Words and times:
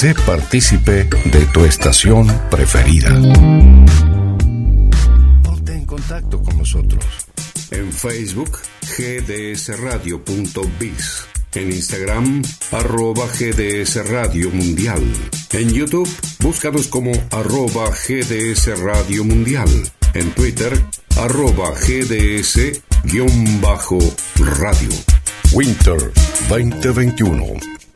Sé 0.00 0.14
partícipe 0.24 1.04
de 1.26 1.44
tu 1.52 1.66
estación 1.66 2.26
preferida. 2.50 3.10
Ponte 5.42 5.74
en 5.74 5.84
contacto 5.84 6.42
con 6.42 6.56
nosotros. 6.56 7.04
En 7.70 7.92
Facebook, 7.92 8.60
gdsradio.biz. 8.96 10.06
En 11.54 11.70
Instagram, 11.70 12.42
arroba 12.72 13.26
GDS 13.26 14.08
Radio 14.08 14.50
Mundial. 14.50 15.02
En 15.52 15.68
YouTube, 15.68 16.08
búscanos 16.38 16.86
como 16.86 17.12
arroba 17.30 17.90
GDS 17.90 18.80
Radio 18.80 19.22
Mundial. 19.22 19.68
En 20.14 20.30
Twitter, 20.30 20.72
arroba 21.18 21.72
GDS-radio. 21.74 22.78
Winter 25.52 26.12
2021. 26.48 27.89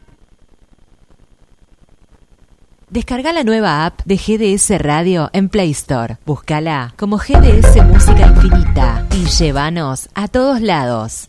Descarga 2.95 3.33
la 3.33 3.43
nueva 3.43 3.87
app 3.87 4.03
de 4.05 4.17
GDS 4.17 4.79
Radio 4.81 5.29
en 5.33 5.49
Play 5.49 5.73
Store. 5.73 6.19
Búscala 6.25 6.95
como 6.97 7.19
GDS 7.19 7.85
Música 7.89 8.29
Infinita 8.29 9.05
y 9.11 9.25
llévanos 9.25 10.09
a 10.15 10.29
todos 10.29 10.61
lados. 10.61 11.29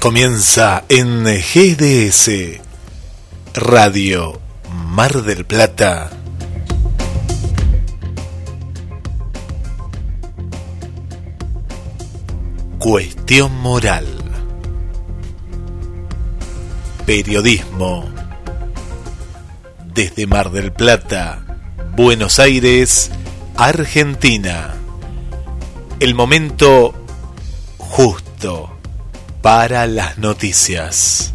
Comienza 0.00 0.84
en 0.88 1.24
GDS 1.24 2.62
Radio 3.52 4.40
Mar 4.86 5.22
del 5.22 5.44
Plata. 5.44 6.19
Cuestión 12.80 13.60
moral. 13.60 14.06
Periodismo. 17.04 18.08
Desde 19.92 20.26
Mar 20.26 20.50
del 20.50 20.72
Plata, 20.72 21.44
Buenos 21.94 22.38
Aires, 22.38 23.10
Argentina. 23.54 24.76
El 26.00 26.14
momento 26.14 26.94
justo 27.76 28.70
para 29.42 29.86
las 29.86 30.16
noticias. 30.16 31.34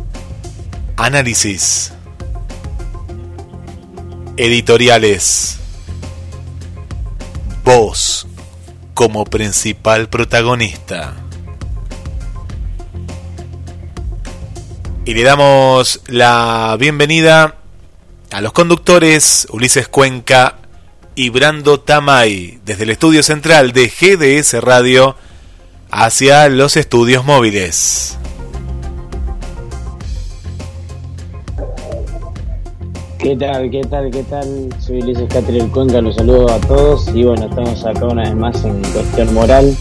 Análisis. 0.98 1.94
Editoriales. 4.36 5.60
Voz 7.64 8.26
como 8.96 9.26
principal 9.26 10.10
protagonista. 10.10 11.18
Y 15.08 15.14
le 15.14 15.22
damos 15.22 16.02
la 16.08 16.76
bienvenida 16.80 17.58
a 18.32 18.42
los 18.42 18.54
conductores 18.54 19.48
Ulises 19.52 19.88
Cuenca 19.88 20.56
y 21.14 21.30
Brando 21.30 21.80
Tamay 21.80 22.60
desde 22.66 22.86
el 22.86 22.90
estudio 22.90 23.22
central 23.22 23.72
de 23.72 23.88
GDS 23.88 24.64
Radio 24.64 25.16
hacia 25.92 26.50
los 26.50 26.76
estudios 26.76 27.24
móviles. 27.24 28.18
¿Qué 33.20 33.36
tal? 33.36 33.70
¿Qué 33.70 33.82
tal? 33.82 34.10
¿Qué 34.10 34.24
tal? 34.24 34.70
Soy 34.80 35.04
Ulises 35.04 35.32
Catriel 35.32 35.70
Cuenca, 35.70 36.02
los 36.02 36.16
saludo 36.16 36.52
a 36.52 36.60
todos 36.62 37.08
y 37.14 37.24
bueno, 37.24 37.46
estamos 37.46 37.86
acá 37.86 38.06
una 38.06 38.24
vez 38.24 38.36
más 38.36 38.66
en 38.66 38.82
Cuestión 38.82 39.32
Moral, 39.36 39.78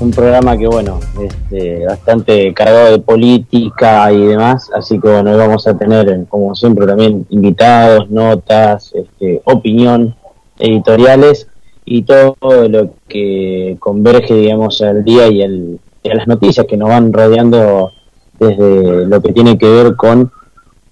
un 0.00 0.10
programa 0.12 0.56
que 0.56 0.66
bueno, 0.66 1.00
este, 1.20 1.84
bastante 1.86 2.54
cargado 2.54 2.92
de 2.92 2.98
política 3.00 4.12
y 4.12 4.26
demás, 4.26 4.70
así 4.74 5.00
que 5.00 5.08
bueno, 5.08 5.36
vamos 5.36 5.66
a 5.66 5.76
tener 5.76 6.26
como 6.28 6.54
siempre 6.54 6.86
también 6.86 7.26
invitados, 7.30 8.08
notas, 8.10 8.92
este, 8.94 9.42
opinión, 9.44 10.14
editoriales 10.58 11.48
y 11.84 12.02
todo 12.02 12.36
lo 12.68 12.90
que 13.08 13.76
converge, 13.80 14.34
digamos, 14.34 14.82
al 14.82 15.04
día 15.04 15.28
y, 15.28 15.42
el, 15.42 15.80
a 16.04 16.14
las 16.14 16.28
noticias 16.28 16.66
que 16.66 16.76
nos 16.76 16.88
van 16.88 17.12
rodeando 17.12 17.92
desde 18.38 19.06
lo 19.06 19.20
que 19.20 19.32
tiene 19.32 19.58
que 19.58 19.68
ver 19.68 19.96
con 19.96 20.30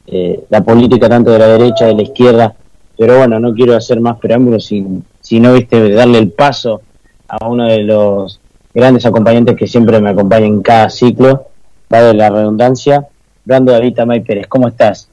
eh, 0.06 0.44
la 0.48 0.62
política 0.62 1.08
tanto 1.08 1.30
de 1.30 1.38
la 1.38 1.48
derecha, 1.48 1.86
de 1.86 1.94
la 1.94 2.02
izquierda. 2.02 2.56
Pero 2.98 3.18
bueno, 3.18 3.38
no 3.38 3.54
quiero 3.54 3.76
hacer 3.76 4.00
más 4.00 4.18
preámbulos, 4.18 4.64
sin, 4.64 5.04
sino 5.20 5.52
viste, 5.52 5.90
darle 5.90 6.18
el 6.18 6.32
paso 6.32 6.80
a 7.28 7.46
uno 7.46 7.66
de 7.66 7.82
los 7.82 8.40
grandes 8.76 9.06
acompañantes 9.06 9.56
que 9.56 9.66
siempre 9.66 9.98
me 10.02 10.10
acompaña 10.10 10.44
en 10.44 10.60
cada 10.60 10.90
ciclo, 10.90 11.48
dado 11.88 12.12
la 12.12 12.28
redundancia, 12.28 13.06
Brando 13.42 13.72
David 13.72 13.98
May 14.06 14.20
Pérez. 14.20 14.46
¿Cómo 14.48 14.68
estás? 14.68 15.08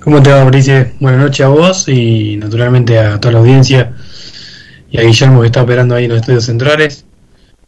¿Cómo 0.00 0.22
te 0.22 0.30
va, 0.30 0.40
Mauricio? 0.40 0.86
Buenas 1.00 1.20
noches 1.20 1.44
a 1.44 1.48
vos 1.50 1.86
y 1.86 2.36
naturalmente 2.38 2.98
a 2.98 3.20
toda 3.20 3.32
la 3.32 3.38
audiencia 3.40 3.92
y 4.90 4.96
a 4.96 5.02
Guillermo 5.02 5.42
que 5.42 5.46
está 5.48 5.62
operando 5.62 5.94
ahí 5.94 6.04
en 6.04 6.12
los 6.12 6.20
estudios 6.20 6.44
centrales. 6.44 7.04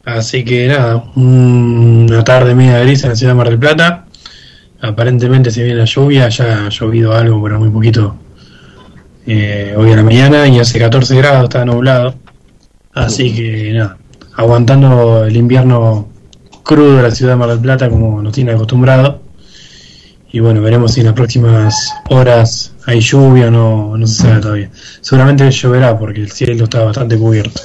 Así 0.06 0.42
que 0.42 0.68
nada, 0.68 1.04
una 1.16 2.24
tarde 2.24 2.54
media 2.54 2.78
gris 2.78 3.04
en 3.04 3.10
la 3.10 3.16
ciudad 3.16 3.32
de 3.32 3.36
Mar 3.36 3.50
del 3.50 3.58
Plata. 3.58 4.06
Aparentemente 4.80 5.50
se 5.50 5.64
viene 5.64 5.80
la 5.80 5.84
lluvia, 5.84 6.30
ya 6.30 6.64
ha 6.64 6.68
llovido 6.70 7.12
algo, 7.12 7.42
pero 7.42 7.58
muy 7.58 7.68
poquito 7.68 8.16
eh, 9.26 9.74
hoy 9.76 9.92
a 9.92 9.96
la 9.96 10.02
mañana 10.02 10.48
y 10.48 10.58
hace 10.58 10.78
14 10.78 11.14
grados, 11.16 11.44
está 11.44 11.62
nublado. 11.66 12.14
Así 12.94 13.34
que 13.34 13.72
nada, 13.74 13.98
aguantando 14.36 15.24
el 15.24 15.36
invierno 15.36 16.06
crudo 16.62 16.96
de 16.96 17.02
la 17.02 17.10
ciudad 17.10 17.32
de 17.32 17.36
Mar 17.36 17.48
del 17.48 17.60
Plata 17.60 17.88
como 17.88 18.22
nos 18.22 18.32
tiene 18.32 18.52
acostumbrado. 18.52 19.20
Y 20.32 20.40
bueno, 20.40 20.60
veremos 20.60 20.92
si 20.92 21.00
en 21.00 21.06
las 21.06 21.14
próximas 21.14 21.92
horas 22.10 22.74
hay 22.84 23.00
lluvia 23.00 23.48
o 23.48 23.50
no, 23.50 23.96
no 23.96 24.06
se 24.06 24.22
sabe 24.22 24.40
todavía. 24.40 24.70
Seguramente 25.00 25.50
lloverá 25.50 25.98
porque 25.98 26.20
el 26.20 26.30
cielo 26.30 26.64
está 26.64 26.84
bastante 26.84 27.16
cubierto. 27.16 27.60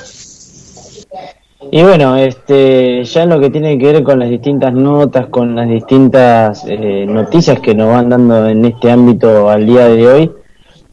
Y 1.73 1.83
bueno, 1.83 2.15
este, 2.15 3.03
ya 3.03 3.23
en 3.23 3.29
lo 3.29 3.39
que 3.39 3.49
tiene 3.49 3.77
que 3.77 3.91
ver 3.91 4.03
con 4.03 4.19
las 4.19 4.29
distintas 4.29 4.73
notas, 4.73 5.27
con 5.27 5.55
las 5.55 5.69
distintas 5.69 6.65
eh, 6.67 7.05
noticias 7.07 7.59
que 7.59 7.73
nos 7.73 7.87
van 7.87 8.09
dando 8.09 8.47
en 8.47 8.65
este 8.65 8.91
ámbito 8.91 9.49
al 9.49 9.65
día 9.65 9.85
de 9.85 10.07
hoy, 10.07 10.31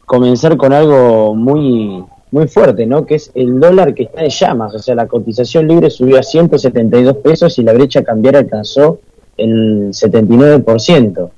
comenzar 0.05 0.57
con 0.57 0.73
algo 0.73 1.35
muy 1.35 2.03
muy 2.31 2.47
fuerte, 2.47 2.85
¿no? 2.85 3.05
Que 3.05 3.15
es 3.15 3.31
el 3.33 3.59
dólar 3.59 3.93
que 3.93 4.03
está 4.03 4.23
en 4.23 4.29
llamas, 4.29 4.75
o 4.75 4.79
sea, 4.79 4.95
la 4.95 5.07
cotización 5.07 5.67
libre 5.67 5.89
subió 5.89 6.19
a 6.19 6.23
172 6.23 7.17
pesos 7.17 7.57
y 7.57 7.63
la 7.63 7.73
brecha 7.73 8.03
cambiaria 8.03 8.41
alcanzó 8.41 8.99
el 9.37 9.89
79%. 9.89 11.29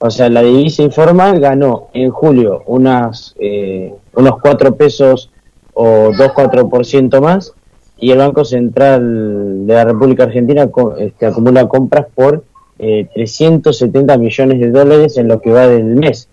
O 0.00 0.10
sea, 0.10 0.28
la 0.28 0.42
divisa 0.42 0.82
informal 0.82 1.40
ganó 1.40 1.88
en 1.92 2.10
julio 2.10 2.62
unas, 2.66 3.34
eh, 3.38 3.92
unos 4.14 4.40
4 4.40 4.76
pesos 4.76 5.30
o 5.74 6.12
2-4% 6.12 7.20
más 7.20 7.52
y 7.98 8.12
el 8.12 8.18
Banco 8.18 8.44
Central 8.44 9.66
de 9.66 9.74
la 9.74 9.84
República 9.84 10.24
Argentina 10.24 10.70
este, 10.98 11.26
acumula 11.26 11.68
compras 11.68 12.06
por 12.14 12.44
eh, 12.78 13.08
370 13.12 14.16
millones 14.18 14.60
de 14.60 14.70
dólares 14.70 15.18
en 15.18 15.26
lo 15.26 15.40
que 15.40 15.50
va 15.50 15.66
del 15.66 15.84
mes. 15.84 16.28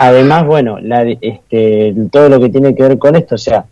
Además, 0.00 0.46
bueno, 0.46 0.78
la, 0.80 1.02
este, 1.02 1.92
todo 2.12 2.28
lo 2.28 2.38
que 2.38 2.50
tiene 2.50 2.72
que 2.72 2.84
ver 2.84 2.98
con 2.98 3.16
esto, 3.16 3.34
o 3.34 3.38
sea, 3.38 3.66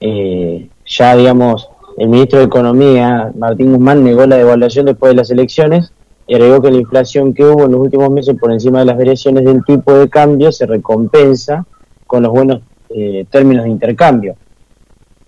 eh, 0.00 0.68
ya 0.84 1.16
digamos, 1.16 1.70
el 1.96 2.10
ministro 2.10 2.40
de 2.40 2.44
Economía, 2.44 3.32
Martín 3.34 3.72
Guzmán, 3.72 4.04
negó 4.04 4.26
la 4.26 4.36
devaluación 4.36 4.84
después 4.84 5.12
de 5.12 5.16
las 5.16 5.30
elecciones 5.30 5.90
y 6.26 6.34
agregó 6.34 6.60
que 6.60 6.70
la 6.70 6.76
inflación 6.76 7.32
que 7.32 7.46
hubo 7.46 7.64
en 7.64 7.72
los 7.72 7.80
últimos 7.80 8.10
meses 8.10 8.36
por 8.38 8.52
encima 8.52 8.80
de 8.80 8.84
las 8.84 8.98
variaciones 8.98 9.46
del 9.46 9.64
tipo 9.64 9.94
de 9.94 10.10
cambio 10.10 10.52
se 10.52 10.66
recompensa 10.66 11.64
con 12.06 12.22
los 12.22 12.32
buenos 12.32 12.60
eh, 12.90 13.24
términos 13.30 13.64
de 13.64 13.70
intercambio. 13.70 14.36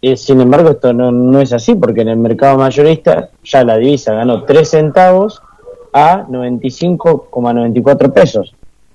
Eh, 0.03 0.15
sin 0.15 0.43
embargo, 0.43 0.72
esto 0.72 0.92
no, 0.92 1.10
no 1.10 1.41
es 1.41 1.54
así, 1.54 1.74
porque 1.74 2.03
en 2.03 2.09
el 2.09 2.18
mercado 2.18 2.59
mayorista 2.59 3.30
ya 3.42 3.65
la 3.65 3.78
divisa 3.78 4.13
ganó 4.13 4.45
3 4.45 4.68
centavos 4.68 5.41
a 5.95 6.27
95,94 6.27 8.13
pesos, 8.13 8.54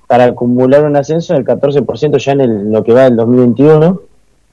para 0.10 0.26
acumular 0.26 0.84
un 0.86 0.96
ascenso 0.96 1.36
del 1.36 1.46
14% 1.46 2.18
ya 2.18 2.32
en, 2.32 2.72
lo 2.72 2.84
que 2.84 2.94
va 2.94 3.04
del 3.04 3.16
2021, 3.16 4.02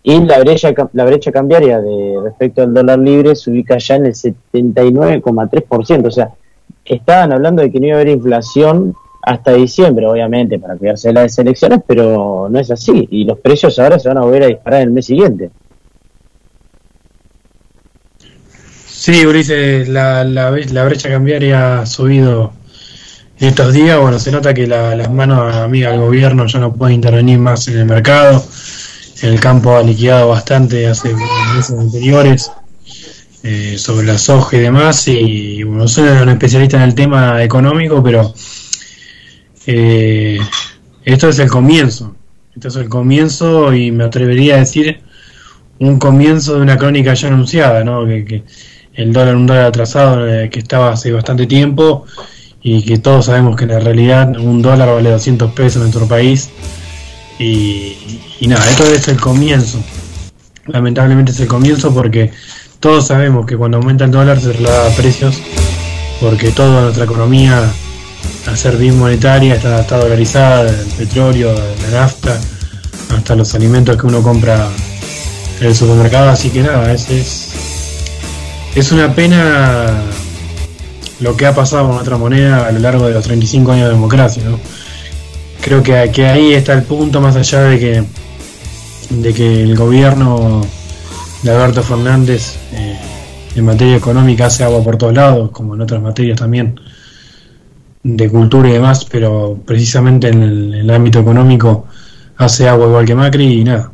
y 0.03 0.21
la 0.21 0.39
brecha, 0.41 0.75
la 0.93 1.07
brecha 1.07 1.33
cambiaria 1.33 1.81
de 1.81 2.21
respecto 2.23 2.61
al 2.61 2.75
dólar 2.75 2.99
libre 2.99 3.35
se 3.35 3.51
ubica 3.51 3.79
ya 3.79 3.95
en 3.95 4.05
el 4.05 4.13
79,3%, 4.13 6.07
o 6.07 6.11
sea, 6.11 6.35
estaban 6.85 7.33
hablando 7.33 7.63
de 7.63 7.73
que 7.73 7.81
no 7.81 7.87
iba 7.87 7.97
a 7.97 8.01
haber 8.01 8.13
inflación 8.13 8.95
hasta 9.23 9.55
diciembre, 9.55 10.07
obviamente, 10.07 10.59
para 10.59 10.77
cuidarse 10.77 11.09
de 11.09 11.15
las 11.15 11.39
elecciones, 11.39 11.81
pero 11.87 12.49
no 12.51 12.61
es 12.61 12.71
así, 12.71 13.09
y 13.11 13.25
los 13.25 13.39
precios 13.39 13.79
ahora 13.79 13.99
se 13.99 14.09
van 14.09 14.19
a 14.19 14.25
volver 14.25 14.43
a 14.43 14.49
disparar 14.49 14.83
en 14.83 14.89
el 14.89 14.93
mes 14.93 15.07
siguiente. 15.07 15.51
Sí, 18.87 19.25
Ulises, 19.25 19.89
la, 19.89 20.23
la, 20.23 20.51
la, 20.51 20.85
brecha 20.85 21.09
cambiaria 21.09 21.81
ha 21.81 21.87
subido 21.87 22.53
estos 23.39 23.73
días. 23.73 23.99
Bueno, 23.99 24.19
se 24.19 24.33
nota 24.33 24.55
que 24.55 24.67
las 24.67 25.11
manos 25.11 25.55
amigas 25.57 25.93
del 25.93 26.01
gobierno 26.01 26.47
ya 26.47 26.59
no 26.59 26.73
pueden 26.73 26.97
intervenir 26.97 27.39
más 27.39 27.69
en 27.69 27.79
el 27.79 27.85
mercado. 27.85 28.45
El 29.23 29.41
campo 29.41 29.77
ha 29.77 29.83
liquidado 29.83 30.29
bastante 30.29 30.87
hace 30.87 31.15
meses 31.55 31.79
anteriores. 31.79 32.51
eh, 33.43 33.79
sobre 33.79 34.07
la 34.07 34.19
soja 34.19 34.57
y 34.57 34.61
demás. 34.61 35.07
Y 35.07 35.63
bueno, 35.63 35.87
soy 35.87 36.09
un 36.09 36.29
especialista 36.31 36.79
en 36.79 36.83
el 36.83 36.95
tema 36.95 37.43
económico, 37.45 38.03
pero 38.03 38.35
eh, 39.67 40.39
esto 41.05 41.29
es 41.29 41.39
el 41.39 41.49
comienzo. 41.49 42.17
Esto 42.55 42.69
es 42.69 42.77
el 42.77 42.89
comienzo 42.89 43.73
y 43.73 43.93
me 43.93 44.05
atrevería 44.05 44.57
a 44.57 44.59
decir 44.59 45.01
un 45.79 45.99
comienzo 45.99 46.57
de 46.57 46.63
una 46.63 46.77
crónica 46.77 47.15
ya 47.15 47.29
anunciada, 47.29 47.85
¿no? 47.85 48.05
Que, 48.07 48.43
el 48.95 49.13
dólar, 49.13 49.37
un 49.37 49.47
dólar 49.47 49.67
atrasado 49.67 50.27
eh, 50.27 50.49
que 50.51 50.61
estaba 50.61 50.91
hace 50.93 51.13
bastante 51.13 51.47
tiempo 51.47 52.07
y 52.69 52.83
que 52.83 52.99
todos 52.99 53.27
sabemos 53.27 53.55
que 53.55 53.63
en 53.63 53.81
realidad 53.81 54.37
un 54.39 54.61
dólar 54.61 54.89
vale 54.89 55.11
200 55.11 55.53
pesos 55.53 55.77
en 55.77 55.83
nuestro 55.83 56.09
país. 56.09 56.51
Y, 57.39 57.95
nada, 58.49 58.69
esto 58.69 58.85
es 58.87 59.07
el 59.07 59.21
comienzo. 59.21 59.79
Lamentablemente 60.67 61.31
es 61.31 61.39
el 61.39 61.47
comienzo 61.47 61.95
porque 61.95 62.33
todos 62.81 63.07
sabemos 63.07 63.47
que 63.47 63.57
cuando 63.57 63.77
aumenta 63.77 64.05
el 64.05 64.11
dólar 64.11 64.41
se 64.41 64.51
traslada 64.51 64.91
a 64.91 64.97
precios, 64.97 65.41
porque 66.21 66.51
toda 66.51 66.83
nuestra 66.83 67.05
economía, 67.05 67.71
a 68.51 68.57
ser 68.57 68.77
bien 68.79 68.99
monetaria, 68.99 69.55
está, 69.55 69.99
dolarizada, 69.99 70.69
el 70.69 70.87
petróleo, 70.99 71.55
la 71.85 72.01
nafta, 72.01 72.37
hasta 73.17 73.37
los 73.37 73.55
alimentos 73.55 73.97
que 73.97 74.09
uno 74.09 74.23
compra 74.23 74.69
en 75.61 75.67
el 75.69 75.77
supermercado, 75.77 76.31
así 76.31 76.51
que 76.51 76.65
nada, 76.65 76.93
es, 76.93 77.09
es, 77.11 77.53
es 78.75 78.91
una 78.91 79.15
pena 79.15 80.03
lo 81.21 81.37
que 81.37 81.47
ha 81.47 81.55
pasado 81.55 81.87
con 81.87 81.95
nuestra 81.95 82.19
moneda 82.19 82.67
a 82.67 82.73
lo 82.73 82.79
largo 82.81 83.07
de 83.07 83.15
los 83.15 83.25
35 83.25 83.73
años 83.73 83.87
de 83.87 83.95
democracia, 83.95 84.43
¿no? 84.45 84.59
Creo 85.61 85.83
que, 85.83 86.11
que 86.13 86.27
ahí 86.27 86.53
está 86.53 86.75
el 86.75 86.83
punto, 86.83 87.21
más 87.21 87.37
allá 87.37 87.63
de 87.63 87.79
que, 87.79 88.05
de 89.11 89.35
que 89.35 89.63
el 89.63 89.75
gobierno 89.77 90.63
de 91.43 91.51
Alberto 91.51 91.83
Fernández 91.83 92.57
eh, 92.73 92.99
en 93.55 93.65
materia 93.65 93.97
económica 93.97 94.47
hace 94.47 94.65
agua 94.65 94.83
por 94.83 94.97
todos 94.97 95.15
lados, 95.15 95.51
como 95.51 95.75
en 95.75 95.81
otras 95.81 96.03
materias 96.03 96.39
también 96.39 96.79
de 98.03 98.29
cultura 98.29 98.69
y 98.69 98.73
demás, 98.73 99.07
pero 99.07 99.59
precisamente 99.65 100.29
en 100.29 100.43
el, 100.43 100.91
ámbito 100.91 101.19
económico 101.19 101.87
hace 102.37 102.69
agua 102.69 102.87
igual 102.87 103.07
que 103.07 103.15
Macri 103.15 103.61
y 103.61 103.65
nada. 103.65 103.93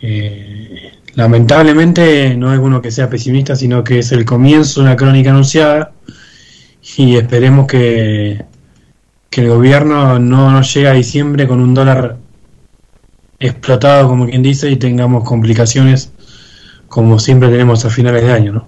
Eh, 0.00 0.92
lamentablemente 1.14 2.36
no 2.36 2.52
es 2.52 2.58
uno 2.58 2.80
que 2.80 2.90
sea 2.90 3.10
pesimista, 3.10 3.56
sino 3.56 3.84
que 3.84 3.98
es 3.98 4.12
el 4.12 4.24
comienzo 4.24 4.80
de 4.80 4.86
una 4.86 4.96
crónica 4.96 5.30
anunciada 5.30 5.93
y 6.96 7.16
esperemos 7.16 7.66
que, 7.66 8.44
que 9.30 9.40
el 9.40 9.48
gobierno 9.48 10.18
no 10.18 10.50
nos 10.50 10.72
llegue 10.74 10.88
a 10.88 10.92
diciembre 10.92 11.46
con 11.46 11.60
un 11.60 11.74
dólar 11.74 12.16
explotado, 13.38 14.08
como 14.08 14.26
quien 14.26 14.42
dice, 14.42 14.70
y 14.70 14.76
tengamos 14.76 15.24
complicaciones 15.24 16.12
como 16.94 17.18
siempre 17.18 17.48
tenemos 17.48 17.84
a 17.84 17.90
finales 17.90 18.22
de 18.22 18.32
año, 18.32 18.52
¿no? 18.52 18.66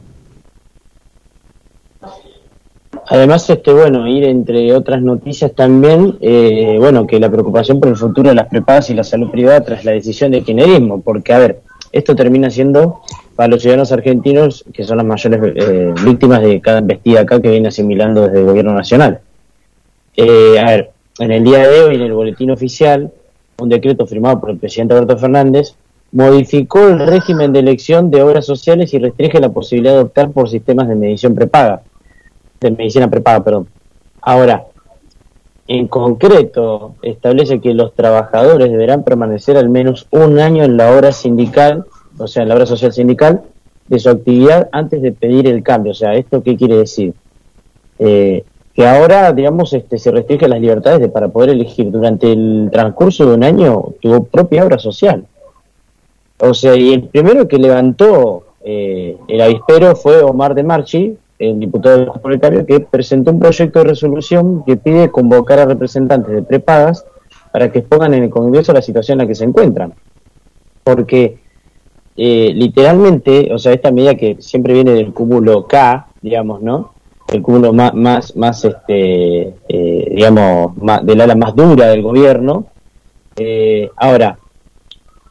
Además, 3.08 3.49
este, 3.49 3.73
bueno, 3.73 4.05
ir 4.08 4.25
entre 4.25 4.75
otras 4.75 5.00
noticias 5.00 5.55
también, 5.55 6.19
eh, 6.20 6.76
bueno, 6.81 7.06
que 7.06 7.20
la 7.20 7.31
preocupación 7.31 7.78
por 7.78 7.90
el 7.90 7.96
futuro 7.96 8.31
de 8.31 8.34
las 8.34 8.49
prepagas 8.49 8.90
y 8.90 8.94
la 8.94 9.05
salud 9.05 9.31
privada 9.31 9.61
tras 9.61 9.84
la 9.84 9.93
decisión 9.93 10.32
de 10.32 10.43
kirchnerismo, 10.43 11.02
porque, 11.02 11.32
a 11.32 11.38
ver, 11.38 11.61
esto 11.93 12.17
termina 12.17 12.50
siendo 12.50 13.02
para 13.37 13.49
los 13.49 13.61
ciudadanos 13.61 13.93
argentinos, 13.93 14.65
que 14.73 14.83
son 14.83 14.97
las 14.97 15.06
mayores 15.06 15.41
eh, 15.55 15.94
víctimas 16.05 16.41
de 16.43 16.61
cada 16.61 16.79
embestida 16.79 17.21
acá 17.21 17.41
que 17.41 17.50
viene 17.50 17.69
asimilando 17.69 18.23
desde 18.23 18.41
el 18.41 18.47
gobierno 18.47 18.73
nacional. 18.73 19.21
Eh, 20.17 20.59
a 20.59 20.65
ver, 20.65 20.91
en 21.19 21.31
el 21.31 21.44
día 21.44 21.69
de 21.69 21.81
hoy, 21.83 21.94
en 21.97 22.00
el 22.00 22.15
boletín 22.15 22.50
oficial, 22.50 23.12
un 23.59 23.69
decreto 23.69 24.06
firmado 24.06 24.41
por 24.41 24.50
el 24.50 24.59
presidente 24.59 24.94
Alberto 24.94 25.19
Fernández 25.19 25.75
modificó 26.12 26.88
el 26.88 26.99
régimen 27.06 27.53
de 27.53 27.59
elección 27.59 28.11
de 28.11 28.23
obras 28.23 28.47
sociales 28.47 28.94
y 28.94 28.99
restringe 28.99 29.38
la 29.38 29.50
posibilidad 29.50 29.94
de 29.94 30.00
optar 30.00 30.31
por 30.31 30.49
sistemas 30.49 30.88
de 30.88 30.94
medición 30.94 31.35
prepaga, 31.35 31.83
de 32.61 32.71
medicina 32.71 33.11
prepaga, 33.11 33.44
perdón. 33.44 33.69
Ahora, 34.23 34.65
en 35.69 35.88
concreto, 35.88 36.94
establece 37.03 37.61
que 37.61 37.75
los 37.75 37.94
trabajadores 37.94 38.71
deberán 38.71 39.05
permanecer 39.05 39.56
al 39.56 39.69
menos 39.69 40.06
un 40.11 40.38
año 40.38 40.65
en 40.65 40.77
la 40.77 40.93
obra 40.93 41.12
sindical, 41.12 41.85
o 42.18 42.26
sea, 42.26 42.44
la 42.44 42.54
obra 42.54 42.66
social 42.66 42.92
sindical, 42.92 43.42
de 43.88 43.98
su 43.98 44.10
actividad 44.10 44.68
antes 44.72 45.00
de 45.02 45.12
pedir 45.12 45.46
el 45.46 45.62
cambio. 45.62 45.92
O 45.92 45.94
sea, 45.94 46.14
¿esto 46.14 46.42
qué 46.42 46.56
quiere 46.56 46.76
decir? 46.78 47.14
Eh, 47.98 48.44
que 48.74 48.86
ahora, 48.86 49.32
digamos, 49.32 49.72
este, 49.72 49.98
se 49.98 50.10
restringe 50.10 50.48
las 50.48 50.60
libertades 50.60 51.00
de, 51.00 51.08
para 51.08 51.28
poder 51.28 51.50
elegir 51.50 51.90
durante 51.90 52.30
el 52.30 52.68
transcurso 52.70 53.26
de 53.26 53.34
un 53.34 53.44
año 53.44 53.94
tu 54.00 54.26
propia 54.26 54.64
obra 54.64 54.78
social. 54.78 55.24
O 56.38 56.52
sea, 56.52 56.76
y 56.76 56.92
el 56.92 57.04
primero 57.04 57.48
que 57.48 57.58
levantó 57.58 58.44
eh, 58.62 59.16
el 59.28 59.40
avispero 59.40 59.96
fue 59.96 60.20
Omar 60.22 60.54
de 60.54 60.62
Marchi, 60.62 61.16
el 61.38 61.60
diputado 61.60 62.12
proletario, 62.14 62.66
que 62.66 62.80
presentó 62.80 63.30
un 63.30 63.40
proyecto 63.40 63.78
de 63.78 63.86
resolución 63.86 64.62
que 64.64 64.76
pide 64.76 65.10
convocar 65.10 65.58
a 65.58 65.66
representantes 65.66 66.34
de 66.34 66.42
prepagas 66.42 67.06
para 67.52 67.72
que 67.72 67.78
expongan 67.78 68.12
en 68.12 68.24
el 68.24 68.30
Congreso 68.30 68.74
la 68.74 68.82
situación 68.82 69.18
en 69.18 69.24
la 69.24 69.28
que 69.28 69.34
se 69.34 69.44
encuentran. 69.44 69.94
Porque 70.84 71.38
eh, 72.16 72.52
literalmente, 72.54 73.50
o 73.52 73.58
sea, 73.58 73.72
esta 73.72 73.90
medida 73.90 74.14
que 74.14 74.36
siempre 74.40 74.72
viene 74.72 74.92
del 74.92 75.12
cúmulo 75.12 75.66
K, 75.66 76.08
digamos, 76.22 76.62
¿no? 76.62 76.92
El 77.28 77.42
cúmulo 77.42 77.72
más, 77.72 77.94
más, 77.94 78.36
más 78.36 78.64
este, 78.64 79.54
eh, 79.68 80.12
digamos, 80.14 80.76
más, 80.76 81.04
del 81.04 81.20
ala 81.20 81.34
más 81.34 81.54
dura 81.54 81.88
del 81.88 82.02
gobierno. 82.02 82.66
ahora, 83.96 84.38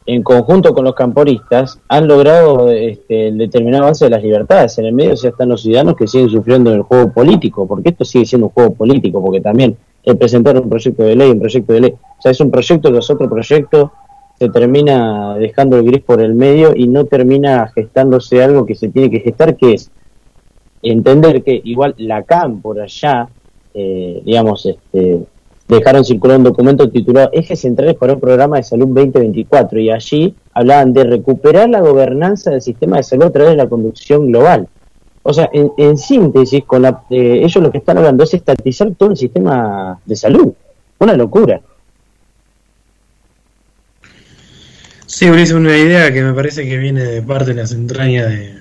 en 0.06 0.22
conjunto 0.22 0.72
con 0.72 0.84
los 0.84 0.94
camporistas, 0.94 1.80
han 1.88 2.06
logrado 2.06 2.70
este, 2.70 3.28
el 3.28 3.38
determinado 3.38 3.84
avance 3.84 4.04
de 4.04 4.10
las 4.10 4.22
libertades. 4.22 4.78
En 4.78 4.86
el 4.86 4.92
medio 4.92 5.14
ya 5.14 5.30
están 5.30 5.48
los 5.48 5.62
ciudadanos 5.62 5.96
que 5.96 6.06
siguen 6.06 6.30
sufriendo 6.30 6.70
en 6.70 6.76
el 6.76 6.82
juego 6.82 7.12
político, 7.12 7.66
porque 7.66 7.88
esto 7.88 8.04
sigue 8.04 8.24
siendo 8.24 8.46
un 8.46 8.52
juego 8.52 8.74
político, 8.74 9.20
porque 9.22 9.40
también 9.40 9.76
el 10.04 10.16
presentar 10.16 10.56
un 10.56 10.68
proyecto 10.68 11.02
de 11.02 11.16
ley, 11.16 11.30
un 11.30 11.40
proyecto 11.40 11.72
de 11.72 11.80
ley, 11.80 11.90
o 11.92 12.22
sea, 12.22 12.30
es 12.30 12.40
un 12.40 12.50
proyecto 12.50 12.96
es 12.96 13.10
otro 13.10 13.28
proyecto, 13.28 13.92
se 14.38 14.48
termina 14.50 15.36
dejando 15.36 15.78
el 15.78 15.84
gris 15.84 16.02
por 16.02 16.20
el 16.20 16.34
medio 16.34 16.72
y 16.74 16.88
no 16.88 17.06
termina 17.06 17.68
gestándose 17.74 18.42
algo 18.42 18.66
que 18.66 18.74
se 18.74 18.88
tiene 18.88 19.10
que 19.10 19.20
gestar, 19.20 19.56
que 19.56 19.74
es 19.74 19.90
entender 20.82 21.42
que 21.42 21.60
igual 21.64 21.94
la 21.98 22.22
CAM 22.22 22.60
por 22.60 22.80
allá, 22.80 23.28
eh, 23.74 24.22
digamos, 24.24 24.66
este, 24.66 25.26
dejaron 25.68 26.04
circular 26.04 26.38
un 26.38 26.44
documento 26.44 26.88
titulado 26.90 27.30
Ejes 27.32 27.60
Centrales 27.60 27.96
para 27.96 28.14
un 28.14 28.20
Programa 28.20 28.56
de 28.56 28.62
Salud 28.62 28.86
2024 28.88 29.80
y 29.80 29.90
allí 29.90 30.34
hablaban 30.52 30.92
de 30.92 31.04
recuperar 31.04 31.68
la 31.68 31.80
gobernanza 31.80 32.50
del 32.50 32.62
sistema 32.62 32.98
de 32.98 33.02
salud 33.02 33.24
a 33.24 33.32
través 33.32 33.52
de 33.52 33.56
la 33.56 33.68
conducción 33.68 34.28
global. 34.28 34.68
O 35.22 35.32
sea, 35.32 35.50
en, 35.52 35.98
síntesis, 35.98 36.62
con 36.64 36.82
la, 36.82 37.02
eh, 37.10 37.40
ellos 37.42 37.56
lo 37.56 37.72
que 37.72 37.78
están 37.78 37.98
hablando 37.98 38.22
es 38.22 38.32
estatizar 38.34 38.92
todo 38.96 39.10
el 39.10 39.16
sistema 39.16 39.98
de 40.04 40.14
salud. 40.14 40.52
Una 41.00 41.16
locura. 41.16 41.60
Sí, 45.06 45.30
Ulises, 45.30 45.54
una 45.54 45.76
idea 45.76 46.12
que 46.12 46.22
me 46.22 46.32
parece 46.32 46.68
que 46.68 46.76
viene 46.78 47.02
de 47.02 47.22
parte 47.22 47.54
de 47.54 47.62
las 47.62 47.72
entrañas 47.72 48.28
de, 48.28 48.54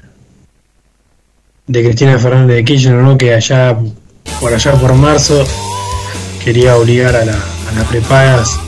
de 1.67 1.83
Cristina 1.83 2.19
Fernández 2.19 2.57
de 2.57 2.63
Kirchner, 2.63 2.95
¿no? 2.95 3.17
que 3.17 3.33
allá, 3.33 3.77
por 4.39 4.53
allá 4.53 4.73
por 4.73 4.93
marzo, 4.93 5.45
quería 6.43 6.77
obligar 6.77 7.15
a, 7.15 7.25
la, 7.25 7.33
a 7.33 7.71
las 7.75 7.87
prepagas 7.87 8.59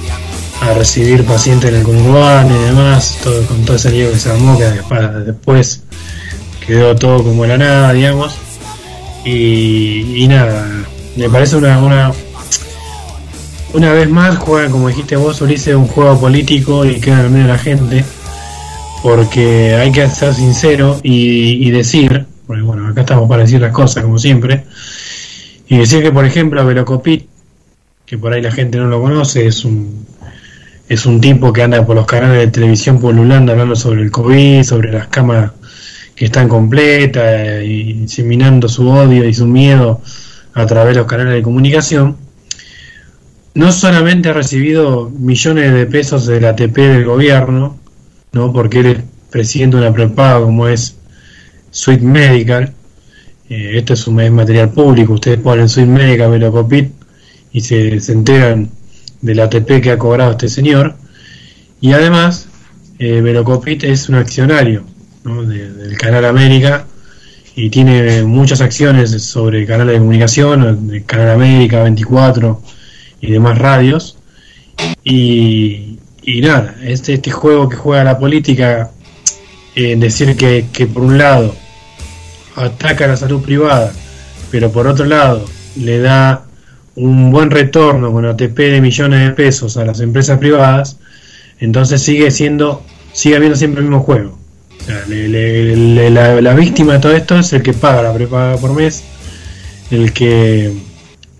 a 0.61 0.73
recibir 0.73 1.23
pacientes 1.23 1.69
en 1.69 1.77
el 1.77 1.83
conurbano 1.83 2.55
y 2.55 2.65
demás, 2.65 3.19
todo, 3.23 3.45
con 3.45 3.63
todo 3.63 3.75
ese 3.75 3.91
lío 3.91 4.11
que 4.11 4.19
se 4.19 4.31
armó, 4.31 4.57
que 4.57 4.65
después 5.25 5.83
quedó 6.65 6.95
todo 6.95 7.23
como 7.23 7.45
la 7.45 7.57
nada, 7.57 7.93
digamos. 7.93 8.35
Y, 9.23 10.25
nada, 10.29 10.65
me 11.15 11.29
parece 11.29 11.57
una, 11.57 11.79
una, 11.79 12.11
una 13.73 13.93
vez 13.93 14.09
más 14.09 14.37
juega, 14.37 14.69
como 14.69 14.87
dijiste 14.87 15.15
vos, 15.15 15.41
Ulises, 15.41 15.75
un 15.75 15.87
juego 15.87 16.19
político 16.19 16.85
y 16.85 16.99
queda 16.99 17.19
en 17.19 17.25
el 17.25 17.31
medio 17.31 17.47
de 17.47 17.53
la 17.53 17.59
gente, 17.59 18.05
porque 19.03 19.75
hay 19.75 19.91
que 19.91 20.09
ser 20.09 20.33
sincero 20.33 20.99
y, 21.03 21.69
decir, 21.71 22.25
porque 22.45 22.61
bueno, 22.61 22.87
acá 22.87 23.01
estamos 23.01 23.29
para 23.29 23.43
decir 23.43 23.61
las 23.61 23.71
cosas 23.71 24.03
como 24.03 24.17
siempre, 24.17 24.65
y 25.67 25.77
decir 25.77 26.01
que 26.01 26.11
por 26.11 26.25
ejemplo 26.25 26.65
Velocopit 26.65 27.27
que 28.07 28.17
por 28.17 28.31
ahí 28.31 28.41
la 28.41 28.51
gente 28.51 28.77
no 28.77 28.87
lo 28.87 29.01
conoce, 29.01 29.45
es 29.47 29.65
un, 29.65 30.07
es 30.87 31.05
un 31.05 31.19
tipo 31.19 31.51
que 31.51 31.61
anda 31.61 31.85
por 31.85 31.97
los 31.97 32.05
canales 32.05 32.39
de 32.39 32.47
televisión 32.47 33.01
polulando 33.01 33.51
hablando 33.51 33.75
sobre 33.75 34.01
el 34.01 34.11
COVID, 34.11 34.63
sobre 34.63 34.93
las 34.93 35.07
camas 35.07 35.51
que 36.15 36.25
están 36.25 36.47
completas, 36.47 37.63
y 37.65 37.91
inseminando 37.91 38.69
su 38.69 38.87
odio 38.87 39.27
y 39.27 39.33
su 39.33 39.45
miedo 39.45 40.01
a 40.53 40.65
través 40.65 40.95
de 40.95 41.01
los 41.01 41.07
canales 41.07 41.33
de 41.33 41.41
comunicación. 41.41 42.26
No 43.57 43.71
solamente 43.71 44.29
ha 44.29 44.33
recibido 44.33 45.09
millones 45.09 45.73
de 45.73 45.87
pesos 45.87 46.27
del 46.27 46.45
ATP 46.45 46.77
del 46.77 47.05
gobierno, 47.05 47.75
¿no? 48.31 48.53
porque 48.53 48.81
él 48.81 48.85
es 48.85 48.97
presidente 49.31 49.77
de 49.77 49.81
una 49.81 49.91
prepaga 49.91 50.41
como 50.41 50.67
es 50.67 50.95
Suite 51.71 52.03
Medical, 52.03 52.71
eh, 53.49 53.71
esto 53.73 53.93
es 53.93 54.05
un 54.05 54.13
material 54.31 54.69
público, 54.69 55.13
ustedes 55.13 55.39
ponen 55.39 55.67
Suite 55.67 55.89
Medical, 55.89 56.29
Velocopit, 56.29 56.91
y 57.51 57.61
se, 57.61 57.97
enteran 58.11 58.69
del 59.23 59.39
ATP 59.39 59.81
que 59.81 59.89
ha 59.89 59.97
cobrado 59.97 60.33
este 60.33 60.49
señor. 60.49 60.93
Y 61.81 61.93
además, 61.93 62.49
eh, 62.99 63.21
Velocopit 63.21 63.85
es 63.85 64.07
un 64.07 64.15
accionario 64.15 64.83
del 65.23 65.97
Canal 65.97 66.25
América 66.25 66.85
y 67.55 67.71
tiene 67.71 68.23
muchas 68.23 68.61
acciones 68.61 69.19
sobre 69.23 69.65
canales 69.65 69.93
de 69.93 69.99
comunicación, 69.99 71.03
Canal 71.07 71.31
América 71.31 71.81
24 71.81 72.76
y 73.21 73.31
demás 73.31 73.57
radios. 73.57 74.17
Y, 75.03 75.99
y 76.23 76.41
nada, 76.41 76.75
este, 76.83 77.13
este 77.13 77.31
juego 77.31 77.69
que 77.69 77.77
juega 77.77 78.03
la 78.03 78.19
política, 78.19 78.91
en 79.75 79.99
decir 79.99 80.35
que, 80.35 80.65
que 80.73 80.87
por 80.87 81.03
un 81.03 81.17
lado 81.17 81.55
ataca 82.55 83.07
la 83.07 83.15
salud 83.15 83.41
privada, 83.41 83.93
pero 84.51 84.71
por 84.71 84.87
otro 84.87 85.05
lado 85.05 85.45
le 85.75 85.99
da 85.99 86.45
un 86.95 87.31
buen 87.31 87.51
retorno 87.51 88.11
con 88.11 88.25
ATP 88.25 88.57
de 88.57 88.81
millones 88.81 89.27
de 89.27 89.33
pesos 89.35 89.77
a 89.77 89.85
las 89.85 89.99
empresas 89.99 90.39
privadas, 90.39 90.97
entonces 91.59 92.01
sigue 92.01 92.31
siendo, 92.31 92.83
sigue 93.13 93.35
habiendo 93.35 93.55
siempre 93.57 93.81
el 93.81 93.89
mismo 93.89 94.03
juego. 94.03 94.37
Sea, 94.83 95.03
la, 95.07 96.53
víctima 96.55 96.93
de 96.93 96.99
todo 96.99 97.11
esto 97.15 97.37
es 97.37 97.53
el 97.53 97.61
que 97.61 97.73
paga 97.73 98.01
la 98.01 98.13
prepaga 98.13 98.57
por 98.57 98.73
mes, 98.73 99.03
el 99.91 100.11
que 100.13 100.73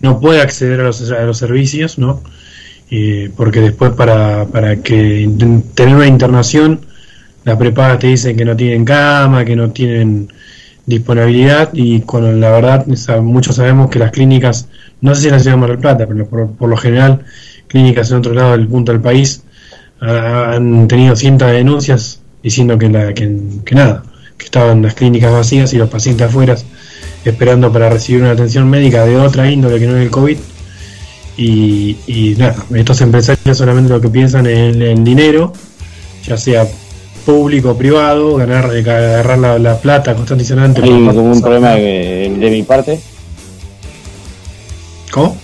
no 0.01 0.19
puede 0.19 0.41
acceder 0.41 0.81
a 0.81 0.83
los, 0.83 1.11
a 1.11 1.23
los 1.23 1.37
servicios, 1.37 1.97
¿no? 1.97 2.21
porque 3.35 3.59
después 3.59 3.91
para, 3.91 4.45
para 4.45 4.77
que 4.77 5.29
tener 5.75 5.95
una 5.95 6.07
internación, 6.07 6.79
la 7.43 7.57
prepaga 7.57 7.99
te 7.99 8.07
dicen 8.07 8.37
que 8.37 8.45
no 8.45 8.55
tienen 8.55 8.85
cama, 8.85 9.43
que 9.43 9.55
no 9.55 9.71
tienen 9.71 10.29
disponibilidad 10.85 11.69
y 11.73 12.01
con 12.01 12.39
la 12.39 12.51
verdad 12.51 12.87
muchos 13.21 13.57
sabemos 13.57 13.89
que 13.89 13.99
las 13.99 14.11
clínicas, 14.11 14.69
no 15.01 15.13
sé 15.13 15.21
si 15.21 15.27
en 15.27 15.33
la 15.33 15.39
ciudad 15.39 15.55
de 15.55 15.59
Mar 15.59 15.69
del 15.69 15.79
Plata, 15.79 16.07
pero 16.07 16.25
por, 16.25 16.69
lo 16.69 16.77
general 16.77 17.25
clínicas 17.67 18.09
en 18.11 18.17
otro 18.17 18.33
lado 18.33 18.53
del 18.53 18.67
punto 18.67 18.93
del 18.93 19.01
país 19.01 19.43
han 19.99 20.87
tenido 20.87 21.15
cientos 21.15 21.49
de 21.49 21.55
denuncias 21.55 22.21
diciendo 22.41 22.77
que, 22.77 22.87
la, 22.87 23.13
que, 23.13 23.27
nada, 23.71 24.03
que 24.37 24.45
estaban 24.45 24.81
las 24.81 24.93
clínicas 24.93 25.31
vacías 25.31 25.73
y 25.73 25.77
los 25.77 25.89
pacientes 25.89 26.27
afuera 26.27 26.55
esperando 27.29 27.71
para 27.71 27.89
recibir 27.89 28.21
una 28.21 28.31
atención 28.31 28.69
médica 28.69 29.05
de 29.05 29.17
otra 29.17 29.49
índole 29.49 29.79
que 29.79 29.87
no 29.87 29.97
es 29.97 30.03
el 30.03 30.11
COVID. 30.11 30.37
Y, 31.37 31.97
y 32.07 32.35
nada, 32.37 32.55
estos 32.73 32.99
empresarios 33.01 33.57
solamente 33.57 33.93
lo 33.93 34.01
que 34.01 34.09
piensan 34.09 34.47
es 34.47 34.75
en, 34.75 34.81
en 34.81 35.03
dinero, 35.03 35.53
ya 36.25 36.35
sea 36.35 36.67
público 37.27 37.71
o 37.71 37.77
privado, 37.77 38.37
ganar, 38.37 38.71
agarrar 38.71 39.59
la, 39.59 39.77
plata 39.79 40.15
constantemente. 40.15 40.81
Hay 40.81 40.89
como 40.89 41.31
un 41.33 41.41
problema 41.41 41.71
de, 41.71 42.29
mi 42.49 42.63
parte. 42.63 42.99
¿Cómo? 45.11 45.35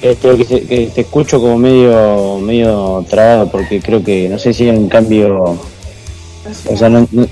Este, 0.00 0.36
que, 0.36 0.90
te 0.94 1.00
escucho 1.00 1.40
como 1.40 1.58
medio 1.58 2.38
medio 2.38 3.04
trabado 3.08 3.50
porque 3.50 3.80
creo 3.80 4.04
que 4.04 4.28
no 4.28 4.38
sé 4.38 4.52
si 4.52 4.68
hay 4.68 4.76
un 4.76 4.86
cambio 4.86 5.58
o 6.68 6.76
sea 6.76 6.90
no, 6.90 7.08
no, 7.10 7.26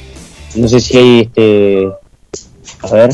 sé 0.68 0.80
si 0.80 0.98
hay 0.98 1.20
este 1.20 1.88
a 2.82 2.92
ver 2.92 3.10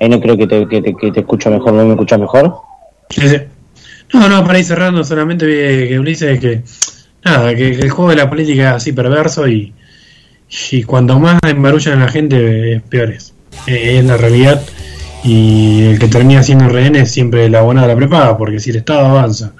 ahí 0.00 0.08
no 0.08 0.20
creo 0.20 0.36
que 0.36 0.46
te, 0.46 0.68
que 0.68 0.82
te, 0.82 0.94
que 0.94 1.12
te 1.12 1.20
escucho 1.20 1.50
mejor 1.50 1.72
no 1.72 1.84
me 1.84 1.92
escuchas 1.92 2.18
mejor 2.18 2.54
no 4.12 4.28
no 4.28 4.44
para 4.44 4.58
ir 4.58 4.64
cerrando 4.64 5.04
solamente 5.04 5.46
que 5.46 5.98
Ulises 5.98 6.40
que 6.40 6.62
nada, 7.24 7.54
que, 7.54 7.70
el 7.70 7.90
juego 7.90 8.10
de 8.10 8.16
la 8.16 8.30
política 8.30 8.70
es 8.70 8.76
así 8.76 8.92
perverso 8.92 9.48
y, 9.48 9.72
y 10.70 10.82
cuanto 10.82 11.18
más 11.18 11.38
embarullan 11.46 12.00
a 12.00 12.06
la 12.06 12.10
gente, 12.10 12.74
es 12.74 12.82
peor 12.82 13.10
es. 13.10 13.34
es 13.66 14.04
la 14.04 14.16
realidad 14.16 14.62
y 15.24 15.82
el 15.82 15.98
que 15.98 16.08
termina 16.08 16.42
siendo 16.42 16.68
rehén 16.68 16.96
es 16.96 17.10
siempre 17.10 17.48
la 17.48 17.62
buena 17.62 17.82
de 17.82 17.88
la 17.88 17.96
prepaga, 17.96 18.36
porque 18.36 18.60
si 18.60 18.70
el 18.70 18.76
Estado 18.76 19.06
avanza 19.06 19.52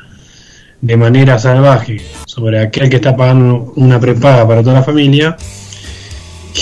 de 0.80 0.96
manera 0.96 1.38
salvaje 1.38 2.00
sobre 2.26 2.60
aquel 2.60 2.88
que 2.88 2.96
está 2.96 3.16
pagando 3.16 3.72
una 3.74 3.98
prepaga 3.98 4.46
para 4.46 4.62
toda 4.62 4.74
la 4.74 4.84
familia, 4.84 5.36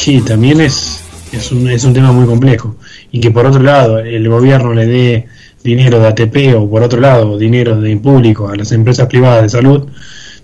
y 0.06 0.20
también 0.20 0.60
es, 0.60 1.02
es, 1.32 1.52
un, 1.52 1.68
es 1.68 1.84
un 1.84 1.92
tema 1.92 2.12
muy 2.12 2.26
complejo. 2.26 2.76
Y 3.10 3.20
que 3.20 3.30
por 3.30 3.46
otro 3.46 3.62
lado 3.62 3.98
el 3.98 4.28
gobierno 4.28 4.72
le 4.74 4.86
dé 4.86 5.26
dinero 5.64 5.98
de 6.00 6.08
ATP 6.08 6.56
o 6.56 6.68
por 6.68 6.82
otro 6.82 7.00
lado 7.00 7.38
dinero 7.38 7.80
de 7.80 7.96
público 7.96 8.48
a 8.48 8.56
las 8.56 8.72
empresas 8.72 9.06
privadas 9.08 9.42
de 9.42 9.48
salud, 9.48 9.88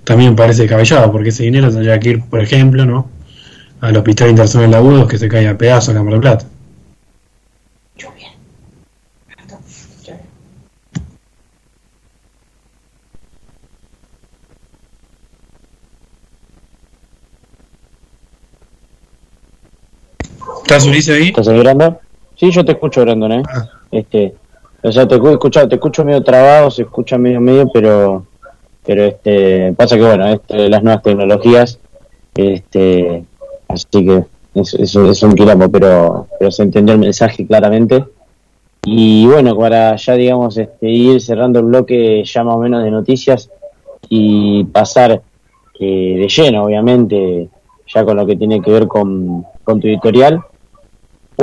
también 0.04 0.34
parece 0.34 0.66
cabellado, 0.66 1.12
porque 1.12 1.28
ese 1.28 1.44
dinero 1.44 1.70
tendría 1.70 2.00
que 2.00 2.10
ir, 2.10 2.22
por 2.22 2.40
ejemplo, 2.40 2.84
¿no? 2.84 3.08
al 3.80 3.96
Hospital 3.96 4.30
Internacional 4.30 4.70
de 4.70 4.76
Agudos 4.76 5.08
que 5.08 5.18
se 5.18 5.28
cae 5.28 5.48
a 5.48 5.58
pedazos 5.58 5.90
en 5.90 5.96
la 5.96 6.02
Mar 6.04 6.20
Plata. 6.20 6.46
¿Estás 20.72 20.88
Ulises 20.88 21.14
ahí? 21.14 21.32
Sí, 22.34 22.50
yo 22.50 22.64
te 22.64 22.72
escucho, 22.72 23.02
Brandon, 23.02 23.32
¿eh? 23.32 23.42
Ah. 23.46 23.68
Este, 23.90 24.34
o 24.82 24.90
sea, 24.90 25.06
te 25.06 25.16
escucho, 25.16 25.68
te 25.68 25.74
escucho 25.74 26.02
medio 26.02 26.22
trabado, 26.22 26.70
se 26.70 26.82
escucha 26.82 27.18
medio 27.18 27.42
medio, 27.42 27.68
pero 27.70 28.24
pero 28.84 29.04
este 29.04 29.74
pasa 29.74 29.96
que 29.96 30.02
bueno 30.02 30.26
este, 30.28 30.68
las 30.68 30.82
nuevas 30.82 31.02
tecnologías 31.02 31.78
este 32.34 33.22
así 33.68 33.86
que 33.90 34.24
es, 34.54 34.74
es, 34.74 35.22
un 35.22 35.34
quilombo 35.34 35.68
pero 35.68 36.26
pero 36.38 36.50
se 36.50 36.64
entendió 36.64 36.94
el 36.94 37.00
mensaje 37.00 37.46
claramente 37.46 38.04
y 38.84 39.24
bueno 39.26 39.56
para 39.56 39.94
ya 39.94 40.14
digamos 40.14 40.56
este 40.56 40.88
ir 40.88 41.20
cerrando 41.20 41.60
el 41.60 41.66
bloque 41.66 42.24
ya 42.24 42.42
más 42.42 42.56
o 42.56 42.58
menos 42.58 42.82
de 42.82 42.90
noticias 42.90 43.50
y 44.08 44.64
pasar 44.64 45.22
eh, 45.78 46.16
de 46.18 46.28
lleno 46.28 46.64
obviamente 46.64 47.48
ya 47.86 48.04
con 48.04 48.16
lo 48.16 48.26
que 48.26 48.34
tiene 48.34 48.60
que 48.60 48.70
ver 48.72 48.88
con, 48.88 49.46
con 49.62 49.78
tu 49.78 49.86
editorial 49.86 50.42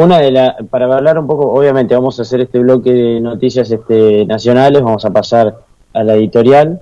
una 0.01 0.19
de 0.19 0.31
las 0.31 0.55
para 0.69 0.93
hablar 0.93 1.19
un 1.19 1.27
poco 1.27 1.51
obviamente 1.51 1.95
vamos 1.95 2.19
a 2.19 2.23
hacer 2.23 2.41
este 2.41 2.59
bloque 2.59 2.91
de 2.91 3.21
noticias 3.21 3.69
este 3.71 4.25
nacionales 4.25 4.81
vamos 4.81 5.05
a 5.05 5.11
pasar 5.11 5.57
a 5.93 6.03
la 6.03 6.15
editorial 6.15 6.81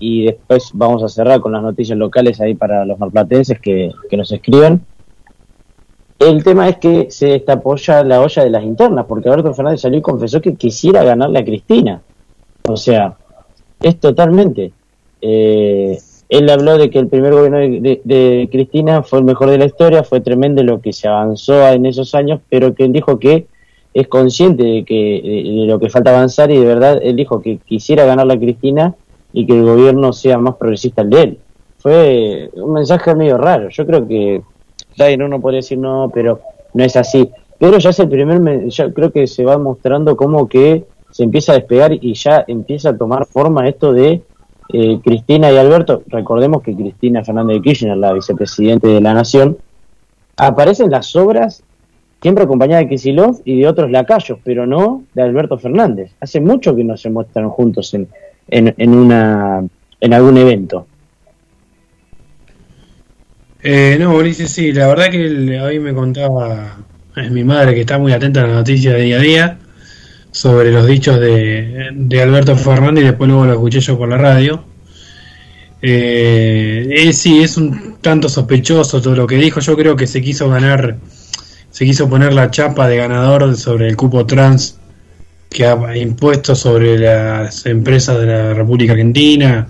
y 0.00 0.26
después 0.26 0.70
vamos 0.74 1.02
a 1.02 1.08
cerrar 1.08 1.40
con 1.40 1.52
las 1.52 1.62
noticias 1.62 1.98
locales 1.98 2.40
ahí 2.40 2.54
para 2.54 2.84
los 2.84 2.98
marplatenses 2.98 3.60
que, 3.60 3.92
que 4.08 4.16
nos 4.16 4.30
escriben. 4.30 4.80
El 6.18 6.42
tema 6.42 6.68
es 6.68 6.78
que 6.78 7.10
se 7.10 7.28
destapó 7.28 7.76
ya 7.76 8.02
la 8.02 8.20
olla 8.20 8.42
de 8.42 8.50
las 8.50 8.64
internas, 8.64 9.06
porque 9.06 9.28
Alberto 9.28 9.54
Fernández 9.54 9.80
salió 9.80 9.98
y 9.98 10.02
confesó 10.02 10.40
que 10.40 10.54
quisiera 10.54 11.04
ganarle 11.04 11.38
a 11.38 11.44
Cristina. 11.44 12.00
O 12.68 12.76
sea, 12.76 13.16
es 13.80 14.00
totalmente. 14.00 14.72
Eh, 15.20 15.98
él 16.28 16.50
habló 16.50 16.76
de 16.76 16.90
que 16.90 16.98
el 16.98 17.08
primer 17.08 17.32
gobierno 17.32 17.58
de, 17.58 18.48
Cristina 18.52 19.02
fue 19.02 19.20
el 19.20 19.24
mejor 19.24 19.50
de 19.50 19.58
la 19.58 19.64
historia, 19.64 20.04
fue 20.04 20.20
tremendo 20.20 20.62
lo 20.62 20.80
que 20.80 20.92
se 20.92 21.08
avanzó 21.08 21.66
en 21.68 21.86
esos 21.86 22.14
años, 22.14 22.40
pero 22.50 22.74
que 22.74 22.84
él 22.84 22.92
dijo 22.92 23.18
que 23.18 23.46
es 23.94 24.08
consciente 24.08 24.62
de 24.62 24.84
que 24.84 25.22
de 25.24 25.66
lo 25.66 25.78
que 25.78 25.88
falta 25.88 26.10
avanzar 26.10 26.50
y 26.50 26.58
de 26.58 26.66
verdad 26.66 27.00
él 27.02 27.16
dijo 27.16 27.40
que 27.40 27.56
quisiera 27.56 28.04
ganarle 28.04 28.34
a 28.34 28.38
Cristina 28.38 28.94
y 29.32 29.46
que 29.46 29.54
el 29.54 29.64
gobierno 29.64 30.12
sea 30.12 30.38
más 30.38 30.56
progresista 30.56 31.02
el 31.02 31.10
de 31.10 31.22
él. 31.22 31.38
Fue 31.78 32.50
un 32.54 32.74
mensaje 32.74 33.14
medio 33.14 33.38
raro. 33.38 33.68
Yo 33.70 33.86
creo 33.86 34.06
que, 34.06 34.42
uno 35.18 35.40
podría 35.40 35.58
decir 35.58 35.78
no, 35.78 36.10
pero 36.12 36.40
no 36.74 36.84
es 36.84 36.96
así. 36.96 37.30
Pero 37.58 37.78
ya 37.78 37.90
es 37.90 37.98
el 38.00 38.08
primer, 38.08 38.68
ya 38.68 38.92
creo 38.92 39.10
que 39.10 39.26
se 39.26 39.44
va 39.44 39.58
mostrando 39.58 40.16
como 40.16 40.48
que 40.48 40.84
se 41.10 41.24
empieza 41.24 41.52
a 41.52 41.56
despegar 41.56 41.92
y 41.92 42.14
ya 42.14 42.44
empieza 42.46 42.90
a 42.90 42.96
tomar 42.98 43.26
forma 43.26 43.68
esto 43.68 43.92
de 43.92 44.22
eh, 44.72 44.98
Cristina 45.02 45.50
y 45.50 45.56
Alberto. 45.56 46.02
Recordemos 46.08 46.62
que 46.62 46.74
Cristina 46.74 47.24
Fernández 47.24 47.56
de 47.56 47.62
Kirchner, 47.62 47.96
la 47.96 48.12
vicepresidente 48.12 48.88
de 48.88 49.00
la 49.00 49.14
Nación, 49.14 49.58
aparece 50.36 50.84
en 50.84 50.90
las 50.90 51.14
obras 51.16 51.62
siempre 52.20 52.44
acompañada 52.44 52.82
de 52.82 52.88
Kisilov 52.88 53.40
y 53.44 53.60
de 53.60 53.68
otros 53.68 53.90
lacayos, 53.90 54.38
pero 54.44 54.66
no 54.66 55.04
de 55.14 55.22
Alberto 55.22 55.58
Fernández. 55.58 56.12
Hace 56.20 56.40
mucho 56.40 56.74
que 56.74 56.84
no 56.84 56.96
se 56.96 57.10
muestran 57.10 57.48
juntos 57.48 57.94
en, 57.94 58.08
en, 58.48 58.74
en, 58.76 58.94
una, 58.94 59.64
en 60.00 60.14
algún 60.14 60.36
evento. 60.36 60.86
Eh, 63.62 63.96
no, 63.98 64.14
Ulises, 64.14 64.50
sí, 64.50 64.72
la 64.72 64.86
verdad 64.86 65.10
que 65.10 65.60
hoy 65.60 65.80
me 65.80 65.92
contaba 65.92 66.76
es 67.16 67.30
mi 67.30 67.42
madre 67.42 67.74
que 67.74 67.80
está 67.80 67.98
muy 67.98 68.12
atenta 68.12 68.42
a 68.42 68.46
las 68.46 68.56
noticias 68.56 68.94
de 68.94 69.00
día 69.02 69.16
a 69.16 69.20
día 69.20 69.58
sobre 70.30 70.72
los 70.72 70.86
dichos 70.86 71.18
de, 71.20 71.90
de 71.92 72.22
Alberto 72.22 72.56
Fernández 72.56 73.04
y 73.04 73.06
después 73.08 73.28
luego 73.28 73.46
lo 73.46 73.52
escuché 73.52 73.80
yo 73.80 73.98
por 73.98 74.08
la 74.08 74.18
radio. 74.18 74.64
Eh, 75.80 77.10
sí, 77.12 77.40
es 77.40 77.56
un 77.56 77.96
tanto 78.00 78.28
sospechoso 78.28 79.00
todo 79.00 79.14
lo 79.14 79.26
que 79.26 79.36
dijo. 79.36 79.60
Yo 79.60 79.76
creo 79.76 79.96
que 79.96 80.06
se 80.06 80.20
quiso 80.20 80.48
ganar, 80.48 80.96
se 81.70 81.84
quiso 81.84 82.08
poner 82.08 82.32
la 82.32 82.50
chapa 82.50 82.88
de 82.88 82.96
ganador 82.96 83.56
sobre 83.56 83.88
el 83.88 83.96
cupo 83.96 84.26
trans 84.26 84.78
que 85.50 85.66
ha 85.66 85.96
impuesto 85.96 86.54
sobre 86.54 86.98
las 86.98 87.64
empresas 87.66 88.20
de 88.20 88.26
la 88.26 88.54
República 88.54 88.92
Argentina 88.92 89.68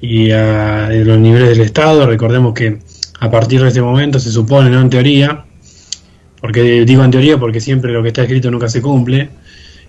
y 0.00 0.30
a, 0.30 0.90
los 0.90 1.18
niveles 1.18 1.50
del 1.50 1.60
Estado. 1.60 2.06
Recordemos 2.06 2.52
que 2.54 2.78
a 3.20 3.30
partir 3.30 3.62
de 3.62 3.68
este 3.68 3.80
momento 3.80 4.18
se 4.18 4.30
supone, 4.30 4.68
no 4.68 4.80
en 4.80 4.90
teoría, 4.90 5.44
porque 6.40 6.84
digo 6.84 7.04
en 7.04 7.10
teoría 7.10 7.38
porque 7.38 7.60
siempre 7.60 7.92
lo 7.92 8.02
que 8.02 8.08
está 8.08 8.22
escrito 8.22 8.50
nunca 8.50 8.68
se 8.68 8.82
cumple, 8.82 9.30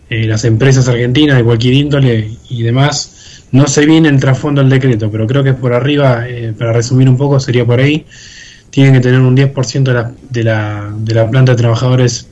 eh, 0.09 0.25
las 0.25 0.45
empresas 0.45 0.87
argentinas 0.87 1.37
de 1.37 1.43
cualquier 1.43 1.73
índole 1.73 2.31
y 2.49 2.63
demás, 2.63 3.45
no 3.51 3.67
se 3.67 3.85
viene 3.85 4.09
el 4.09 4.19
trasfondo 4.19 4.61
del 4.61 4.69
decreto, 4.69 5.09
pero 5.09 5.25
creo 5.27 5.43
que 5.43 5.53
por 5.53 5.73
arriba, 5.73 6.27
eh, 6.27 6.53
para 6.57 6.73
resumir 6.73 7.09
un 7.09 7.17
poco, 7.17 7.39
sería 7.39 7.65
por 7.65 7.79
ahí, 7.79 8.05
tienen 8.69 8.93
que 8.93 8.99
tener 8.99 9.21
un 9.21 9.35
10% 9.35 9.83
de 9.83 9.93
la, 9.93 10.11
de, 10.29 10.43
la, 10.43 10.93
de 10.97 11.13
la 11.13 11.29
planta 11.29 11.53
de 11.53 11.57
trabajadores 11.57 12.27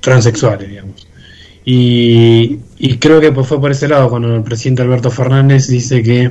transexuales, 0.00 0.68
digamos. 0.68 1.06
Y, 1.64 2.60
y 2.78 2.96
creo 2.98 3.20
que 3.20 3.32
pues 3.32 3.46
fue 3.46 3.60
por 3.60 3.70
ese 3.70 3.88
lado 3.88 4.08
cuando 4.08 4.34
el 4.34 4.42
presidente 4.42 4.82
Alberto 4.82 5.10
Fernández 5.10 5.66
dice 5.66 6.02
que 6.02 6.30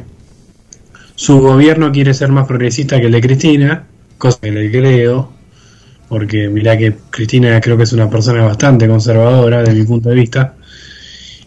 su 1.16 1.40
gobierno 1.40 1.92
quiere 1.92 2.14
ser 2.14 2.30
más 2.30 2.48
progresista 2.48 3.00
que 3.00 3.08
el 3.08 3.12
de 3.12 3.22
Cristina, 3.22 3.88
cosa 4.18 4.40
que 4.42 4.52
le 4.52 4.72
creo, 4.72 5.37
porque 6.10 6.48
mirá 6.50 6.78
que 6.78 6.96
Cristina 7.10 7.60
creo 7.62 7.78
que 7.78 7.84
es 7.84 7.94
una 7.94 8.10
persona 8.10 8.44
bastante 8.46 8.88
conservadora 8.88 9.60
desde 9.64 9.74
mi 9.80 9.86
punto 9.86 10.10
de 10.10 10.16
vista. 10.16 10.56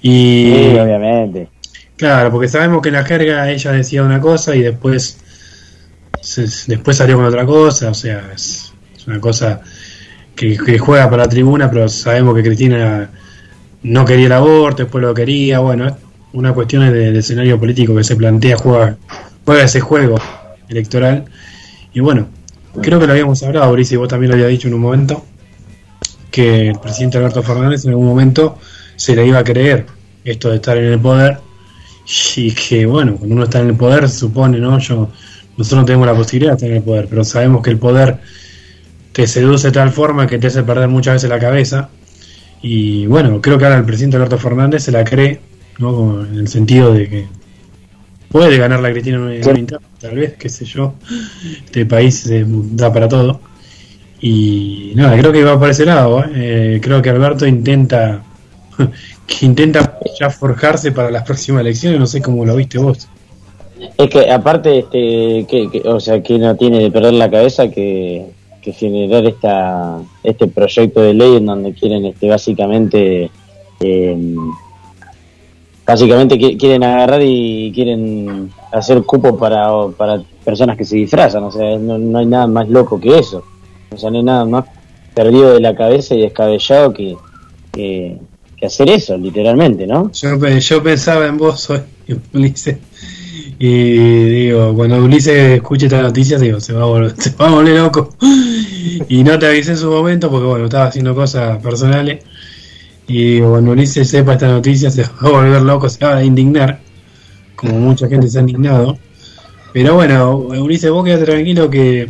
Y, 0.02 0.52
Sí, 0.54 0.78
obviamente. 0.78 1.48
Claro, 1.96 2.30
porque 2.30 2.48
sabemos 2.48 2.80
que 2.82 2.88
en 2.88 2.94
la 2.94 3.04
jerga 3.04 3.50
ella 3.50 3.72
decía 3.72 4.02
una 4.02 4.20
cosa 4.20 4.56
y 4.56 4.62
después 4.62 5.18
se- 6.20 6.48
después 6.66 6.96
salió 6.96 7.16
con 7.16 7.24
otra 7.26 7.46
cosa, 7.46 7.90
o 7.90 7.94
sea, 7.94 8.30
es, 8.34 8.72
es 8.96 9.06
una 9.06 9.20
cosa 9.20 9.60
que, 10.34 10.56
que 10.56 10.78
juega 10.78 11.10
para 11.10 11.24
la 11.24 11.28
tribuna, 11.28 11.70
pero 11.70 11.88
sabemos 11.88 12.34
que 12.36 12.42
Cristina 12.42 13.10
no 13.82 14.04
quería 14.04 14.26
el 14.26 14.32
aborto, 14.32 14.82
después 14.84 15.02
lo 15.02 15.14
quería, 15.14 15.60
bueno, 15.60 15.88
es 15.88 15.94
una 16.32 16.52
cuestión 16.52 16.90
de, 16.92 17.12
de 17.12 17.18
escenario 17.18 17.58
político 17.58 17.94
que 17.96 18.04
se 18.04 18.16
plantea, 18.16 18.56
juega, 18.56 18.96
juega 19.44 19.64
ese 19.64 19.80
juego 19.80 20.18
electoral. 20.68 21.24
Y 21.92 22.00
bueno, 22.00 22.28
creo 22.80 23.00
que 23.00 23.06
lo 23.06 23.12
habíamos 23.12 23.42
hablado, 23.42 23.68
Boris, 23.68 23.92
y 23.92 23.96
vos 23.96 24.08
también 24.08 24.30
lo 24.30 24.34
habías 24.34 24.50
dicho 24.50 24.68
en 24.68 24.74
un 24.74 24.80
momento, 24.80 25.24
que 26.30 26.68
el 26.68 26.78
presidente 26.78 27.18
Alberto 27.18 27.42
Fernández 27.42 27.84
en 27.84 27.90
algún 27.90 28.06
momento 28.06 28.58
se 28.96 29.16
le 29.16 29.26
iba 29.26 29.38
a 29.38 29.44
creer 29.44 29.86
esto 30.24 30.50
de 30.50 30.56
estar 30.56 30.76
en 30.76 30.84
el 30.84 31.00
poder 31.00 31.38
y 32.36 32.52
que 32.52 32.86
bueno, 32.86 33.16
cuando 33.16 33.34
uno 33.34 33.44
está 33.44 33.60
en 33.60 33.68
el 33.68 33.76
poder 33.76 34.08
supone, 34.08 34.58
¿no? 34.58 34.78
Yo, 34.78 35.08
nosotros 35.56 35.80
no 35.80 35.84
tenemos 35.84 36.06
la 36.06 36.14
posibilidad 36.14 36.52
de 36.52 36.56
estar 36.56 36.70
en 36.70 36.76
el 36.76 36.82
poder, 36.82 37.06
pero 37.08 37.24
sabemos 37.24 37.62
que 37.62 37.70
el 37.70 37.78
poder 37.78 38.18
te 39.12 39.26
seduce 39.26 39.68
de 39.68 39.72
tal 39.72 39.90
forma 39.90 40.26
que 40.26 40.38
te 40.38 40.46
hace 40.46 40.62
perder 40.62 40.88
muchas 40.88 41.14
veces 41.14 41.30
la 41.30 41.38
cabeza 41.38 41.88
y 42.62 43.06
bueno, 43.06 43.40
creo 43.40 43.58
que 43.58 43.64
ahora 43.64 43.78
el 43.78 43.84
presidente 43.84 44.16
Alberto 44.16 44.38
Fernández 44.38 44.84
se 44.84 44.92
la 44.92 45.04
cree, 45.04 45.40
¿no? 45.78 46.24
En 46.24 46.36
el 46.36 46.48
sentido 46.48 46.92
de 46.92 47.08
que 47.08 47.28
puede 48.30 48.56
ganar 48.58 48.80
la 48.80 48.90
Cristina 48.92 49.18
una 49.18 49.34
interna, 49.34 49.86
tal 50.00 50.14
vez, 50.16 50.34
qué 50.38 50.48
sé 50.48 50.64
yo, 50.64 50.94
este 51.64 51.84
país 51.86 52.26
eh, 52.30 52.44
da 52.46 52.92
para 52.92 53.08
todo 53.08 53.40
y 54.20 54.92
nada, 54.94 55.16
creo 55.18 55.32
que 55.32 55.42
va 55.44 55.58
por 55.58 55.70
ese 55.70 55.86
lado, 55.86 56.22
¿eh? 56.24 56.30
Eh, 56.76 56.80
creo 56.82 57.00
que 57.00 57.10
Alberto 57.10 57.46
intenta 57.46 58.22
que 59.26 59.46
intenta 59.46 59.98
ya 60.18 60.28
forjarse 60.30 60.92
para 60.92 61.10
las 61.10 61.22
próximas 61.22 61.62
elecciones, 61.62 61.98
no 61.98 62.06
sé 62.06 62.20
cómo 62.20 62.44
lo 62.44 62.54
viste 62.56 62.78
vos. 62.78 63.08
Es 63.96 64.10
que 64.10 64.30
aparte, 64.30 64.80
este, 64.80 65.46
que, 65.48 65.68
que- 65.72 65.88
o 65.88 65.98
sea, 66.00 66.22
que 66.22 66.38
no 66.38 66.54
tiene 66.56 66.80
de 66.80 66.90
perder 66.90 67.14
la 67.14 67.30
cabeza 67.30 67.70
que, 67.70 68.26
que 68.60 68.72
generar 68.74 69.24
esta, 69.24 69.98
este 70.22 70.46
proyecto 70.48 71.00
de 71.00 71.14
ley 71.14 71.36
en 71.36 71.46
donde 71.46 71.72
quieren, 71.72 72.04
este, 72.04 72.28
básicamente, 72.28 73.30
eh, 73.80 74.36
básicamente 75.90 76.38
qui- 76.38 76.56
quieren 76.56 76.84
agarrar 76.84 77.20
y 77.22 77.72
quieren 77.74 78.50
hacer 78.72 79.02
cupo 79.02 79.36
para, 79.36 79.68
para 79.96 80.22
personas 80.44 80.76
que 80.76 80.84
se 80.84 80.96
disfrazan, 80.96 81.42
o 81.44 81.50
sea, 81.50 81.78
no, 81.78 81.98
no 81.98 82.18
hay 82.18 82.26
nada 82.26 82.46
más 82.46 82.68
loco 82.68 83.00
que 83.00 83.18
eso, 83.18 83.42
o 83.90 83.96
sea, 83.96 84.10
no 84.10 84.18
hay 84.18 84.24
nada 84.24 84.44
más 84.44 84.64
perdido 85.14 85.52
de 85.52 85.60
la 85.60 85.74
cabeza 85.74 86.14
y 86.14 86.20
descabellado 86.20 86.92
que, 86.92 87.16
que, 87.72 88.18
hacer 88.64 88.90
eso, 88.90 89.16
literalmente, 89.16 89.86
¿no? 89.86 90.12
Yo, 90.12 90.36
yo 90.36 90.82
pensaba 90.82 91.26
en 91.26 91.38
vos 91.38 91.70
hoy, 91.70 91.80
Ulises, 92.34 92.76
y 93.58 94.24
digo, 94.24 94.72
cuando 94.74 95.02
Ulises 95.02 95.56
escuche 95.56 95.86
esta 95.86 96.02
noticia, 96.02 96.38
digo, 96.38 96.60
se 96.60 96.72
va 96.72 96.82
a 96.82 96.86
volver, 96.86 97.14
se 97.18 97.30
va 97.30 97.48
a 97.48 97.50
volver 97.50 97.78
loco. 97.80 98.14
Y 99.08 99.22
no 99.24 99.38
te 99.38 99.46
avisé 99.46 99.72
en 99.72 99.76
su 99.78 99.90
momento 99.90 100.30
porque, 100.30 100.46
bueno, 100.46 100.64
estaba 100.66 100.86
haciendo 100.86 101.14
cosas 101.14 101.58
personales. 101.62 102.22
Y 103.12 103.40
cuando 103.40 103.72
Ulises 103.72 104.08
sepa 104.08 104.34
esta 104.34 104.46
noticia, 104.46 104.88
se 104.88 105.02
va 105.02 105.08
a 105.22 105.28
volver 105.30 105.62
loco, 105.62 105.88
se 105.88 106.04
va 106.04 106.18
a 106.18 106.22
indignar, 106.24 106.78
como 107.56 107.74
mucha 107.80 108.06
gente 108.08 108.28
se 108.28 108.38
ha 108.38 108.42
indignado. 108.42 108.96
Pero 109.72 109.94
bueno, 109.94 110.36
Ulises, 110.36 110.92
vos 110.92 111.04
quedate 111.04 111.24
tranquilo 111.24 111.68
que, 111.68 112.08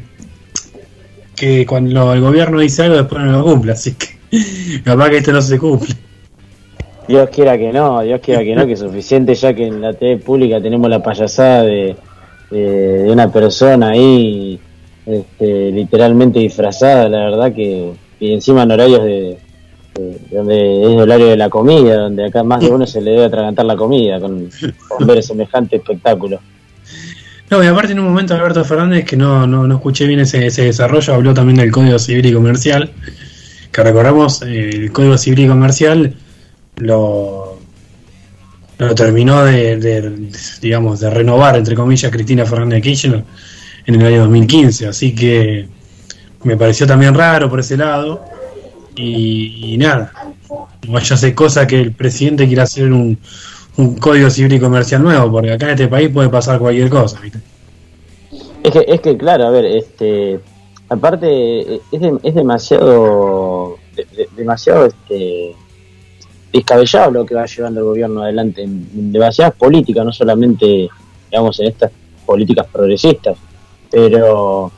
que 1.35 1.65
cuando 1.65 2.13
el 2.13 2.21
gobierno 2.21 2.61
dice 2.61 2.83
algo, 2.83 2.97
después 2.97 3.23
no 3.23 3.33
lo 3.33 3.45
cumple, 3.45 3.73
así 3.73 3.95
que 3.95 4.81
capaz 4.85 5.09
que 5.09 5.17
esto 5.19 5.33
no 5.33 5.41
se 5.41 5.59
cumple. 5.59 5.95
Dios 7.09 7.31
quiera 7.31 7.57
que 7.57 7.73
no, 7.73 8.03
Dios 8.03 8.21
quiera 8.21 8.45
que 8.45 8.55
no, 8.55 8.67
que 8.67 8.75
es 8.75 8.81
suficiente 8.81 9.35
ya 9.35 9.55
que 9.55 9.67
en 9.69 9.81
la 9.81 9.95
TV 9.95 10.19
pública 10.19 10.61
tenemos 10.61 10.91
la 10.91 11.03
payasada 11.03 11.63
de, 11.63 11.97
de, 12.51 12.61
de 13.05 13.11
una 13.11 13.33
persona 13.33 13.89
ahí 13.89 14.61
este, 15.07 15.73
literalmente 15.73 16.41
disfrazada, 16.41 17.09
la 17.09 17.31
verdad 17.31 17.55
que 17.55 17.93
y 18.21 18.35
encima 18.35 18.65
en 18.65 18.71
horarios 18.73 19.03
de- 19.03 19.39
donde 20.31 20.83
es 20.83 21.01
horario 21.01 21.27
de 21.27 21.37
la 21.37 21.49
comida, 21.49 21.97
donde 21.97 22.27
acá 22.27 22.43
más 22.43 22.61
de 22.61 22.69
uno 22.69 22.87
se 22.87 23.01
le 23.01 23.13
debe 23.13 23.25
atragantar 23.25 23.65
la 23.67 23.77
comida 23.77 24.21
con, 24.21 24.49
con 24.89 25.07
ver 25.07 25.23
semejante 25.23 25.77
espectáculo. 25.77 26.41
No, 27.51 27.65
y 27.65 27.67
aparte 27.67 27.93
en 27.93 27.99
un 27.99 28.07
momento 28.07 28.33
Alberto 28.35 28.65
Fernández, 28.65 29.05
que 29.05 29.17
no, 29.17 29.45
no, 29.47 29.67
no 29.67 29.75
escuché 29.75 30.07
bien 30.07 30.21
ese, 30.21 30.47
ese 30.47 30.65
desarrollo, 30.65 31.15
habló 31.15 31.35
también 31.35 31.57
del 31.57 31.73
Código 31.73 31.99
Civil 31.99 32.27
y 32.27 32.33
Comercial, 32.33 32.91
que 33.73 33.83
recordamos, 33.83 34.43
el 34.43 34.93
Código 34.93 35.19
Civil 35.19 35.41
y 35.41 35.49
Comercial 35.49 36.15
lo, 36.77 37.59
lo 38.79 38.95
terminó 38.95 39.45
de, 39.45 39.77
de, 39.79 40.31
digamos, 40.63 41.01
de 41.01 41.11
renovar, 41.11 41.57
entre 41.57 41.75
comillas, 41.75 42.13
Cristina 42.13 42.47
Fernández 42.47 42.77
de 42.77 42.83
Kirchner 42.83 43.25
en 43.87 43.95
el 43.97 44.07
año 44.07 44.21
2015, 44.21 44.87
así 44.87 45.13
que 45.13 45.69
me 46.45 46.57
pareció 46.57 46.87
también 46.87 47.15
raro 47.15 47.51
por 47.51 47.59
ese 47.59 47.77
lado, 47.77 48.25
y, 48.97 49.77
nada, 49.79 50.13
vaya 50.89 51.15
a 51.15 51.19
ser 51.19 51.35
cosa 51.35 51.67
que 51.67 51.81
el 51.81 51.93
presidente 51.93 52.47
quiera 52.47 52.65
hacer 52.65 52.93
un, 52.93 53.19
un 53.77 53.97
Código 53.97 54.29
Civil 54.31 54.55
y 54.55 54.61
Comercial 54.61 55.03
nuevo, 55.03 55.31
porque 55.31 55.53
acá 55.53 55.67
en 55.67 55.73
este 55.73 55.89
país 55.89 56.11
puede 56.11 56.29
pasar 56.29 56.59
cualquier 56.59 56.89
cosa, 56.91 57.21
¿viste? 57.21 57.39
Es 58.63 58.73
que, 58.73 58.85
es 58.87 59.01
que 59.01 59.17
claro, 59.17 59.47
a 59.47 59.51
ver, 59.51 59.65
este, 59.65 60.39
aparte 60.89 61.77
es, 61.77 62.03
es 62.23 62.35
demasiado, 62.35 63.79
de- 63.97 64.05
de- 64.17 64.29
demasiado, 64.37 64.87
este, 64.87 65.55
descabellado 66.53 67.11
lo 67.13 67.25
que 67.25 67.35
va 67.35 67.47
llevando 67.47 67.81
el 67.81 67.87
gobierno 67.87 68.23
adelante 68.23 68.63
en 68.63 69.13
demasiadas 69.13 69.55
políticas, 69.55 70.05
no 70.05 70.13
solamente, 70.13 70.89
digamos, 71.31 71.59
en 71.61 71.69
estas 71.69 71.91
políticas 72.27 72.67
progresistas, 72.71 73.39
pero 73.91 74.71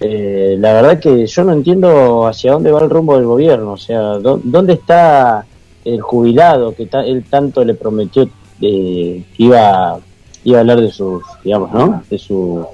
eh, 0.00 0.56
la 0.58 0.72
verdad 0.74 1.00
que 1.00 1.26
yo 1.26 1.44
no 1.44 1.52
entiendo 1.52 2.26
hacia 2.26 2.52
dónde 2.52 2.70
va 2.70 2.80
el 2.82 2.90
rumbo 2.90 3.16
del 3.16 3.26
gobierno, 3.26 3.72
o 3.72 3.76
sea, 3.76 4.18
dó- 4.18 4.40
dónde 4.42 4.74
está 4.74 5.44
el 5.84 6.00
jubilado 6.00 6.74
que 6.74 6.86
ta- 6.86 7.04
él 7.04 7.24
tanto 7.28 7.64
le 7.64 7.74
prometió 7.74 8.22
eh, 8.60 9.24
que 9.36 9.42
iba, 9.42 9.98
iba 10.44 10.58
a 10.58 10.60
hablar 10.60 10.80
de 10.80 10.90
sus, 10.90 11.22
digamos, 11.44 11.72
¿no? 11.72 12.02
De 12.10 12.18
su 12.18 12.64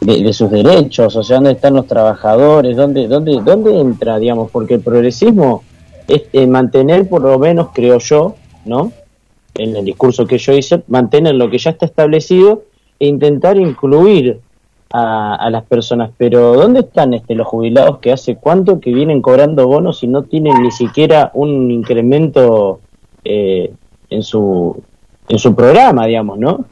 de, 0.00 0.22
de 0.22 0.32
sus 0.32 0.50
derechos, 0.50 1.14
o 1.16 1.22
sea, 1.22 1.36
dónde 1.36 1.52
están 1.52 1.74
los 1.74 1.86
trabajadores, 1.86 2.76
dónde, 2.76 3.06
dónde, 3.06 3.38
dónde 3.44 3.78
entra, 3.78 4.18
digamos, 4.18 4.50
porque 4.50 4.74
el 4.74 4.80
progresismo 4.80 5.62
es 6.08 6.22
eh, 6.32 6.46
mantener, 6.46 7.08
por 7.08 7.20
lo 7.22 7.38
menos, 7.38 7.68
creo 7.74 7.98
yo, 7.98 8.34
¿no? 8.64 8.92
En 9.54 9.76
el 9.76 9.84
discurso 9.84 10.26
que 10.26 10.38
yo 10.38 10.52
hice, 10.54 10.82
mantener 10.88 11.34
lo 11.34 11.50
que 11.50 11.58
ya 11.58 11.70
está 11.70 11.84
establecido 11.86 12.62
e 12.98 13.06
intentar 13.08 13.58
incluir 13.58 14.40
a, 14.92 15.34
a 15.34 15.50
las 15.50 15.64
personas. 15.64 16.10
Pero 16.16 16.54
¿dónde 16.54 16.80
están 16.80 17.14
este, 17.14 17.34
los 17.34 17.46
jubilados 17.46 17.98
que 17.98 18.12
hace 18.12 18.36
cuánto 18.36 18.80
que 18.80 18.92
vienen 18.92 19.22
cobrando 19.22 19.66
bonos 19.66 20.02
y 20.02 20.08
no 20.08 20.22
tienen 20.24 20.62
ni 20.62 20.70
siquiera 20.70 21.30
un 21.34 21.70
incremento 21.70 22.80
eh, 23.24 23.72
en 24.08 24.22
su 24.22 24.82
en 25.28 25.38
su 25.38 25.54
programa, 25.54 26.06
digamos, 26.06 26.38
¿no? 26.38 26.64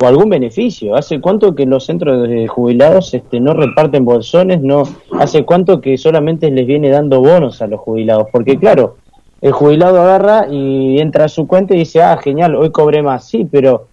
o 0.00 0.06
algún 0.06 0.28
beneficio. 0.28 0.96
¿Hace 0.96 1.20
cuánto 1.20 1.54
que 1.54 1.66
los 1.66 1.86
centros 1.86 2.28
de 2.28 2.48
jubilados 2.48 3.14
este, 3.14 3.40
no 3.40 3.54
reparten 3.54 4.04
bolsones? 4.04 4.60
no 4.60 4.84
¿Hace 5.18 5.44
cuánto 5.44 5.80
que 5.80 5.96
solamente 5.98 6.50
les 6.50 6.66
viene 6.66 6.90
dando 6.90 7.20
bonos 7.20 7.62
a 7.62 7.66
los 7.66 7.80
jubilados? 7.80 8.28
Porque 8.32 8.58
claro, 8.58 8.96
el 9.40 9.52
jubilado 9.52 10.00
agarra 10.00 10.48
y 10.50 10.98
entra 10.98 11.26
a 11.26 11.28
su 11.28 11.46
cuenta 11.46 11.74
y 11.74 11.78
dice, 11.78 12.02
ah, 12.02 12.16
genial, 12.16 12.56
hoy 12.56 12.70
cobré 12.70 13.02
más. 13.02 13.28
Sí, 13.28 13.46
pero 13.50 13.88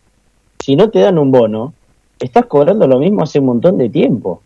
si 0.60 0.76
no 0.76 0.90
te 0.90 1.00
dan 1.00 1.20
un 1.20 1.32
bono, 1.32 1.74
estás 2.22 2.46
cobrando 2.46 2.88
lo 2.88 3.00
mismo 3.00 3.24
hace 3.24 3.40
un 3.40 3.48
montón 3.48 3.78
de 3.78 3.90
tiempo. 3.90 4.42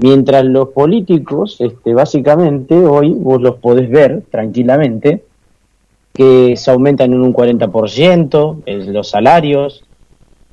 Mientras 0.00 0.44
los 0.44 0.68
políticos, 0.68 1.56
este, 1.58 1.92
básicamente, 1.92 2.76
hoy 2.76 3.12
vos 3.12 3.42
los 3.42 3.56
podés 3.56 3.90
ver 3.90 4.22
tranquilamente, 4.30 5.24
que 6.12 6.56
se 6.56 6.70
aumentan 6.70 7.12
en 7.12 7.20
un 7.20 7.32
40% 7.32 8.62
en 8.66 8.92
los 8.92 9.08
salarios, 9.08 9.84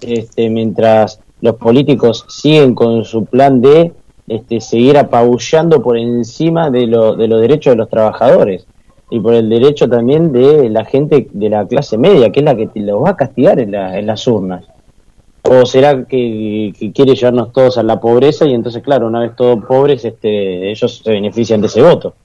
este, 0.02 0.50
mientras 0.50 1.20
los 1.42 1.56
políticos 1.56 2.26
siguen 2.28 2.74
con 2.74 3.06
su 3.06 3.26
plan 3.26 3.62
de 3.62 3.92
este, 4.28 4.62
seguir 4.62 4.98
apabullando 4.98 5.82
por 5.84 5.98
encima 5.98 6.72
de, 6.72 6.88
lo, 6.88 7.16
de 7.16 7.28
los 7.28 7.42
derechos 7.42 7.74
de 7.74 7.78
los 7.78 7.90
trabajadores 7.90 8.66
y 9.12 9.20
por 9.20 9.36
el 9.36 9.50
derecho 9.50 9.88
también 9.88 10.32
de 10.32 10.70
la 10.70 10.86
gente 10.86 11.28
de 11.32 11.50
la 11.50 11.68
clase 11.68 11.98
media, 11.98 12.32
que 12.32 12.40
es 12.40 12.46
la 12.46 12.56
que 12.56 12.70
los 12.76 13.04
va 13.04 13.12
a 13.12 13.16
castigar 13.16 13.60
en 13.60 14.06
las 14.08 14.28
urnas. 14.28 14.66
¿O 15.48 15.66
será 15.66 16.06
que, 16.06 16.74
quiere 16.94 17.16
llevarnos 17.16 17.54
todos 17.54 17.78
a 17.78 17.84
la 17.84 18.00
pobreza 18.00 18.46
y 18.46 18.54
entonces, 18.54 18.82
claro, 18.82 19.08
una 19.08 19.20
vez 19.20 19.36
todos 19.36 19.64
pobres, 19.64 20.04
este, 20.04 20.72
ellos 20.72 21.02
se 21.04 21.12
benefician 21.12 21.62
de 21.62 21.68
ese 21.68 21.82
voto? 21.82 22.16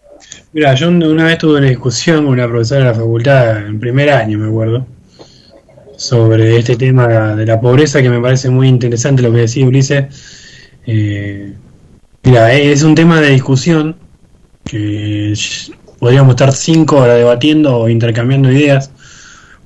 Mira, 0.53 0.75
yo 0.75 0.89
una 0.89 1.27
vez 1.27 1.39
tuve 1.39 1.59
una 1.59 1.69
discusión 1.69 2.25
con 2.25 2.35
una 2.35 2.49
profesora 2.49 2.81
de 2.81 2.87
la 2.87 2.95
facultad 2.95 3.67
en 3.67 3.79
primer 3.79 4.11
año, 4.11 4.39
me 4.39 4.49
acuerdo, 4.49 4.87
sobre 5.97 6.57
este 6.57 6.77
tema 6.77 7.35
de 7.35 7.45
la 7.45 7.61
pobreza 7.61 8.03
que 8.03 8.09
me 8.09 8.21
parece 8.21 8.49
muy 8.49 8.69
interesante 8.69 9.23
lo 9.23 9.33
que 9.33 9.39
decía 9.39 9.67
Ulises. 9.67 10.07
Eh, 10.87 11.53
mira, 12.23 12.53
es 12.55 12.83
un 12.83 12.95
tema 12.95 13.21
de 13.21 13.31
discusión 13.31 13.97
que 14.65 15.35
podríamos 15.99 16.31
estar 16.31 16.53
cinco 16.53 16.97
horas 16.97 17.17
debatiendo 17.17 17.77
o 17.77 17.89
intercambiando 17.89 18.51
ideas 18.51 18.91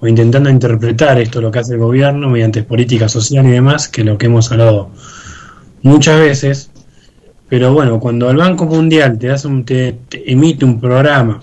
o 0.04 0.06
intentando 0.06 0.50
interpretar 0.50 1.18
esto 1.18 1.40
lo 1.40 1.50
que 1.50 1.60
hace 1.60 1.72
el 1.72 1.78
gobierno 1.78 2.28
mediante 2.28 2.62
política 2.62 3.08
social 3.08 3.46
y 3.46 3.52
demás, 3.52 3.88
que 3.88 4.02
es 4.02 4.06
lo 4.06 4.18
que 4.18 4.26
hemos 4.26 4.52
hablado 4.52 4.90
muchas 5.80 6.20
veces. 6.20 6.70
Pero 7.48 7.72
bueno, 7.72 7.98
cuando 7.98 8.28
el 8.28 8.36
Banco 8.36 8.66
Mundial 8.66 9.18
te, 9.18 9.30
hace 9.30 9.48
un, 9.48 9.64
te, 9.64 9.98
emite 10.26 10.66
un 10.66 10.78
programa 10.78 11.40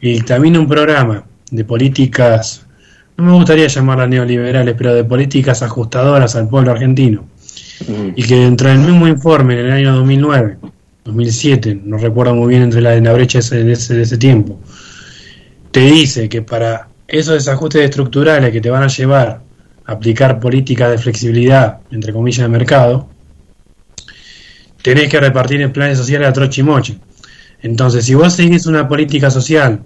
y 0.00 0.20
también 0.22 0.56
un 0.56 0.66
programa 0.66 1.26
de 1.48 1.64
políticas, 1.64 2.66
no 3.16 3.24
me 3.24 3.32
gustaría 3.32 3.68
llamarlas 3.68 4.08
neoliberales, 4.08 4.74
pero 4.76 4.92
de 4.92 5.04
políticas 5.04 5.62
ajustadoras 5.62 6.34
al 6.34 6.48
pueblo 6.48 6.72
argentino, 6.72 7.28
y 8.16 8.22
que 8.24 8.34
dentro 8.34 8.68
del 8.68 8.80
mismo 8.80 9.06
informe 9.06 9.60
en 9.60 9.66
el 9.66 9.72
año 9.72 9.94
2009, 9.94 10.58
2007, 11.04 11.82
no 11.84 11.98
recuerdo 11.98 12.34
muy 12.34 12.48
bien 12.48 12.62
entre 12.62 12.80
la, 12.80 12.96
en 12.96 13.04
la 13.04 13.12
brecha 13.12 13.38
de 13.38 13.72
ese, 13.72 13.94
de 13.94 14.02
ese 14.02 14.18
tiempo, 14.18 14.58
te 15.70 15.82
dice 15.82 16.28
que 16.28 16.42
para 16.42 16.88
esos 17.08 17.34
desajustes 17.34 17.82
estructurales 17.82 18.50
que 18.52 18.60
te 18.60 18.70
van 18.70 18.82
a 18.82 18.88
llevar 18.88 19.40
a 19.84 19.92
aplicar 19.92 20.40
políticas 20.40 20.90
de 20.90 20.98
flexibilidad, 20.98 21.80
entre 21.90 22.12
comillas, 22.12 22.42
de 22.42 22.48
mercado, 22.48 23.08
tenés 24.82 25.08
que 25.08 25.20
repartir 25.20 25.60
en 25.62 25.72
planes 25.72 25.98
sociales 25.98 26.28
a 26.28 26.32
trochimoche. 26.32 26.98
Entonces, 27.62 28.04
si 28.04 28.14
vos 28.14 28.32
seguís 28.34 28.66
una 28.66 28.86
política 28.86 29.30
social, 29.30 29.82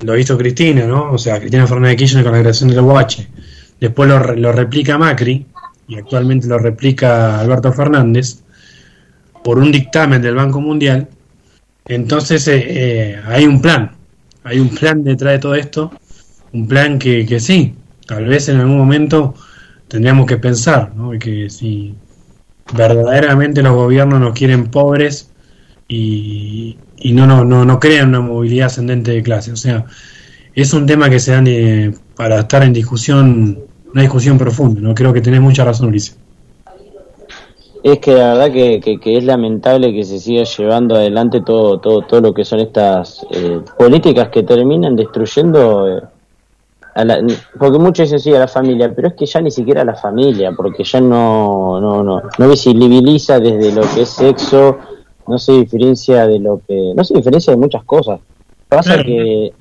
lo 0.00 0.16
hizo 0.16 0.36
Cristina, 0.36 0.86
¿no? 0.86 1.12
O 1.12 1.18
sea, 1.18 1.38
Cristina 1.38 1.66
Fernández 1.66 1.92
de 1.92 1.96
Kirchner 1.96 2.24
con 2.24 2.32
la 2.32 2.40
creación 2.40 2.70
del 2.70 2.80
UH, 2.80 3.26
después 3.80 4.08
lo, 4.08 4.34
lo 4.34 4.52
replica 4.52 4.98
Macri, 4.98 5.46
y 5.88 5.96
actualmente 5.96 6.46
lo 6.46 6.58
replica 6.58 7.40
Alberto 7.40 7.72
Fernández, 7.72 8.40
por 9.44 9.58
un 9.58 9.70
dictamen 9.70 10.20
del 10.20 10.34
Banco 10.34 10.60
Mundial, 10.60 11.08
entonces 11.86 12.48
eh, 12.48 12.64
eh, 12.66 13.20
hay 13.26 13.46
un 13.46 13.62
plan, 13.62 13.92
hay 14.42 14.58
un 14.58 14.68
plan 14.70 15.04
detrás 15.04 15.34
de 15.34 15.38
todo 15.38 15.54
esto, 15.54 15.92
un 16.56 16.66
plan 16.66 16.98
que, 16.98 17.26
que 17.26 17.38
sí, 17.38 17.74
tal 18.06 18.24
vez 18.26 18.48
en 18.48 18.60
algún 18.60 18.78
momento 18.78 19.34
tendríamos 19.88 20.26
que 20.26 20.38
pensar, 20.38 20.94
¿no? 20.94 21.10
que 21.18 21.50
si 21.50 21.94
verdaderamente 22.74 23.62
los 23.62 23.74
gobiernos 23.74 24.20
nos 24.20 24.32
quieren 24.32 24.70
pobres 24.70 25.30
y, 25.86 26.78
y 26.96 27.12
no, 27.12 27.26
no, 27.26 27.44
no, 27.44 27.64
no 27.64 27.78
crean 27.78 28.08
una 28.08 28.20
movilidad 28.20 28.66
ascendente 28.66 29.12
de 29.12 29.22
clase. 29.22 29.52
O 29.52 29.56
sea, 29.56 29.84
es 30.54 30.72
un 30.72 30.86
tema 30.86 31.10
que 31.10 31.20
se 31.20 31.32
da 31.32 31.42
eh, 31.46 31.92
para 32.16 32.40
estar 32.40 32.62
en 32.62 32.72
discusión, 32.72 33.58
una 33.92 34.02
discusión 34.02 34.38
profunda. 34.38 34.80
No 34.80 34.94
creo 34.94 35.12
que 35.12 35.20
tenés 35.20 35.40
mucha 35.40 35.64
razón, 35.64 35.88
Ulises. 35.88 36.18
Es 37.84 38.00
que 38.00 38.14
la 38.14 38.34
verdad 38.34 38.52
que, 38.52 38.98
que, 39.00 39.16
es 39.16 39.22
lamentable 39.22 39.92
que 39.92 40.02
se 40.02 40.18
siga 40.18 40.42
llevando 40.42 40.96
adelante 40.96 41.40
todo, 41.42 41.78
todo, 41.78 42.02
todo 42.02 42.20
lo 42.20 42.34
que 42.34 42.44
son 42.44 42.58
estas 42.58 43.24
eh, 43.30 43.60
políticas 43.78 44.30
que 44.30 44.42
terminan 44.42 44.96
destruyendo 44.96 45.86
eh, 45.88 46.02
porque 47.58 47.78
muchos 47.78 48.04
dicen 48.04 48.20
sí 48.20 48.34
a 48.34 48.38
la 48.38 48.48
familia, 48.48 48.92
pero 48.94 49.08
es 49.08 49.14
que 49.14 49.26
ya 49.26 49.40
ni 49.40 49.50
siquiera 49.50 49.82
a 49.82 49.84
la 49.84 49.96
familia, 49.96 50.52
porque 50.52 50.82
ya 50.82 51.00
no, 51.00 51.80
no, 51.80 52.02
no, 52.02 52.22
no 52.38 52.48
visibiliza 52.48 53.38
desde 53.38 53.72
lo 53.72 53.82
que 53.82 54.02
es 54.02 54.08
sexo, 54.08 54.78
no 55.26 55.38
se 55.38 55.52
diferencia 55.52 56.26
de 56.26 56.38
lo 56.38 56.60
que, 56.66 56.92
no 56.94 57.04
se 57.04 57.14
diferencia 57.14 57.52
de 57.52 57.58
muchas 57.58 57.84
cosas. 57.84 58.20
Pasa 58.68 59.02
que 59.02 59.52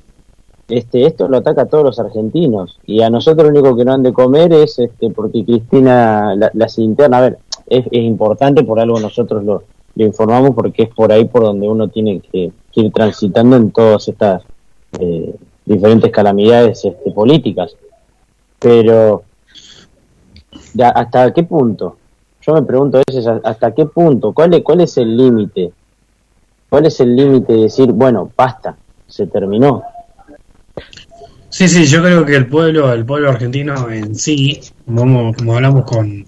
este 0.68 1.06
esto 1.06 1.28
lo 1.28 1.38
ataca 1.38 1.64
a 1.64 1.66
todos 1.68 1.84
los 1.84 2.00
argentinos 2.00 2.80
y 2.86 3.02
a 3.02 3.10
nosotros 3.10 3.46
lo 3.46 3.60
único 3.60 3.76
que 3.76 3.86
no 3.86 3.94
han 3.94 4.02
de 4.02 4.14
comer 4.14 4.52
es 4.54 4.80
este 4.80 5.12
porque 5.12 5.46
Cristina 5.46 6.36
la, 6.36 6.50
las 6.54 6.80
interna, 6.80 7.20
a 7.20 7.22
ver, 7.22 7.38
es, 7.68 7.86
importante 7.92 8.64
por 8.64 8.80
algo 8.80 9.00
nosotros 9.00 9.44
lo, 9.44 9.64
informamos 9.96 10.52
porque 10.56 10.84
es 10.84 10.90
por 10.90 11.12
ahí 11.12 11.26
por 11.26 11.44
donde 11.44 11.68
uno 11.68 11.88
tiene 11.90 12.20
que, 12.20 12.52
ir 12.74 12.92
transitando 12.92 13.56
en 13.56 13.72
todas 13.72 14.08
estas 14.08 14.44
eh, 15.00 15.36
diferentes 15.66 16.12
calamidades 16.12 16.86
este, 16.86 17.12
políticas. 17.12 17.76
Pero, 18.60 19.24
¿hasta 20.94 21.34
qué 21.34 21.44
punto? 21.44 21.98
Yo 22.42 22.54
me 22.54 22.62
pregunto 22.62 23.00
a 23.00 23.04
veces, 23.08 23.28
¿hasta 23.44 23.74
qué 23.74 23.86
punto? 23.86 24.32
¿Cuál 24.34 24.54
es, 24.54 24.62
cuál 24.62 24.82
es 24.82 24.98
el 24.98 25.18
límite? 25.18 25.72
¿Cuál 26.70 26.86
es 26.86 27.00
el 27.00 27.16
límite 27.16 27.54
de 27.54 27.62
decir, 27.64 27.92
bueno, 27.92 28.32
basta, 28.36 28.76
se 29.08 29.28
terminó? 29.28 29.84
Sí, 31.50 31.68
sí, 31.68 31.86
yo 31.86 32.02
creo 32.02 32.26
que 32.26 32.36
el 32.36 32.48
pueblo, 32.48 32.92
el 32.92 33.06
pueblo 33.06 33.30
argentino 33.30 33.90
en 33.90 34.14
sí, 34.14 34.60
como, 34.86 35.34
como 35.34 35.56
hablamos 35.56 35.86
con 35.86 36.26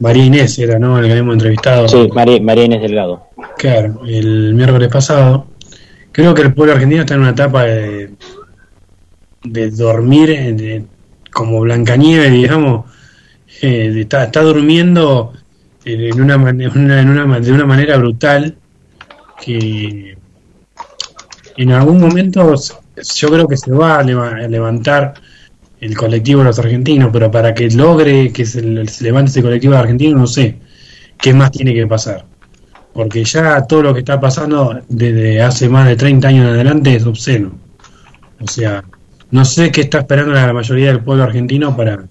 María 0.00 0.24
Inés, 0.26 0.58
era, 0.58 0.78
¿no? 0.78 0.98
El 0.98 1.06
que 1.06 1.12
habíamos 1.12 1.34
entrevistado. 1.34 1.88
Sí, 1.88 2.08
María, 2.14 2.40
María 2.40 2.64
Inés 2.64 2.82
Delgado. 2.82 3.26
Claro, 3.56 4.02
el 4.06 4.54
miércoles 4.54 4.88
pasado. 4.88 5.46
Creo 6.18 6.34
que 6.34 6.42
el 6.42 6.52
pueblo 6.52 6.72
argentino 6.72 7.02
está 7.02 7.14
en 7.14 7.20
una 7.20 7.30
etapa 7.30 7.62
de, 7.62 8.10
de 9.44 9.70
dormir 9.70 10.30
de, 10.56 10.84
como 11.32 11.60
Blancanieves, 11.60 12.32
digamos, 12.32 12.86
eh, 13.62 13.94
está, 14.00 14.24
está, 14.24 14.42
durmiendo 14.42 15.32
en 15.84 16.20
una, 16.20 16.34
en 16.34 17.08
una, 17.08 17.38
de 17.38 17.52
una 17.52 17.66
manera 17.66 17.98
brutal 17.98 18.56
que 19.40 20.18
en 21.56 21.70
algún 21.70 22.00
momento 22.00 22.52
yo 23.14 23.28
creo 23.28 23.46
que 23.46 23.56
se 23.56 23.70
va 23.70 24.00
a 24.00 24.02
levantar 24.02 25.14
el 25.80 25.96
colectivo 25.96 26.40
de 26.40 26.46
los 26.46 26.58
argentinos, 26.58 27.10
pero 27.12 27.30
para 27.30 27.54
que 27.54 27.70
logre 27.70 28.32
que 28.32 28.44
se, 28.44 28.60
levante 28.60 29.30
ese 29.30 29.40
colectivo 29.40 29.74
de 29.74 29.78
argentinos, 29.78 30.18
no 30.18 30.26
sé 30.26 30.58
qué 31.16 31.32
más 31.32 31.52
tiene 31.52 31.72
que 31.74 31.86
pasar. 31.86 32.24
Porque 32.98 33.22
ya 33.22 33.62
todo 33.62 33.82
lo 33.84 33.94
que 33.94 34.00
está 34.00 34.18
pasando 34.18 34.80
desde 34.88 35.40
hace 35.40 35.68
más 35.68 35.86
de 35.86 35.94
30 35.94 36.26
años 36.26 36.48
en 36.48 36.54
adelante 36.54 36.96
es 36.96 37.06
obsceno. 37.06 37.52
O 38.40 38.48
sea, 38.48 38.82
no 39.30 39.44
sé 39.44 39.70
qué 39.70 39.82
está 39.82 40.00
esperando 40.00 40.32
la 40.32 40.52
mayoría 40.52 40.88
del 40.88 41.04
pueblo 41.04 41.22
argentino 41.22 41.76
para, 41.76 42.06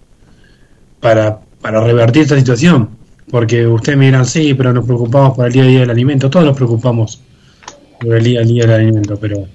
para, 1.02 1.42
para 1.62 1.82
revertir 1.82 2.22
esta 2.22 2.38
situación. 2.38 2.88
Porque 3.30 3.68
ustedes 3.68 3.98
me 3.98 4.06
dirán, 4.06 4.26
sí, 4.26 4.54
pero 4.54 4.72
nos 4.72 4.86
preocupamos 4.86 5.36
por 5.36 5.48
el 5.48 5.52
día 5.52 5.64
a 5.64 5.68
día 5.68 5.80
del 5.82 5.90
alimento. 5.90 6.30
Todos 6.30 6.46
nos 6.46 6.56
preocupamos 6.56 7.22
por 8.00 8.16
el 8.16 8.24
día 8.24 8.40
a 8.40 8.44
día 8.44 8.66
del 8.66 8.76
alimento, 8.76 9.18
pero 9.20 9.46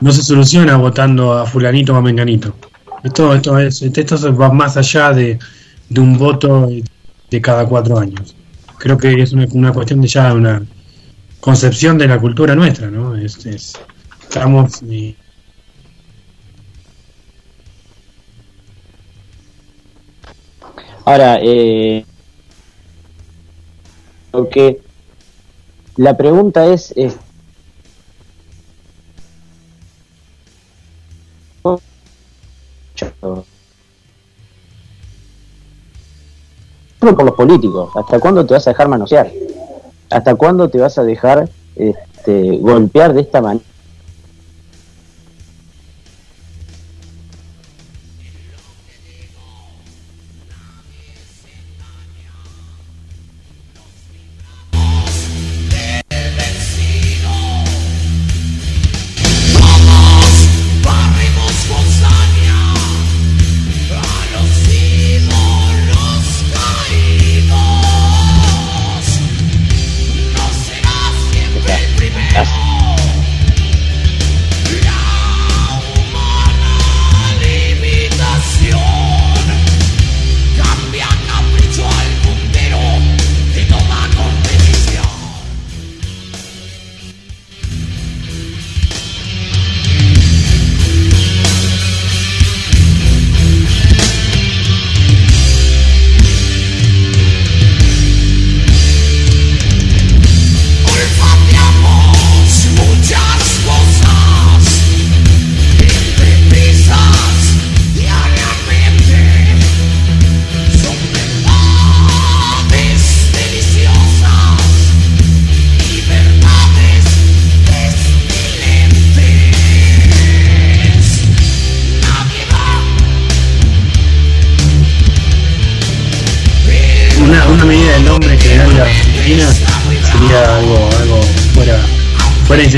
no 0.00 0.12
se 0.12 0.24
soluciona 0.24 0.76
votando 0.76 1.34
a 1.34 1.46
fulanito 1.46 1.94
o 1.94 1.96
a 1.98 2.02
menganito. 2.02 2.52
Esto, 3.04 3.32
esto, 3.32 3.60
es, 3.60 3.80
esto 3.80 4.36
va 4.36 4.50
más 4.50 4.76
allá 4.76 5.12
de, 5.12 5.38
de 5.88 6.00
un 6.00 6.18
voto 6.18 6.68
de 7.30 7.40
cada 7.40 7.64
cuatro 7.64 7.96
años. 7.96 8.34
Creo 8.78 8.98
que 8.98 9.22
es 9.22 9.32
una, 9.32 9.46
una 9.52 9.72
cuestión 9.72 10.00
de 10.00 10.08
ya 10.08 10.32
una 10.34 10.62
concepción 11.40 11.98
de 11.98 12.08
la 12.08 12.18
cultura 12.18 12.54
nuestra, 12.54 12.90
¿no? 12.90 13.16
Es, 13.16 13.44
estamos... 13.46 14.82
Ahora, 21.06 21.38
eh, 21.42 22.06
porque 24.30 24.80
la 25.96 26.16
pregunta 26.16 26.64
es, 26.72 26.92
es 26.96 27.16
por 37.12 37.24
los 37.24 37.34
políticos. 37.34 37.90
¿Hasta 37.94 38.18
cuándo 38.18 38.46
te 38.46 38.54
vas 38.54 38.66
a 38.66 38.70
dejar 38.70 38.88
manosear? 38.88 39.30
¿Hasta 40.10 40.34
cuándo 40.34 40.68
te 40.68 40.78
vas 40.78 40.96
a 40.98 41.04
dejar 41.04 41.48
este, 41.76 42.58
golpear 42.58 43.12
de 43.12 43.20
esta 43.20 43.42
manera? 43.42 43.64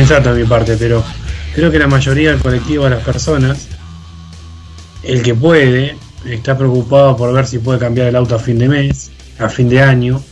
Insensato 0.06 0.32
de 0.32 0.42
mi 0.42 0.48
parte, 0.48 0.76
pero 0.76 1.02
creo 1.52 1.70
que 1.70 1.80
la 1.80 1.88
mayoría 1.88 2.30
del 2.30 2.40
colectivo 2.40 2.84
de 2.84 2.90
las 2.90 3.02
personas, 3.02 3.66
el 5.02 5.20
que 5.20 5.34
puede, 5.34 5.96
está 6.24 6.56
preocupado 6.56 7.16
por 7.16 7.32
ver 7.32 7.44
si 7.44 7.58
puede 7.58 7.80
cambiar 7.80 8.06
el 8.06 8.14
auto 8.14 8.36
a 8.36 8.38
fin 8.38 8.56
de 8.56 8.68
mes, 8.68 9.10
a 9.38 9.48
fin 9.48 9.68
de 9.68 9.82
año. 9.82 10.22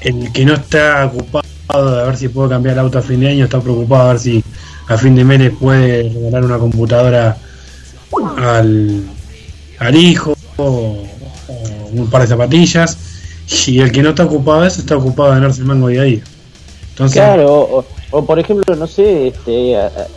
El 0.00 0.32
que 0.32 0.44
no 0.44 0.54
está 0.54 1.06
ocupado 1.06 1.98
de 1.98 2.04
ver 2.04 2.16
si 2.16 2.28
puede 2.28 2.48
cambiar 2.48 2.72
el 2.72 2.80
auto 2.80 2.98
a 2.98 3.02
fin 3.02 3.20
de 3.20 3.28
año, 3.28 3.44
está 3.44 3.60
preocupado 3.60 4.08
a 4.08 4.12
ver 4.14 4.20
si 4.20 4.42
a 4.88 4.98
fin 4.98 5.14
de 5.14 5.24
mes 5.24 5.52
puede 5.52 6.08
regalar 6.08 6.44
una 6.44 6.58
computadora 6.58 7.36
al, 8.38 9.04
hijo 9.94 10.36
o, 10.56 11.06
un 11.92 12.10
par 12.10 12.22
de 12.22 12.26
zapatillas. 12.26 12.98
Y 13.68 13.78
el 13.78 13.92
que 13.92 14.02
no 14.02 14.10
está 14.10 14.24
ocupado 14.24 14.62
de 14.62 14.68
eso 14.68 14.80
está 14.80 14.96
ocupado 14.96 15.30
de 15.30 15.36
ganarse 15.36 15.60
el 15.60 15.66
mango 15.66 15.88
día 15.88 16.00
a 16.00 16.04
día. 16.04 16.22
Claro, 17.12 17.84
o 18.10 18.24
por 18.24 18.38
ejemplo, 18.38 18.74
no 18.74 18.86
sé, 18.86 19.28
este, 19.28 19.74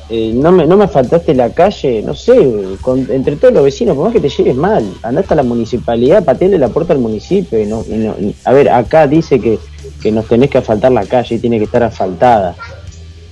eh, 0.09 0.31
no, 0.33 0.51
me, 0.51 0.65
no 0.65 0.77
me 0.77 0.87
faltaste 0.87 1.35
la 1.35 1.49
calle, 1.49 2.01
no 2.01 2.15
sé, 2.15 2.37
entre 3.09 3.35
todos 3.35 3.53
los 3.53 3.63
vecinos, 3.63 3.95
por 3.95 4.05
más 4.05 4.13
que 4.13 4.21
te 4.21 4.29
lleves 4.29 4.55
mal, 4.55 4.85
andá 5.03 5.21
hasta 5.21 5.35
la 5.35 5.43
municipalidad, 5.43 6.23
pateale 6.23 6.57
la 6.57 6.69
puerta 6.69 6.93
al 6.93 6.99
municipio. 6.99 7.59
Y 7.61 7.65
no, 7.65 7.83
a 8.45 8.53
ver, 8.53 8.69
acá 8.69 9.07
dice 9.07 9.39
que, 9.39 9.59
que 10.01 10.11
nos 10.11 10.25
tenés 10.25 10.49
que 10.49 10.59
asfaltar 10.59 10.91
la 10.91 11.05
calle 11.05 11.35
y 11.35 11.39
tiene 11.39 11.57
que 11.57 11.65
estar 11.65 11.83
asfaltada. 11.83 12.55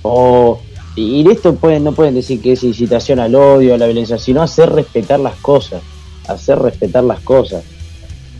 O, 0.02 0.60
y 0.94 1.28
esto 1.30 1.54
pueden, 1.54 1.84
no 1.84 1.92
pueden 1.92 2.14
decir 2.14 2.42
que 2.42 2.52
es 2.52 2.62
incitación 2.62 3.18
al 3.18 3.34
odio, 3.34 3.74
a 3.74 3.78
la 3.78 3.86
violencia, 3.86 4.18
sino 4.18 4.42
hacer 4.42 4.70
respetar 4.70 5.20
las 5.20 5.36
cosas, 5.36 5.80
hacer 6.28 6.58
respetar 6.58 7.02
las 7.02 7.20
cosas 7.20 7.64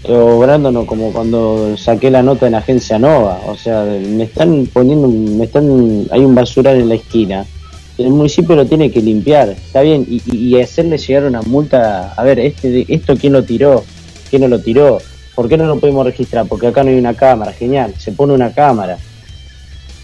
obrando 0.09 0.87
como 0.87 1.13
cuando 1.13 1.77
saqué 1.77 2.11
la 2.11 2.23
nota 2.23 2.47
en 2.47 2.55
Agencia 2.55 2.99
Nova, 2.99 3.41
o 3.47 3.57
sea, 3.57 3.85
me 3.85 4.25
están 4.25 4.67
poniendo, 4.73 5.09
me 5.09 5.45
están, 5.45 6.07
hay 6.11 6.21
un 6.21 6.35
basural 6.35 6.77
en 6.81 6.89
la 6.89 6.95
esquina, 6.95 7.45
el 7.99 8.11
municipio 8.11 8.57
lo 8.57 8.67
tiene 8.67 8.91
que 8.91 9.03
limpiar, 9.03 9.51
está 9.51 9.83
bien, 9.83 10.07
y, 10.09 10.59
hacerle 10.59 10.97
llegar 10.97 11.25
una 11.25 11.43
multa, 11.43 12.15
a 12.15 12.25
ver, 12.25 12.39
este, 12.41 12.87
esto 12.89 13.17
quién 13.17 13.35
lo 13.35 13.45
tiró, 13.45 13.85
quién 14.31 14.43
no 14.43 14.49
lo 14.49 14.61
tiró, 14.61 14.99
¿por 15.35 15.49
qué 15.49 15.57
no 15.57 15.67
lo 15.67 15.79
podemos 15.79 16.07
registrar? 16.07 16.47
Porque 16.47 16.69
acá 16.69 16.83
no 16.83 16.91
hay 16.91 16.99
una 16.99 17.15
cámara, 17.15 17.53
genial, 17.53 17.95
se 17.99 18.13
pone 18.13 18.33
una 18.33 18.53
cámara. 18.53 18.99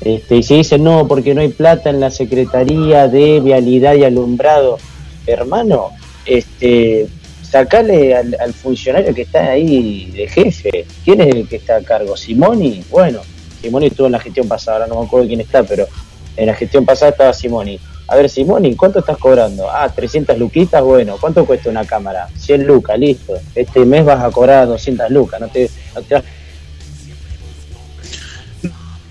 Este, 0.03 0.37
y 0.37 0.43
se 0.43 0.55
dice 0.55 0.79
no, 0.79 1.09
porque 1.09 1.35
no 1.35 1.41
hay 1.41 1.49
plata 1.49 1.89
en 1.89 2.01
la 2.01 2.11
Secretaría 2.11 3.09
de 3.09 3.41
Vialidad 3.41 3.95
y 3.95 4.05
Alumbrado. 4.05 4.77
Hermano, 5.27 5.89
este, 6.27 7.09
sacale 7.51 8.15
al, 8.15 8.53
funcionario 8.53 9.15
que 9.15 9.23
está 9.23 9.51
ahí 9.51 10.11
de 10.13 10.29
jefe. 10.29 10.87
¿Quién 11.05 11.21
es 11.21 11.35
el 11.35 11.49
que 11.49 11.57
está 11.57 11.77
a 11.77 11.83
cargo? 11.83 12.17
¿Simoni? 12.17 12.83
Bueno, 12.91 13.21
Simoni 13.61 13.87
estuvo 13.87 14.07
en 14.07 14.13
la 14.13 14.21
gestión 14.21 14.49
pasada, 14.49 14.79
ahora 14.79 14.89
no 14.89 15.01
me 15.01 15.07
acuerdo 15.07 15.27
quién 15.27 15.41
está, 15.41 15.63
pero 15.63 15.87
en 16.37 16.47
la 16.47 16.55
gestión 16.55 16.85
pasada 16.85 17.13
estaba 17.13 17.33
Simoni. 17.33 17.79
A 18.09 18.17
ver, 18.17 18.29
Simoni, 18.29 18.77
¿cuánto 18.77 19.01
estás 19.01 19.19
cobrando? 19.19 19.69
Ah, 19.71 19.89
300 19.89 20.39
luquitas, 20.39 20.83
bueno, 20.83 21.17
¿cuánto 21.21 21.45
cuesta 21.45 21.71
una 21.71 21.85
cámara? 21.85 22.29
100 22.37 22.67
lucas, 22.67 22.99
listo. 22.99 23.35
Este 23.55 23.85
mes 23.85 24.05
vas 24.05 24.23
a 24.23 24.31
cobrar 24.31 24.67
200 24.67 25.11
lucas, 25.11 25.41
no 25.41 25.49
te, 25.49 25.69
no 25.95 26.03
te 26.03 26.23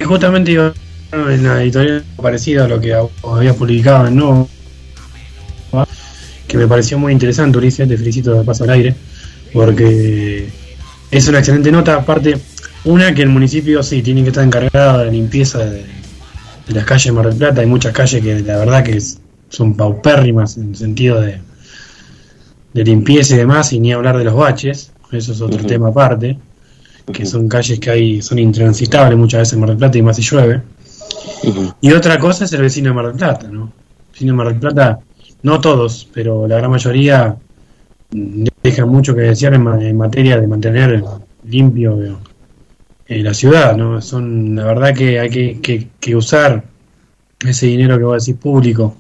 Justamente 0.04 0.52
yo 0.52 0.72
en 1.12 1.44
la 1.44 1.62
editorial 1.62 2.04
parecida 2.22 2.66
a 2.66 2.68
lo 2.68 2.80
que 2.80 2.94
había 2.94 3.54
publicado 3.54 4.08
en 4.08 4.18
No 4.18 4.50
que 6.56 6.60
me 6.62 6.68
pareció 6.68 6.98
muy 6.98 7.12
interesante, 7.12 7.58
Ulises, 7.58 7.88
te 7.88 7.98
felicito 7.98 8.34
de 8.34 8.46
paso 8.46 8.64
al 8.64 8.70
aire, 8.70 8.96
porque 9.52 10.48
es 11.12 11.28
una 11.28 11.40
excelente 11.40 11.70
nota, 11.70 11.96
aparte, 11.96 12.38
una 12.86 13.14
que 13.14 13.24
el 13.24 13.30
municipio 13.30 13.84
sí 13.84 14.02
tiene 14.02 14.24
que 14.24 14.30
estar 14.30 14.44
encargado 14.44 15.00
de 15.00 15.06
la 15.06 15.12
limpieza 15.12 15.60
de, 15.60 15.86
las 16.68 16.86
calles 16.86 17.06
de 17.08 17.12
Mar 17.12 17.28
del 17.28 17.38
Plata, 17.38 17.60
hay 17.60 17.68
muchas 17.68 17.92
calles 17.92 18.24
que 18.24 18.40
la 18.40 18.58
verdad 18.58 18.84
que 18.86 19.02
son 19.50 19.76
paupérrimas 19.76 20.56
en 20.58 20.70
el 20.70 20.76
sentido 20.78 21.20
de, 21.20 21.40
de 22.74 22.84
limpieza 22.86 23.36
y 23.36 23.38
demás, 23.38 23.74
y 23.74 23.80
ni 23.82 23.92
hablar 23.92 24.18
de 24.18 24.24
los 24.24 24.36
baches, 24.36 24.94
eso 25.12 25.34
es 25.34 25.42
otro 25.42 25.62
tema 25.66 25.90
aparte, 25.90 26.40
que 27.12 27.26
son 27.26 27.50
calles 27.50 27.80
que 27.82 27.90
hay, 27.90 28.22
son 28.22 28.40
intransitables 28.40 29.18
muchas 29.18 29.42
veces 29.42 29.54
en 29.54 29.60
Mar 29.60 29.70
del 29.70 29.78
Plata 29.78 29.98
y 29.98 30.02
más 30.02 30.16
si 30.16 30.22
llueve. 30.22 30.62
Y 31.82 31.92
otra 31.92 32.18
cosa 32.18 32.46
es 32.46 32.54
el 32.54 32.62
vecino 32.62 32.90
de 32.90 32.96
Mar 32.96 33.08
del 33.08 33.16
Plata, 33.16 33.50
¿no? 33.50 33.64
El 33.66 34.14
vecino 34.14 34.32
de 34.32 34.38
Mar 34.38 34.48
del 34.48 34.60
Plata 34.60 35.00
no 35.46 35.62
todos, 35.62 36.10
pero 36.12 36.48
la 36.48 36.58
gran 36.58 36.72
mayoría 36.72 37.38
dejan 38.10 38.90
mucho 38.90 39.14
que 39.14 39.22
desear 39.22 39.54
en, 39.54 39.96
materia 39.96 40.42
de 40.42 40.48
mantener 40.48 41.04
limpio 41.44 42.18
eh, 43.08 43.22
la 43.22 43.32
ciudad, 43.32 43.78
¿no? 43.78 44.02
Son, 44.02 44.56
la 44.56 44.66
verdad 44.66 44.96
que 44.96 45.20
hay 45.20 45.30
que, 45.30 46.16
usar 46.16 46.64
ese 47.48 47.68
dinero 47.68 48.00
que 48.00 48.04
vos 48.06 48.26
decís 48.26 48.42
público, 48.42 48.96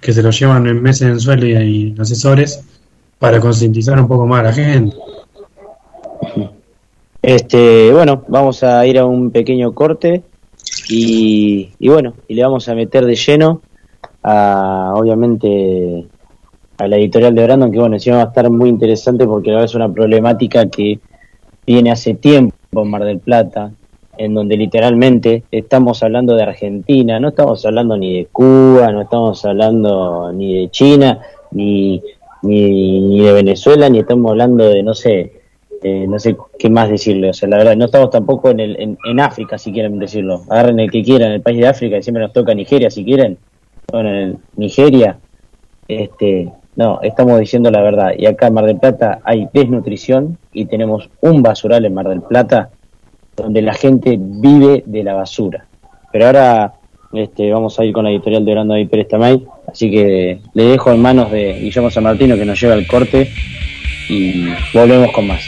que 0.00 0.12
se 0.12 0.22
lo 0.22 0.30
llevan 0.30 0.68
en 0.68 0.80
meses 0.80 1.08
en 1.08 1.18
suelo 1.18 1.44
y, 1.44 1.92
asesores, 1.98 2.62
para 3.18 3.40
concientizar 3.40 3.98
un 3.98 4.06
poco 4.06 4.24
más 4.24 4.38
a 4.38 4.42
la 4.44 4.52
gente. 4.52 4.96
Este, 7.20 7.92
bueno, 7.92 8.24
vamos 8.28 8.62
a 8.62 8.86
ir 8.86 9.00
a 9.00 9.04
un 9.04 9.32
pequeño 9.32 9.74
corte 9.74 10.22
y, 10.88 11.70
y 11.80 11.88
bueno, 11.88 12.14
y 12.28 12.34
le 12.34 12.44
vamos 12.44 12.68
a 12.68 12.76
meter 12.76 13.04
de 13.04 13.16
lleno 13.16 13.62
obviamente 14.22 16.06
a 16.78 16.86
la 16.86 16.96
editorial 16.96 17.34
de 17.34 17.44
Brandon, 17.44 17.72
que 17.72 17.78
bueno, 17.78 17.96
encima 17.96 18.18
va 18.18 18.22
a 18.22 18.26
estar 18.26 18.48
muy 18.50 18.68
interesante 18.68 19.26
porque 19.26 19.62
es 19.62 19.74
una 19.74 19.92
problemática 19.92 20.66
que 20.68 21.00
viene 21.66 21.90
hace 21.90 22.14
tiempo 22.14 22.54
en 22.72 22.88
Mar 22.88 23.04
del 23.04 23.18
Plata, 23.18 23.72
en 24.16 24.34
donde 24.34 24.56
literalmente 24.56 25.44
estamos 25.50 26.02
hablando 26.02 26.34
de 26.34 26.42
Argentina, 26.42 27.20
no 27.20 27.28
estamos 27.28 27.64
hablando 27.66 27.96
ni 27.96 28.18
de 28.18 28.26
Cuba, 28.26 28.90
no 28.92 29.02
estamos 29.02 29.44
hablando 29.44 30.32
ni 30.32 30.60
de 30.60 30.70
China, 30.70 31.20
ni, 31.52 32.02
ni, 32.42 33.20
de 33.20 33.32
Venezuela, 33.32 33.88
ni 33.88 33.98
estamos 34.00 34.30
hablando 34.30 34.68
de, 34.68 34.82
no 34.82 34.94
sé, 34.94 35.32
no 35.82 36.18
sé 36.18 36.36
qué 36.58 36.68
más 36.68 36.90
decirle, 36.90 37.30
o 37.30 37.32
sea, 37.32 37.48
la 37.48 37.58
verdad, 37.58 37.76
no 37.76 37.84
estamos 37.84 38.10
tampoco 38.10 38.50
en, 38.50 38.60
el, 38.60 38.98
en, 39.04 39.20
África, 39.20 39.56
si 39.58 39.72
quieren 39.72 39.98
decirlo, 39.98 40.42
agarren 40.48 40.80
el 40.80 40.90
que 40.90 41.02
quieran, 41.02 41.32
el 41.32 41.40
país 41.40 41.58
de 41.58 41.68
África, 41.68 41.96
y 41.96 42.02
siempre 42.02 42.22
nos 42.22 42.32
toca 42.32 42.54
Nigeria, 42.54 42.90
si 42.90 43.04
quieren, 43.04 43.38
bueno, 43.90 44.14
en 44.14 44.38
Nigeria, 44.56 45.18
este, 45.88 46.52
no, 46.76 47.00
estamos 47.02 47.40
diciendo 47.40 47.70
la 47.70 47.80
verdad. 47.80 48.12
Y 48.18 48.26
acá 48.26 48.48
en 48.48 48.54
Mar 48.54 48.66
del 48.66 48.78
Plata 48.78 49.20
hay 49.24 49.48
desnutrición 49.52 50.36
y 50.52 50.66
tenemos 50.66 51.08
un 51.22 51.42
basural 51.42 51.86
en 51.86 51.94
Mar 51.94 52.08
del 52.08 52.22
Plata 52.22 52.70
donde 53.34 53.62
la 53.62 53.72
gente 53.72 54.18
vive 54.20 54.82
de 54.84 55.04
la 55.04 55.14
basura. 55.14 55.66
Pero 56.12 56.26
ahora 56.26 56.74
este, 57.12 57.50
vamos 57.50 57.78
a 57.80 57.84
ir 57.84 57.94
con 57.94 58.04
la 58.04 58.10
editorial 58.10 58.44
de 58.44 58.52
Orlando 58.52 58.76
y 58.76 58.86
Pérez 58.86 59.08
Tamay, 59.08 59.46
así 59.66 59.90
que 59.90 60.40
le 60.52 60.62
dejo 60.64 60.92
en 60.92 61.00
manos 61.00 61.30
de 61.30 61.54
Guillermo 61.54 61.90
San 61.90 62.04
Martino 62.04 62.36
que 62.36 62.44
nos 62.44 62.60
lleva 62.60 62.74
el 62.74 62.86
corte 62.86 63.30
y 64.10 64.48
volvemos 64.74 65.12
con 65.12 65.28
más. 65.28 65.40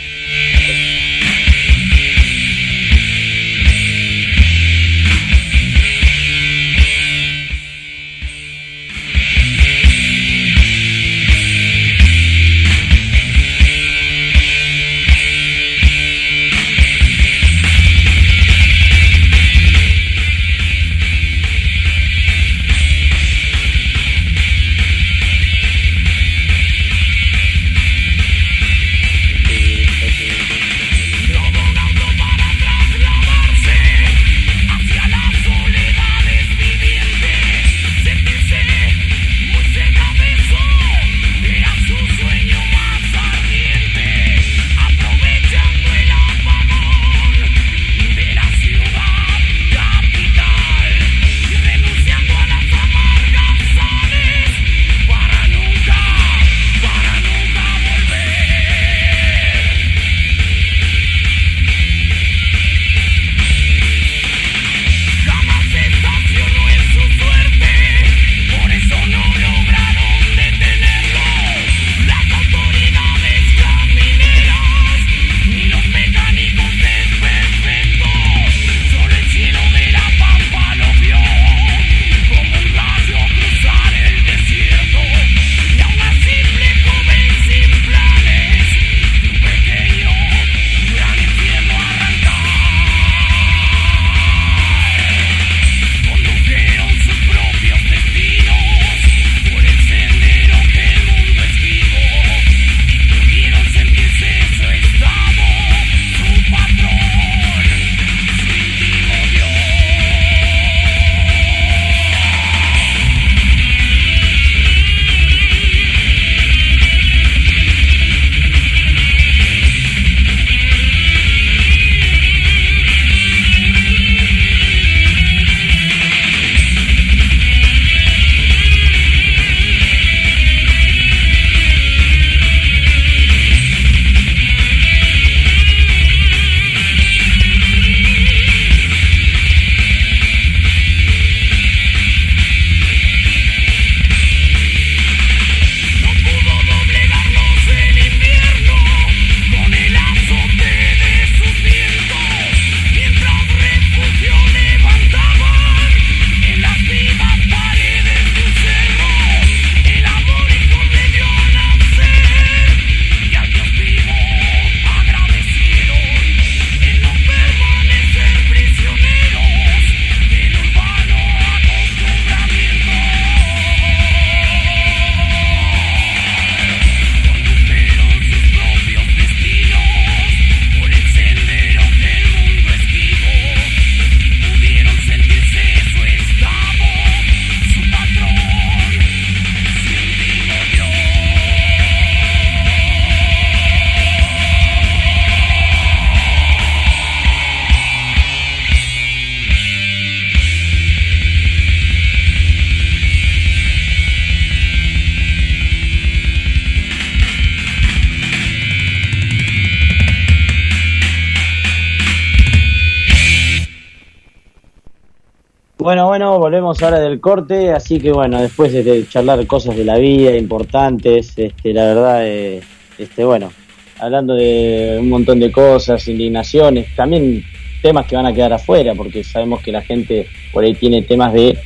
Volvemos 216.80 216.82
ahora 216.82 217.00
del 217.00 217.20
corte, 217.20 217.72
así 217.72 217.98
que 217.98 218.12
bueno, 218.12 218.40
después 218.40 218.72
de 218.72 219.06
charlar 219.08 219.46
cosas 219.46 219.76
de 219.76 219.84
la 219.84 219.98
vida 219.98 220.36
importantes, 220.36 221.32
este, 221.36 221.72
la 221.72 221.84
verdad, 221.84 222.26
eh, 222.26 222.60
este, 222.98 223.24
bueno, 223.24 223.52
hablando 223.98 224.34
de 224.34 224.96
un 225.00 225.08
montón 225.08 225.40
de 225.40 225.52
cosas, 225.52 226.06
indignaciones, 226.08 226.94
también 226.94 227.44
temas 227.82 228.06
que 228.06 228.16
van 228.16 228.26
a 228.26 228.32
quedar 228.32 228.52
afuera, 228.52 228.94
porque 228.94 229.24
sabemos 229.24 229.60
que 229.62 229.72
la 229.72 229.82
gente 229.82 230.26
por 230.52 230.64
ahí 230.64 230.74
tiene 230.74 231.02
temas 231.02 231.32
de 231.32 231.58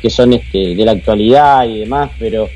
que 0.00 0.10
son 0.10 0.32
este, 0.32 0.74
de 0.74 0.84
la 0.84 0.92
actualidad 0.92 1.68
y 1.68 1.80
demás, 1.80 2.10
pero, 2.18 2.48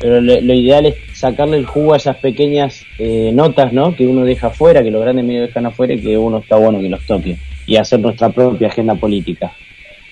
pero 0.00 0.20
lo, 0.20 0.54
ideal 0.54 0.86
es 0.86 0.96
sacarle 1.14 1.56
el 1.56 1.66
jugo 1.66 1.94
a 1.94 1.96
esas 1.96 2.16
pequeñas 2.16 2.84
eh, 2.98 3.30
notas 3.32 3.72
¿no? 3.72 3.94
que 3.94 4.06
uno 4.06 4.24
deja 4.24 4.48
afuera, 4.48 4.82
que 4.82 4.90
los 4.90 5.02
grandes 5.02 5.24
medios 5.24 5.48
dejan 5.48 5.66
afuera 5.66 5.94
y 5.94 6.00
que 6.00 6.18
uno 6.18 6.38
está 6.38 6.56
bueno 6.56 6.80
que 6.80 6.88
los 6.88 7.04
toque 7.06 7.36
y 7.66 7.76
hacer 7.76 8.00
nuestra 8.00 8.28
propia 8.28 8.68
agenda 8.68 8.94
política. 8.94 9.52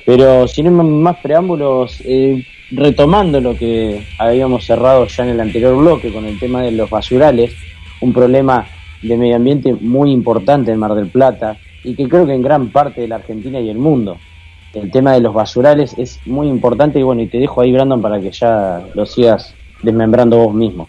Pero 0.05 0.49
sin 0.49 0.73
más 0.73 1.17
preámbulos, 1.19 2.03
eh, 2.05 2.45
retomando 2.71 3.41
lo 3.41 3.57
que 3.57 4.07
habíamos 4.19 4.65
cerrado 4.65 5.07
ya 5.07 5.25
en 5.25 5.31
el 5.31 5.41
anterior 5.41 5.77
bloque 5.77 6.12
con 6.12 6.25
el 6.25 6.38
tema 6.38 6.62
de 6.62 6.73
los 6.73 6.91
basurales, 6.91 7.53
un 8.01 8.12
problema 8.12 8.67
de 9.03 9.17
medio 9.17 9.37
ambiente 9.37 9.73
muy 9.73 10.11
importante 10.11 10.73
en 10.73 10.79
Mar 10.79 10.95
del 10.95 11.09
Plata 11.09 11.59
y 11.85 11.95
que 11.95 12.09
creo 12.09 12.27
que 12.27 12.35
en 12.35 12.43
gran 12.43 12.71
parte 12.71 13.01
de 13.01 13.09
la 13.09 13.17
Argentina 13.17 13.61
y 13.61 13.69
el 13.69 13.79
mundo 13.79 14.19
el 14.75 14.91
tema 14.91 15.12
de 15.12 15.21
los 15.21 15.35
basurales 15.35 15.95
es 15.99 16.21
muy 16.25 16.49
importante 16.49 16.99
y 16.99 17.03
bueno, 17.03 17.23
y 17.23 17.27
te 17.27 17.38
dejo 17.38 17.61
ahí, 17.61 17.73
Brandon, 17.73 18.01
para 18.01 18.21
que 18.21 18.31
ya 18.31 18.83
lo 18.95 19.05
sigas 19.05 19.55
desmembrando 19.83 20.38
vos 20.38 20.55
mismo. 20.55 20.88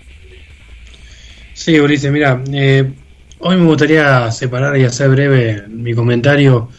Sí, 1.53 1.79
Ulises, 1.79 2.11
mira, 2.11 2.41
eh, 2.51 2.91
hoy 3.39 3.57
me 3.57 3.65
gustaría 3.65 4.31
separar 4.31 4.77
y 4.77 4.85
hacer 4.85 5.09
breve 5.09 5.63
mi 5.67 5.93
comentario, 5.93 6.69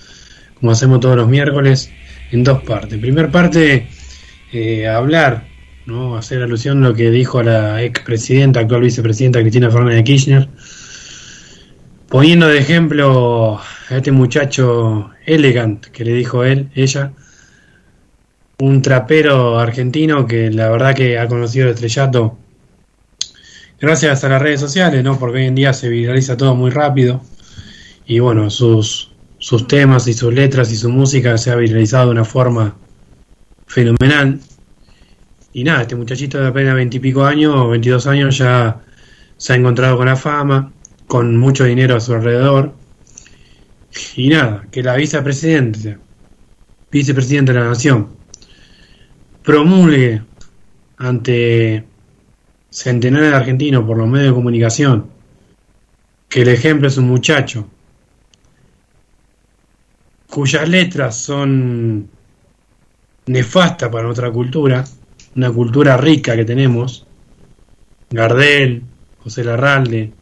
como 0.59 0.73
hacemos 0.73 1.01
todos 1.01 1.17
los 1.17 1.29
miércoles, 1.29 1.93
en 2.35 2.43
dos 2.43 2.63
partes. 2.63 2.99
Primer 2.99 3.31
parte, 3.31 3.87
eh, 4.53 4.89
hablar, 4.89 5.47
¿no? 5.87 6.17
hacer 6.17 6.43
alusión 6.43 6.85
a 6.85 6.89
lo 6.89 6.95
que 6.95 7.11
dijo 7.11 7.43
la 7.43 7.83
expresidenta, 7.83 8.61
actual 8.61 8.83
vicepresidenta 8.83 9.41
Cristina 9.41 9.71
Fernández 9.71 9.97
de 9.97 10.05
Kirchner, 10.05 10.49
poniendo 12.09 12.49
de 12.49 12.59
ejemplo 12.59 13.61
a 13.89 13.97
este 13.97 14.11
muchacho 14.11 15.11
elegant 15.27 15.87
que 15.87 16.05
le 16.05 16.13
dijo 16.13 16.45
él, 16.45 16.71
ella, 16.75 17.13
un 18.59 18.83
trapero 18.83 19.59
argentino 19.61 20.27
que 20.27 20.51
la 20.51 20.71
verdad 20.71 20.95
que 20.95 21.19
ha 21.19 21.29
conocido 21.29 21.67
el 21.67 21.75
estrellato 21.75 22.37
gracias 23.81 24.25
a 24.25 24.29
las 24.29 24.43
redes 24.43 24.61
sociales, 24.61 25.05
¿no? 25.05 25.19
Porque 25.19 25.39
hoy 25.39 25.47
en 25.47 25.55
día 25.55 25.73
se 25.73 25.89
viraliza 25.89 26.37
todo 26.37 26.57
muy 26.57 26.71
rápido 26.71 27.21
y 28.07 28.19
bueno, 28.19 28.51
sus, 28.51 29.14
sus 29.45 29.67
temas 29.67 30.09
y 30.09 30.15
sus 30.15 30.33
letras 30.33 30.73
y 30.73 30.77
su 30.77 30.89
música 30.89 31.37
se 31.37 31.51
ha 31.51 31.57
viralizado 31.57 32.07
de 32.07 32.13
una 32.13 32.25
forma 32.25 32.75
fenomenal. 33.67 34.41
Y 35.53 35.65
nada, 35.65 35.83
este 35.83 35.97
muchachito 35.97 36.41
de 36.41 36.47
apenas 36.47 36.75
veintipico 36.75 37.27
años, 37.27 37.69
22 37.69 38.07
años, 38.07 38.39
ya 38.39 38.81
se 39.37 39.53
ha 39.53 39.57
encontrado 39.57 39.99
con 39.99 40.07
la 40.07 40.17
fama, 40.17 40.73
con 41.07 41.37
mucho 41.37 41.65
dinero 41.65 41.95
a 41.95 42.01
su 42.01 42.15
alrededor. 42.15 42.73
Y 44.17 44.31
nada, 44.31 44.67
que 44.73 44.83
la 44.83 44.97
vicepresidenta, 44.97 45.99
vicepresidenta 46.91 47.53
de 47.53 47.59
la 47.59 47.67
Nación, 47.67 48.17
promulgue 49.43 50.23
ante 50.97 51.85
centenares 52.71 53.29
de 53.29 53.37
argentinos 53.37 53.85
por 53.85 53.99
los 53.99 54.09
medios 54.09 54.29
de 54.29 54.35
comunicación 54.37 55.11
que 56.31 56.41
el 56.41 56.49
ejemplo 56.49 56.89
es 56.89 56.97
un 56.97 57.09
muchacho 57.09 57.69
cuyas 60.35 60.69
letras 60.69 61.15
son 61.15 62.11
nefastas 63.27 63.89
para 63.89 64.03
nuestra 64.03 64.33
cultura, 64.33 64.85
una 65.37 65.53
cultura 65.53 65.97
rica 65.97 66.35
que 66.35 66.45
tenemos, 66.45 67.07
Gardel, 68.11 68.83
José 69.23 69.45
Larralde, 69.45 70.13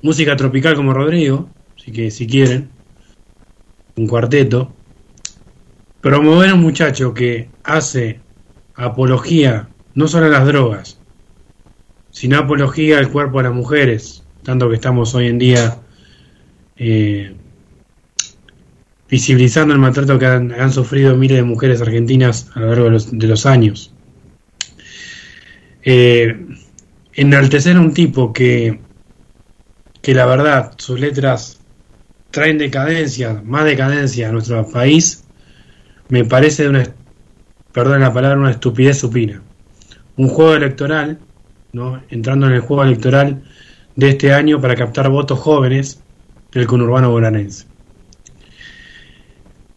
música 0.00 0.34
tropical 0.34 0.76
como 0.76 0.94
Rodrigo, 0.94 1.50
así 1.76 1.92
que 1.92 2.10
si 2.10 2.26
quieren, 2.26 2.70
un 3.96 4.06
cuarteto, 4.06 4.72
promover 6.00 6.48
a 6.48 6.54
un 6.54 6.62
muchacho 6.62 7.12
que 7.12 7.50
hace 7.64 8.18
apología 8.74 9.68
no 9.94 10.08
solo 10.08 10.24
a 10.24 10.30
las 10.30 10.46
drogas, 10.46 10.98
sino 12.10 12.38
apología 12.38 12.96
al 12.96 13.10
cuerpo 13.10 13.38
de 13.38 13.44
las 13.44 13.54
mujeres, 13.54 14.24
tanto 14.42 14.70
que 14.70 14.76
estamos 14.76 15.14
hoy 15.14 15.26
en 15.28 15.38
día 15.38 15.82
eh, 16.76 17.36
visibilizando 19.12 19.74
el 19.74 19.80
maltrato 19.80 20.18
que 20.18 20.26
han, 20.26 20.72
sufrido 20.72 21.14
miles 21.16 21.36
de 21.36 21.42
mujeres 21.44 21.80
argentinas 21.82 22.50
a 22.54 22.60
lo 22.60 22.66
largo 22.68 22.84
de 23.12 23.26
los, 23.28 23.46
años. 23.46 23.94
Eh, 25.84 26.34
enaltecer 27.12 27.76
a 27.76 27.80
un 27.80 27.92
tipo 27.92 28.32
que 28.32 28.80
que 30.02 30.14
la 30.14 30.26
verdad 30.26 30.72
sus 30.76 30.98
letras 30.98 31.60
traen 32.30 32.58
decadencia, 32.58 33.40
más 33.44 33.64
decadencia 33.64 34.28
a 34.28 34.32
nuestro 34.32 34.66
país, 34.68 35.24
me 36.08 36.24
parece 36.24 36.68
una, 36.68 36.84
perdón 37.72 38.00
la 38.00 38.12
palabra, 38.12 38.38
una 38.38 38.50
estupidez 38.50 38.98
supina. 38.98 39.42
Un 40.16 40.28
juego 40.28 40.54
electoral, 40.54 41.20
¿no? 41.72 42.02
entrando 42.10 42.46
en 42.48 42.54
el 42.54 42.60
juego 42.60 42.82
electoral 42.82 43.42
de 43.94 44.08
este 44.08 44.32
año 44.32 44.60
para 44.60 44.74
captar 44.74 45.08
votos 45.08 45.38
jóvenes 45.38 46.02
del 46.50 46.66
conurbano 46.66 47.10
bonaerense. 47.10 47.71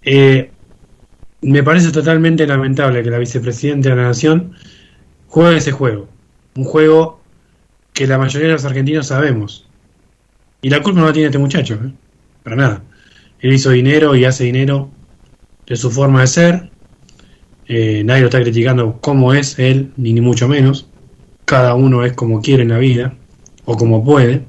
Eh, 0.06 0.51
me 1.41 1.64
parece 1.64 1.91
totalmente 1.91 2.45
lamentable 2.45 3.03
que 3.03 3.10
la 3.10 3.18
vicepresidenta 3.18 3.89
de 3.89 3.95
la 3.95 4.03
Nación 4.03 4.53
juegue 5.28 5.58
ese 5.58 5.72
juego. 5.72 6.08
Un 6.56 6.64
juego 6.64 7.22
que 7.93 8.08
la 8.08 8.18
mayoría 8.18 8.47
de 8.47 8.53
los 8.53 8.66
argentinos 8.66 9.08
sabemos 9.08 9.68
y 10.62 10.70
la 10.70 10.82
culpa 10.82 10.99
no 10.99 11.08
la 11.08 11.14
tiene 11.14 11.28
este 11.28 11.38
muchacho, 11.38 11.76
¿eh? 11.76 11.91
para 12.43 12.56
nada. 12.56 12.84
Él 13.39 13.53
hizo 13.53 13.72
dinero 13.72 14.16
y 14.16 14.26
hace 14.26 14.45
dinero 14.45 14.89
de 15.68 15.76
su 15.76 15.91
forma 15.91 16.22
de 16.22 16.28
ser. 16.28 16.70
Eh, 17.68 18.03
nadie 18.06 18.22
lo 18.22 18.28
está 18.28 18.41
criticando 18.41 18.99
como 19.01 19.34
es 19.34 19.58
él, 19.60 19.91
ni, 19.97 20.14
ni 20.14 20.22
mucho 20.22 20.47
menos. 20.47 20.88
Cada 21.45 21.76
uno 21.76 22.06
es 22.06 22.14
como 22.14 22.41
quiere 22.41 22.64
en 22.64 22.70
la 22.70 22.78
vida, 22.78 23.16
o 23.66 23.76
como 23.76 24.03
puede. 24.03 24.45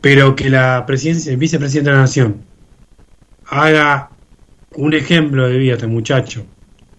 Pero 0.00 0.36
que 0.36 0.50
la 0.50 0.84
presidencia, 0.86 1.32
el 1.32 1.38
vicepresidente 1.38 1.90
de 1.90 1.96
la 1.96 2.02
nación 2.02 2.44
haga 3.54 4.10
un 4.74 4.94
ejemplo 4.94 5.46
de 5.48 5.56
vida 5.56 5.74
este 5.74 5.86
muchacho 5.86 6.44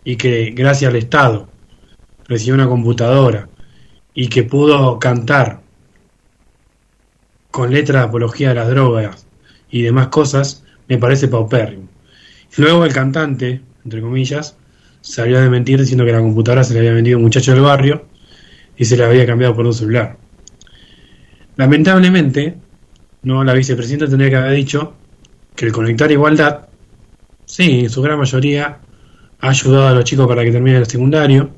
y 0.05 0.15
que 0.15 0.51
gracias 0.51 0.89
al 0.89 0.95
Estado 0.95 1.49
recibió 2.29 2.53
una 2.53 2.69
computadora 2.69 3.49
y 4.13 4.29
que 4.29 4.43
pudo 4.43 4.97
cantar 4.97 5.59
con 7.51 7.73
letra 7.73 7.99
de 7.99 8.05
apología 8.05 8.49
de 8.49 8.55
las 8.55 8.69
drogas 8.69 9.27
y 9.69 9.81
demás 9.81 10.07
cosas, 10.07 10.63
me 10.87 10.97
parece 10.97 11.27
paupérrimo. 11.27 11.89
Luego 12.55 12.85
el 12.85 12.93
cantante, 12.93 13.61
entre 13.83 13.99
comillas, 13.99 14.55
salió 15.01 15.41
de 15.41 15.49
mentir 15.49 15.77
diciendo 15.77 16.05
que 16.05 16.13
la 16.13 16.21
computadora 16.21 16.63
se 16.63 16.73
le 16.73 16.79
había 16.79 16.93
vendido 16.93 17.17
a 17.17 17.19
un 17.19 17.25
muchacho 17.25 17.51
del 17.51 17.61
barrio 17.63 18.05
y 18.77 18.85
se 18.85 18.95
le 18.95 19.03
había 19.03 19.25
cambiado 19.25 19.53
por 19.53 19.65
un 19.65 19.73
celular. 19.73 20.17
Lamentablemente, 21.57 22.55
no 23.23 23.43
la 23.43 23.51
vicepresidenta 23.51 24.07
tendría 24.07 24.29
que 24.29 24.35
haber 24.37 24.53
dicho 24.53 24.93
que 25.55 25.65
el 25.65 25.71
conectar 25.71 26.11
igualdad, 26.11 26.67
sí, 27.45 27.81
en 27.81 27.89
su 27.89 28.01
gran 28.01 28.19
mayoría 28.19 28.79
ha 29.39 29.49
ayudado 29.49 29.87
a 29.87 29.93
los 29.93 30.03
chicos 30.03 30.27
para 30.27 30.43
que 30.43 30.51
terminen 30.51 30.81
el 30.81 30.87
secundario, 30.87 31.49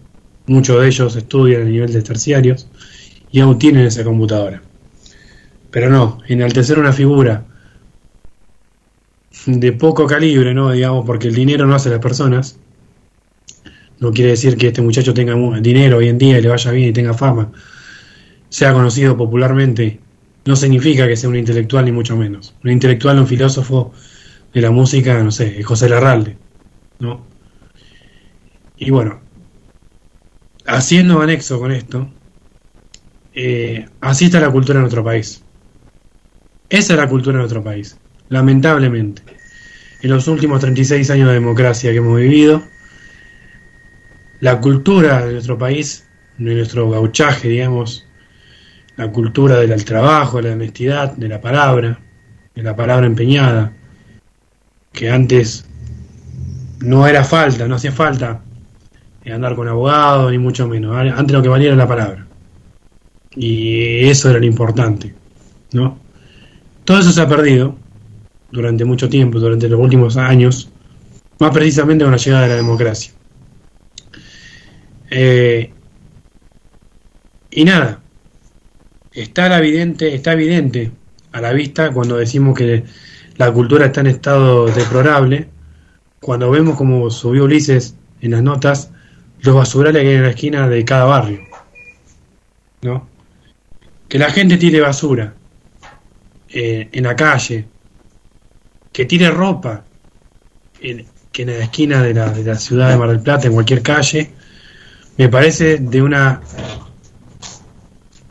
muchos 0.48 0.80
de 0.82 0.88
ellos 0.88 1.16
estudian 1.16 1.64
a 1.64 1.66
nivel 1.66 1.91
de 1.91 2.02
terciarios 2.02 2.68
y 3.32 3.39
aún 3.39 3.58
tienen 3.58 3.86
esa 3.86 4.04
computadora. 4.04 4.62
Pero 5.72 5.89
no, 5.89 6.20
enaltecer 6.28 6.80
una 6.80 6.93
figura 6.93 7.45
de 9.45 9.72
poco 9.74 10.08
calibre, 10.08 10.54
¿no? 10.54 10.72
Digamos, 10.72 11.06
porque 11.06 11.28
el 11.28 11.36
dinero 11.36 11.66
no 11.66 11.76
hace 11.76 11.89
las 11.89 12.00
personas. 12.00 12.60
No 14.00 14.12
quiere 14.12 14.32
decir 14.32 14.58
que 14.58 14.68
este 14.68 14.82
muchacho 14.82 15.14
tenga 15.14 15.36
dinero 15.60 15.98
hoy 15.98 16.10
en 16.10 16.18
día 16.18 16.38
y 16.38 16.41
le 16.41 16.50
vaya 16.50 16.72
bien 16.72 16.89
y 16.89 16.93
tenga 16.93 17.14
fama. 17.14 17.52
Sea 18.50 18.74
conocido 18.74 19.18
popularmente, 19.18 20.00
no 20.48 20.56
significa 20.56 21.06
que 21.08 21.18
sea 21.18 21.30
un 21.30 21.36
intelectual 21.36 21.86
ni 21.86 21.91
mucho 21.91 22.16
menos. 22.16 22.56
Un 22.64 22.72
intelectual, 22.72 23.20
un 23.20 23.28
filósofo 23.28 23.91
de 24.54 24.62
la 24.62 24.72
música, 24.72 25.22
no 25.22 25.32
sé, 25.32 25.62
José 25.62 25.89
Larralde, 25.89 26.38
¿no? 27.00 27.26
Y 28.78 28.89
bueno, 28.89 29.20
haciendo 30.66 31.22
anexo 31.22 31.60
con 31.60 31.74
esto, 31.74 32.10
eh, 33.34 33.88
así 34.00 34.26
está 34.26 34.39
la 34.39 34.50
cultura 34.50 34.78
en 34.78 34.84
nuestro 34.84 35.04
país. 35.04 35.43
Esa 36.70 36.93
es 36.93 37.00
la 37.00 37.10
cultura 37.10 37.34
de 37.34 37.39
nuestro 37.39 37.64
país, 37.64 37.98
lamentablemente. 38.30 39.24
En 40.02 40.12
los 40.12 40.30
últimos 40.30 40.62
36 40.62 41.10
años 41.10 41.28
de 41.28 41.34
democracia 41.34 41.91
que 41.91 41.98
hemos 41.98 42.18
vivido, 42.18 42.64
la 44.39 44.62
cultura 44.62 45.26
de 45.26 45.34
nuestro 45.34 45.58
país, 45.58 46.08
de 46.38 46.56
nuestro 46.56 46.89
gauchaje, 46.89 47.50
digamos, 47.50 48.07
la 48.98 49.12
cultura 49.12 49.58
del 49.60 49.86
trabajo, 49.86 50.38
de 50.38 50.50
la 50.50 50.56
honestidad, 50.56 51.14
de 51.14 51.28
la 51.28 51.39
palabra, 51.39 52.00
de 52.54 52.64
la 52.64 52.76
palabra 52.76 53.06
empeñada, 53.06 53.74
que 54.91 55.10
antes 55.10 55.66
no 56.80 57.08
era 57.08 57.24
falta, 57.24 57.68
no 57.68 57.76
hacía 57.76 57.91
falta 57.91 58.41
andar 59.34 59.56
con 59.56 59.68
abogado, 59.68 60.32
ni 60.32 60.38
mucho 60.38 60.68
menos. 60.68 60.95
Antes 60.95 61.32
lo 61.32 61.41
que 61.41 61.50
valía 61.50 61.68
era 61.68 61.76
la 61.76 61.88
palabra. 61.88 62.26
Y 63.36 64.08
eso 64.08 64.30
era 64.30 64.39
lo 64.39 64.45
importante, 64.45 65.14
¿no? 65.74 66.00
Todo 66.84 67.00
eso 67.00 67.12
se 67.12 67.22
ha 67.22 67.28
perdido 67.28 67.76
durante 68.52 68.86
mucho 68.86 69.10
tiempo, 69.10 69.39
durante 69.39 69.68
los 69.68 69.80
últimos 69.80 70.18
años, 70.18 70.70
más 71.39 71.52
precisamente 71.52 72.04
con 72.04 72.12
la 72.12 72.18
llegada 72.18 72.43
de 72.43 72.50
la 72.50 72.56
democracia. 72.56 73.12
Eh, 75.10 75.72
y 77.52 77.66
nada, 77.66 78.02
está 79.22 79.57
evidente, 79.57 80.13
está 80.13 80.34
evidente 80.34 80.91
a 81.32 81.41
la 81.41 81.51
vista 81.51 81.91
cuando 81.91 82.18
decimos 82.18 82.57
que 82.57 82.84
la 83.36 83.51
cultura 83.51 83.88
está 83.88 84.01
en 84.01 84.07
estado 84.07 84.68
deplorable, 84.68 85.47
cuando 86.22 86.49
vemos 86.51 86.76
como 86.78 87.09
subió 87.09 87.45
Ulises 87.45 87.95
en 88.22 88.32
las 88.32 88.43
notas 88.43 88.91
los 89.41 89.55
basurales 89.55 90.01
que 90.01 90.09
hay 90.09 90.15
en 90.15 90.24
la 90.24 90.30
esquina 90.30 90.70
de 90.70 90.86
cada 90.86 91.05
barrio. 91.05 91.41
¿No? 92.82 93.07
Que 94.07 94.20
la 94.20 94.30
gente 94.30 94.57
tire 94.57 94.82
basura 94.82 95.34
eh, 96.49 96.89
en 96.91 97.03
la 97.03 97.15
calle, 97.15 97.65
que 98.91 99.05
tire 99.05 99.30
ropa 99.30 99.84
que 100.80 101.41
en 101.41 101.47
la 101.47 101.63
esquina 101.63 102.03
de 102.03 102.13
la, 102.13 102.30
de 102.30 102.43
la 102.43 102.55
ciudad 102.55 102.89
de 102.89 102.97
Mar 102.97 103.09
del 103.09 103.20
Plata, 103.20 103.47
en 103.47 103.53
cualquier 103.53 103.82
calle, 103.82 104.32
me 105.18 105.30
parece 105.30 105.78
de 105.78 106.01
una... 106.01 106.41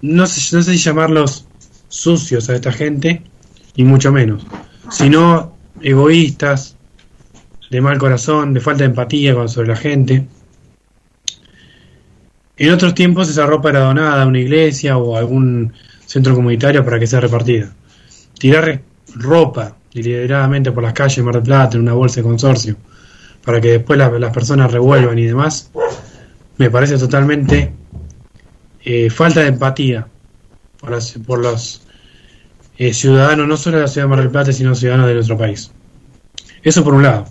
No 0.03 0.27
sé, 0.27 0.57
no 0.57 0.63
sé 0.63 0.73
si 0.73 0.79
llamarlos 0.79 1.47
sucios 1.89 2.49
a 2.49 2.55
esta 2.55 2.73
gente, 2.73 3.23
ni 3.77 3.85
mucho 3.85 4.13
menos, 4.13 4.47
sino 4.91 5.57
egoístas, 5.81 6.77
de 7.71 7.81
mal 7.81 7.99
corazón, 7.99 8.55
de 8.55 8.61
falta 8.61 8.85
de 8.85 8.91
empatía 8.91 9.35
con, 9.35 9.49
sobre 9.49 9.69
la 9.69 9.77
gente. 9.77 10.27
En 12.57 12.73
otros 12.73 12.95
tiempos 12.95 13.29
esa 13.29 13.47
ropa 13.47 13.71
era 13.71 13.81
donada 13.81 14.23
a 14.23 14.27
una 14.27 14.39
iglesia 14.39 14.97
o 14.97 15.17
a 15.17 15.19
algún 15.19 15.73
centro 16.07 16.35
comunitario 16.35 16.85
para 16.85 16.99
que 16.99 17.07
sea 17.07 17.21
repartida. 17.21 17.73
Tirar 18.39 18.81
ropa 19.15 19.77
deliberadamente 19.93 20.73
por 20.73 20.83
las 20.83 20.93
calles 20.93 21.17
de 21.17 21.23
Mar 21.23 21.35
del 21.35 21.43
Plata 21.43 21.77
en 21.77 21.83
una 21.83 21.93
bolsa 21.93 22.17
de 22.17 22.23
consorcio 22.23 22.77
para 23.45 23.61
que 23.61 23.69
después 23.69 23.99
las 23.99 24.33
personas 24.33 24.73
revuelvan 24.73 25.19
y 25.19 25.27
demás, 25.27 25.71
me 26.59 26.69
parece 26.69 26.99
totalmente 26.99 27.73
eh, 28.87 29.11
falta 29.11 29.41
de 29.41 29.49
empatía 29.49 30.07
por, 30.79 30.97
por 31.27 31.41
los 31.41 31.83
eh, 32.79 32.95
ciudadanos, 32.95 33.49
no 33.49 33.57
solo 33.57 33.79
de 33.79 33.83
la 33.83 33.89
ciudad 33.89 34.07
de 34.07 34.11
Mar 34.11 34.21
del 34.21 34.31
Plata, 34.31 34.53
sino 34.53 34.75
ciudadanos 34.75 35.09
de 35.09 35.15
nuestro 35.15 35.37
país. 35.37 35.73
Eso 36.63 36.85
por 36.85 36.95
un 36.95 37.03
lado. 37.03 37.27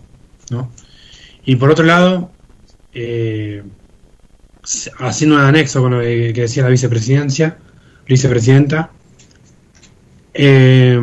Y 1.46 1.56
por 1.56 1.70
otro 1.70 1.86
lado, 1.86 2.32
eh, 2.94 3.64
haciendo 5.00 5.38
un 5.38 5.42
anexo 5.44 5.82
con 5.82 5.94
lo 5.94 6.02
que, 6.02 6.34
decía 6.34 6.64
la 6.64 6.70
vicepresidencia, 6.70 7.58
vicepresidenta, 8.08 8.92
eh, 10.34 11.00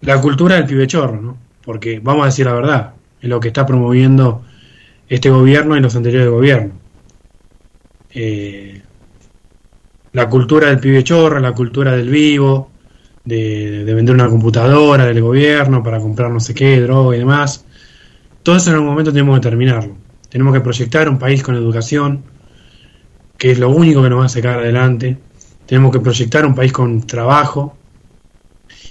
la 0.00 0.20
cultura 0.20 0.56
del 0.56 0.66
pibechorro, 0.66 1.20
¿no? 1.20 1.38
Porque 1.64 2.00
vamos 2.00 2.22
a 2.22 2.26
decir 2.26 2.46
la 2.46 2.54
verdad, 2.54 2.94
es 3.20 3.28
lo 3.28 3.38
que 3.40 3.48
está 3.48 3.64
promoviendo 3.64 4.44
este 5.08 5.30
gobierno 5.30 5.76
y 5.76 5.80
los 5.80 5.94
anteriores 5.94 6.30
gobiernos. 6.30 6.85
Eh, 8.10 8.82
la 10.12 10.28
cultura 10.28 10.68
del 10.68 10.80
pibechorro, 10.80 11.38
la 11.40 11.52
cultura 11.52 11.94
del 11.96 12.08
vivo, 12.08 12.70
de, 13.24 13.84
de, 13.84 13.94
vender 13.94 14.14
una 14.14 14.28
computadora 14.28 15.04
del 15.04 15.20
gobierno 15.20 15.82
para 15.82 15.98
comprar 16.00 16.30
no 16.30 16.40
sé 16.40 16.54
qué, 16.54 16.80
droga 16.80 17.16
y 17.16 17.18
demás. 17.18 17.64
Todo 18.42 18.56
eso 18.56 18.70
en 18.70 18.76
algún 18.76 18.90
momento 18.90 19.12
tenemos 19.12 19.36
que 19.38 19.42
terminarlo. 19.42 19.96
Tenemos 20.30 20.54
que 20.54 20.60
proyectar 20.60 21.08
un 21.08 21.18
país 21.18 21.42
con 21.42 21.54
educación, 21.54 22.22
que 23.36 23.50
es 23.50 23.58
lo 23.58 23.68
único 23.68 24.02
que 24.02 24.10
nos 24.10 24.20
va 24.20 24.26
a 24.26 24.28
sacar 24.28 24.58
adelante. 24.58 25.18
Tenemos 25.66 25.92
que 25.92 26.00
proyectar 26.00 26.46
un 26.46 26.54
país 26.54 26.72
con 26.72 27.06
trabajo 27.06 27.76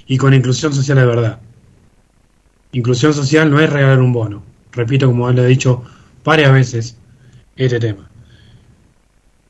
y 0.08 0.18
con 0.18 0.34
inclusión 0.34 0.74
social 0.74 0.98
de 0.98 1.06
verdad. 1.06 1.40
Inclusión 2.72 3.14
social 3.14 3.50
no 3.50 3.60
es 3.60 3.70
regalar 3.70 4.00
un 4.00 4.12
bono. 4.12 4.44
Repito, 4.72 5.08
como 5.08 5.32
le 5.32 5.44
he 5.44 5.48
dicho 5.48 5.84
varias 6.24 6.52
veces, 6.52 6.98
este 7.56 7.80
tema. 7.80 8.10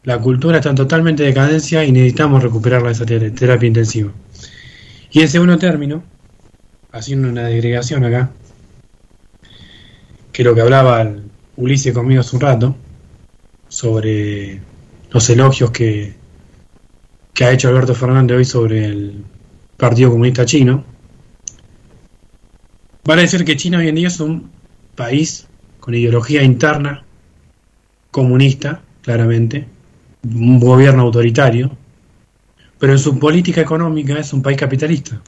La 0.06 0.20
cultura 0.20 0.58
está 0.58 0.70
en 0.70 0.76
totalmente 0.76 1.24
decadencia 1.24 1.84
y 1.84 1.92
necesitamos 1.92 2.44
recuperarla 2.44 2.92
esa 2.92 3.06
terapia 3.06 3.68
intensiva. 3.68 4.12
Y 5.12 5.22
en 5.22 5.28
segundo 5.28 5.58
término, 5.58 6.04
haciendo 6.92 7.28
una 7.28 7.48
digregación 7.48 8.06
acá, 8.06 8.30
que 10.32 10.44
lo 10.44 10.54
que 10.54 10.62
hablaba 10.62 11.12
Ulises 11.56 11.94
conmigo 11.94 12.22
hace 12.22 12.36
un 12.36 12.42
rato 12.42 12.76
sobre 13.68 14.62
los 15.10 15.30
elogios 15.30 15.72
que, 15.72 16.14
que 17.34 17.46
ha 17.46 17.52
hecho 17.52 17.70
Alberto 17.70 17.96
Fernández 17.96 18.38
hoy 18.38 18.46
sobre 18.46 18.86
el 18.86 19.24
Partido 19.76 20.12
Comunista 20.12 20.46
Chino. 20.46 20.84
Vale 23.04 23.24
decir 23.24 23.44
que 23.44 23.58
China 23.58 23.80
hoy 23.80 23.88
en 23.88 23.96
día 23.96 24.10
es 24.10 24.20
un 24.20 24.52
país 24.94 25.48
con 25.80 25.96
ideología 25.96 26.44
interna 26.44 27.04
comunista, 28.12 28.82
claramente, 29.02 29.68
un 30.34 30.60
gobierno 30.60 31.04
autoritario, 31.04 31.72
pero 32.80 32.94
en 32.94 33.00
su 33.00 33.20
política 33.20 33.62
económica 33.62 34.18
es 34.18 34.34
un 34.34 34.42
país 34.42 34.58
capitalista. 34.58 35.22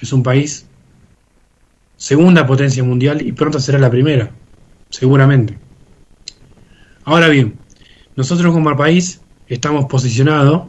Es 0.00 0.12
un 0.12 0.22
país 0.22 0.66
segunda 1.96 2.46
potencia 2.46 2.82
mundial 2.82 3.22
y 3.22 3.32
pronto 3.32 3.60
será 3.60 3.78
la 3.78 3.90
primera 3.90 4.30
seguramente. 4.92 5.58
Ahora 7.04 7.28
bien, 7.28 7.58
nosotros 8.14 8.52
como 8.52 8.76
país 8.76 9.20
estamos 9.48 9.86
posicionados 9.86 10.68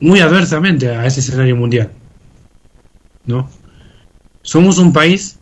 muy 0.00 0.20
adversamente 0.20 0.90
a 0.90 1.06
ese 1.06 1.20
escenario 1.20 1.56
mundial. 1.56 1.90
¿No? 3.24 3.48
Somos 4.42 4.78
un 4.78 4.92
país 4.92 5.38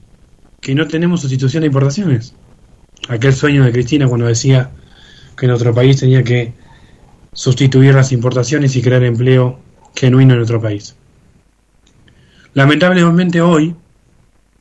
que 0.60 0.74
no 0.74 0.86
tenemos 0.86 1.22
sustitución 1.22 1.62
de 1.62 1.66
importaciones. 1.66 2.34
Aquel 3.08 3.34
sueño 3.34 3.64
de 3.64 3.72
Cristina 3.72 4.06
cuando 4.06 4.26
decía 4.26 4.70
que 5.36 5.46
nuestro 5.46 5.74
país 5.74 5.98
tenía 5.98 6.22
que 6.22 6.52
sustituir 7.32 7.94
las 7.94 8.12
importaciones 8.12 8.76
y 8.76 8.82
crear 8.82 9.02
empleo 9.02 9.58
genuino 9.94 10.32
en 10.32 10.38
nuestro 10.38 10.60
país. 10.60 10.94
Lamentablemente 12.54 13.40
hoy, 13.40 13.74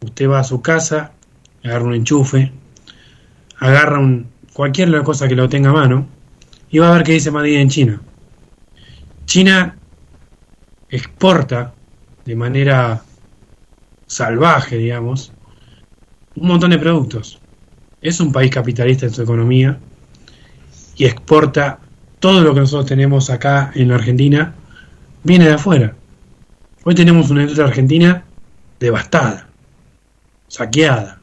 usted 0.01 0.29
va 0.29 0.39
a 0.39 0.43
su 0.43 0.61
casa 0.61 1.13
agarra 1.63 1.85
un 1.85 1.93
enchufe, 1.93 2.51
agarra 3.59 3.99
un, 3.99 4.27
cualquier 4.53 5.01
cosa 5.03 5.27
que 5.27 5.35
lo 5.35 5.49
tenga 5.49 5.69
a 5.69 5.73
mano 5.73 6.07
y 6.69 6.79
va 6.79 6.89
a 6.89 6.93
ver 6.93 7.03
que 7.03 7.13
dice 7.13 7.31
Madrid 7.31 7.57
en 7.57 7.69
China. 7.69 8.01
China 9.25 9.77
exporta 10.89 11.73
de 12.25 12.35
manera 12.35 13.03
salvaje, 14.05 14.77
digamos, 14.77 15.31
un 16.35 16.47
montón 16.47 16.71
de 16.71 16.77
productos. 16.77 17.39
Es 18.01 18.19
un 18.19 18.31
país 18.31 18.51
capitalista 18.51 19.05
en 19.05 19.13
su 19.13 19.21
economía 19.21 19.79
y 20.95 21.05
exporta 21.05 21.79
todo 22.19 22.41
lo 22.41 22.53
que 22.53 22.61
nosotros 22.61 22.85
tenemos 22.85 23.29
acá 23.29 23.71
en 23.75 23.89
la 23.89 23.95
Argentina, 23.95 24.53
viene 25.23 25.45
de 25.45 25.53
afuera. 25.53 25.95
Hoy 26.83 26.95
tenemos 26.95 27.29
una 27.29 27.41
industria 27.41 27.67
argentina 27.67 28.23
devastada, 28.79 29.47
saqueada, 30.47 31.19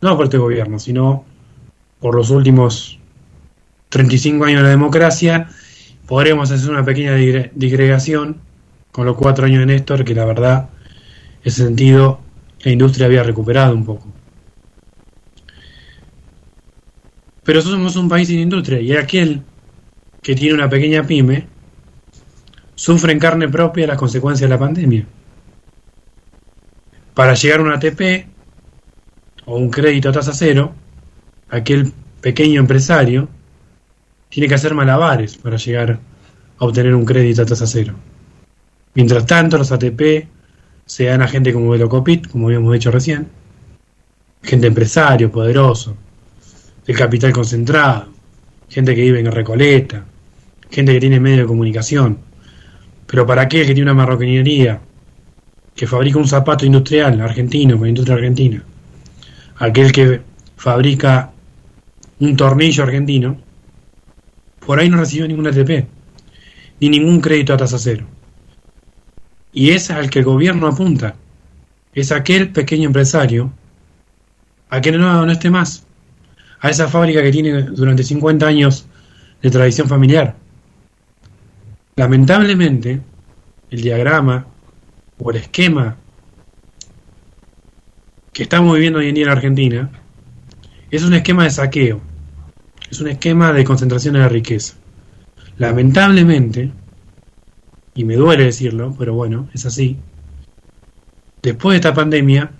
no 0.00 0.16
por 0.16 0.24
este 0.24 0.38
gobierno, 0.38 0.78
sino 0.78 1.24
por 2.00 2.14
los 2.14 2.30
últimos 2.30 2.98
35 3.88 4.44
años 4.44 4.58
de 4.58 4.64
la 4.64 4.70
democracia, 4.70 5.48
podremos 6.06 6.50
hacer 6.50 6.70
una 6.70 6.84
pequeña 6.84 7.14
digregación 7.14 8.40
con 8.92 9.06
los 9.06 9.16
cuatro 9.16 9.46
años 9.46 9.60
de 9.60 9.66
Néstor, 9.66 10.04
que 10.04 10.14
la 10.14 10.24
verdad, 10.24 10.68
en 11.42 11.48
ese 11.48 11.64
sentido, 11.64 12.20
la 12.60 12.72
industria 12.72 13.06
había 13.06 13.22
recuperado 13.22 13.74
un 13.74 13.84
poco. 13.84 14.17
Pero 17.48 17.62
somos 17.62 17.96
un 17.96 18.10
país 18.10 18.28
sin 18.28 18.40
industria 18.40 18.78
y 18.78 18.94
aquel 18.94 19.40
que 20.20 20.34
tiene 20.34 20.52
una 20.52 20.68
pequeña 20.68 21.04
pyme 21.04 21.46
sufre 22.74 23.10
en 23.10 23.18
carne 23.18 23.48
propia 23.48 23.86
las 23.86 23.96
consecuencias 23.96 24.46
de 24.46 24.54
la 24.54 24.58
pandemia. 24.58 25.06
Para 27.14 27.32
llegar 27.32 27.60
a 27.60 27.62
una 27.62 27.76
ATP 27.76 28.26
o 29.46 29.56
un 29.56 29.70
crédito 29.70 30.10
a 30.10 30.12
tasa 30.12 30.34
cero, 30.34 30.74
aquel 31.48 31.90
pequeño 32.20 32.60
empresario 32.60 33.30
tiene 34.28 34.46
que 34.46 34.54
hacer 34.54 34.74
malabares 34.74 35.38
para 35.38 35.56
llegar 35.56 36.00
a 36.58 36.64
obtener 36.66 36.94
un 36.94 37.06
crédito 37.06 37.40
a 37.40 37.46
tasa 37.46 37.66
cero. 37.66 37.94
Mientras 38.92 39.24
tanto, 39.24 39.56
los 39.56 39.72
ATP 39.72 40.28
se 40.84 41.04
dan 41.04 41.22
a 41.22 41.28
gente 41.28 41.54
como 41.54 41.70
Velocopit, 41.70 42.28
como 42.28 42.48
habíamos 42.48 42.74
dicho 42.74 42.90
recién, 42.90 43.26
gente 44.42 44.66
empresario, 44.66 45.32
poderoso, 45.32 45.96
el 46.88 46.96
capital 46.96 47.34
concentrado, 47.34 48.08
gente 48.70 48.94
que 48.94 49.02
vive 49.02 49.20
en 49.20 49.30
Recoleta, 49.30 50.06
gente 50.70 50.94
que 50.94 51.00
tiene 51.00 51.20
medio 51.20 51.42
de 51.42 51.46
comunicación. 51.46 52.18
Pero 53.06 53.26
para 53.26 53.42
aquel 53.42 53.66
que 53.66 53.74
tiene 53.74 53.90
una 53.92 54.02
marroquinería 54.02 54.80
que 55.76 55.86
fabrica 55.86 56.18
un 56.18 56.26
zapato 56.26 56.64
industrial 56.64 57.20
argentino, 57.20 57.76
con 57.76 57.88
industria 57.88 58.16
argentina, 58.16 58.62
aquel 59.58 59.92
que 59.92 60.22
fabrica 60.56 61.30
un 62.20 62.36
tornillo 62.36 62.84
argentino, 62.84 63.36
por 64.64 64.80
ahí 64.80 64.88
no 64.88 64.96
recibió 64.96 65.28
ningún 65.28 65.46
ATP, 65.46 65.86
ni 66.80 66.88
ningún 66.88 67.20
crédito 67.20 67.52
a 67.52 67.58
tasa 67.58 67.78
cero. 67.78 68.06
Y 69.52 69.70
es 69.70 69.90
al 69.90 70.08
que 70.08 70.20
el 70.20 70.24
gobierno 70.24 70.66
apunta, 70.66 71.16
es 71.92 72.12
aquel 72.12 72.48
pequeño 72.48 72.86
empresario, 72.86 73.52
a 74.70 74.80
que 74.80 74.92
no, 74.92 75.26
no 75.26 75.32
esté 75.32 75.50
más, 75.50 75.84
a 76.60 76.70
esa 76.70 76.88
fábrica 76.88 77.22
que 77.22 77.30
tiene 77.30 77.62
durante 77.62 78.02
50 78.02 78.46
años 78.46 78.86
de 79.42 79.50
tradición 79.50 79.88
familiar. 79.88 80.36
Lamentablemente, 81.96 83.00
el 83.70 83.82
diagrama 83.82 84.46
o 85.18 85.30
el 85.30 85.36
esquema 85.36 85.96
que 88.32 88.44
estamos 88.44 88.74
viviendo 88.74 89.00
hoy 89.00 89.08
en 89.08 89.14
día 89.14 89.24
en 89.24 89.30
Argentina 89.30 89.90
es 90.90 91.02
un 91.02 91.14
esquema 91.14 91.44
de 91.44 91.50
saqueo, 91.50 92.00
es 92.90 93.00
un 93.00 93.08
esquema 93.08 93.52
de 93.52 93.64
concentración 93.64 94.14
de 94.14 94.20
la 94.20 94.28
riqueza. 94.28 94.74
Lamentablemente, 95.56 96.70
y 97.94 98.04
me 98.04 98.14
duele 98.14 98.44
decirlo, 98.44 98.94
pero 98.96 99.14
bueno, 99.14 99.48
es 99.52 99.66
así, 99.66 99.96
después 101.42 101.72
de 101.72 101.76
esta 101.78 101.94
pandemia, 101.94 102.52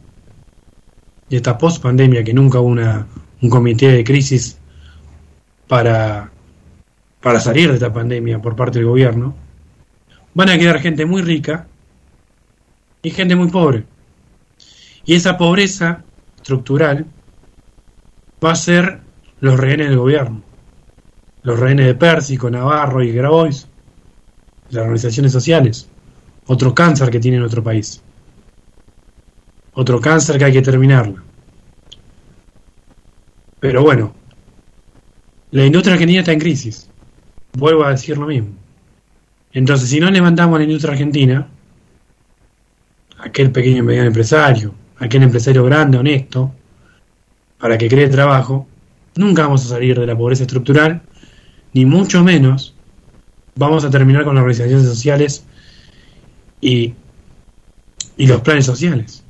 de 1.30 1.36
esta 1.36 1.56
post-pandemia, 1.56 2.24
que 2.24 2.34
nunca 2.34 2.58
hubo 2.58 2.68
una, 2.68 3.06
un 3.40 3.50
comité 3.50 3.88
de 3.88 4.04
crisis 4.04 4.58
para, 5.66 6.30
para 7.20 7.40
salir 7.40 7.68
de 7.68 7.74
esta 7.74 7.92
pandemia 7.92 8.40
por 8.40 8.56
parte 8.56 8.78
del 8.78 8.88
gobierno, 8.88 9.34
van 10.34 10.48
a 10.48 10.58
quedar 10.58 10.80
gente 10.80 11.06
muy 11.06 11.22
rica 11.22 11.66
y 13.02 13.10
gente 13.10 13.36
muy 13.36 13.48
pobre. 13.48 13.84
Y 15.04 15.14
esa 15.14 15.38
pobreza 15.38 16.04
estructural 16.36 17.06
va 18.44 18.52
a 18.52 18.56
ser 18.56 19.00
los 19.40 19.58
rehenes 19.58 19.88
del 19.88 19.98
gobierno. 19.98 20.42
Los 21.42 21.58
rehenes 21.58 21.86
de 21.86 21.94
Pérsico, 21.94 22.50
Navarro 22.50 23.02
y 23.02 23.12
Grabois, 23.12 23.68
las 24.70 24.82
organizaciones 24.82 25.32
sociales. 25.32 25.88
Otro 26.46 26.74
cáncer 26.74 27.10
que 27.10 27.20
tiene 27.20 27.38
nuestro 27.38 27.62
país. 27.62 28.02
Otro 29.74 30.00
cáncer 30.00 30.38
que 30.38 30.44
hay 30.44 30.52
que 30.52 30.62
terminarlo. 30.62 31.27
Pero 33.60 33.82
bueno, 33.82 34.14
la 35.50 35.64
industria 35.64 35.94
argentina 35.94 36.20
está 36.20 36.32
en 36.32 36.40
crisis. 36.40 36.88
Vuelvo 37.54 37.84
a 37.84 37.90
decir 37.90 38.18
lo 38.18 38.26
mismo. 38.26 38.50
Entonces, 39.52 39.88
si 39.88 39.98
no 39.98 40.10
levantamos 40.10 40.58
la 40.58 40.64
industria 40.64 40.92
argentina, 40.92 41.48
aquel 43.18 43.50
pequeño 43.50 43.78
y 43.78 43.82
mediano 43.82 44.08
empresario, 44.08 44.74
aquel 44.98 45.22
empresario 45.22 45.64
grande, 45.64 45.98
honesto, 45.98 46.52
para 47.58 47.78
que 47.78 47.88
cree 47.88 48.08
trabajo, 48.08 48.66
nunca 49.16 49.42
vamos 49.42 49.64
a 49.64 49.68
salir 49.68 49.98
de 49.98 50.06
la 50.06 50.16
pobreza 50.16 50.44
estructural, 50.44 51.02
ni 51.72 51.84
mucho 51.84 52.22
menos 52.22 52.74
vamos 53.56 53.84
a 53.84 53.90
terminar 53.90 54.24
con 54.24 54.34
las 54.34 54.42
organizaciones 54.42 54.86
sociales 54.86 55.44
y, 56.60 56.94
los 58.16 58.40
planes 58.42 58.66
sociales. 58.66 59.24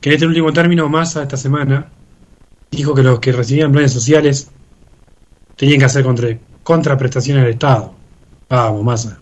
Que 0.00 0.10
en 0.10 0.14
este 0.14 0.26
último 0.26 0.52
término, 0.52 0.88
Massa 0.88 1.22
esta 1.22 1.36
semana 1.36 1.88
dijo 2.72 2.94
que 2.94 3.02
los 3.02 3.20
que 3.20 3.32
recibían 3.32 3.70
planes 3.70 3.92
sociales 3.92 4.50
tenían 5.56 5.78
que 5.78 5.84
hacer 5.84 6.02
contra, 6.02 6.36
contraprestaciones 6.62 7.44
del 7.44 7.52
Estado. 7.52 7.94
Vamos, 8.48 8.82
Massa. 8.82 9.20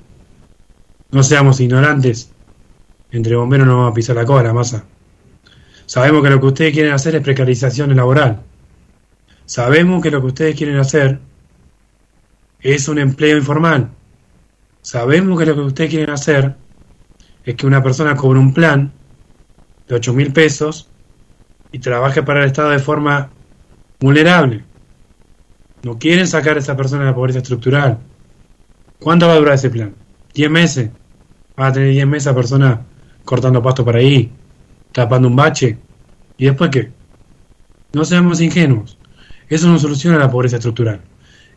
No 1.11 1.22
seamos 1.22 1.61
ignorantes. 1.61 2.30
Entre 3.11 3.34
bomberos 3.34 3.66
no 3.66 3.76
vamos 3.76 3.90
a 3.90 3.94
pisar 3.94 4.16
la 4.16 4.24
cola, 4.24 4.53
Massa. 4.53 4.84
Sabemos 5.84 6.22
que 6.22 6.30
lo 6.30 6.40
que 6.40 6.46
ustedes 6.46 6.72
quieren 6.72 6.92
hacer 6.92 7.16
es 7.16 7.22
precarización 7.22 7.94
laboral. 7.96 8.40
Sabemos 9.44 10.01
que 10.01 10.12
lo 10.12 10.20
que 10.20 10.28
ustedes 10.28 10.57
quieren 10.57 10.76
hacer 10.76 11.18
es 12.61 12.88
un 12.88 12.98
empleo 12.98 13.36
informal. 13.36 13.90
Sabemos 14.80 15.38
que 15.38 15.46
lo 15.46 15.55
que 15.57 15.61
ustedes 15.62 15.90
quieren 15.90 16.11
hacer 16.11 16.55
es 17.44 17.57
que 17.57 17.66
una 17.66 17.82
persona 17.82 18.14
cobre 18.14 18.38
un 18.38 18.55
plan 18.55 18.92
de 19.88 19.96
8 19.96 20.12
mil 20.12 20.32
pesos 20.32 20.88
y 21.72 21.80
trabaje 21.80 22.22
para 22.22 22.40
el 22.40 22.46
Estado 22.46 22.70
de 22.70 22.78
forma 22.78 23.30
vulnerable. 24.01 24.64
No 25.82 25.98
quieren 25.98 26.26
sacar 26.26 26.57
a 26.57 26.61
esa 26.61 26.76
persona 26.76 27.03
de 27.03 27.11
la 27.11 27.14
pobreza 27.14 27.38
estructural. 27.38 27.98
¿Cuánto 28.98 29.26
va 29.26 29.34
a 29.34 29.36
durar 29.36 29.55
ese 29.55 29.70
plan? 29.70 29.94
¿10 30.34 30.48
meses? 30.51 30.90
Va 31.59 31.68
a 31.68 31.72
tener 31.72 31.90
10 31.90 32.07
meses 32.07 32.26
a 32.26 32.34
persona 32.34 32.80
cortando 33.24 33.62
pasto 33.62 33.84
por 33.84 33.96
ahí, 33.96 34.30
tapando 34.92 35.28
un 35.28 35.36
bache. 35.36 35.78
¿Y 36.36 36.46
después 36.46 36.70
qué? 36.70 36.90
No 37.92 38.05
seamos 38.05 38.40
ingenuos. 38.40 38.98
Eso 39.48 39.68
no 39.68 39.78
soluciona 39.78 40.18
la 40.18 40.30
pobreza 40.30 40.57
estructural. 40.57 41.01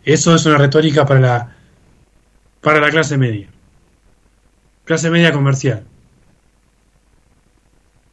Eso 0.04 0.36
es 0.36 0.46
una 0.46 0.58
retórica 0.58 1.06
para 1.06 1.20
la, 1.20 1.56
para 2.62 2.80
la 2.80 2.90
clase 2.90 3.18
media. 3.18 3.48
Clase 4.86 5.10
media 5.10 5.32
comercial. 5.32 5.84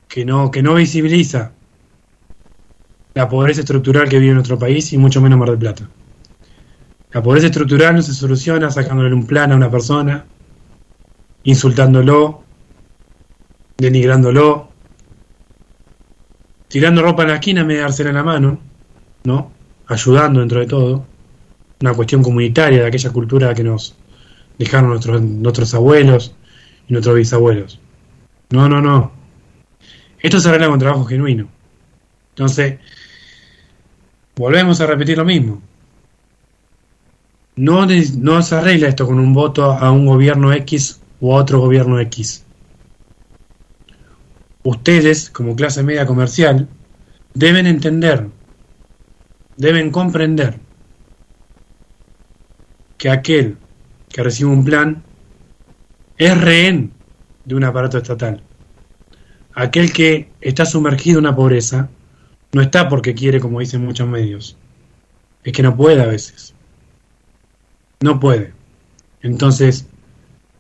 Que 0.09 0.25
no, 0.25 0.51
que 0.51 0.63
no 0.63 0.75
visibiliza 0.75 1.53
la 3.21 3.29
pobreza 3.29 3.61
estructural 3.61 4.09
que 4.09 4.19
vive 4.19 4.33
nuestro 4.33 4.59
país 4.59 4.95
y 4.95 4.97
mucho 4.97 5.21
menos 5.21 5.39
Mar 5.39 5.51
del 5.51 5.59
Plata. 5.59 5.87
La 7.13 7.23
pobreza 7.23 7.49
estructural 7.49 7.95
no 7.97 8.01
se 8.01 8.15
soluciona 8.15 8.71
sacándole 8.71 9.15
un 9.15 9.27
plan 9.27 9.53
a 9.53 9.57
una 9.57 9.71
persona, 9.71 10.25
insultándolo, 11.43 12.43
denigrándolo, 13.77 14.71
tirando 16.69 17.03
ropa 17.03 17.25
en 17.25 17.29
la 17.29 17.35
esquina 17.35 17.61
en 17.61 17.69
vez 17.69 17.77
de 17.77 17.83
dársela 17.83 18.09
en 18.09 18.17
la 18.17 18.23
mano, 18.23 18.59
¿no? 19.25 19.53
Ayudando 19.89 20.41
dentro 20.41 20.61
de 20.61 20.67
todo. 20.67 21.05
Una 21.83 21.93
cuestión 21.93 22.23
comunitaria 22.23 22.81
de 22.81 22.87
aquella 22.87 23.11
cultura 23.11 23.55
que 23.55 23.65
nos 23.65 23.97
dejaron 24.57 24.89
nuestros, 24.89 25.21
nuestros 25.21 25.75
abuelos 25.75 26.35
y 26.89 26.95
nuestros 26.95 27.17
bisabuelos. 27.17 27.79
No, 28.49 28.67
no, 28.67 28.81
no. 28.81 29.13
Esto 30.19 30.41
se 30.41 30.49
arregla 30.49 30.69
con 30.69 30.79
trabajo 30.79 31.05
genuino. 31.05 31.49
Entonces, 32.31 32.79
volvemos 34.41 34.81
a 34.81 34.87
repetir 34.87 35.19
lo 35.19 35.27
mismo. 35.27 35.61
No, 37.57 37.87
se 38.43 38.55
arregla 38.55 38.89
esto 38.89 39.07
con 39.07 39.21
un 39.21 39.35
voto 39.35 39.65
a 39.71 39.91
un 39.93 40.07
gobierno 40.07 40.51
X 40.55 40.99
o 41.21 41.37
a 41.37 41.43
otro 41.43 41.61
gobierno 41.61 42.01
X. 42.01 42.43
Ustedes, 44.63 45.29
como 45.29 45.55
clase 45.55 45.83
media 45.83 46.07
comercial, 46.07 46.69
deben 47.35 47.67
entender, 47.67 48.29
deben 49.59 49.91
comprender 49.91 50.59
que 52.97 53.11
aquel 53.11 53.59
que 54.09 54.23
recibe 54.23 54.49
un 54.49 54.65
plan 54.65 55.03
es 56.17 56.41
rehén 56.41 56.93
de 57.45 57.57
un 57.57 57.65
aparato 57.65 57.99
estatal. 57.99 58.43
Aquel 59.53 59.93
que 59.93 60.31
está 60.41 60.65
sumergido 60.65 61.19
en 61.19 61.27
una 61.27 61.37
pobreza 61.37 61.91
no 62.53 62.63
está 62.63 62.89
porque 62.89 63.15
quiere, 63.15 63.41
como 63.41 63.61
dicen 63.61 63.85
muchos 63.85 64.09
medios. 64.09 64.57
Es 65.45 65.53
que 65.53 65.63
no 65.63 65.77
puede 65.77 66.03
a 66.03 66.07
veces. 66.07 66.55
No 68.01 68.19
puede. 68.19 68.53
Entonces, 69.23 69.87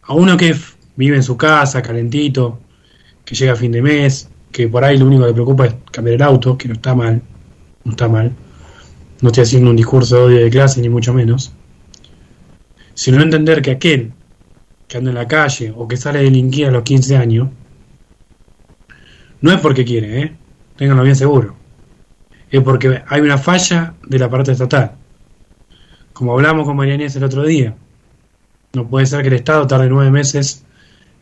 a 0.02 0.14
uno 0.14 0.36
que 0.36 0.54
vive 0.96 1.16
en 1.16 1.22
su 1.22 1.36
casa, 1.36 1.82
calentito, 1.82 2.60
que 3.24 3.34
llega 3.34 3.52
a 3.52 3.56
fin 3.56 3.72
de 3.72 3.82
mes, 3.82 4.28
que 4.52 4.68
por 4.68 4.84
ahí 4.84 4.98
lo 4.98 5.06
único 5.06 5.22
que 5.22 5.28
le 5.28 5.34
preocupa 5.34 5.66
es 5.66 5.74
cambiar 5.90 6.16
el 6.16 6.22
auto, 6.22 6.58
que 6.58 6.68
no 6.68 6.74
está 6.74 6.94
mal, 6.94 7.22
no 7.84 7.92
está 7.92 8.08
mal. 8.08 8.32
No 9.20 9.28
estoy 9.28 9.42
haciendo 9.44 9.70
un 9.70 9.76
discurso 9.76 10.16
de 10.16 10.22
odio 10.22 10.44
de 10.44 10.50
clase, 10.50 10.80
ni 10.80 10.88
mucho 10.88 11.12
menos. 11.12 11.52
Sino 12.94 13.22
entender 13.22 13.62
que 13.62 13.72
aquel 13.72 14.12
que 14.88 14.98
anda 14.98 15.10
en 15.10 15.16
la 15.16 15.28
calle 15.28 15.72
o 15.76 15.86
que 15.86 15.96
sale 15.96 16.18
de 16.18 16.24
delinquir 16.26 16.66
a 16.66 16.70
los 16.70 16.82
15 16.82 17.16
años, 17.16 17.48
no 19.40 19.52
es 19.52 19.60
porque 19.60 19.84
quiere, 19.84 20.22
¿eh? 20.22 20.32
Ténganlo 20.76 21.02
bien 21.02 21.16
seguro. 21.16 21.59
Es 22.50 22.60
porque 22.62 23.02
hay 23.06 23.20
una 23.20 23.38
falla 23.38 23.94
del 24.06 24.22
aparato 24.22 24.52
estatal. 24.52 24.92
Como 26.12 26.32
hablamos 26.32 26.66
con 26.66 26.76
María 26.76 26.94
el 26.94 27.24
otro 27.24 27.44
día, 27.44 27.74
no 28.72 28.88
puede 28.88 29.06
ser 29.06 29.22
que 29.22 29.28
el 29.28 29.34
Estado 29.34 29.66
tarde 29.66 29.88
nueve 29.88 30.10
meses 30.10 30.64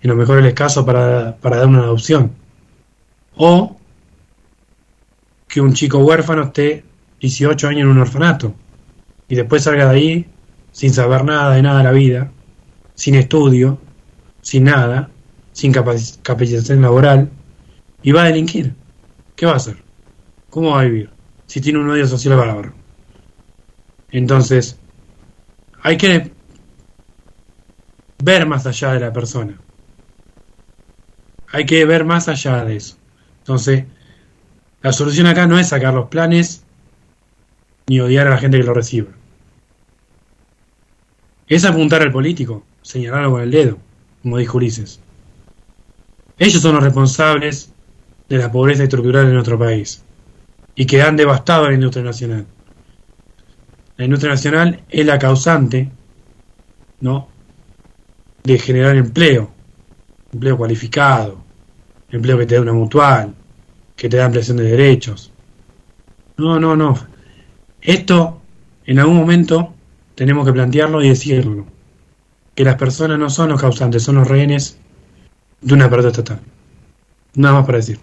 en 0.02 0.10
lo 0.10 0.16
mejor 0.16 0.38
el 0.38 0.54
caso 0.54 0.84
para, 0.86 1.36
para 1.36 1.58
dar 1.58 1.66
una 1.66 1.80
adopción. 1.80 2.32
O 3.36 3.76
que 5.46 5.60
un 5.60 5.72
chico 5.72 5.98
huérfano 5.98 6.44
esté 6.44 6.84
18 7.20 7.68
años 7.68 7.82
en 7.82 7.88
un 7.88 7.98
orfanato 7.98 8.54
y 9.28 9.34
después 9.34 9.64
salga 9.64 9.90
de 9.90 9.96
ahí 9.96 10.26
sin 10.72 10.92
saber 10.92 11.24
nada 11.24 11.54
de 11.54 11.62
nada 11.62 11.78
de 11.78 11.84
la 11.84 11.92
vida, 11.92 12.30
sin 12.94 13.14
estudio, 13.14 13.78
sin 14.40 14.64
nada, 14.64 15.10
sin 15.52 15.72
capacitación 15.72 16.82
laboral 16.82 17.30
y 18.02 18.12
va 18.12 18.22
a 18.22 18.26
delinquir. 18.26 18.74
¿Qué 19.34 19.46
va 19.46 19.52
a 19.52 19.56
hacer? 19.56 19.76
¿Cómo 20.50 20.70
va 20.70 20.80
a 20.80 20.84
vivir? 20.84 21.10
Si 21.48 21.60
tiene 21.60 21.80
un 21.80 21.90
odio 21.90 22.06
social 22.06 22.36
bárbaro. 22.36 22.72
Entonces, 24.12 24.78
hay 25.82 25.96
que 25.96 26.30
ver 28.22 28.46
más 28.46 28.66
allá 28.66 28.92
de 28.92 29.00
la 29.00 29.12
persona 29.12 29.58
hay 31.50 31.64
que 31.66 31.84
ver 31.84 32.04
más 32.04 32.28
allá 32.28 32.64
de 32.64 32.76
eso. 32.76 32.96
Entonces, 33.38 33.84
la 34.82 34.92
solución 34.92 35.26
acá 35.26 35.46
no 35.46 35.58
es 35.58 35.68
sacar 35.68 35.94
los 35.94 36.08
planes 36.08 36.62
ni 37.86 38.00
odiar 38.00 38.26
a 38.26 38.30
la 38.30 38.38
gente 38.38 38.58
que 38.58 38.64
lo 38.64 38.74
reciba. 38.74 39.08
Es 41.46 41.64
apuntar 41.64 42.02
al 42.02 42.12
político, 42.12 42.64
señalarlo 42.82 43.32
con 43.32 43.42
el 43.42 43.50
dedo, 43.50 43.78
como 44.22 44.36
dijo 44.36 44.58
Ulises. 44.58 45.00
Ellos 46.38 46.60
son 46.60 46.74
los 46.74 46.84
responsables 46.84 47.72
de 48.28 48.38
la 48.38 48.52
pobreza 48.52 48.82
estructural 48.82 49.26
en 49.26 49.34
nuestro 49.34 49.58
país 49.58 50.04
y 50.78 50.86
que 50.86 51.02
han 51.02 51.16
devastado 51.16 51.64
a 51.64 51.68
la 51.70 51.74
industria 51.74 52.04
nacional. 52.04 52.46
La 53.96 54.04
industria 54.04 54.30
nacional 54.30 54.80
es 54.88 55.04
la 55.04 55.18
causante, 55.18 55.90
¿no? 57.00 57.26
de 58.44 58.58
generar 58.60 58.94
empleo, 58.94 59.50
empleo 60.32 60.56
cualificado, 60.56 61.42
empleo 62.12 62.38
que 62.38 62.46
te 62.46 62.54
da 62.54 62.60
una 62.60 62.72
mutual, 62.72 63.34
que 63.96 64.08
te 64.08 64.18
da 64.18 64.26
ampliación 64.26 64.58
de 64.58 64.70
derechos. 64.70 65.32
No, 66.36 66.60
no, 66.60 66.76
no. 66.76 66.96
Esto 67.82 68.40
en 68.86 69.00
algún 69.00 69.16
momento 69.16 69.74
tenemos 70.14 70.46
que 70.46 70.52
plantearlo 70.52 71.02
y 71.02 71.08
decirlo. 71.08 71.66
Que 72.54 72.62
las 72.62 72.76
personas 72.76 73.18
no 73.18 73.30
son 73.30 73.48
los 73.48 73.60
causantes, 73.60 74.04
son 74.04 74.14
los 74.14 74.28
rehenes 74.28 74.78
de 75.60 75.74
una 75.74 75.86
aparato 75.86 76.08
estatal. 76.08 76.38
Nada 77.34 77.54
más 77.54 77.66
para 77.66 77.78
decir. 77.78 77.98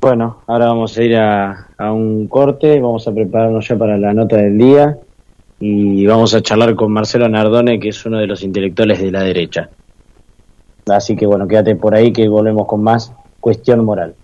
Bueno, 0.00 0.38
ahora 0.46 0.66
vamos 0.66 0.96
a 0.96 1.02
ir 1.02 1.16
a, 1.16 1.68
a 1.76 1.92
un 1.92 2.28
corte, 2.28 2.80
vamos 2.80 3.08
a 3.08 3.12
prepararnos 3.12 3.66
ya 3.66 3.76
para 3.76 3.98
la 3.98 4.14
nota 4.14 4.36
del 4.36 4.56
día 4.56 4.96
y 5.58 6.06
vamos 6.06 6.34
a 6.34 6.40
charlar 6.40 6.76
con 6.76 6.92
Marcelo 6.92 7.28
Nardone, 7.28 7.80
que 7.80 7.88
es 7.88 8.06
uno 8.06 8.18
de 8.18 8.28
los 8.28 8.44
intelectuales 8.44 9.00
de 9.00 9.10
la 9.10 9.22
derecha. 9.22 9.70
Así 10.86 11.16
que 11.16 11.26
bueno, 11.26 11.48
quédate 11.48 11.74
por 11.74 11.96
ahí 11.96 12.12
que 12.12 12.28
volvemos 12.28 12.66
con 12.66 12.82
más 12.82 13.12
cuestión 13.40 13.84
moral. 13.84 14.14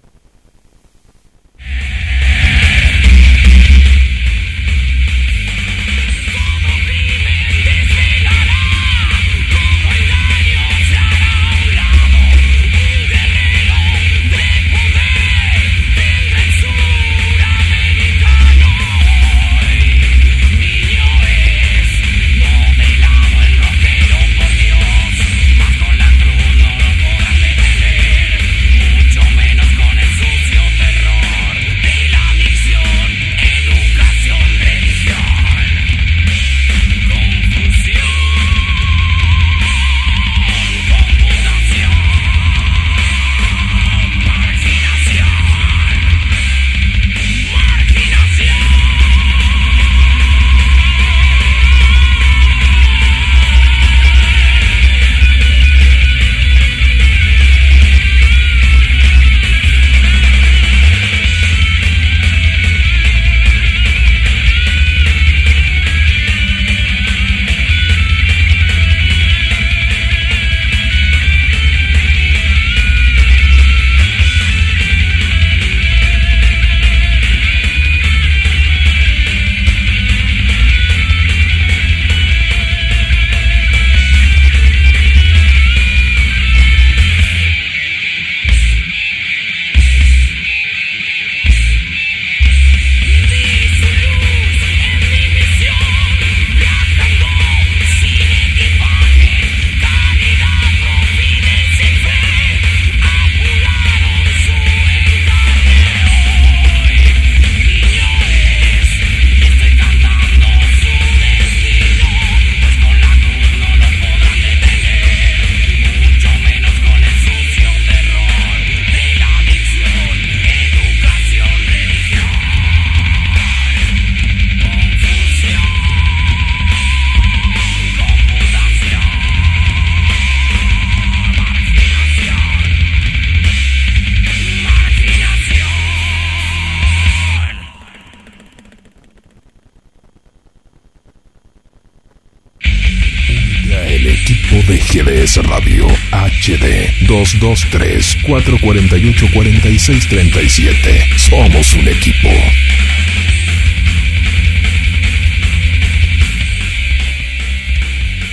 223-448-4637. 148.27 151.19
Somos 151.19 151.75
un 151.75 151.89
equipo. 151.89 152.31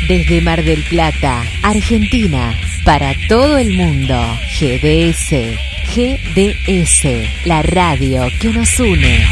Desde 0.08 0.40
Mar 0.42 0.64
del 0.64 0.82
Plata, 0.84 1.44
Argentina, 1.62 2.58
para 2.84 3.14
todo 3.28 3.58
el 3.58 3.74
mundo, 3.74 4.40
GDS. 4.60 5.34
GDS, 5.94 7.06
la 7.46 7.62
radio 7.62 8.26
que 8.40 8.48
nos 8.50 8.80
une. 8.80 9.26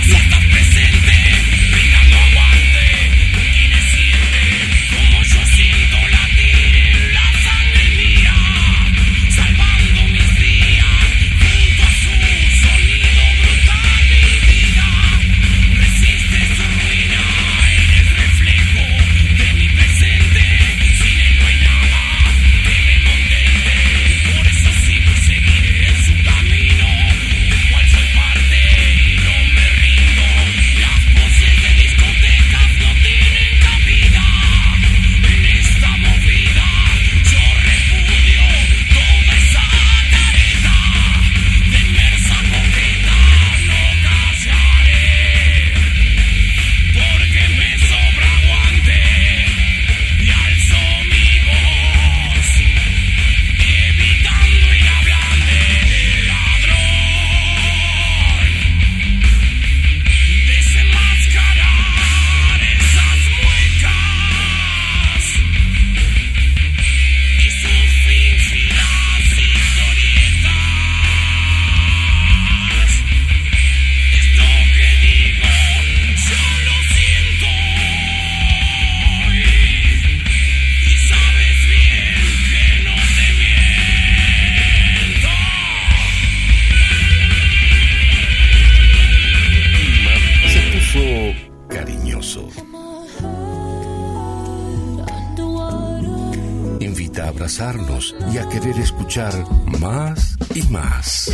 Escuchar 99.10 99.44
más 99.80 100.38
y 100.54 100.62
más. 100.72 101.32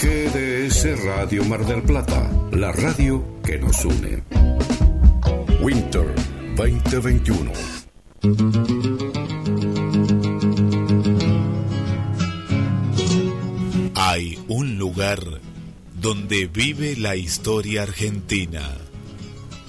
GDS 0.00 1.04
Radio 1.04 1.44
Mar 1.44 1.66
del 1.66 1.82
Plata, 1.82 2.30
la 2.52 2.72
radio 2.72 3.22
que 3.42 3.58
nos 3.58 3.84
une. 3.84 4.22
Winter 5.60 6.14
2021. 6.56 7.52
Hay 13.96 14.38
un 14.48 14.78
lugar 14.78 15.20
donde 16.00 16.46
vive 16.46 16.96
la 16.96 17.16
historia 17.16 17.82
argentina. 17.82 18.83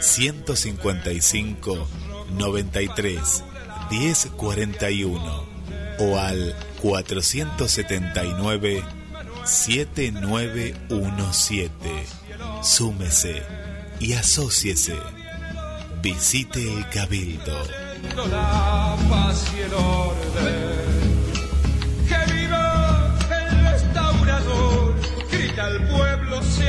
155 0.00 1.88
93 2.30 3.44
1041 3.90 5.44
o 5.98 6.18
al 6.18 6.54
479 6.82 8.84
7917. 9.44 12.06
Súmese 12.62 13.42
y 13.98 14.12
asóciese. 14.12 14.94
Visite 16.02 16.62
el 16.62 16.86
Cabildo. 16.90 17.56
La 18.30 18.96
paz 19.10 19.44
y 19.56 19.60
el 19.62 19.74
orden. 19.74 20.78
Que 22.08 22.18
viva 22.32 23.16
el 23.30 23.64
restaurador. 23.64 24.94
Grita 25.30 25.66
al 25.66 25.88
pueblo, 25.88 26.40
se. 26.42 26.68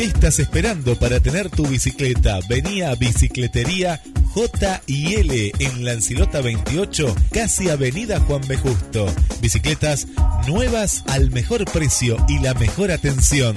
¿Qué 0.00 0.06
estás 0.06 0.38
esperando 0.38 0.98
para 0.98 1.20
tener 1.20 1.50
tu 1.50 1.66
bicicleta? 1.66 2.38
Venía 2.48 2.90
a 2.90 2.94
Bicicletería 2.94 4.00
J 4.32 4.80
y 4.86 5.16
L 5.16 5.52
en 5.58 5.84
Lancilota 5.84 6.40
28, 6.40 7.14
casi 7.30 7.68
Avenida 7.68 8.18
Juan 8.20 8.40
B. 8.48 8.56
Justo. 8.56 9.14
Bicicletas 9.42 10.06
nuevas 10.48 11.04
al 11.08 11.30
mejor 11.32 11.66
precio 11.70 12.16
y 12.30 12.38
la 12.38 12.54
mejor 12.54 12.92
atención. 12.92 13.54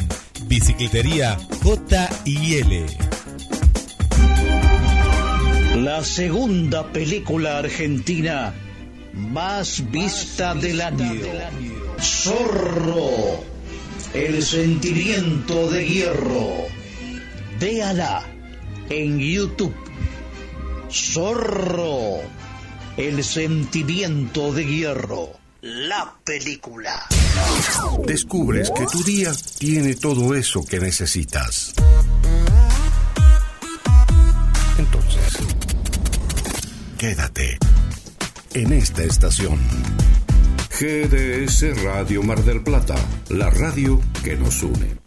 Bicicletería 0.47 1.37
J 1.63 2.09
y 2.25 2.55
L. 2.55 2.87
La 5.77 6.03
segunda 6.03 6.91
película 6.91 7.59
argentina 7.59 8.53
más 9.13 9.89
vista 9.89 10.53
del 10.55 10.81
año. 10.81 11.21
Zorro. 12.01 13.52
El 14.13 14.43
sentimiento 14.43 15.71
de 15.71 15.87
hierro. 15.87 16.67
Véala 17.59 18.23
en 18.89 19.17
YouTube. 19.17 19.73
Zorro. 20.91 22.21
El 22.95 23.23
sentimiento 23.23 24.53
de 24.53 24.65
hierro. 24.67 25.31
La 25.61 26.13
película. 26.23 27.07
Descubres 28.05 28.69
que 28.69 28.85
tu 28.85 29.03
día 29.03 29.31
tiene 29.57 29.95
todo 29.95 30.35
eso 30.35 30.63
que 30.63 30.79
necesitas. 30.79 31.73
Entonces, 34.77 35.37
quédate 36.99 37.57
en 38.53 38.73
esta 38.73 39.03
estación. 39.03 39.59
GDS 40.79 41.83
Radio 41.83 42.23
Mar 42.23 42.43
del 42.43 42.63
Plata, 42.63 42.95
la 43.29 43.51
radio 43.51 44.01
que 44.23 44.35
nos 44.35 44.63
une. 44.63 44.97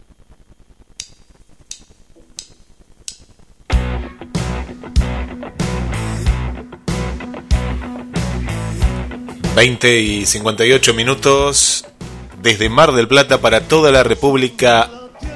Veinte 9.57 9.99
y 9.99 10.25
58 10.25 10.93
minutos 10.93 11.83
desde 12.41 12.69
Mar 12.69 12.93
del 12.93 13.09
Plata 13.09 13.41
para 13.41 13.67
toda 13.67 13.91
la 13.91 14.03
República 14.03 14.89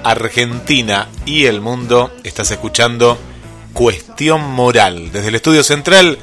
Argentina 0.05 1.09
y 1.25 1.47
el 1.47 1.59
mundo. 1.59 2.09
Estás 2.23 2.51
escuchando 2.51 3.17
Cuestión 3.73 4.49
Moral. 4.49 5.11
Desde 5.11 5.27
el 5.27 5.35
estudio 5.35 5.63
central 5.63 6.17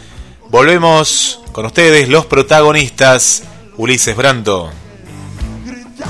volvemos 0.48 1.40
con 1.52 1.66
ustedes, 1.66 2.09
los 2.09 2.24
protagonistas. 2.24 3.42
Ulises 3.78 4.16
Brando. 4.16 4.70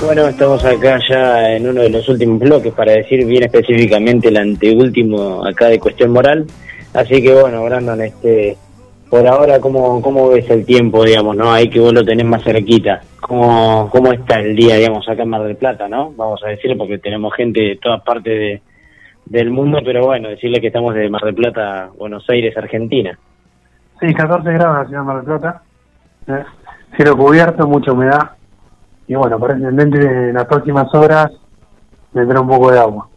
Bueno, 0.01 0.27
estamos 0.27 0.65
acá 0.65 0.99
ya 1.07 1.55
en 1.55 1.67
uno 1.67 1.81
de 1.81 1.89
los 1.91 2.09
últimos 2.09 2.39
bloques 2.39 2.73
para 2.73 2.93
decir 2.93 3.23
bien 3.25 3.43
específicamente 3.43 4.29
el 4.29 4.37
anteúltimo 4.37 5.45
acá 5.45 5.67
de 5.67 5.79
cuestión 5.79 6.11
moral. 6.11 6.47
Así 6.95 7.21
que 7.21 7.31
bueno, 7.31 7.63
Brandon, 7.63 8.01
este, 8.01 8.57
por 9.07 9.27
ahora, 9.27 9.59
¿cómo, 9.59 10.01
cómo 10.01 10.29
ves 10.29 10.49
el 10.49 10.65
tiempo, 10.65 11.05
digamos, 11.05 11.35
no? 11.35 11.53
Ahí 11.53 11.69
que 11.69 11.79
vos 11.79 11.93
lo 11.93 12.03
tenés 12.03 12.25
más 12.25 12.43
cerquita. 12.43 13.01
¿Cómo, 13.21 13.87
¿Cómo 13.91 14.11
está 14.13 14.39
el 14.39 14.55
día, 14.55 14.75
digamos, 14.77 15.07
acá 15.07 15.21
en 15.21 15.29
Mar 15.29 15.43
del 15.43 15.55
Plata, 15.55 15.87
no? 15.87 16.11
Vamos 16.13 16.41
a 16.43 16.49
decirlo 16.49 16.75
porque 16.75 16.97
tenemos 16.97 17.31
gente 17.35 17.61
de 17.61 17.75
todas 17.75 18.01
partes 18.01 18.33
de, 18.33 18.61
del 19.25 19.51
mundo, 19.51 19.79
pero 19.85 20.07
bueno, 20.07 20.29
decirle 20.29 20.59
que 20.59 20.67
estamos 20.67 20.95
de 20.95 21.07
Mar 21.07 21.21
del 21.21 21.35
Plata, 21.35 21.91
Buenos 21.99 22.27
Aires, 22.29 22.57
Argentina. 22.57 23.17
Sí, 23.99 24.11
14 24.11 24.53
grados 24.53 24.75
en 24.75 24.81
la 24.81 24.85
ciudad 24.87 25.01
de 25.01 25.05
Mar 25.05 25.15
del 25.17 25.25
Plata. 25.25 25.63
¿eh? 26.29 26.58
Cielo 26.95 27.17
cubierto, 27.17 27.67
mucha 27.67 27.91
humedad. 27.91 28.31
Y 29.07 29.15
bueno, 29.15 29.37
aparentemente 29.37 29.99
en 29.99 30.33
las 30.33 30.45
próximas 30.45 30.93
horas 30.93 31.31
vendrá 32.13 32.41
un 32.41 32.47
poco 32.47 32.71
de 32.71 32.79
agua. 32.79 33.07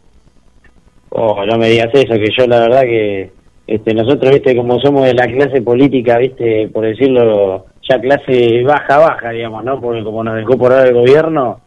Oh, 1.09 1.45
no 1.45 1.57
me 1.57 1.69
digas 1.69 1.89
eso, 1.93 2.13
que 2.15 2.29
yo 2.35 2.47
la 2.47 2.61
verdad 2.61 2.81
que 2.81 3.31
este 3.67 3.93
nosotros, 3.93 4.33
viste, 4.33 4.55
como 4.55 4.79
somos 4.79 5.05
de 5.05 5.13
la 5.13 5.27
clase 5.27 5.61
política, 5.61 6.17
viste, 6.17 6.67
por 6.73 6.83
decirlo, 6.83 7.67
ya 7.87 7.99
clase 7.99 8.63
baja, 8.63 8.97
baja, 8.97 9.29
digamos, 9.29 9.63
¿no? 9.63 9.79
Porque 9.79 10.03
como 10.03 10.23
nos 10.23 10.35
dejó 10.35 10.57
por 10.57 10.71
ahora 10.71 10.87
el 10.87 10.95
gobierno, 10.95 11.59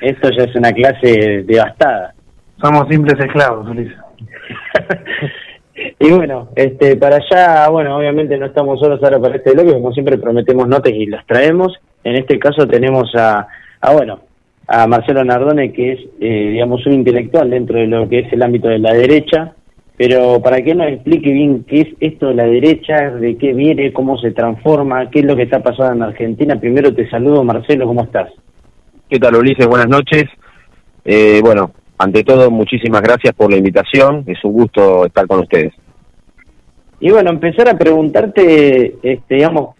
esto 0.00 0.30
ya 0.30 0.44
es 0.44 0.56
una 0.56 0.72
clase 0.72 1.44
devastada. 1.44 2.14
Somos 2.60 2.88
simples 2.88 3.18
esclavos, 3.18 3.68
Ulises. 3.68 3.98
Y 5.98 6.10
bueno, 6.10 6.48
este, 6.56 6.96
para 6.96 7.16
allá, 7.16 7.68
bueno, 7.68 7.96
obviamente 7.96 8.36
no 8.36 8.46
estamos 8.46 8.80
solos 8.80 9.02
ahora 9.02 9.20
para 9.20 9.36
este 9.36 9.52
bloque, 9.52 9.72
como 9.72 9.92
siempre 9.92 10.18
prometemos 10.18 10.68
notas 10.68 10.92
y 10.92 11.06
las 11.06 11.24
traemos. 11.26 11.72
En 12.02 12.16
este 12.16 12.38
caso 12.38 12.66
tenemos 12.66 13.14
a, 13.14 13.46
a 13.80 13.92
bueno, 13.92 14.20
a 14.66 14.86
Marcelo 14.86 15.24
Nardone, 15.24 15.72
que 15.72 15.92
es, 15.92 16.00
eh, 16.20 16.50
digamos, 16.52 16.84
un 16.86 16.94
intelectual 16.94 17.50
dentro 17.50 17.78
de 17.78 17.86
lo 17.86 18.08
que 18.08 18.20
es 18.20 18.32
el 18.32 18.42
ámbito 18.42 18.68
de 18.68 18.78
la 18.78 18.92
derecha, 18.92 19.54
pero 19.96 20.40
para 20.42 20.62
que 20.62 20.74
nos 20.74 20.88
explique 20.88 21.30
bien 21.30 21.64
qué 21.64 21.82
es 21.82 21.88
esto 22.00 22.28
de 22.28 22.34
la 22.34 22.46
derecha, 22.46 23.10
de 23.10 23.36
qué 23.36 23.52
viene, 23.52 23.92
cómo 23.92 24.18
se 24.18 24.32
transforma, 24.32 25.08
qué 25.10 25.20
es 25.20 25.24
lo 25.24 25.36
que 25.36 25.42
está 25.42 25.62
pasando 25.62 25.94
en 25.94 26.02
Argentina. 26.02 26.58
Primero 26.58 26.92
te 26.92 27.08
saludo, 27.08 27.44
Marcelo, 27.44 27.86
¿cómo 27.86 28.02
estás? 28.02 28.30
¿Qué 29.08 29.18
tal, 29.18 29.36
Ulises? 29.36 29.66
Buenas 29.66 29.88
noches. 29.88 30.24
Eh, 31.04 31.40
bueno, 31.42 31.70
ante 31.98 32.24
todo, 32.24 32.50
muchísimas 32.50 33.02
gracias 33.02 33.34
por 33.34 33.50
la 33.50 33.58
invitación. 33.58 34.24
Es 34.26 34.42
un 34.44 34.54
gusto 34.54 35.06
estar 35.06 35.26
con 35.26 35.40
ustedes. 35.40 35.72
Y 37.04 37.10
bueno, 37.10 37.28
empezar 37.28 37.68
a 37.68 37.76
preguntarte, 37.76 38.94
este, 39.02 39.34
digamos, 39.34 39.76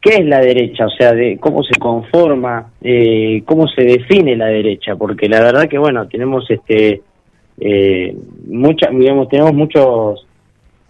¿qué 0.00 0.14
es 0.14 0.24
la 0.24 0.40
derecha? 0.40 0.86
O 0.86 0.88
sea, 0.88 1.12
de 1.12 1.36
cómo 1.36 1.62
se 1.62 1.78
conforma, 1.78 2.72
eh, 2.80 3.42
cómo 3.44 3.68
se 3.68 3.82
define 3.82 4.36
la 4.36 4.46
derecha, 4.46 4.96
porque 4.96 5.28
la 5.28 5.40
verdad 5.40 5.68
que, 5.68 5.76
bueno, 5.76 6.08
tenemos 6.08 6.50
este, 6.50 7.02
eh, 7.60 8.16
mucha, 8.46 8.88
digamos, 8.88 9.28
tenemos 9.28 9.52
muchos 9.52 10.26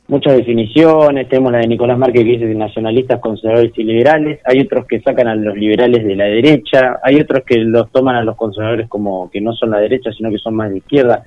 muchas 0.06 0.36
definiciones, 0.36 1.28
tenemos 1.28 1.50
la 1.50 1.58
de 1.58 1.66
Nicolás 1.66 1.98
Márquez 1.98 2.22
que 2.22 2.30
dice 2.30 2.46
de 2.46 2.54
nacionalistas, 2.54 3.18
conservadores 3.18 3.72
y 3.76 3.82
liberales, 3.82 4.38
hay 4.44 4.60
otros 4.60 4.86
que 4.86 5.00
sacan 5.00 5.26
a 5.26 5.34
los 5.34 5.56
liberales 5.56 6.04
de 6.04 6.14
la 6.14 6.26
derecha, 6.26 7.00
hay 7.02 7.16
otros 7.16 7.42
que 7.44 7.56
los 7.56 7.90
toman 7.90 8.14
a 8.14 8.22
los 8.22 8.36
conservadores 8.36 8.88
como 8.88 9.28
que 9.32 9.40
no 9.40 9.52
son 9.54 9.70
la 9.70 9.80
derecha, 9.80 10.12
sino 10.12 10.30
que 10.30 10.38
son 10.38 10.54
más 10.54 10.70
de 10.70 10.78
izquierda. 10.78 11.24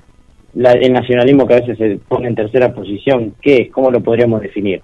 La- 0.55 0.71
el 0.73 0.93
nacionalismo 0.93 1.45
que 1.47 1.53
a 1.53 1.59
veces 1.59 1.77
se 1.77 1.99
pone 2.07 2.27
en 2.27 2.35
tercera 2.35 2.73
posición, 2.73 3.35
¿qué 3.41 3.57
es? 3.63 3.71
¿Cómo 3.71 3.91
lo 3.91 4.01
podríamos 4.01 4.41
definir? 4.41 4.81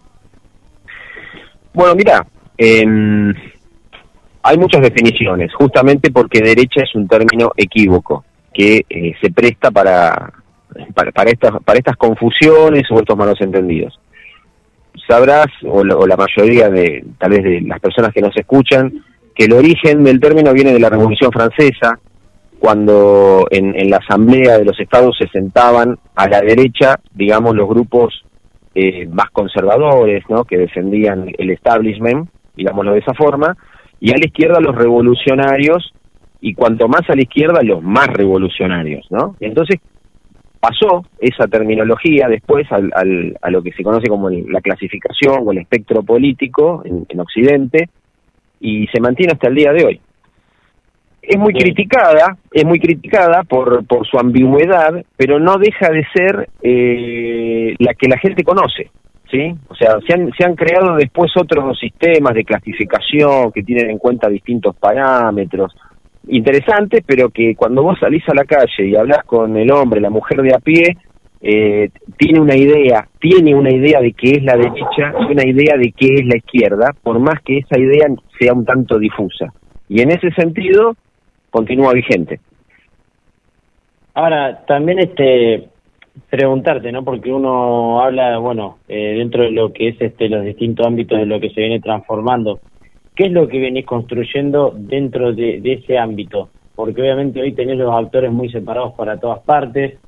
Bueno, 1.73 1.95
mira, 1.95 2.25
hay 4.43 4.57
muchas 4.57 4.81
definiciones, 4.81 5.53
justamente 5.53 6.11
porque 6.11 6.41
derecha 6.41 6.83
es 6.83 6.93
un 6.95 7.07
término 7.07 7.51
equívoco 7.55 8.25
que 8.53 8.85
eh, 8.89 9.13
se 9.21 9.31
presta 9.31 9.71
para, 9.71 10.33
para, 10.93 11.31
estas, 11.31 11.51
para 11.63 11.79
estas 11.79 11.95
confusiones 11.95 12.83
o 12.91 12.99
estos 12.99 13.17
malos 13.17 13.39
entendidos. 13.39 13.97
Sabrás, 15.07 15.47
o 15.65 15.83
la, 15.83 15.95
o 15.95 16.05
la 16.05 16.17
mayoría 16.17 16.69
de, 16.69 17.05
tal 17.17 17.31
vez 17.31 17.43
de 17.43 17.61
las 17.61 17.79
personas 17.79 18.11
que 18.13 18.21
nos 18.21 18.35
escuchan, 18.35 18.91
que 19.33 19.45
el 19.45 19.53
origen 19.53 20.03
del 20.03 20.19
término 20.19 20.51
viene 20.51 20.73
de 20.73 20.79
la 20.79 20.89
Revolución 20.89 21.31
Francesa, 21.31 21.97
cuando 22.61 23.47
en, 23.49 23.75
en 23.75 23.89
la 23.89 23.97
Asamblea 23.97 24.59
de 24.59 24.65
los 24.65 24.79
Estados 24.79 25.17
se 25.19 25.27
sentaban 25.29 25.97
a 26.13 26.27
la 26.29 26.41
derecha, 26.41 26.99
digamos, 27.11 27.55
los 27.55 27.67
grupos 27.67 28.23
eh, 28.75 29.07
más 29.07 29.31
conservadores, 29.31 30.23
¿no? 30.29 30.43
que 30.45 30.59
defendían 30.59 31.25
el 31.39 31.49
establishment, 31.49 32.29
digámoslo 32.55 32.93
de 32.93 32.99
esa 32.99 33.15
forma, 33.15 33.57
y 33.99 34.11
a 34.11 34.17
la 34.17 34.27
izquierda 34.27 34.59
los 34.59 34.75
revolucionarios, 34.75 35.91
y 36.39 36.53
cuanto 36.53 36.87
más 36.87 37.01
a 37.09 37.15
la 37.15 37.23
izquierda, 37.23 37.63
los 37.63 37.81
más 37.81 38.07
revolucionarios, 38.09 39.07
¿no? 39.09 39.35
Entonces 39.39 39.79
pasó 40.59 41.03
esa 41.19 41.47
terminología 41.47 42.27
después 42.27 42.71
al, 42.71 42.91
al- 42.93 43.35
a 43.41 43.49
lo 43.49 43.63
que 43.63 43.71
se 43.71 43.81
conoce 43.83 44.07
como 44.07 44.29
el- 44.29 44.45
la 44.51 44.61
clasificación 44.61 45.39
o 45.47 45.51
el 45.51 45.57
espectro 45.57 46.03
político 46.03 46.83
en, 46.85 47.07
en 47.09 47.19
Occidente, 47.19 47.89
y 48.59 48.85
se 48.93 49.01
mantiene 49.01 49.33
hasta 49.33 49.47
el 49.47 49.55
día 49.55 49.73
de 49.73 49.83
hoy. 49.85 50.01
Es 51.21 51.37
muy 51.37 51.53
criticada, 51.53 52.37
es 52.51 52.65
muy 52.65 52.79
criticada 52.79 53.43
por, 53.43 53.85
por 53.85 54.07
su 54.07 54.17
ambigüedad, 54.17 55.03
pero 55.15 55.39
no 55.39 55.57
deja 55.57 55.89
de 55.89 56.05
ser 56.13 56.49
eh, 56.63 57.75
la 57.77 57.93
que 57.93 58.07
la 58.07 58.17
gente 58.17 58.43
conoce, 58.43 58.89
¿sí? 59.29 59.53
O 59.69 59.75
sea, 59.75 59.99
se 60.07 60.13
han, 60.13 60.31
se 60.37 60.43
han 60.43 60.55
creado 60.55 60.95
después 60.95 61.31
otros 61.37 61.79
sistemas 61.79 62.33
de 62.33 62.43
clasificación 62.43 63.51
que 63.51 63.61
tienen 63.61 63.91
en 63.91 63.97
cuenta 63.99 64.29
distintos 64.29 64.75
parámetros 64.75 65.73
interesantes, 66.27 67.03
pero 67.05 67.29
que 67.29 67.55
cuando 67.55 67.83
vos 67.83 67.97
salís 67.99 68.27
a 68.29 68.35
la 68.35 68.45
calle 68.45 68.87
y 68.87 68.95
hablas 68.95 69.23
con 69.25 69.55
el 69.57 69.71
hombre, 69.71 70.01
la 70.01 70.09
mujer 70.09 70.41
de 70.41 70.53
a 70.53 70.59
pie, 70.59 70.97
eh, 71.41 71.89
tiene 72.17 72.39
una 72.39 72.55
idea, 72.55 73.07
tiene 73.19 73.55
una 73.55 73.71
idea 73.71 73.99
de 73.99 74.13
qué 74.13 74.31
es 74.31 74.43
la 74.43 74.55
derecha 74.55 75.13
y 75.21 75.31
una 75.31 75.43
idea 75.43 75.75
de 75.75 75.91
qué 75.91 76.13
es 76.13 76.25
la 76.25 76.37
izquierda, 76.37 76.93
por 77.01 77.19
más 77.19 77.41
que 77.43 77.59
esa 77.59 77.79
idea 77.79 78.07
sea 78.39 78.53
un 78.53 78.65
tanto 78.65 78.99
difusa. 78.99 79.51
Y 79.89 80.01
en 80.01 80.11
ese 80.11 80.31
sentido, 80.31 80.95
continúa 81.51 81.93
vigente. 81.93 82.39
Ahora, 84.13 84.65
también 84.65 84.99
este 84.99 85.69
preguntarte, 86.29 86.91
¿no? 86.91 87.03
Porque 87.03 87.31
uno 87.31 88.01
habla, 88.01 88.37
bueno, 88.37 88.79
eh, 88.87 89.15
dentro 89.17 89.43
de 89.43 89.51
lo 89.51 89.71
que 89.71 89.89
es 89.89 90.01
este 90.01 90.29
los 90.29 90.43
distintos 90.43 90.85
ámbitos 90.85 91.19
de 91.19 91.25
lo 91.25 91.39
que 91.39 91.49
se 91.49 91.61
viene 91.61 91.79
transformando. 91.79 92.59
¿Qué 93.15 93.25
es 93.25 93.31
lo 93.31 93.47
que 93.47 93.59
venís 93.59 93.85
construyendo 93.85 94.73
dentro 94.75 95.33
de, 95.33 95.61
ese 95.63 95.97
ámbito? 95.97 96.49
Porque 96.75 97.01
obviamente 97.01 97.41
hoy 97.41 97.53
tenés 97.53 97.77
los 97.77 97.93
actores 97.93 98.31
muy 98.31 98.49
separados 98.49 98.93
para 98.93 99.17
todas 99.17 99.39
partes. 99.39 99.99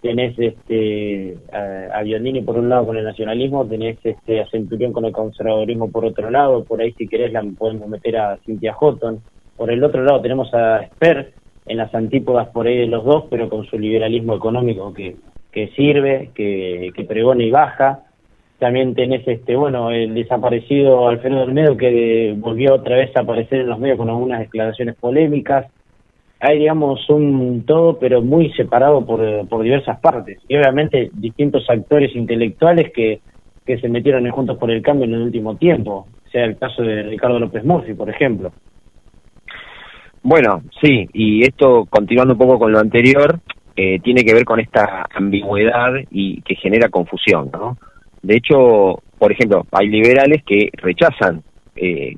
Tenés 0.00 0.36
este 0.36 1.36
a, 1.52 1.98
a 1.98 2.02
Biondini 2.02 2.42
por 2.42 2.58
un 2.58 2.68
lado 2.68 2.86
con 2.86 2.96
el 2.96 3.04
nacionalismo, 3.04 3.66
tenés 3.66 3.98
este 4.02 4.40
a 4.40 4.46
Centurión 4.48 4.92
con 4.92 5.04
el 5.04 5.12
conservadurismo 5.12 5.92
por 5.92 6.04
otro 6.04 6.28
lado, 6.28 6.64
por 6.64 6.80
ahí 6.80 6.92
si 6.92 7.06
querés 7.06 7.32
la 7.32 7.44
podemos 7.56 7.88
meter 7.88 8.16
a 8.16 8.38
Cynthia 8.44 8.74
Houghton. 8.74 9.20
Por 9.56 9.70
el 9.70 9.82
otro 9.84 10.02
lado 10.02 10.20
tenemos 10.20 10.52
a 10.54 10.86
Sper 10.86 11.32
en 11.66 11.76
las 11.76 11.94
antípodas 11.94 12.48
por 12.48 12.66
ahí 12.66 12.78
de 12.78 12.86
los 12.86 13.04
dos, 13.04 13.24
pero 13.30 13.48
con 13.48 13.64
su 13.66 13.78
liberalismo 13.78 14.34
económico 14.34 14.92
que, 14.92 15.16
sirve, 15.76 16.30
que, 16.34 16.90
que 16.94 17.04
pregona 17.04 17.42
y 17.42 17.50
baja. 17.50 18.00
También 18.58 18.94
tenés 18.94 19.26
este, 19.26 19.56
bueno, 19.56 19.90
el 19.90 20.14
desaparecido 20.14 21.08
Alfredo 21.08 21.42
Olmedo 21.42 21.76
que 21.76 22.34
volvió 22.36 22.74
otra 22.74 22.96
vez 22.96 23.10
a 23.16 23.20
aparecer 23.20 23.60
en 23.60 23.68
los 23.68 23.78
medios 23.78 23.98
con 23.98 24.08
algunas 24.08 24.40
declaraciones 24.40 24.94
polémicas. 24.96 25.66
Hay, 26.38 26.58
digamos, 26.58 27.08
un 27.08 27.64
todo, 27.66 27.98
pero 27.98 28.22
muy 28.22 28.52
separado 28.52 29.04
por, 29.04 29.48
por 29.48 29.62
diversas 29.62 30.00
partes. 30.00 30.38
Y 30.48 30.56
obviamente 30.56 31.10
distintos 31.12 31.68
actores 31.68 32.14
intelectuales 32.16 32.92
que, 32.92 33.20
que 33.64 33.78
se 33.78 33.88
metieron 33.88 34.28
Juntos 34.30 34.58
por 34.58 34.70
el 34.70 34.82
Cambio 34.82 35.06
en 35.06 35.14
el 35.14 35.22
último 35.22 35.56
tiempo. 35.56 36.06
Sea 36.30 36.44
el 36.44 36.56
caso 36.56 36.82
de 36.82 37.02
Ricardo 37.02 37.38
López 37.38 37.64
Murphy, 37.64 37.94
por 37.94 38.10
ejemplo. 38.10 38.52
Bueno, 40.22 40.62
sí, 40.80 41.08
y 41.12 41.42
esto, 41.42 41.86
continuando 41.90 42.34
un 42.34 42.38
poco 42.38 42.58
con 42.58 42.72
lo 42.72 42.78
anterior, 42.78 43.40
eh, 43.74 43.98
tiene 44.00 44.24
que 44.24 44.34
ver 44.34 44.44
con 44.44 44.60
esta 44.60 45.06
ambigüedad 45.14 45.92
y 46.10 46.40
que 46.42 46.54
genera 46.54 46.88
confusión, 46.88 47.50
¿no? 47.52 47.76
De 48.22 48.36
hecho, 48.36 49.02
por 49.18 49.32
ejemplo, 49.32 49.66
hay 49.72 49.88
liberales 49.88 50.42
que 50.44 50.70
rechazan 50.74 51.42
eh, 51.74 52.14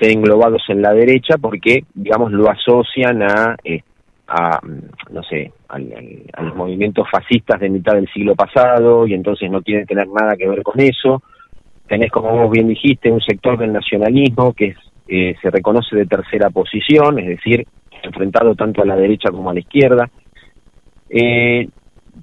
ser 0.00 0.10
englobados 0.10 0.62
en 0.68 0.82
la 0.82 0.92
derecha 0.94 1.36
porque, 1.40 1.84
digamos, 1.94 2.32
lo 2.32 2.50
asocian 2.50 3.22
a, 3.22 3.56
eh, 3.62 3.82
a 4.26 4.58
mm, 4.66 5.12
no 5.14 5.22
sé, 5.22 5.52
al- 5.68 5.92
a 6.32 6.42
los 6.42 6.56
movimientos 6.56 7.06
fascistas 7.10 7.60
de 7.60 7.68
mitad 7.70 7.94
del 7.94 8.08
siglo 8.12 8.34
pasado 8.34 9.06
y 9.06 9.14
entonces 9.14 9.48
no 9.50 9.62
quieren 9.62 9.86
tener 9.86 10.08
nada 10.08 10.36
que 10.36 10.48
ver 10.48 10.62
con 10.64 10.80
eso. 10.80 11.22
Tenés, 11.86 12.10
como 12.10 12.32
vos 12.36 12.50
bien 12.50 12.66
dijiste, 12.68 13.12
un 13.12 13.20
sector 13.20 13.58
del 13.58 13.72
nacionalismo 13.72 14.54
que 14.54 14.68
es, 14.68 14.76
eh, 15.08 15.34
se 15.40 15.50
reconoce 15.50 15.96
de 15.96 16.06
tercera 16.06 16.50
posición, 16.50 17.18
es 17.18 17.28
decir, 17.28 17.66
enfrentado 18.02 18.54
tanto 18.54 18.82
a 18.82 18.86
la 18.86 18.96
derecha 18.96 19.30
como 19.30 19.50
a 19.50 19.54
la 19.54 19.60
izquierda. 19.60 20.10
Eh, 21.08 21.68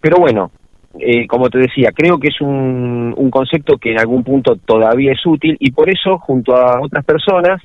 pero 0.01 0.17
bueno, 0.17 0.51
eh, 0.97 1.27
como 1.27 1.49
te 1.49 1.59
decía, 1.59 1.91
creo 1.93 2.19
que 2.19 2.29
es 2.29 2.41
un, 2.41 3.13
un 3.15 3.29
concepto 3.29 3.77
que 3.77 3.91
en 3.91 3.99
algún 3.99 4.23
punto 4.23 4.55
todavía 4.55 5.11
es 5.11 5.25
útil 5.25 5.55
y 5.59 5.71
por 5.71 5.89
eso, 5.89 6.17
junto 6.17 6.55
a 6.55 6.81
otras 6.81 7.05
personas, 7.05 7.61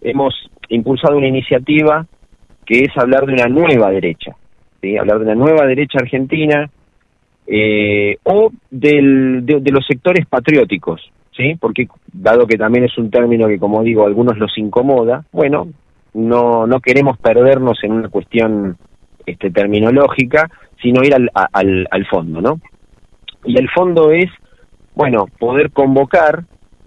hemos 0.00 0.34
impulsado 0.68 1.16
una 1.16 1.26
iniciativa 1.26 2.06
que 2.64 2.80
es 2.80 2.96
hablar 2.96 3.26
de 3.26 3.32
una 3.32 3.46
nueva 3.46 3.90
derecha, 3.90 4.36
¿sí? 4.80 4.96
hablar 4.96 5.18
de 5.18 5.24
una 5.24 5.34
nueva 5.34 5.66
derecha 5.66 5.98
argentina 6.00 6.70
eh, 7.46 8.18
o 8.24 8.52
del, 8.70 9.44
de, 9.44 9.60
de 9.60 9.70
los 9.72 9.86
sectores 9.86 10.26
patrióticos, 10.26 11.00
¿sí? 11.38 11.54
porque 11.58 11.88
dado 12.12 12.46
que 12.46 12.58
también 12.58 12.84
es 12.84 12.98
un 12.98 13.10
término 13.10 13.46
que, 13.46 13.58
como 13.58 13.82
digo, 13.82 14.02
a 14.02 14.08
algunos 14.08 14.36
los 14.36 14.58
incomoda, 14.58 15.24
bueno, 15.32 15.68
no, 16.12 16.66
no 16.66 16.80
queremos 16.80 17.16
perdernos 17.16 17.78
en 17.84 17.92
una 17.92 18.08
cuestión 18.08 18.76
este, 19.24 19.50
terminológica, 19.50 20.50
sino 20.82 21.02
ir 21.02 21.14
al, 21.14 21.30
al, 21.32 21.88
al 21.90 22.06
fondo, 22.06 22.40
¿no? 22.40 22.60
Y 23.44 23.56
el 23.58 23.68
fondo 23.70 24.10
es, 24.10 24.26
bueno, 24.94 25.26
poder 25.38 25.70
convocar, 25.70 26.44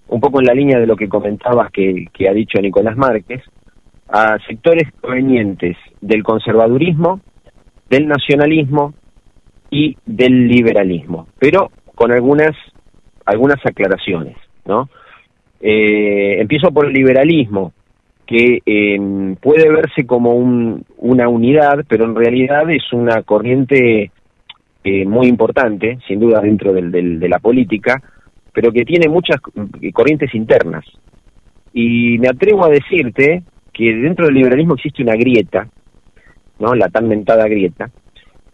un 0.08 0.20
poco 0.20 0.40
en 0.40 0.46
la 0.46 0.54
línea 0.54 0.78
de 0.78 0.86
lo 0.86 0.96
que 0.96 1.08
comentabas 1.08 1.70
que, 1.72 2.06
que 2.12 2.28
ha 2.28 2.32
dicho 2.32 2.60
Nicolás 2.60 2.96
Márquez, 2.96 3.42
a 4.08 4.36
sectores 4.46 4.92
provenientes 5.00 5.76
del 6.02 6.22
conservadurismo, 6.22 7.20
del 7.88 8.06
nacionalismo 8.06 8.92
y 9.70 9.96
del 10.04 10.48
liberalismo, 10.48 11.28
pero 11.38 11.70
con 11.94 12.12
algunas, 12.12 12.52
algunas 13.24 13.64
aclaraciones, 13.64 14.36
¿no? 14.66 14.88
Eh, 15.60 16.40
empiezo 16.40 16.70
por 16.72 16.86
el 16.86 16.92
liberalismo, 16.92 17.72
que 18.26 18.60
eh, 18.64 19.34
puede 19.40 19.68
verse 19.70 20.06
como 20.06 20.34
un- 20.34 20.84
una 20.98 21.28
unidad, 21.28 21.84
pero 21.88 22.04
en 22.04 22.14
realidad 22.14 22.68
es 22.70 22.92
una 22.92 23.22
corriente 23.22 24.10
eh, 24.84 25.04
muy 25.04 25.28
importante, 25.28 25.98
sin 26.08 26.18
duda 26.18 26.40
dentro 26.40 26.72
del- 26.72 26.90
del- 26.90 27.20
de 27.20 27.28
la 27.28 27.38
política, 27.38 28.02
pero 28.52 28.72
que 28.72 28.84
tiene 28.84 29.08
muchas 29.08 29.40
corrientes 29.92 30.34
internas. 30.34 30.84
Y 31.72 32.18
me 32.18 32.28
atrevo 32.28 32.64
a 32.64 32.68
decirte 32.68 33.44
que 33.72 33.94
dentro 33.94 34.26
del 34.26 34.34
liberalismo 34.34 34.74
existe 34.74 35.02
una 35.04 35.14
grieta, 35.14 35.68
¿no? 36.58 36.74
La 36.74 36.88
tan 36.88 37.06
mentada 37.08 37.46
grieta, 37.46 37.90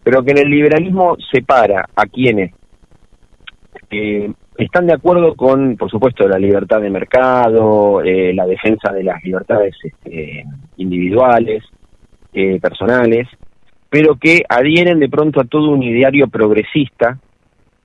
pero 0.04 0.22
que 0.22 0.32
en 0.32 0.38
el 0.38 0.50
liberalismo 0.50 1.16
separa 1.32 1.86
a 1.96 2.04
quienes 2.06 2.52
eh, 3.90 4.30
están 4.64 4.86
de 4.86 4.94
acuerdo 4.94 5.34
con, 5.36 5.76
por 5.76 5.90
supuesto, 5.90 6.26
la 6.26 6.38
libertad 6.38 6.80
de 6.80 6.90
mercado, 6.90 8.02
eh, 8.02 8.32
la 8.34 8.46
defensa 8.46 8.92
de 8.92 9.04
las 9.04 9.22
libertades 9.22 9.74
este, 9.82 10.44
individuales, 10.76 11.64
eh, 12.32 12.58
personales, 12.60 13.28
pero 13.88 14.16
que 14.16 14.42
adhieren 14.48 14.98
de 14.98 15.08
pronto 15.08 15.40
a 15.40 15.44
todo 15.44 15.70
un 15.70 15.82
ideario 15.82 16.28
progresista, 16.28 17.18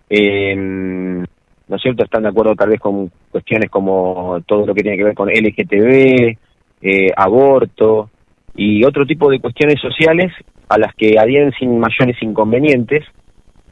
eh, 0.10 0.56
¿no 0.56 1.76
es 1.76 1.82
cierto? 1.82 2.04
Están 2.04 2.24
de 2.24 2.30
acuerdo 2.30 2.56
tal 2.56 2.70
vez 2.70 2.80
con 2.80 3.10
cuestiones 3.32 3.70
como 3.70 4.42
todo 4.46 4.66
lo 4.66 4.76
que 4.76 4.82
tiene 4.82 4.98
que 4.98 5.06
ver 5.06 5.16
con 5.16 5.30
LGTB, 5.30 6.38
eh, 6.82 7.12
aborto 7.16 8.10
y 8.56 8.84
otro 8.84 9.06
tipo 9.06 9.30
de 9.32 9.40
cuestiones 9.40 9.80
sociales 9.80 10.34
a 10.68 10.78
las 10.78 10.94
que 10.96 11.18
adhieren 11.18 11.52
sin 11.58 11.80
mayores 11.80 12.22
inconvenientes, 12.22 13.06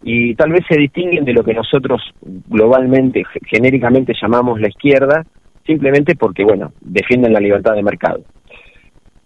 y 0.03 0.35
tal 0.35 0.51
vez 0.51 0.61
se 0.67 0.79
distinguen 0.79 1.25
de 1.25 1.33
lo 1.33 1.43
que 1.43 1.53
nosotros 1.53 2.01
globalmente, 2.21 3.23
genéricamente 3.45 4.13
llamamos 4.19 4.59
la 4.59 4.69
izquierda, 4.69 5.25
simplemente 5.65 6.15
porque, 6.15 6.43
bueno, 6.43 6.73
defienden 6.81 7.33
la 7.33 7.39
libertad 7.39 7.75
de 7.75 7.83
mercado. 7.83 8.21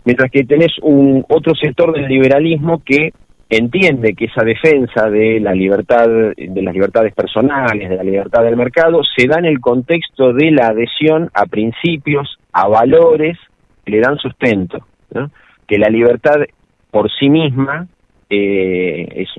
Mientras 0.03 0.30
que 0.30 0.43
tenés 0.43 0.73
un 0.82 1.26
otro 1.30 1.55
sector 1.55 1.93
del 1.93 2.07
liberalismo 2.07 2.84
que 2.84 3.11
entiende 3.49 4.13
que 4.13 4.26
esa 4.26 4.43
defensa 4.43 5.09
de 5.09 5.39
la 5.39 5.53
libertad, 5.53 6.07
de 6.07 6.61
las 6.61 6.73
libertades 6.73 7.13
personales, 7.13 7.89
de 7.89 7.95
la 7.95 8.03
libertad 8.03 8.43
del 8.43 8.57
mercado, 8.57 9.01
se 9.15 9.28
da 9.28 9.39
en 9.39 9.45
el 9.45 9.59
contexto 9.59 10.34
de 10.34 10.51
la 10.51 10.67
adhesión 10.67 11.30
a 11.34 11.45
principios, 11.45 12.38
a 12.51 12.67
valores 12.67 13.38
que 13.84 13.91
le 13.91 13.99
dan 13.99 14.17
sustento, 14.17 14.86
que 15.67 15.78
la 15.78 15.89
libertad 15.89 16.41
por 16.91 17.09
sí 17.11 17.30
misma 17.30 17.88
eh, 18.30 19.07
es, 19.15 19.30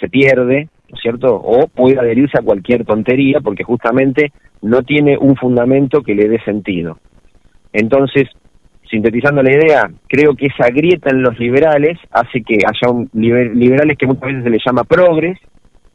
se, 0.00 0.08
pierde, 0.08 0.68
¿no 0.88 0.96
es 0.96 1.00
cierto? 1.00 1.34
O 1.34 1.66
puede 1.68 1.98
adherirse 1.98 2.38
a 2.38 2.42
cualquier 2.42 2.84
tontería 2.84 3.40
porque 3.40 3.64
justamente 3.64 4.32
no 4.62 4.82
tiene 4.82 5.16
un 5.18 5.36
fundamento 5.36 6.02
que 6.02 6.14
le 6.14 6.28
dé 6.28 6.40
sentido. 6.44 6.98
Entonces, 7.72 8.28
sintetizando 8.90 9.42
la 9.42 9.52
idea, 9.52 9.90
creo 10.08 10.34
que 10.34 10.46
esa 10.46 10.68
grieta 10.70 11.10
en 11.10 11.22
los 11.22 11.38
liberales 11.38 11.98
hace 12.10 12.42
que 12.42 12.58
haya 12.66 12.92
un, 12.92 13.08
liberales 13.12 13.96
que 13.96 14.06
muchas 14.06 14.26
veces 14.26 14.44
se 14.44 14.50
les 14.50 14.62
llama 14.64 14.84
progres, 14.84 15.38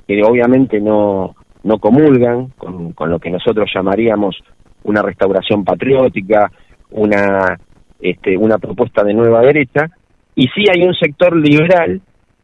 que 0.08 0.24
obviamente 0.24 0.80
no, 0.80 1.36
no 1.64 1.80
comulgan 1.80 2.48
con, 2.58 2.94
con 2.94 3.10
lo 3.10 3.20
que 3.20 3.30
nosotros 3.30 3.70
llamaríamos 3.74 4.38
una 4.84 5.02
restauración 5.02 5.66
patriótica, 5.66 6.52
una, 6.92 7.60
este, 8.00 8.38
una 8.38 8.58
propuesta 8.58 9.04
de 9.04 9.14
nueva 9.14 9.42
derecha, 9.42 9.90
y 10.36 10.48
sí 10.48 10.66
hay 10.72 10.84
un 10.84 10.94
sector 10.94 11.36
liberal 11.36 12.02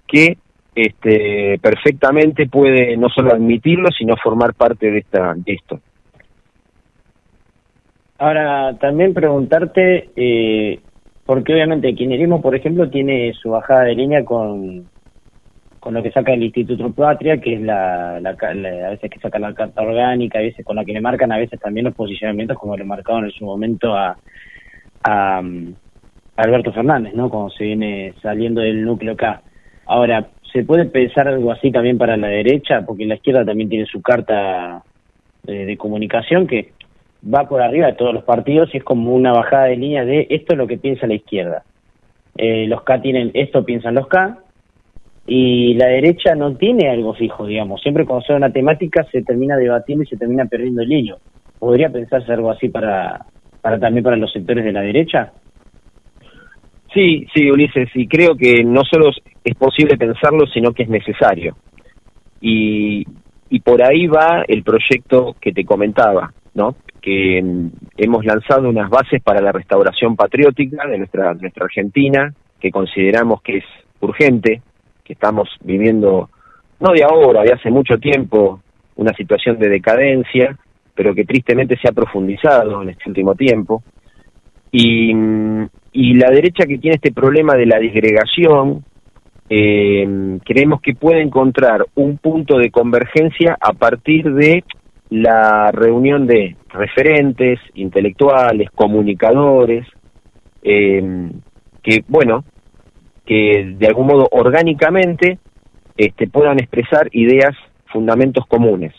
que 0.08 0.38
este, 0.76 1.60
perfectamente 1.60 2.48
puede 2.48 2.96
no 2.98 3.10
solo 3.10 3.34
admitirlo, 3.34 3.90
sino 3.92 4.16
formar 4.18 4.54
parte 4.54 4.90
de, 4.92 5.00
esta, 5.00 5.34
de 5.36 5.54
esto. 5.54 5.80
Ahora, 8.18 8.78
también 8.80 9.14
preguntarte, 9.14 10.10
eh, 10.16 10.80
porque 11.26 11.54
obviamente 11.54 11.90
el 11.90 11.96
kirchnerismo, 11.96 12.42
por 12.42 12.56
ejemplo, 12.56 12.90
tiene 12.90 13.34
su 13.34 13.50
bajada 13.50 13.84
de 13.86 13.96
línea 13.96 14.24
con, 14.24 14.88
con 15.80 15.96
lo 15.96 16.04
que 16.04 16.12
saca 16.12 16.32
el 16.34 16.44
Instituto 16.44 16.94
Patria, 16.94 17.42
que 17.42 17.56
es 17.56 17.62
la, 17.62 18.20
la, 18.20 18.30
a 18.30 18.90
veces 18.92 19.10
que 19.10 19.20
saca 19.20 19.40
la 19.40 19.56
carta 19.56 19.82
orgánica, 19.82 20.38
a 20.38 20.44
veces 20.44 20.64
con 20.64 20.76
la 20.76 20.86
que 20.86 20.94
le 20.94 21.02
marcan, 21.02 21.32
a 21.32 21.40
veces 21.40 21.60
también 21.60 21.86
los 21.86 21.96
posicionamientos, 21.96 22.60
como 22.60 22.78
le 22.78 22.84
marcaron 22.84 23.26
en 23.26 23.32
su 23.32 23.44
momento 23.44 23.96
a, 23.96 24.16
a, 25.04 25.42
Alberto 26.36 26.72
Fernández, 26.72 27.16
¿no? 27.16 27.30
Como 27.32 27.50
se 27.50 27.64
viene 27.64 28.14
saliendo 28.22 28.62
del 28.62 28.86
núcleo 28.86 29.14
acá. 29.14 29.42
Ahora, 29.88 30.28
¿se 30.52 30.64
puede 30.64 30.86
pensar 30.86 31.28
algo 31.28 31.52
así 31.52 31.72
también 31.72 31.98
para 31.98 32.18
la 32.18 32.28
derecha? 32.28 32.84
Porque 32.86 33.06
la 33.06 33.16
izquierda 33.16 33.46
también 33.46 33.70
tiene 33.70 33.86
su 33.86 34.02
carta 34.02 34.84
de, 35.44 35.66
de 35.66 35.78
comunicación 35.78 36.48
que 36.48 36.72
va 37.24 37.48
por 37.48 37.62
arriba 37.62 37.88
de 37.88 37.94
todos 37.94 38.14
los 38.14 38.24
partidos 38.24 38.74
y 38.74 38.78
es 38.78 38.84
como 38.84 39.14
una 39.14 39.32
bajada 39.32 39.66
de 39.66 39.78
línea 39.78 40.06
de 40.06 40.28
esto 40.30 40.54
es 40.54 40.58
lo 40.58 40.68
que 40.68 40.78
piensa 40.78 41.08
la 41.08 41.14
izquierda. 41.14 41.64
Eh, 42.38 42.66
los 42.68 42.84
K 42.84 43.02
tienen 43.02 43.32
esto 43.34 43.66
piensan 43.66 43.96
los 43.96 44.08
K 44.08 44.40
y 45.28 45.76
la 45.76 45.88
derecha 45.88 46.36
no 46.36 46.56
tiene 46.56 46.90
algo 46.90 47.14
fijo, 47.14 47.46
digamos. 47.46 47.82
Siempre 47.82 48.06
cuando 48.06 48.26
se 48.26 48.34
una 48.34 48.52
temática 48.52 49.06
se 49.12 49.22
termina 49.22 49.56
debatiendo 49.58 50.04
y 50.04 50.08
se 50.08 50.18
termina 50.18 50.46
perdiendo 50.46 50.82
el 50.82 50.92
hilo. 50.92 51.20
¿Podría 51.60 51.90
pensarse 51.90 52.34
algo 52.34 52.50
así 52.50 52.70
para, 52.70 53.26
para 53.62 53.80
también 53.80 54.04
para 54.04 54.18
los 54.18 54.32
sectores 54.32 54.66
de 54.66 54.72
la 54.72 54.82
derecha? 54.82 55.32
Sí, 56.94 57.26
sí, 57.34 57.50
Ulises, 57.50 57.90
y 57.96 58.08
creo 58.08 58.36
que 58.36 58.64
no 58.64 58.84
solo 58.84 59.12
es 59.44 59.56
posible 59.56 59.98
pensarlo, 59.98 60.46
sino 60.48 60.74
que 60.74 60.84
es 60.84 60.90
necesario. 60.90 61.56
Y, 62.42 63.06
y 63.50 63.60
por 63.62 63.82
ahí 63.84 64.08
va 64.08 64.44
el 64.48 64.64
proyecto 64.64 65.36
que 65.40 65.54
te 65.54 65.64
comentaba, 65.64 66.34
¿no? 66.54 66.76
que 67.02 67.42
mm, 67.42 67.70
hemos 67.98 68.26
lanzado 68.26 68.70
unas 68.70 68.90
bases 68.90 69.22
para 69.22 69.42
la 69.42 69.52
restauración 69.52 70.16
patriótica 70.16 70.88
de 70.88 71.00
nuestra, 71.00 71.34
nuestra 71.34 71.66
Argentina, 71.66 72.34
que 72.60 72.72
consideramos 72.72 73.42
que 73.42 73.58
es 73.58 73.66
urgente, 74.00 74.62
que 75.04 75.14
estamos 75.14 75.50
viviendo, 75.64 76.30
no 76.80 76.94
de 76.94 77.04
ahora, 77.04 77.42
de 77.42 77.54
hace 77.54 77.72
mucho 77.72 77.98
tiempo, 77.98 78.62
una 78.96 79.14
situación 79.14 79.58
de 79.58 79.70
decadencia, 79.70 80.58
pero 80.94 81.16
que 81.16 81.26
tristemente 81.26 81.78
se 81.78 81.90
ha 81.90 81.94
profundizado 81.94 82.84
en 82.84 82.90
este 82.90 83.10
último 83.10 83.34
tiempo. 83.36 83.84
Y, 84.72 85.14
mm, 85.14 85.68
y 85.94 86.14
la 86.14 86.30
derecha 86.30 86.66
que 86.66 86.78
tiene 86.78 86.96
este 86.96 87.12
problema 87.12 87.56
de 87.56 87.66
la 87.66 87.80
disgregación, 87.80 88.84
eh, 89.50 90.40
creemos 90.46 90.82
que 90.82 90.94
puede 90.94 91.22
encontrar 91.22 91.86
un 91.96 92.18
punto 92.18 92.58
de 92.58 92.72
convergencia 92.72 93.58
a 93.60 93.74
partir 93.74 94.34
de 94.34 94.64
la 95.10 95.72
reunión 95.74 96.26
de 96.26 96.56
referentes, 96.70 97.60
intelectuales, 97.74 98.70
comunicadores, 98.72 99.86
eh, 100.64 101.30
que, 101.84 102.04
bueno, 102.08 102.46
que 103.26 103.76
de 103.78 103.88
algún 103.88 104.08
modo 104.08 104.28
orgánicamente 104.32 105.40
este, 105.98 106.28
puedan 106.28 106.60
expresar 106.60 107.10
ideas, 107.12 107.52
fundamentos 107.92 108.46
comunes. 108.48 108.94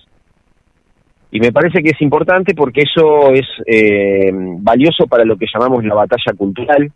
Y 1.34 1.40
me 1.40 1.50
parece 1.50 1.82
que 1.82 1.90
es 1.90 2.02
importante 2.02 2.54
porque 2.54 2.82
eso 2.82 3.32
es 3.32 3.46
eh, 3.66 4.30
valioso 4.32 5.06
para 5.06 5.24
lo 5.24 5.38
que 5.38 5.46
llamamos 5.52 5.82
la 5.82 5.94
batalla 5.94 6.36
cultural, 6.36 6.92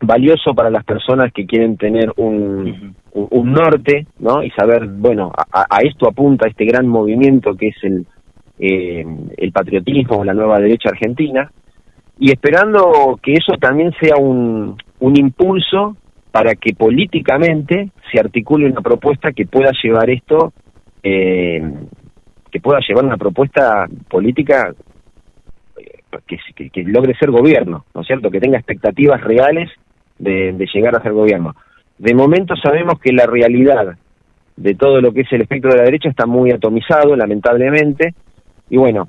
valioso 0.00 0.54
para 0.54 0.70
las 0.70 0.82
personas 0.84 1.30
que 1.34 1.44
quieren 1.44 1.76
tener 1.76 2.10
un, 2.16 2.96
un, 3.12 3.52
norte, 3.52 4.06
¿no? 4.18 4.42
Y 4.42 4.50
saber, 4.52 4.86
bueno, 4.86 5.30
a, 5.36 5.66
a, 5.68 5.78
esto 5.82 6.08
apunta 6.08 6.48
este 6.48 6.64
gran 6.64 6.88
movimiento 6.88 7.54
que 7.54 7.68
es 7.68 7.76
el, 7.82 8.06
eh, 8.58 9.04
el 9.36 9.52
patriotismo, 9.52 10.24
la 10.24 10.32
nueva 10.32 10.58
derecha 10.58 10.88
argentina, 10.88 11.52
y 12.18 12.32
esperando 12.32 13.20
que 13.22 13.34
eso 13.34 13.58
también 13.60 13.92
sea 14.00 14.16
un, 14.16 14.78
un 15.00 15.18
impulso 15.18 15.94
para 16.30 16.54
que 16.54 16.72
políticamente 16.72 17.90
se 18.10 18.18
articule 18.18 18.64
una 18.64 18.80
propuesta 18.80 19.32
que 19.32 19.44
pueda 19.44 19.72
llevar 19.82 20.08
esto, 20.08 20.54
eh, 21.02 21.62
que 22.52 22.60
pueda 22.60 22.80
llevar 22.86 23.04
una 23.04 23.16
propuesta 23.16 23.88
política 24.08 24.72
eh, 25.76 26.68
que, 26.70 26.84
logre 26.84 27.16
ser 27.16 27.30
gobierno, 27.30 27.86
¿no 27.94 28.02
es 28.02 28.06
cierto? 28.06 28.30
Que 28.30 28.40
tenga 28.40 28.58
expectativas 28.58 29.22
reales 29.22 29.70
de, 30.18 30.52
de 30.52 30.66
llegar 30.72 30.94
a 30.94 31.02
ser 31.02 31.12
gobierno. 31.12 31.56
De 31.98 32.14
momento 32.14 32.54
sabemos 32.56 33.00
que 33.00 33.12
la 33.12 33.26
realidad 33.26 33.96
de 34.56 34.74
todo 34.74 35.00
lo 35.00 35.12
que 35.12 35.22
es 35.22 35.32
el 35.32 35.42
espectro 35.42 35.70
de 35.70 35.78
la 35.78 35.84
derecha 35.84 36.10
está 36.10 36.26
muy 36.26 36.50
atomizado, 36.50 37.16
lamentablemente, 37.16 38.14
y 38.68 38.76
bueno, 38.76 39.08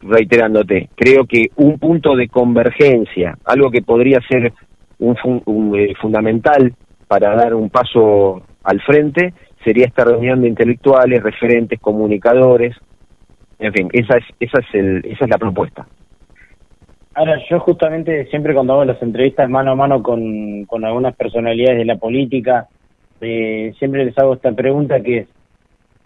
reiterándote, 0.00 0.88
creo 0.94 1.26
que 1.26 1.50
un 1.56 1.78
punto 1.78 2.14
de 2.14 2.28
convergencia, 2.28 3.36
algo 3.44 3.70
que 3.70 3.82
podría 3.82 4.20
ser 4.28 4.52
un, 4.98 5.16
un 5.46 5.76
eh, 5.76 5.94
fundamental 6.00 6.72
para 7.08 7.34
dar 7.34 7.54
un 7.54 7.68
paso 7.68 8.42
al 8.62 8.80
frente, 8.82 9.32
sería 9.66 9.86
esta 9.86 10.04
reunión 10.04 10.42
de 10.42 10.48
intelectuales, 10.48 11.24
referentes, 11.24 11.80
comunicadores, 11.80 12.76
en 13.58 13.72
fin, 13.72 13.88
esa 13.92 14.18
es, 14.18 14.24
esa 14.38 14.60
es, 14.60 14.74
el, 14.74 15.04
esa 15.04 15.24
es 15.24 15.30
la 15.30 15.38
propuesta. 15.38 15.88
Ahora, 17.14 17.36
yo 17.50 17.58
justamente 17.58 18.26
siempre 18.26 18.54
cuando 18.54 18.74
hago 18.74 18.84
las 18.84 19.02
entrevistas 19.02 19.50
mano 19.50 19.72
a 19.72 19.74
mano 19.74 20.04
con, 20.04 20.66
con 20.66 20.84
algunas 20.84 21.16
personalidades 21.16 21.78
de 21.78 21.84
la 21.84 21.96
política, 21.96 22.68
eh, 23.20 23.72
siempre 23.78 24.04
les 24.04 24.16
hago 24.18 24.34
esta 24.34 24.52
pregunta 24.52 25.00
que 25.00 25.18
es, 25.18 25.28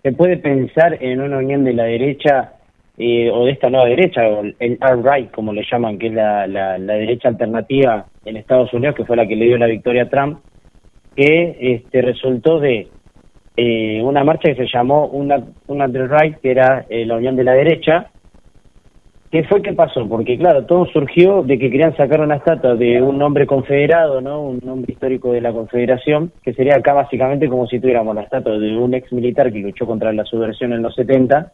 ¿se 0.02 0.12
puede 0.12 0.38
pensar 0.38 0.96
en 1.02 1.20
una 1.20 1.36
unión 1.36 1.62
de 1.62 1.74
la 1.74 1.84
derecha 1.84 2.52
eh, 2.96 3.30
o 3.30 3.44
de 3.44 3.52
esta 3.52 3.68
nueva 3.68 3.86
derecha, 3.88 4.26
o 4.26 4.42
el 4.42 4.78
alt-right, 4.80 5.30
como 5.32 5.52
le 5.52 5.66
llaman, 5.70 5.98
que 5.98 6.06
es 6.06 6.14
la, 6.14 6.46
la, 6.46 6.78
la, 6.78 6.94
derecha 6.94 7.28
alternativa 7.28 8.06
en 8.24 8.36
Estados 8.36 8.72
Unidos, 8.72 8.94
que 8.94 9.04
fue 9.04 9.16
la 9.16 9.26
que 9.26 9.36
le 9.36 9.46
dio 9.46 9.58
la 9.58 9.66
victoria 9.66 10.04
a 10.04 10.08
Trump, 10.08 10.38
que 11.14 11.56
este, 11.60 12.02
resultó 12.02 12.60
de 12.60 12.88
eh, 13.62 14.00
una 14.02 14.24
marcha 14.24 14.48
que 14.48 14.54
se 14.54 14.72
llamó 14.72 15.04
una, 15.08 15.44
una 15.66 15.86
right, 15.86 16.38
que 16.38 16.50
era 16.50 16.86
eh, 16.88 17.04
la 17.04 17.16
unión 17.16 17.36
de 17.36 17.44
la 17.44 17.52
derecha. 17.52 18.06
¿Qué 19.30 19.44
fue 19.44 19.60
que 19.60 19.74
pasó? 19.74 20.08
Porque 20.08 20.38
claro, 20.38 20.64
todo 20.64 20.86
surgió 20.86 21.42
de 21.42 21.58
que 21.58 21.70
querían 21.70 21.94
sacar 21.94 22.22
una 22.22 22.36
estatua 22.36 22.74
de 22.74 23.02
un 23.02 23.20
hombre 23.20 23.46
confederado, 23.46 24.22
¿no? 24.22 24.40
Un 24.40 24.60
nombre 24.64 24.90
histórico 24.90 25.32
de 25.32 25.42
la 25.42 25.52
confederación, 25.52 26.32
que 26.42 26.54
sería 26.54 26.76
acá 26.76 26.94
básicamente 26.94 27.50
como 27.50 27.66
si 27.66 27.78
tuviéramos 27.78 28.14
la 28.14 28.22
estatua 28.22 28.58
de 28.58 28.74
un 28.78 28.94
ex 28.94 29.12
militar 29.12 29.52
que 29.52 29.58
luchó 29.58 29.84
contra 29.84 30.10
la 30.14 30.24
subversión 30.24 30.72
en 30.72 30.80
los 30.80 30.94
70 30.94 31.52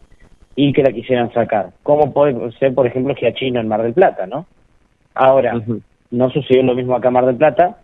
y 0.54 0.72
que 0.72 0.84
la 0.84 0.92
quisieran 0.92 1.32
sacar. 1.32 1.70
Como 1.82 2.12
puede 2.12 2.52
ser, 2.52 2.72
por 2.72 2.86
ejemplo, 2.86 3.16
que 3.16 3.26
a 3.26 3.34
China 3.34 3.58
en 3.58 3.66
Mar 3.66 3.82
del 3.82 3.94
Plata, 3.94 4.28
¿no? 4.28 4.46
Ahora, 5.12 5.56
uh 5.56 5.58
-huh. 5.58 5.82
no 6.12 6.30
sucedió 6.30 6.62
lo 6.62 6.76
mismo 6.76 6.94
acá 6.94 7.08
en 7.08 7.14
Mar 7.14 7.26
del 7.26 7.36
Plata, 7.36 7.78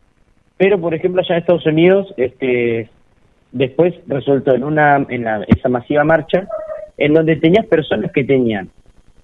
pero, 0.57 0.81
por 0.81 0.95
ejemplo, 0.95 1.21
allá 1.21 1.35
en 1.35 1.41
Estados 1.41 1.67
Unidos, 1.67 2.15
este 2.17 2.89
después 3.53 3.95
resultó 4.07 4.55
en 4.55 4.65
una 4.65 5.05
en 5.09 5.25
la, 5.25 5.45
esa 5.47 5.69
masiva 5.69 6.05
marcha 6.05 6.49
en 6.97 7.15
donde 7.15 7.37
tenías 7.37 7.67
personas 7.67 8.11
que 8.13 8.25
tenían 8.25 8.71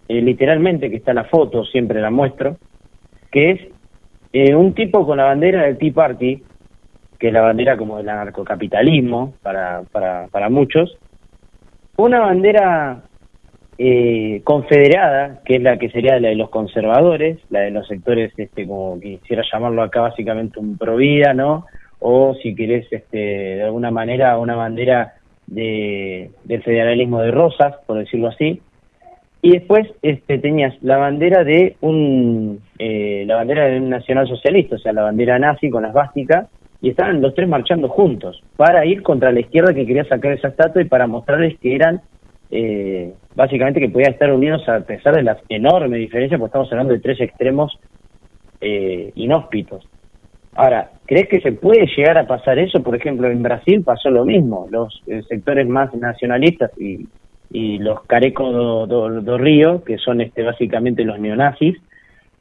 eh, 0.08 0.22
literalmente 0.22 0.90
que 0.90 0.96
está 0.96 1.12
la 1.12 1.24
foto 1.24 1.64
siempre 1.64 2.00
la 2.00 2.10
muestro 2.10 2.56
que 3.30 3.50
es 3.50 3.60
eh, 4.32 4.54
un 4.54 4.74
tipo 4.74 5.06
con 5.06 5.16
la 5.16 5.24
bandera 5.24 5.62
del 5.62 5.78
Tea 5.78 5.92
Party 5.92 6.42
que 7.18 7.28
es 7.28 7.32
la 7.32 7.40
bandera 7.40 7.76
como 7.76 7.96
del 7.98 8.08
anarcocapitalismo 8.08 9.34
para, 9.42 9.82
para, 9.90 10.28
para 10.28 10.48
muchos, 10.48 10.96
una 11.96 12.20
bandera 12.20 13.02
eh, 13.76 14.40
confederada, 14.44 15.40
que 15.44 15.56
es 15.56 15.62
la 15.62 15.78
que 15.78 15.90
sería 15.90 16.18
la 16.20 16.28
de 16.28 16.36
los 16.36 16.50
conservadores, 16.50 17.38
la 17.50 17.60
de 17.60 17.70
los 17.70 17.86
sectores, 17.88 18.32
este, 18.36 18.66
como 18.66 19.00
quisiera 19.00 19.42
llamarlo 19.52 19.82
acá, 19.82 20.02
básicamente 20.02 20.60
un 20.60 20.78
provida, 20.78 21.34
¿no? 21.34 21.66
O 22.00 22.34
si 22.42 22.54
querés, 22.54 22.86
este, 22.92 23.18
de 23.18 23.62
alguna 23.62 23.90
manera, 23.90 24.38
una 24.38 24.54
bandera 24.54 25.14
de, 25.46 26.30
del 26.44 26.62
federalismo 26.62 27.20
de 27.20 27.30
Rosas, 27.30 27.76
por 27.86 27.98
decirlo 27.98 28.28
así. 28.28 28.60
Y 29.40 29.52
después 29.52 29.88
este, 30.02 30.38
tenías 30.38 30.74
la 30.82 30.96
bandera 30.96 31.44
de 31.44 31.76
un 31.80 32.60
eh, 32.78 33.24
la 33.26 33.36
bandera 33.36 33.66
de 33.66 33.78
un 33.78 33.88
nacionalsocialista, 33.88 34.76
o 34.76 34.78
sea, 34.78 34.92
la 34.92 35.02
bandera 35.02 35.38
nazi 35.38 35.70
con 35.70 35.84
las 35.84 35.92
básicas, 35.92 36.48
y 36.80 36.90
estaban 36.90 37.20
los 37.20 37.34
tres 37.34 37.48
marchando 37.48 37.88
juntos 37.88 38.42
para 38.56 38.84
ir 38.86 39.02
contra 39.02 39.32
la 39.32 39.40
izquierda 39.40 39.74
que 39.74 39.86
quería 39.86 40.04
sacar 40.04 40.32
esa 40.32 40.48
estatua 40.48 40.82
y 40.82 40.86
para 40.86 41.06
mostrarles 41.06 41.58
que 41.58 41.74
eran 41.74 42.02
eh, 42.50 43.12
básicamente 43.34 43.80
que 43.80 43.88
podían 43.88 44.12
estar 44.12 44.32
unidos 44.32 44.68
a 44.68 44.80
pesar 44.80 45.14
de 45.14 45.22
las 45.22 45.38
enormes 45.48 45.98
diferencias, 45.98 46.38
porque 46.38 46.48
estamos 46.48 46.72
hablando 46.72 46.94
de 46.94 47.00
tres 47.00 47.20
extremos 47.20 47.78
eh, 48.60 49.12
inhóspitos. 49.16 49.86
Ahora, 50.58 50.90
¿crees 51.06 51.28
que 51.28 51.40
se 51.40 51.52
puede 51.52 51.86
llegar 51.96 52.18
a 52.18 52.26
pasar 52.26 52.58
eso? 52.58 52.82
Por 52.82 52.96
ejemplo, 52.96 53.30
en 53.30 53.44
Brasil 53.44 53.84
pasó 53.84 54.10
lo 54.10 54.24
mismo. 54.24 54.66
Los 54.72 55.00
eh, 55.06 55.22
sectores 55.28 55.68
más 55.68 55.94
nacionalistas 55.94 56.72
y, 56.76 57.06
los 57.78 58.02
carecos 58.06 58.88
do, 58.88 59.38
Río, 59.38 59.84
que 59.84 59.98
son 59.98 60.20
este 60.20 60.42
básicamente 60.42 61.04
los 61.04 61.20
neonazis, 61.20 61.76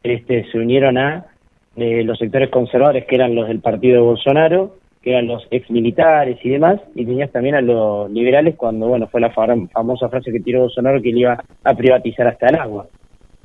este, 0.02 0.49
se 0.52 0.57
unieron 0.57 0.98
a 0.98 1.27
eh, 1.76 2.03
los 2.03 2.18
sectores 2.18 2.49
conservadores, 2.49 3.06
que 3.06 3.14
eran 3.14 3.35
los 3.35 3.48
del 3.48 3.60
partido 3.60 3.98
de 3.98 4.07
Bolsonaro, 4.07 4.77
que 5.03 5.11
eran 5.11 5.27
los 5.27 5.48
ex 5.52 5.69
militares 5.69 6.39
y 6.44 6.49
demás, 6.49 6.81
y 6.95 7.06
tenías 7.06 7.31
también 7.31 7.53
a 7.53 7.61
los 7.61 8.10
liberales 8.10 8.56
cuando, 8.56 8.88
bueno, 8.88 9.07
fue 9.10 9.22
la 9.22 9.30
famosa 9.30 10.10
frase 10.10 10.31
que 10.31 10.39
tiró 10.39 10.61
Bolsonaro 10.61 11.03
que 11.03 11.11
él 11.11 11.19
iba 11.19 11.44
a 11.64 11.73
privatizar 11.76 12.27
hasta 12.27 12.48
el 12.48 12.56
agua. 12.56 12.88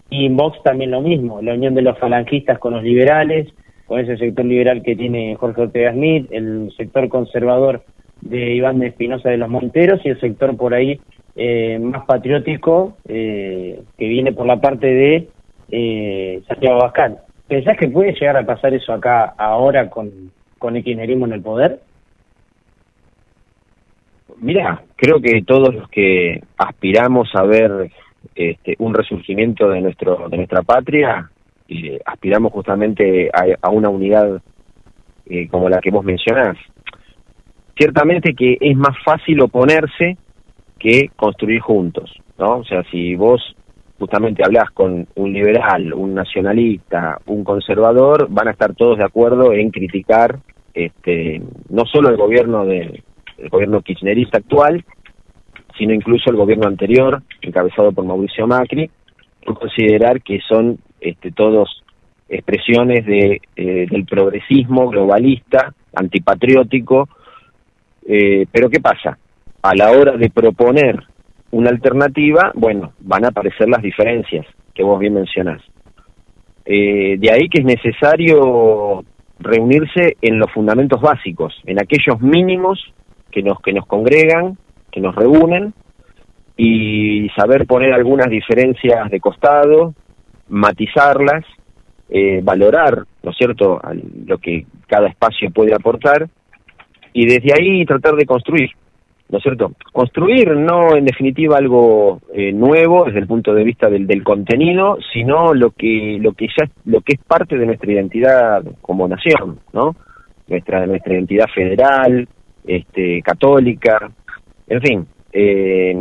Y 0.08 0.24
en 0.24 0.34
Vox 0.34 0.62
también 0.62 0.92
lo 0.92 1.02
mismo, 1.02 1.42
la 1.42 1.52
unión 1.52 1.74
de 1.74 1.82
los 1.82 1.98
falangistas 1.98 2.58
con 2.58 2.72
los 2.72 2.82
liberales, 2.82 3.52
con 3.92 4.00
ese 4.00 4.16
sector 4.16 4.46
liberal 4.46 4.82
que 4.82 4.96
tiene 4.96 5.36
Jorge 5.36 5.60
Ortega 5.60 5.92
Smith, 5.92 6.26
el 6.30 6.72
sector 6.78 7.10
conservador 7.10 7.82
de 8.22 8.54
Iván 8.54 8.78
de 8.78 8.86
Espinosa 8.86 9.28
de 9.28 9.36
los 9.36 9.50
Monteros 9.50 10.00
y 10.02 10.08
el 10.08 10.18
sector 10.18 10.56
por 10.56 10.72
ahí 10.72 10.98
eh, 11.36 11.78
más 11.78 12.06
patriótico 12.06 12.96
eh, 13.06 13.82
que 13.98 14.08
viene 14.08 14.32
por 14.32 14.46
la 14.46 14.62
parte 14.62 14.86
de 14.86 15.28
eh, 15.70 16.40
Santiago 16.48 16.78
Bascal. 16.78 17.18
¿Pensás 17.46 17.76
que 17.76 17.88
puede 17.88 18.14
llegar 18.14 18.38
a 18.38 18.46
pasar 18.46 18.72
eso 18.72 18.94
acá 18.94 19.34
ahora 19.36 19.90
con, 19.90 20.10
con 20.58 20.74
el 20.74 20.82
kirchnerismo 20.82 21.26
en 21.26 21.32
el 21.34 21.42
poder? 21.42 21.80
Mira, 24.38 24.84
creo 24.96 25.20
que 25.20 25.42
todos 25.42 25.74
los 25.74 25.86
que 25.90 26.42
aspiramos 26.56 27.28
a 27.34 27.42
ver 27.42 27.90
este, 28.34 28.74
un 28.78 28.94
resurgimiento 28.94 29.68
de 29.68 29.82
nuestro 29.82 30.30
de 30.30 30.38
nuestra 30.38 30.62
patria, 30.62 31.30
eh, 31.72 32.00
aspiramos 32.04 32.52
justamente 32.52 33.30
a, 33.32 33.44
a 33.60 33.70
una 33.70 33.88
unidad 33.88 34.40
eh, 35.26 35.48
como 35.48 35.68
la 35.68 35.80
que 35.80 35.90
vos 35.90 36.04
mencionás. 36.04 36.56
Ciertamente 37.76 38.34
que 38.34 38.58
es 38.60 38.76
más 38.76 38.96
fácil 39.04 39.40
oponerse 39.40 40.16
que 40.78 41.10
construir 41.16 41.60
juntos, 41.60 42.12
¿no? 42.38 42.58
O 42.58 42.64
sea, 42.64 42.82
si 42.90 43.14
vos 43.14 43.40
justamente 43.98 44.42
hablas 44.44 44.70
con 44.72 45.06
un 45.14 45.32
liberal, 45.32 45.94
un 45.94 46.14
nacionalista, 46.14 47.18
un 47.26 47.44
conservador, 47.44 48.26
van 48.30 48.48
a 48.48 48.50
estar 48.50 48.74
todos 48.74 48.98
de 48.98 49.04
acuerdo 49.04 49.52
en 49.52 49.70
criticar 49.70 50.40
este, 50.74 51.40
no 51.68 51.84
solo 51.86 52.08
el 52.08 52.16
gobierno 52.16 52.64
de 52.64 53.02
el 53.38 53.48
gobierno 53.48 53.82
kirchnerista 53.82 54.38
actual, 54.38 54.84
sino 55.78 55.92
incluso 55.92 56.30
el 56.30 56.36
gobierno 56.36 56.68
anterior, 56.68 57.22
encabezado 57.40 57.92
por 57.92 58.04
Mauricio 58.04 58.46
Macri, 58.46 58.90
por 59.44 59.58
considerar 59.58 60.22
que 60.22 60.40
son 60.48 60.78
este, 61.02 61.32
todos 61.32 61.82
expresiones 62.28 63.04
de, 63.04 63.40
eh, 63.56 63.86
del 63.90 64.06
progresismo 64.06 64.88
globalista, 64.88 65.74
antipatriótico, 65.94 67.08
eh, 68.06 68.46
pero 68.50 68.70
¿qué 68.70 68.80
pasa? 68.80 69.18
A 69.62 69.74
la 69.74 69.90
hora 69.90 70.16
de 70.16 70.30
proponer 70.30 71.02
una 71.50 71.70
alternativa, 71.70 72.52
bueno, 72.54 72.92
van 73.00 73.24
a 73.24 73.28
aparecer 73.28 73.68
las 73.68 73.82
diferencias 73.82 74.46
que 74.74 74.82
vos 74.82 74.98
bien 74.98 75.14
mencionás. 75.14 75.60
Eh, 76.64 77.16
de 77.18 77.30
ahí 77.30 77.48
que 77.48 77.60
es 77.60 77.64
necesario 77.64 79.04
reunirse 79.38 80.16
en 80.22 80.38
los 80.38 80.50
fundamentos 80.52 81.00
básicos, 81.00 81.60
en 81.66 81.80
aquellos 81.80 82.20
mínimos 82.20 82.80
que 83.30 83.42
nos, 83.42 83.60
que 83.60 83.72
nos 83.72 83.86
congregan, 83.86 84.56
que 84.90 85.00
nos 85.00 85.14
reúnen, 85.14 85.74
y 86.56 87.28
saber 87.30 87.66
poner 87.66 87.92
algunas 87.92 88.28
diferencias 88.28 89.10
de 89.10 89.20
costado, 89.20 89.94
matizarlas, 90.52 91.44
eh, 92.10 92.40
valorar, 92.42 93.04
¿no 93.22 93.30
es 93.30 93.36
cierto?, 93.36 93.80
lo 94.26 94.38
que 94.38 94.66
cada 94.86 95.08
espacio 95.08 95.50
puede 95.50 95.74
aportar, 95.74 96.28
y 97.14 97.26
desde 97.26 97.54
ahí 97.54 97.84
tratar 97.86 98.14
de 98.14 98.26
construir. 98.26 98.70
¿no 99.30 99.38
es 99.38 99.42
cierto? 99.44 99.72
Construir 99.92 100.50
no 100.50 100.94
en 100.94 101.06
definitiva 101.06 101.56
algo 101.56 102.20
eh, 102.34 102.52
nuevo 102.52 103.04
desde 103.04 103.20
el 103.20 103.26
punto 103.26 103.54
de 103.54 103.64
vista 103.64 103.88
del, 103.88 104.06
del, 104.06 104.22
contenido, 104.22 104.98
sino 105.10 105.54
lo 105.54 105.70
que 105.70 106.18
lo 106.20 106.34
que 106.34 106.48
ya 106.48 106.68
lo 106.84 107.00
que 107.00 107.14
es 107.14 107.20
parte 107.26 107.56
de 107.56 107.64
nuestra 107.64 107.90
identidad 107.90 108.62
como 108.82 109.08
nación, 109.08 109.58
¿no? 109.72 109.96
Nuestra 110.48 110.86
nuestra 110.86 111.14
identidad 111.14 111.46
federal, 111.54 112.28
este 112.66 113.22
católica, 113.22 114.10
en 114.68 114.80
fin, 114.82 115.06
eh, 115.32 115.94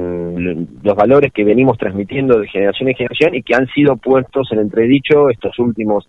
los 0.84 0.95
valores 0.95 1.32
que 1.32 1.44
venimos 1.44 1.78
transmitiendo 1.78 2.40
de 2.40 2.48
generación 2.48 2.90
en 2.90 2.95
generación 2.95 3.36
y 3.36 3.44
que 3.44 3.56
han 3.56 3.68
sido 3.68 3.95
puestos 3.98 4.52
en 4.52 4.60
entredicho 4.60 5.30
estos 5.30 5.58
últimos 5.60 6.08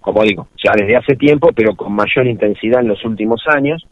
como 0.00 0.22
digo, 0.22 0.46
ya 0.62 0.72
desde 0.76 0.96
hace 0.96 1.16
tiempo, 1.16 1.50
pero 1.52 1.74
con 1.74 1.92
mayor 1.92 2.26
intensidad 2.26 2.82
en 2.82 2.88
los 2.88 3.04
últimos 3.04 3.42
años 3.48 3.84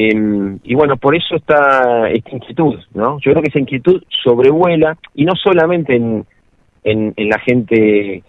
eh, 0.00 0.58
y 0.62 0.74
bueno, 0.76 0.96
por 0.96 1.16
eso 1.16 1.34
está 1.34 2.08
esta 2.08 2.30
inquietud, 2.30 2.78
¿no? 2.94 3.18
Yo 3.18 3.32
creo 3.32 3.42
que 3.42 3.48
esa 3.48 3.58
inquietud 3.58 4.00
sobrevuela, 4.22 4.96
y 5.12 5.24
no 5.24 5.34
solamente 5.34 5.96
en, 5.96 6.24
en, 6.84 7.12
en 7.16 7.28
la 7.28 7.40
gente 7.40 8.22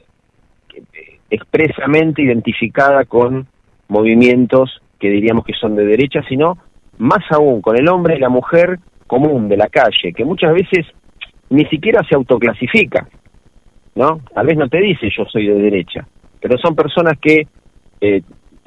expresamente 1.29 2.23
identificada 2.23 3.05
con 3.05 3.45
movimientos 3.87 4.81
que 4.99 5.11
diríamos 5.11 5.45
que 5.45 5.53
son 5.53 5.75
de 5.75 5.85
derecha, 5.85 6.23
sino 6.27 6.57
más 6.99 7.23
aún 7.31 7.61
con 7.61 7.77
el 7.77 7.87
hombre 7.89 8.15
y 8.15 8.19
la 8.19 8.29
mujer 8.29 8.79
común 9.07 9.49
de 9.49 9.57
la 9.57 9.67
calle, 9.67 10.13
que 10.15 10.23
muchas 10.23 10.53
veces 10.53 10.85
ni 11.49 11.65
siquiera 11.65 12.03
se 12.07 12.15
autoclasifica, 12.15 13.07
¿no? 13.95 14.21
Tal 14.33 14.45
vez 14.45 14.57
no 14.57 14.69
te 14.69 14.79
dice 14.79 15.09
yo 15.15 15.25
soy 15.25 15.47
de 15.47 15.55
derecha, 15.55 16.05
pero 16.39 16.57
son 16.57 16.75
personas 16.75 17.17
que 17.19 17.47
eh, 18.01 18.21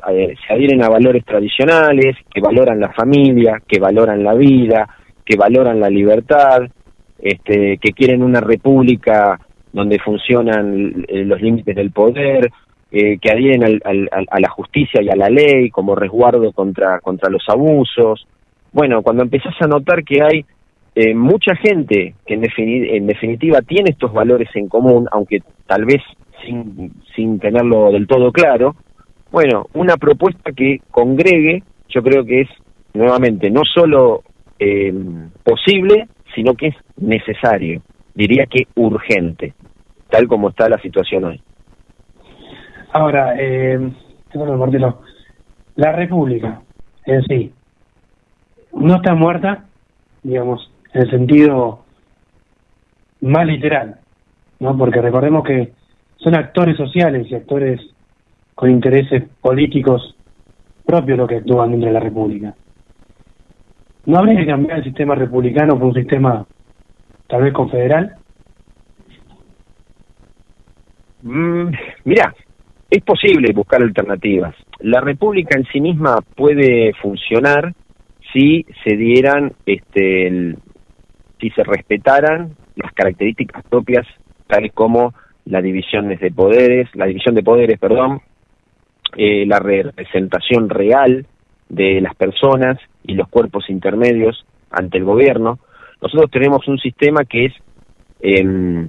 se 0.04 0.52
adhieren 0.52 0.82
a 0.82 0.88
valores 0.88 1.24
tradicionales, 1.24 2.16
que 2.32 2.40
valoran 2.40 2.80
la 2.80 2.92
familia, 2.92 3.62
que 3.66 3.78
valoran 3.78 4.24
la 4.24 4.34
vida, 4.34 4.88
que 5.24 5.36
valoran 5.36 5.78
la 5.78 5.88
libertad, 5.88 6.62
este, 7.18 7.78
que 7.78 7.92
quieren 7.92 8.22
una 8.22 8.40
república 8.40 9.38
donde 9.72 9.98
funcionan 10.00 11.04
eh, 11.06 11.24
los 11.24 11.40
límites 11.40 11.76
del 11.76 11.92
poder, 11.92 12.50
eh, 12.93 13.19
que 13.19 13.31
adhieren 13.32 13.64
al, 13.64 13.81
al, 13.85 14.28
a 14.31 14.39
la 14.39 14.51
justicia 14.51 15.01
y 15.02 15.09
a 15.09 15.16
la 15.16 15.31
ley 15.31 15.70
como 15.70 15.94
resguardo 15.94 16.52
contra, 16.52 17.01
contra 17.01 17.31
los 17.31 17.43
abusos. 17.48 18.27
Bueno, 18.70 19.02
cuando 19.02 19.23
empezás 19.23 19.55
a 19.60 19.66
notar 19.66 20.05
que 20.05 20.23
hay 20.23 20.44
eh, 20.94 21.14
mucha 21.14 21.56
gente 21.56 22.14
que 22.27 22.35
en, 22.35 22.44
en 22.59 23.06
definitiva 23.06 23.62
tiene 23.62 23.90
estos 23.90 24.12
valores 24.12 24.51
en 24.55 24.69
común, 24.69 25.09
aunque 25.10 25.40
tal 25.66 25.86
vez 25.86 26.02
sin, 26.44 26.93
sin 27.16 27.39
tenerlo 27.39 27.90
del 27.90 28.06
todo 28.06 28.31
claro, 28.31 28.77
bueno, 29.31 29.66
una 29.73 29.97
propuesta 29.97 30.52
que 30.52 30.81
congregue, 30.90 31.62
yo 31.89 32.02
creo 32.02 32.24
que 32.27 32.43
es 32.43 32.48
nuevamente 32.93 33.51
no 33.51 33.62
solo 33.64 34.23
eh, 34.59 34.93
posible, 35.43 36.09
sino 36.35 36.55
que 36.55 36.69
es 36.69 36.74
necesario, 36.98 37.81
diría 38.14 38.44
que 38.44 38.66
urgente, 38.77 39.55
tal 40.10 40.28
como 40.28 40.51
está 40.51 40.69
la 40.69 40.78
situación 40.81 41.24
hoy. 41.24 41.40
Ahora, 42.93 43.35
eh, 43.39 43.90
la 45.77 45.93
República 45.93 46.60
en 47.06 47.23
sí 47.24 47.52
no 48.73 48.97
está 48.97 49.14
muerta, 49.14 49.64
digamos, 50.23 50.70
en 50.93 51.02
el 51.02 51.10
sentido 51.10 51.85
más 53.23 53.47
literal, 53.47 53.97
¿no? 54.60 54.77
Porque 54.77 55.01
recordemos 55.01 55.44
que 55.44 55.73
son 56.16 56.35
actores 56.35 56.77
sociales 56.77 57.27
y 57.31 57.35
actores 57.35 57.81
con 58.55 58.70
intereses 58.70 59.24
políticos 59.40 60.16
propios 60.85 61.19
lo 61.19 61.27
que 61.27 61.36
actúan 61.36 61.70
dentro 61.70 61.89
de 61.89 61.94
la 61.94 62.01
República. 62.01 62.55
¿No 64.05 64.19
habría 64.19 64.39
que 64.39 64.47
cambiar 64.47 64.78
el 64.78 64.85
sistema 64.85 65.14
republicano 65.14 65.78
por 65.78 65.89
un 65.89 65.94
sistema 65.94 66.44
tal 67.28 67.43
vez 67.43 67.52
confederal? 67.52 68.16
Mm, 71.23 71.70
mira, 72.05 72.35
es 72.93 73.02
posible 73.05 73.55
buscar 73.55 73.81
alternativas. 73.81 74.55
la 74.81 75.01
república 75.01 75.59
en 75.59 75.64
sí 75.73 75.81
misma 75.81 76.19
puede 76.36 76.93
funcionar 77.01 77.73
si 78.35 78.66
se 78.85 78.97
dieran, 78.97 79.55
este, 79.64 80.56
si 81.40 81.51
se 81.51 81.64
respetaran 81.64 82.55
las 82.77 82.93
características 82.93 83.64
propias, 83.64 84.06
tales 84.47 84.73
como 84.74 85.14
la 85.47 85.62
división 85.62 86.09
de 86.09 86.31
poderes, 86.32 86.89
la 86.94 87.06
división 87.06 87.35
de 87.35 87.43
poderes, 87.43 87.78
perdón, 87.78 88.20
eh, 89.16 89.47
la 89.47 89.59
representación 89.59 90.69
real 90.69 91.27
de 91.70 91.98
las 92.02 92.14
personas 92.14 92.78
y 93.05 93.14
los 93.14 93.28
cuerpos 93.28 93.70
intermedios 93.70 94.44
ante 94.70 94.98
el 94.98 95.05
gobierno. 95.05 95.59
Nosotros 96.02 96.31
tenemos 96.31 96.69
un 96.69 96.78
sistema 96.78 97.24
que 97.24 97.47
es, 97.47 97.55
em, 98.20 98.89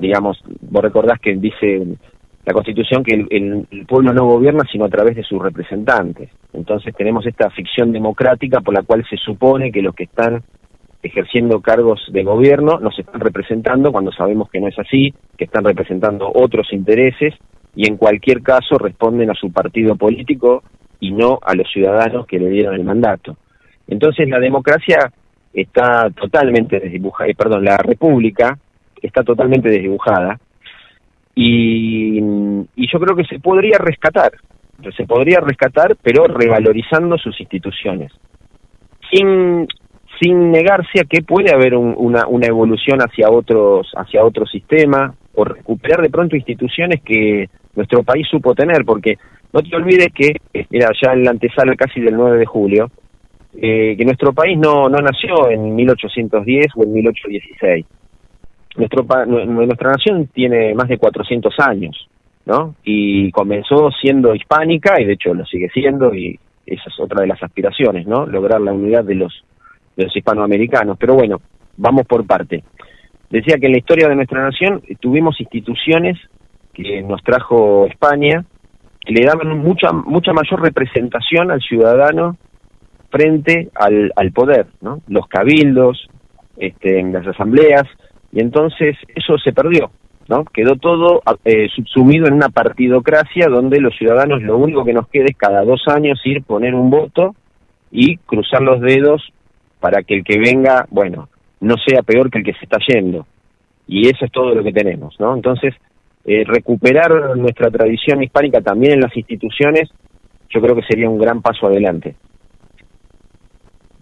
digamos, 0.00 0.42
vos 0.60 0.82
recordás 0.82 1.20
que 1.20 1.36
dice 1.36 1.98
la 2.46 2.52
Constitución 2.52 3.02
que 3.02 3.26
el, 3.28 3.66
pueblo 3.88 4.12
no 4.12 4.24
gobierna 4.24 4.62
sino 4.70 4.84
a 4.84 4.88
través 4.88 5.16
de 5.16 5.24
sus 5.24 5.42
representantes. 5.42 6.30
Entonces 6.52 6.94
tenemos 6.94 7.26
esta 7.26 7.50
ficción 7.50 7.90
democrática 7.90 8.60
por 8.60 8.72
la 8.72 8.82
cual 8.82 9.04
se 9.10 9.16
supone 9.16 9.72
que 9.72 9.82
los 9.82 9.94
que 9.94 10.04
están 10.04 10.44
ejerciendo 11.02 11.60
cargos 11.60 12.00
de 12.12 12.22
gobierno 12.22 12.78
nos 12.78 12.96
están 12.98 13.20
representando 13.20 13.90
cuando 13.90 14.12
sabemos 14.12 14.48
que 14.48 14.60
no 14.60 14.68
es 14.68 14.78
así, 14.78 15.12
que 15.36 15.44
están 15.44 15.64
representando 15.64 16.30
otros 16.32 16.72
intereses 16.72 17.34
y 17.74 17.88
en 17.88 17.96
cualquier 17.96 18.42
caso 18.42 18.78
responden 18.78 19.28
a 19.28 19.34
su 19.34 19.52
partido 19.52 19.96
político 19.96 20.62
y 21.00 21.10
no 21.10 21.40
a 21.42 21.54
los 21.56 21.68
ciudadanos 21.72 22.26
que 22.26 22.38
le 22.38 22.48
dieron 22.48 22.74
el 22.74 22.84
mandato. 22.84 23.36
Entonces 23.88 24.28
la 24.28 24.38
democracia 24.38 25.12
está 25.52 26.10
totalmente 26.10 26.78
desdibujada, 26.78 27.28
eh, 27.28 27.34
perdón, 27.34 27.64
la 27.64 27.76
república 27.76 28.56
está 29.02 29.24
totalmente 29.24 29.68
desdibujada 29.68 30.38
y, 31.38 32.18
y 32.18 32.88
yo 32.90 32.98
creo 32.98 33.14
que 33.14 33.24
se 33.26 33.38
podría 33.38 33.76
rescatar, 33.78 34.32
se 34.96 35.06
podría 35.06 35.38
rescatar, 35.40 35.96
pero 36.02 36.26
revalorizando 36.26 37.16
sus 37.18 37.38
instituciones, 37.40 38.10
sin 39.12 39.68
sin 40.18 40.50
negarse 40.50 41.00
a 41.00 41.04
que 41.04 41.20
puede 41.20 41.52
haber 41.54 41.74
un- 41.76 41.94
una, 41.98 42.26
una 42.26 42.46
evolución 42.46 43.00
hacia 43.00 43.28
otros 43.30 43.92
hacia 43.94 44.24
otro 44.24 44.46
sistema 44.46 45.14
o 45.34 45.44
recuperar 45.44 46.00
de 46.00 46.08
pronto 46.08 46.36
instituciones 46.36 47.02
que 47.02 47.50
nuestro 47.74 48.02
país 48.02 48.26
supo 48.30 48.54
tener, 48.54 48.86
porque 48.86 49.18
no 49.52 49.60
te 49.60 49.76
olvides 49.76 50.08
que 50.14 50.32
era 50.70 50.88
ya 51.02 51.12
en 51.12 51.24
la 51.24 51.32
antesala 51.32 51.74
casi 51.76 52.00
del 52.00 52.16
9 52.16 52.38
de 52.38 52.46
julio, 52.46 52.90
eh, 53.60 53.94
que 53.98 54.04
nuestro 54.06 54.32
país 54.32 54.56
no, 54.58 54.88
no 54.88 54.96
nació 54.98 55.50
en 55.50 55.74
1810 55.74 56.66
o 56.76 56.84
en 56.84 56.92
1816 56.94 57.84
nuestro 58.76 59.04
nuestra 59.26 59.92
nación 59.92 60.26
tiene 60.28 60.74
más 60.74 60.88
de 60.88 60.98
400 60.98 61.54
años, 61.60 62.08
¿no? 62.44 62.74
Y 62.84 63.30
comenzó 63.32 63.90
siendo 63.90 64.34
hispánica 64.34 65.00
y 65.00 65.04
de 65.04 65.14
hecho 65.14 65.34
lo 65.34 65.44
sigue 65.46 65.68
siendo 65.70 66.14
y 66.14 66.38
esa 66.66 66.84
es 66.86 67.00
otra 67.00 67.20
de 67.20 67.28
las 67.28 67.42
aspiraciones, 67.42 68.06
¿no? 68.06 68.26
Lograr 68.26 68.60
la 68.60 68.72
unidad 68.72 69.04
de 69.04 69.14
los 69.14 69.44
de 69.96 70.04
los 70.04 70.16
hispanoamericanos. 70.16 70.98
Pero 70.98 71.14
bueno, 71.14 71.40
vamos 71.76 72.06
por 72.06 72.26
parte. 72.26 72.62
Decía 73.30 73.56
que 73.58 73.66
en 73.66 73.72
la 73.72 73.78
historia 73.78 74.08
de 74.08 74.16
nuestra 74.16 74.42
nación 74.42 74.82
eh, 74.86 74.96
tuvimos 75.00 75.40
instituciones 75.40 76.18
que 76.72 77.02
nos 77.02 77.22
trajo 77.22 77.86
España 77.86 78.44
que 79.00 79.12
le 79.12 79.24
daban 79.24 79.58
mucha 79.58 79.92
mucha 79.92 80.32
mayor 80.32 80.60
representación 80.60 81.50
al 81.50 81.60
ciudadano 81.60 82.36
frente 83.10 83.70
al, 83.74 84.12
al 84.16 84.32
poder, 84.32 84.66
¿no? 84.80 85.00
Los 85.06 85.26
cabildos, 85.28 86.08
este, 86.56 86.98
en 86.98 87.12
las 87.12 87.26
asambleas, 87.26 87.84
y 88.32 88.40
entonces 88.40 88.96
eso 89.14 89.38
se 89.38 89.52
perdió, 89.52 89.90
¿no? 90.28 90.44
Quedó 90.44 90.76
todo 90.76 91.22
eh, 91.44 91.68
subsumido 91.74 92.26
en 92.26 92.34
una 92.34 92.48
partidocracia 92.48 93.46
donde 93.48 93.80
los 93.80 93.96
ciudadanos 93.96 94.42
lo 94.42 94.56
único 94.56 94.84
que 94.84 94.92
nos 94.92 95.08
queda 95.08 95.26
es 95.26 95.36
cada 95.36 95.64
dos 95.64 95.82
años 95.86 96.20
ir 96.24 96.42
poner 96.42 96.74
un 96.74 96.90
voto 96.90 97.34
y 97.90 98.16
cruzar 98.18 98.62
los 98.62 98.80
dedos 98.80 99.22
para 99.80 100.02
que 100.02 100.16
el 100.16 100.24
que 100.24 100.38
venga, 100.38 100.86
bueno, 100.90 101.28
no 101.60 101.76
sea 101.86 102.02
peor 102.02 102.30
que 102.30 102.38
el 102.38 102.44
que 102.44 102.54
se 102.54 102.64
está 102.64 102.78
yendo. 102.86 103.26
Y 103.86 104.08
eso 104.08 104.24
es 104.24 104.32
todo 104.32 104.54
lo 104.54 104.64
que 104.64 104.72
tenemos, 104.72 105.14
¿no? 105.20 105.34
Entonces, 105.34 105.74
eh, 106.24 106.42
recuperar 106.44 107.36
nuestra 107.36 107.70
tradición 107.70 108.22
hispánica 108.22 108.60
también 108.60 108.94
en 108.94 109.00
las 109.00 109.16
instituciones, 109.16 109.88
yo 110.50 110.60
creo 110.60 110.74
que 110.74 110.82
sería 110.82 111.08
un 111.08 111.18
gran 111.18 111.40
paso 111.40 111.68
adelante. 111.68 112.16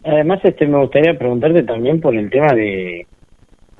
Además, 0.05 0.41
este, 0.43 0.67
me 0.67 0.79
gustaría 0.79 1.19
preguntarte 1.19 1.63
también 1.63 2.01
por 2.01 2.15
el 2.15 2.31
tema 2.31 2.55
de, 2.55 3.07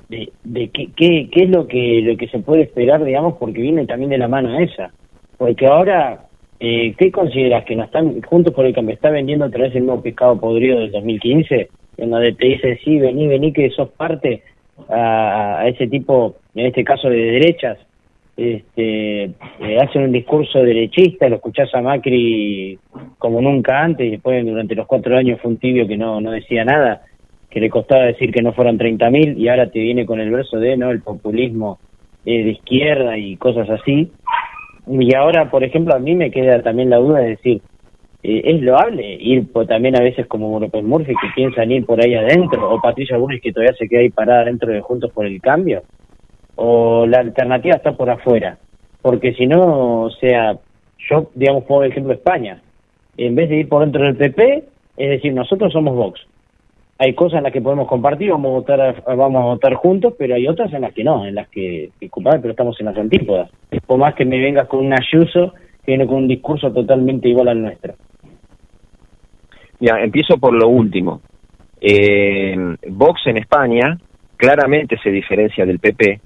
de, 0.09 0.31
de 0.43 0.69
qué, 0.69 0.89
qué, 0.95 1.29
qué 1.31 1.43
es 1.43 1.49
lo 1.49 1.67
que, 1.67 2.01
lo 2.01 2.17
que 2.17 2.27
se 2.27 2.39
puede 2.39 2.63
esperar, 2.63 3.03
digamos, 3.03 3.35
porque 3.37 3.61
viene 3.61 3.85
también 3.85 4.11
de 4.11 4.17
la 4.17 4.27
mano 4.27 4.59
esa. 4.59 4.91
Porque 5.37 5.67
ahora, 5.67 6.25
eh, 6.59 6.93
¿qué 6.97 7.11
consideras 7.11 7.65
que 7.65 7.75
nos 7.75 7.87
están, 7.87 8.21
juntos 8.21 8.53
por 8.53 8.65
el 8.65 8.73
cambio, 8.73 8.95
está 8.95 9.09
vendiendo 9.09 9.45
otra 9.45 9.63
vez 9.63 9.75
el 9.75 9.85
nuevo 9.85 10.01
pescado 10.01 10.39
podrido 10.39 10.79
del 10.79 10.91
2015? 10.91 11.69
En 11.97 12.09
donde 12.09 12.33
te 12.33 12.47
dice, 12.47 12.79
sí, 12.83 12.99
vení, 12.99 13.27
vení, 13.27 13.53
que 13.53 13.69
sos 13.69 13.89
parte 13.89 14.43
a, 14.89 15.59
a 15.59 15.67
ese 15.67 15.87
tipo, 15.87 16.35
en 16.53 16.67
este 16.67 16.83
caso 16.83 17.09
de 17.09 17.17
derechas, 17.17 17.77
este, 18.37 19.23
eh, 19.23 19.79
hacen 19.81 20.03
un 20.03 20.11
discurso 20.11 20.59
derechista, 20.59 21.29
lo 21.29 21.37
escuchás 21.37 21.73
a 21.73 21.81
Macri 21.81 22.77
como 23.17 23.41
nunca 23.41 23.81
antes, 23.81 24.07
y 24.07 24.11
después 24.11 24.45
durante 24.45 24.75
los 24.75 24.87
cuatro 24.87 25.17
años 25.17 25.39
fue 25.41 25.51
un 25.51 25.57
tibio 25.57 25.87
que 25.87 25.95
no, 25.95 26.19
no 26.19 26.31
decía 26.31 26.65
nada, 26.65 27.03
que 27.55 27.61
le 27.61 27.69
costaba 27.69 28.03
decir 28.03 28.33
que 28.33 28.41
no 28.41 28.51
fueron 28.51 28.77
30.000 28.77 29.37
y 29.37 29.47
ahora 29.47 29.71
te 29.71 29.79
viene 29.79 30.05
con 30.05 30.19
el 30.19 30.29
verso 30.29 30.57
de 30.59 30.75
no 30.75 30.91
el 30.91 31.01
populismo 31.01 31.79
eh, 32.25 32.43
de 32.43 32.49
izquierda 32.49 33.17
y 33.17 33.37
cosas 33.37 33.69
así. 33.69 34.11
Y 34.85 35.15
ahora, 35.15 35.49
por 35.49 35.63
ejemplo, 35.63 35.95
a 35.95 35.99
mí 35.99 36.15
me 36.15 36.31
queda 36.31 36.61
también 36.61 36.89
la 36.89 36.97
duda 36.97 37.19
de 37.19 37.29
decir, 37.29 37.61
eh, 38.23 38.41
¿es 38.43 38.61
loable 38.61 39.09
ir 39.21 39.49
por, 39.53 39.67
también 39.67 39.95
a 39.95 40.03
veces 40.03 40.27
como 40.27 40.59
López 40.59 40.83
Murphy 40.83 41.13
que 41.13 41.29
piensan 41.33 41.71
ir 41.71 41.85
por 41.85 42.03
ahí 42.03 42.13
adentro, 42.13 42.69
o 42.69 42.81
Patricia 42.81 43.15
Bullrich 43.15 43.41
que 43.41 43.53
todavía 43.53 43.73
se 43.79 43.87
queda 43.87 44.01
ahí 44.01 44.09
parada 44.09 44.43
dentro 44.43 44.73
de 44.73 44.81
Juntos 44.81 45.13
por 45.13 45.25
el 45.25 45.39
Cambio? 45.39 45.83
¿O 46.55 47.05
la 47.07 47.19
alternativa 47.19 47.77
está 47.77 47.93
por 47.93 48.09
afuera? 48.09 48.57
Porque 49.01 49.33
si 49.33 49.47
no, 49.47 50.01
o 50.01 50.09
sea, 50.09 50.57
yo, 51.09 51.31
digamos, 51.33 51.63
pongo 51.63 51.83
el 51.83 51.91
ejemplo 51.91 52.09
de 52.09 52.17
España. 52.17 52.61
En 53.15 53.33
vez 53.33 53.47
de 53.47 53.59
ir 53.59 53.69
por 53.69 53.79
dentro 53.79 54.03
del 54.03 54.17
PP, 54.17 54.65
es 54.97 55.09
decir, 55.09 55.33
nosotros 55.33 55.71
somos 55.71 55.95
Vox. 55.95 56.19
Hay 56.97 57.13
cosas 57.13 57.37
en 57.39 57.43
las 57.43 57.51
que 57.51 57.61
podemos 57.61 57.87
compartir, 57.89 58.31
vamos 58.31 58.49
a 58.49 58.53
votar, 58.53 59.03
vamos 59.05 59.41
a 59.41 59.45
votar 59.45 59.73
juntos, 59.73 60.13
pero 60.17 60.35
hay 60.35 60.47
otras 60.47 60.71
en 60.73 60.81
las 60.81 60.93
que 60.93 61.03
no, 61.03 61.25
en 61.25 61.35
las 61.35 61.49
que, 61.49 61.89
disculpame, 61.99 62.39
pero 62.39 62.51
estamos 62.51 62.79
en 62.79 62.85
las 62.85 62.97
antípodas. 62.97 63.51
Por 63.85 63.99
más 63.99 64.13
que 64.15 64.23
me 64.23 64.39
vengas 64.39 64.67
con 64.67 64.85
un 64.85 64.93
ayuso 64.93 65.53
que 65.83 65.91
viene 65.91 66.07
con 66.07 66.15
un 66.17 66.27
discurso 66.27 66.71
totalmente 66.71 67.27
igual 67.27 67.49
al 67.49 67.61
nuestro. 67.61 67.95
Ya, 69.79 69.99
empiezo 69.99 70.37
por 70.37 70.53
lo 70.53 70.69
último. 70.69 71.21
Eh, 71.81 72.55
Vox 72.89 73.21
en 73.27 73.37
España 73.37 73.97
claramente 74.37 74.97
se 75.03 75.11
diferencia 75.11 75.65
del 75.65 75.79
PP 75.79 76.21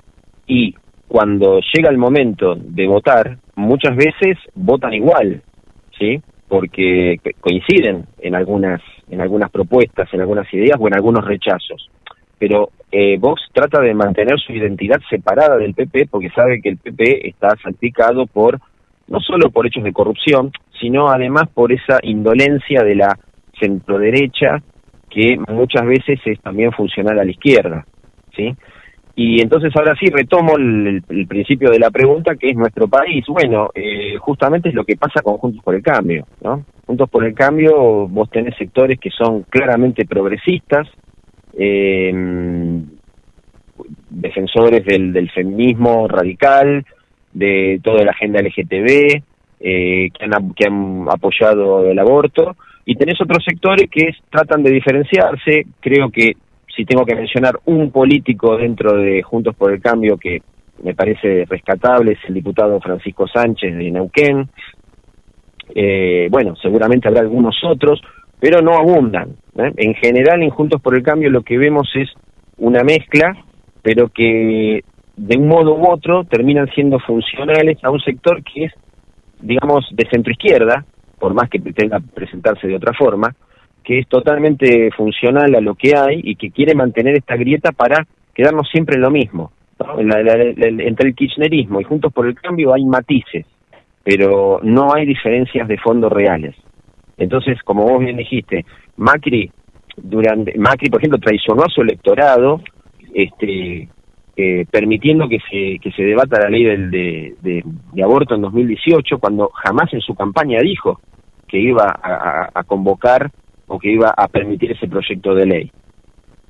y 0.48 0.76
cuando 1.08 1.60
llega 1.74 1.90
el 1.90 1.98
momento 1.98 2.56
de 2.56 2.88
votar, 2.88 3.38
muchas 3.56 3.96
veces 3.96 4.38
votan 4.54 4.94
igual, 4.94 5.42
¿sí? 5.98 6.22
Porque 6.48 7.18
co- 7.24 7.32
coinciden 7.40 8.06
en 8.20 8.36
algunas 8.36 8.80
en 9.10 9.22
algunas 9.22 9.50
propuestas, 9.50 10.14
en 10.14 10.22
algunas 10.22 10.52
ideas 10.54 10.78
o 10.80 10.88
en 10.88 10.96
algunos 10.96 11.26
rechazos. 11.26 11.90
Pero 12.38 12.70
eh, 12.92 13.18
Vox 13.20 13.42
trata 13.54 13.82
de 13.82 13.94
mantener 13.94 14.40
su 14.40 14.54
identidad 14.54 15.00
separada 15.10 15.58
del 15.58 15.74
PP 15.74 16.08
porque 16.08 16.30
sabe 16.30 16.62
que 16.62 16.70
el 16.70 16.78
PP 16.78 17.28
está 17.28 17.50
salpicado 17.62 18.26
por 18.28 18.60
no 19.08 19.20
solo 19.20 19.50
por 19.50 19.66
hechos 19.66 19.84
de 19.84 19.92
corrupción, 19.92 20.52
sino 20.80 21.10
además 21.10 21.50
por 21.54 21.72
esa 21.72 22.00
indolencia 22.04 22.84
de 22.84 22.96
la 22.96 23.18
centroderecha 23.60 24.62
que 25.10 25.38
muchas 25.48 25.86
veces 25.86 26.20
es 26.26 26.40
también 26.42 26.72
funcional 26.72 27.20
a 27.20 27.26
la 27.26 27.32
izquierda, 27.32 27.86
¿sí? 28.36 28.56
Y 29.22 29.42
entonces 29.42 29.76
ahora 29.76 29.98
sí 30.00 30.06
retomo 30.06 30.56
el, 30.56 31.04
principio 31.28 31.70
de 31.72 31.78
la 31.78 31.92
pregunta, 31.92 32.38
que 32.38 32.52
es 32.52 32.56
nuestro 32.56 32.88
país. 32.88 33.26
Bueno, 33.28 33.70
eh, 33.76 34.16
justamente 34.18 34.70
es 34.70 34.76
lo 34.76 34.86
que 34.86 34.96
pasa 34.96 35.22
con 35.22 35.38
Juntos 35.38 35.62
por 35.62 35.76
el 35.76 35.84
Cambio, 35.84 36.26
¿no? 36.42 36.64
Juntos 36.88 37.10
por 37.10 37.26
el 37.26 37.34
Cambio, 37.34 38.08
vos 38.08 38.30
tenés 38.30 38.56
sectores 38.56 38.98
que 38.98 39.10
son 39.10 39.44
claramente 39.44 40.06
progresistas, 40.06 40.88
eh, 41.58 42.14
defensores 44.10 44.86
del, 44.86 45.12
del 45.12 45.30
feminismo 45.32 46.08
radical, 46.08 46.86
de 47.34 47.82
toda 47.84 48.06
la 48.06 48.12
agenda 48.12 48.42
LGTB, 48.42 49.22
eh, 49.60 50.10
que, 50.18 50.26
han, 50.32 50.54
que 50.54 50.66
han 50.66 51.08
apoyado 51.12 51.92
el 51.92 52.00
aborto, 52.00 52.56
y 52.86 52.96
tenés 52.96 53.20
otros 53.20 53.44
sectores 53.44 53.90
que 53.92 54.12
tratan 54.32 54.64
de 54.64 54.72
diferenciarse. 54.72 55.66
Creo 55.82 56.10
que 56.10 56.38
si 56.80 56.86
tengo 56.86 57.06
que 57.06 57.14
mencionar 57.14 57.60
un 57.66 57.92
político 57.92 58.56
dentro 58.56 58.94
de 58.96 59.22
Juntos 59.22 59.54
por 59.54 59.74
el 59.74 59.82
Cambio 59.82 60.16
que 60.16 60.42
me 60.82 60.96
parece 60.96 61.44
rescatable 61.44 62.14
es 62.14 62.20
el 62.30 62.36
diputado 62.36 62.80
Francisco 62.80 63.28
Sánchez 63.28 63.76
de 63.76 63.92
Neuquén. 63.92 64.48
Eh, 65.76 66.30
bueno, 66.32 66.56
seguramente 66.56 67.10
habrá 67.10 67.20
algunos 67.20 67.58
otros, 67.66 68.00
pero 68.40 68.62
no 68.62 68.76
abundan. 68.76 69.32
¿eh? 69.58 69.74
En 69.76 69.94
general, 69.96 70.42
en 70.42 70.52
Juntos 70.52 70.82
por 70.82 70.96
el 70.96 71.04
Cambio 71.04 71.30
lo 71.30 71.42
que 71.42 71.58
vemos 71.58 71.90
es 71.96 72.08
una 72.58 72.82
mezcla, 72.82 73.36
pero 73.82 74.08
que 74.08 74.82
de 75.18 75.38
un 75.38 75.48
modo 75.50 75.76
u 75.76 75.86
otro 75.86 76.24
terminan 76.24 76.70
siendo 76.74 76.98
funcionales 77.00 77.78
a 77.84 77.92
un 77.92 78.00
sector 78.00 78.42
que 78.42 78.66
es 78.66 78.74
digamos, 79.42 79.86
de 79.92 80.08
centroizquierda, 80.10 80.86
por 81.20 81.34
más 81.34 81.50
que 81.50 81.60
pretenda 81.60 82.00
presentarse 82.00 82.68
de 82.68 82.76
otra 82.78 82.94
forma, 82.94 83.36
que 83.90 83.98
es 83.98 84.08
totalmente 84.08 84.92
funcional 84.92 85.56
a 85.56 85.62
lo 85.62 85.74
que 85.74 85.96
hay 85.98 86.22
y 86.24 86.36
que 86.36 86.52
quiere 86.52 86.76
mantener 86.76 87.16
esta 87.18 87.36
grieta 87.36 87.72
para 87.72 88.06
quedarnos 88.36 88.70
siempre 88.70 88.98
en 88.98 89.02
lo 89.02 89.10
mismo. 89.10 89.52
¿no? 89.80 90.00
La- 90.04 90.22
la- 90.22 90.44
entre 90.44 91.08
el 91.10 91.16
kirchnerismo 91.16 91.82
y 91.82 91.86
Juntos 91.86 92.14
por 92.14 92.28
el 92.28 92.36
Cambio 92.36 92.72
hay 92.72 92.86
matices, 92.86 93.48
pero 94.04 94.60
no 94.62 94.94
hay 94.94 95.08
diferencias 95.08 95.68
de 95.68 95.80
fondo 95.80 96.08
reales. 96.08 96.54
Entonces, 97.18 97.58
como 97.64 97.82
vos 97.84 98.00
bien 98.00 98.18
dijiste, 98.18 98.64
Macri, 98.98 99.50
durante 99.98 100.56
Macri, 100.60 100.92
por 100.92 101.00
ejemplo, 101.02 101.18
traicionó 101.18 101.64
a 101.64 101.70
su 101.74 101.82
electorado, 101.82 102.62
este, 103.16 103.90
eh, 104.38 104.66
permitiendo 104.70 105.28
que 105.28 105.40
se, 105.50 105.80
que 105.80 105.92
se 105.94 106.04
debata 106.04 106.40
la 106.44 106.50
ley 106.52 106.64
del, 106.64 106.92
de, 106.92 107.34
de- 107.42 107.64
de 107.94 108.04
aborto 108.04 108.36
en 108.36 108.42
2018, 108.44 109.18
cuando 109.18 109.50
jamás 109.52 109.92
en 109.96 110.02
su 110.02 110.14
campaña 110.14 110.60
dijo 110.62 111.02
que 111.48 111.58
iba 111.58 112.00
a 112.54 112.64
convocar 112.66 113.32
o 113.70 113.80
que 113.80 113.92
iba 113.92 114.14
a 114.16 114.28
permitir 114.28 114.72
ese 114.72 114.88
proyecto 114.88 115.34
de 115.34 115.46
ley. 115.46 115.72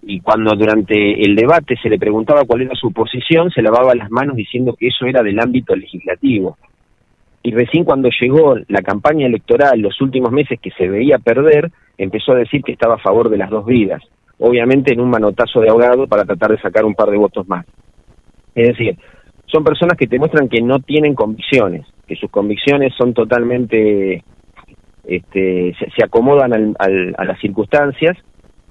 Y 0.01 0.21
cuando 0.21 0.55
durante 0.55 1.21
el 1.21 1.35
debate 1.35 1.75
se 1.81 1.89
le 1.89 1.99
preguntaba 1.99 2.45
cuál 2.45 2.61
era 2.61 2.75
su 2.75 2.91
posición, 2.91 3.51
se 3.51 3.61
lavaba 3.61 3.93
las 3.93 4.09
manos 4.09 4.35
diciendo 4.35 4.75
que 4.77 4.87
eso 4.87 5.05
era 5.05 5.21
del 5.21 5.39
ámbito 5.39 5.75
legislativo. 5.75 6.57
Y 7.43 7.51
recién 7.51 7.83
cuando 7.83 8.09
llegó 8.19 8.55
la 8.67 8.81
campaña 8.81 9.27
electoral, 9.27 9.79
los 9.79 9.99
últimos 10.01 10.31
meses 10.31 10.59
que 10.59 10.71
se 10.71 10.87
veía 10.87 11.19
perder, 11.19 11.71
empezó 11.97 12.31
a 12.31 12.37
decir 12.37 12.63
que 12.63 12.71
estaba 12.71 12.95
a 12.95 12.99
favor 12.99 13.29
de 13.29 13.37
las 13.37 13.49
dos 13.49 13.65
vidas, 13.65 14.01
obviamente 14.39 14.93
en 14.93 15.01
un 15.01 15.09
manotazo 15.09 15.59
de 15.61 15.69
ahogado 15.69 16.07
para 16.07 16.25
tratar 16.25 16.51
de 16.51 16.61
sacar 16.61 16.85
un 16.85 16.95
par 16.95 17.09
de 17.09 17.17
votos 17.17 17.47
más. 17.47 17.65
Es 18.55 18.69
decir, 18.69 18.97
son 19.45 19.63
personas 19.63 19.97
que 19.97 20.07
te 20.07 20.19
muestran 20.19 20.49
que 20.49 20.61
no 20.61 20.79
tienen 20.79 21.13
convicciones, 21.13 21.85
que 22.07 22.15
sus 22.15 22.29
convicciones 22.29 22.93
son 22.97 23.13
totalmente, 23.13 24.23
este, 25.09 25.73
se, 25.79 25.89
se 25.91 26.03
acomodan 26.05 26.53
al- 26.53 26.75
al- 26.79 27.15
a 27.17 27.25
las 27.25 27.39
circunstancias 27.39 28.15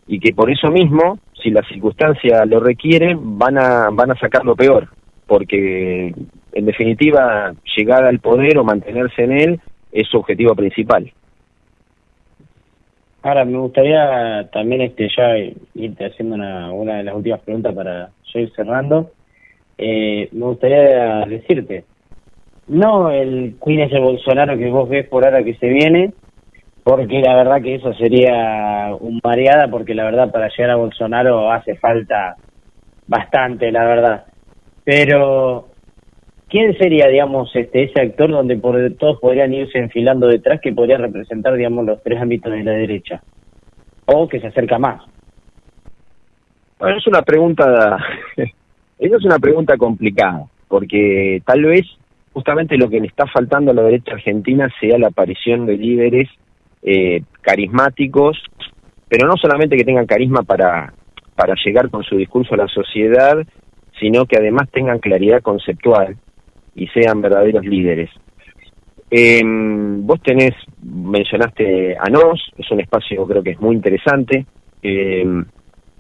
y 0.07 0.21
que 0.21 0.33
por 0.33 0.51
eso 0.51 0.71
mismo, 0.71 1.19
si 1.43 1.51
la 1.51 1.63
circunstancia 1.65 2.45
lo 2.47 2.61
requiere, 2.61 3.17
van 3.19 3.59
a, 3.59 3.91
van 3.93 4.11
a 4.13 4.19
sacar 4.19 4.45
lo 4.45 4.57
peor, 4.57 4.89
porque 5.27 6.15
en 6.53 6.65
definitiva 6.65 7.53
llegar 7.77 8.05
al 8.05 8.19
poder 8.21 8.57
o 8.59 8.65
mantenerse 8.65 9.25
en 9.25 9.33
él 9.33 9.61
es 9.93 10.09
su 10.09 10.19
objetivo 10.19 10.55
principal. 10.55 11.13
Ahora, 13.23 13.45
me 13.45 13.59
gustaría 13.59 14.49
también 14.53 14.81
este 14.83 15.09
ya 15.15 15.37
irte 15.75 16.07
haciendo 16.07 16.37
una, 16.37 16.73
una 16.73 16.99
de 16.99 17.05
las 17.05 17.15
últimas 17.15 17.41
preguntas 17.41 17.75
para 17.75 18.11
ya 18.33 18.41
ir 18.41 18.53
cerrando. 18.55 19.11
Eh, 19.77 20.29
me 20.33 20.47
gustaría 20.47 21.27
decirte, 21.27 21.85
no 22.69 23.11
el 23.11 23.57
quién 23.63 23.81
es 23.81 23.93
el 23.93 24.01
Bolsonaro 24.01 24.57
que 24.57 24.71
vos 24.71 24.89
ves 24.89 25.07
por 25.09 25.25
ahora 25.25 25.43
que 25.43 25.55
se 25.55 25.69
viene, 25.69 26.13
porque 26.89 27.21
la 27.21 27.37
verdad 27.37 27.61
que 27.61 27.75
eso 27.75 27.93
sería 27.93 28.97
un 28.99 29.21
mareada, 29.23 29.69
porque 29.69 29.95
la 29.95 30.05
verdad 30.05 30.33
para 30.33 30.49
llegar 30.49 30.71
a 30.71 30.77
Bolsonaro 30.77 31.53
hace 31.53 31.75
falta 31.75 32.35
bastante, 33.07 33.71
la 33.71 33.85
verdad. 33.85 34.25
Pero, 34.85 35.69
¿quién 36.49 36.75
sería, 36.79 37.09
digamos, 37.09 37.55
este 37.55 37.83
ese 37.83 38.01
actor 38.01 38.31
donde 38.31 38.57
por 38.57 38.75
todos 38.95 39.21
podrían 39.21 39.53
irse 39.53 39.77
enfilando 39.77 40.29
detrás 40.29 40.63
que 40.63 40.73
podría 40.73 40.97
representar, 40.97 41.57
digamos, 41.57 41.85
los 41.85 42.03
tres 42.03 42.23
ámbitos 42.23 42.51
de 42.51 42.65
la 42.65 42.73
derecha? 42.73 43.21
O 44.07 44.27
que 44.27 44.41
se 44.41 44.47
acerca 44.47 44.79
más. 44.79 45.05
Bueno, 46.79 46.97
es 46.97 47.07
una 47.07 47.21
pregunta, 47.21 47.99
esa 48.99 49.17
es 49.17 49.25
una 49.27 49.39
pregunta 49.39 49.77
complicada, 49.77 50.47
porque 50.69 51.43
tal 51.45 51.67
vez 51.67 51.85
justamente 52.33 52.79
lo 52.79 52.89
que 52.89 53.01
le 53.01 53.09
está 53.09 53.27
faltando 53.27 53.73
a 53.73 53.75
la 53.75 53.83
derecha 53.83 54.15
argentina 54.15 54.71
sea 54.81 54.97
la 54.97 55.09
aparición 55.09 55.67
de 55.67 55.77
líderes 55.77 56.31
eh, 56.91 57.23
carismáticos, 57.43 58.39
pero 59.09 59.27
no 59.29 59.37
solamente 59.37 59.77
que 59.77 59.85
tengan 59.85 60.07
carisma 60.07 60.43
para, 60.43 60.93
para 61.35 61.55
llegar 61.65 61.91
con 61.91 62.03
su 62.03 62.17
discurso 62.17 62.55
a 62.55 62.59
la 62.65 62.69
sociedad, 62.69 63.37
sino 64.01 64.25
que 64.27 64.37
además 64.39 64.71
tengan 64.71 64.99
claridad 64.99 65.43
conceptual 65.43 66.17
y 66.75 66.87
sean 66.89 67.21
verdaderos 67.21 67.65
líderes. 67.65 68.11
Eh, 69.11 69.43
vos 69.45 70.21
tenés, 70.23 70.55
mencionaste 70.83 71.97
a 71.99 72.09
NOS, 72.11 72.53
es 72.59 72.71
un 72.71 72.81
espacio 72.81 73.27
creo 73.27 73.43
que 73.43 73.51
es 73.51 73.61
muy 73.61 73.75
interesante, 73.75 74.47
eh, 74.83 75.25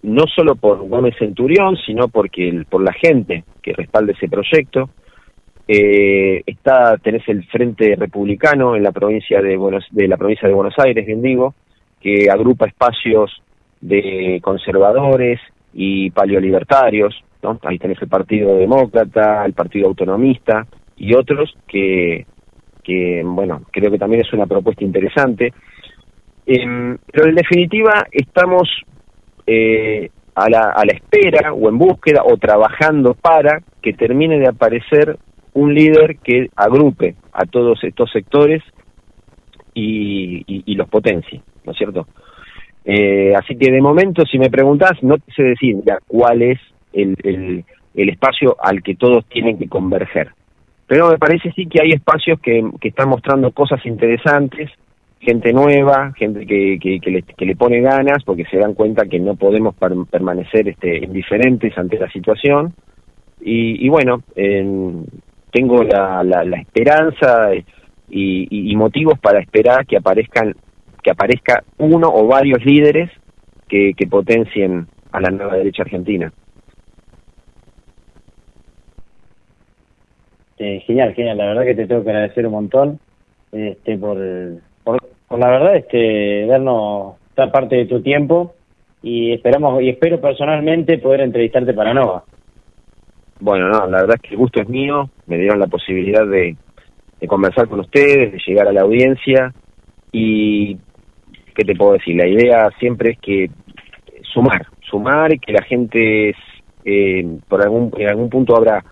no 0.02 0.24
solo 0.34 0.54
por 0.54 0.86
Gómez 0.88 1.14
Centurión, 1.18 1.76
sino 1.86 2.08
porque 2.08 2.48
el- 2.48 2.66
por 2.66 2.82
la 2.82 2.92
gente 2.92 3.44
que 3.62 3.72
respalda 3.72 4.12
ese 4.12 4.28
proyecto. 4.28 4.90
Eh, 5.70 6.42
está 6.46 6.96
tenés 6.96 7.28
el 7.28 7.44
Frente 7.44 7.94
Republicano 7.94 8.74
en 8.74 8.82
la 8.82 8.90
provincia 8.92 9.42
de 9.42 9.56
Buenos 9.56 9.84
de 9.90 10.08
la 10.08 10.16
provincia 10.16 10.48
de 10.48 10.54
Buenos 10.54 10.74
Aires, 10.78 11.04
bien 11.04 11.20
digo, 11.20 11.54
que 12.00 12.30
agrupa 12.30 12.66
espacios 12.66 13.42
de 13.80 14.40
conservadores 14.42 15.40
y 15.74 16.10
paleolibertarios, 16.10 17.22
¿no? 17.42 17.60
Ahí 17.64 17.78
tenés 17.78 18.00
el 18.00 18.08
Partido 18.08 18.56
Demócrata, 18.56 19.44
el 19.44 19.52
Partido 19.52 19.88
Autonomista 19.88 20.66
y 20.96 21.14
otros 21.14 21.54
que 21.66 22.24
bueno, 23.24 23.62
creo 23.70 23.90
que 23.90 23.98
también 23.98 24.22
es 24.22 24.32
una 24.32 24.46
propuesta 24.46 24.84
interesante. 24.84 25.52
Em, 26.46 26.96
pero 27.12 27.28
en 27.28 27.34
definitiva 27.34 28.06
estamos 28.10 28.68
eh, 29.46 30.10
a, 30.34 30.48
la, 30.48 30.70
a 30.70 30.84
la 30.84 30.92
espera 30.92 31.52
o 31.52 31.68
en 31.68 31.78
búsqueda 31.78 32.22
o 32.24 32.36
trabajando 32.38 33.14
para 33.14 33.60
que 33.82 33.92
termine 33.92 34.38
de 34.38 34.48
aparecer 34.48 35.18
un 35.58 35.74
líder 35.74 36.18
que 36.18 36.48
agrupe 36.56 37.16
a 37.32 37.44
todos 37.46 37.82
estos 37.82 38.10
sectores 38.10 38.62
y, 39.74 40.42
y- 40.46 40.74
los 40.74 40.88
potencie, 40.88 41.40
¿no 41.64 41.72
es 41.72 41.78
cierto? 41.78 42.06
Eh, 42.84 43.34
así 43.36 43.56
que 43.56 43.70
de 43.70 43.80
momento, 43.80 44.24
si 44.24 44.38
me 44.38 44.50
preguntás, 44.50 45.02
no 45.02 45.18
te 45.18 45.32
sé 45.32 45.42
decir 45.42 45.76
ya 45.84 45.98
cuál 46.06 46.42
es 46.42 46.58
el, 46.92 47.16
el, 47.22 48.08
espacio 48.08 48.56
al 48.60 48.82
que 48.82 48.94
todos 48.94 49.26
tienen 49.26 49.58
que 49.58 49.68
converger. 49.68 50.28
Pero 50.86 51.10
me 51.10 51.18
parece 51.18 51.52
sí 51.52 51.66
que 51.66 51.82
hay 51.82 51.90
espacios 51.90 52.40
que, 52.40 52.64
que 52.80 52.88
están 52.88 53.08
mostrando 53.10 53.50
cosas 53.52 53.84
interesantes, 53.84 54.70
gente 55.20 55.52
nueva, 55.52 56.12
gente 56.16 56.46
que, 56.46 56.78
que, 56.80 57.10
le, 57.10 57.22
que 57.22 57.44
le 57.46 57.56
pone 57.56 57.80
ganas 57.80 58.24
porque 58.24 58.44
se 58.46 58.56
dan 58.58 58.74
cuenta 58.74 59.06
que 59.06 59.18
no 59.18 59.34
podemos 59.34 59.74
per- 59.74 60.06
permanecer 60.10 60.68
este, 60.68 60.98
indiferentes 61.04 61.76
ante 61.76 61.98
la 61.98 62.08
situación. 62.10 62.72
Y, 63.40 63.84
y 63.84 63.88
bueno, 63.88 64.22
en- 64.36 65.04
tengo 65.50 65.82
la, 65.82 66.22
la, 66.24 66.44
la 66.44 66.56
esperanza 66.58 67.54
y, 67.54 67.62
y- 68.10 68.72
y 68.72 68.76
motivos 68.76 69.18
para 69.18 69.40
esperar 69.40 69.86
que 69.86 69.96
aparezcan 69.96 70.54
que 71.02 71.10
aparezca 71.10 71.62
uno 71.78 72.08
o 72.12 72.26
varios 72.26 72.64
líderes 72.64 73.10
que, 73.68 73.92
que 73.96 74.06
potencien 74.06 74.86
a 75.12 75.20
la 75.20 75.30
nueva 75.30 75.54
derecha 75.56 75.82
argentina. 75.82 76.32
Eh, 80.58 80.80
genial, 80.86 81.14
genial. 81.14 81.38
La 81.38 81.46
verdad 81.46 81.64
que 81.64 81.74
te 81.74 81.86
tengo 81.86 82.02
que 82.02 82.10
agradecer 82.10 82.44
un 82.46 82.52
montón 82.52 82.98
este, 83.52 83.96
por, 83.96 84.18
por, 84.82 84.98
por 85.28 85.38
la 85.38 85.48
verdad 85.48 85.76
este, 85.76 86.46
darnos 86.46 87.14
esta 87.30 87.52
parte 87.52 87.76
de 87.76 87.86
tu 87.86 88.02
tiempo 88.02 88.54
y 89.02 89.32
esperamos 89.32 89.80
y 89.82 89.90
espero 89.90 90.20
personalmente 90.20 90.98
poder 90.98 91.20
entrevistarte 91.20 91.72
para 91.74 91.94
Nova. 91.94 92.24
Bueno, 93.40 93.68
no, 93.68 93.86
la 93.86 94.02
verdad 94.02 94.16
es 94.16 94.22
que 94.22 94.34
el 94.34 94.38
gusto 94.38 94.60
es 94.60 94.68
mío, 94.68 95.10
me 95.26 95.38
dieron 95.38 95.60
la 95.60 95.68
posibilidad 95.68 96.26
de, 96.26 96.56
de 97.20 97.28
conversar 97.28 97.68
con 97.68 97.80
ustedes, 97.80 98.32
de 98.32 98.40
llegar 98.46 98.68
a 98.68 98.72
la 98.72 98.82
audiencia 98.82 99.52
y, 100.12 100.76
¿qué 101.54 101.64
te 101.64 101.74
puedo 101.74 101.92
decir? 101.92 102.16
La 102.16 102.26
idea 102.26 102.68
siempre 102.78 103.12
es 103.12 103.18
que 103.18 103.50
sumar, 104.32 104.66
sumar 104.88 105.32
y 105.32 105.38
que 105.38 105.52
la 105.52 105.62
gente 105.62 106.34
eh, 106.84 107.38
por 107.48 107.62
algún, 107.62 107.92
en 107.96 108.08
algún 108.08 108.30
punto 108.30 108.56
habrá 108.56 108.84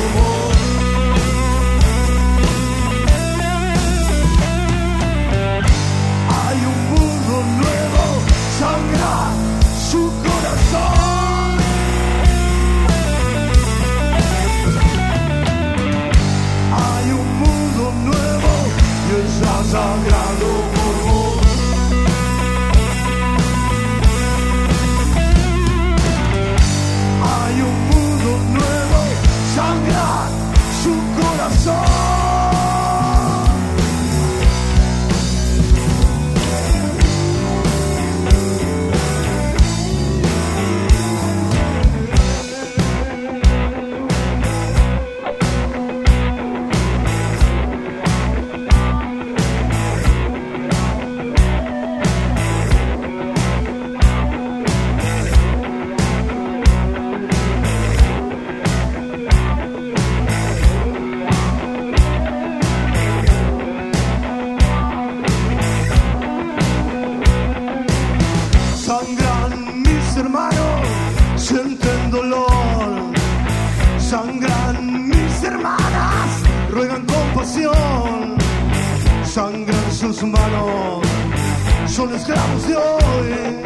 Sangran 80.21 80.39
sus 80.43 80.51
manos, 80.51 81.89
son 81.89 82.13
esclavos 82.13 82.67
de 82.67 82.75
hoy. 82.75 83.63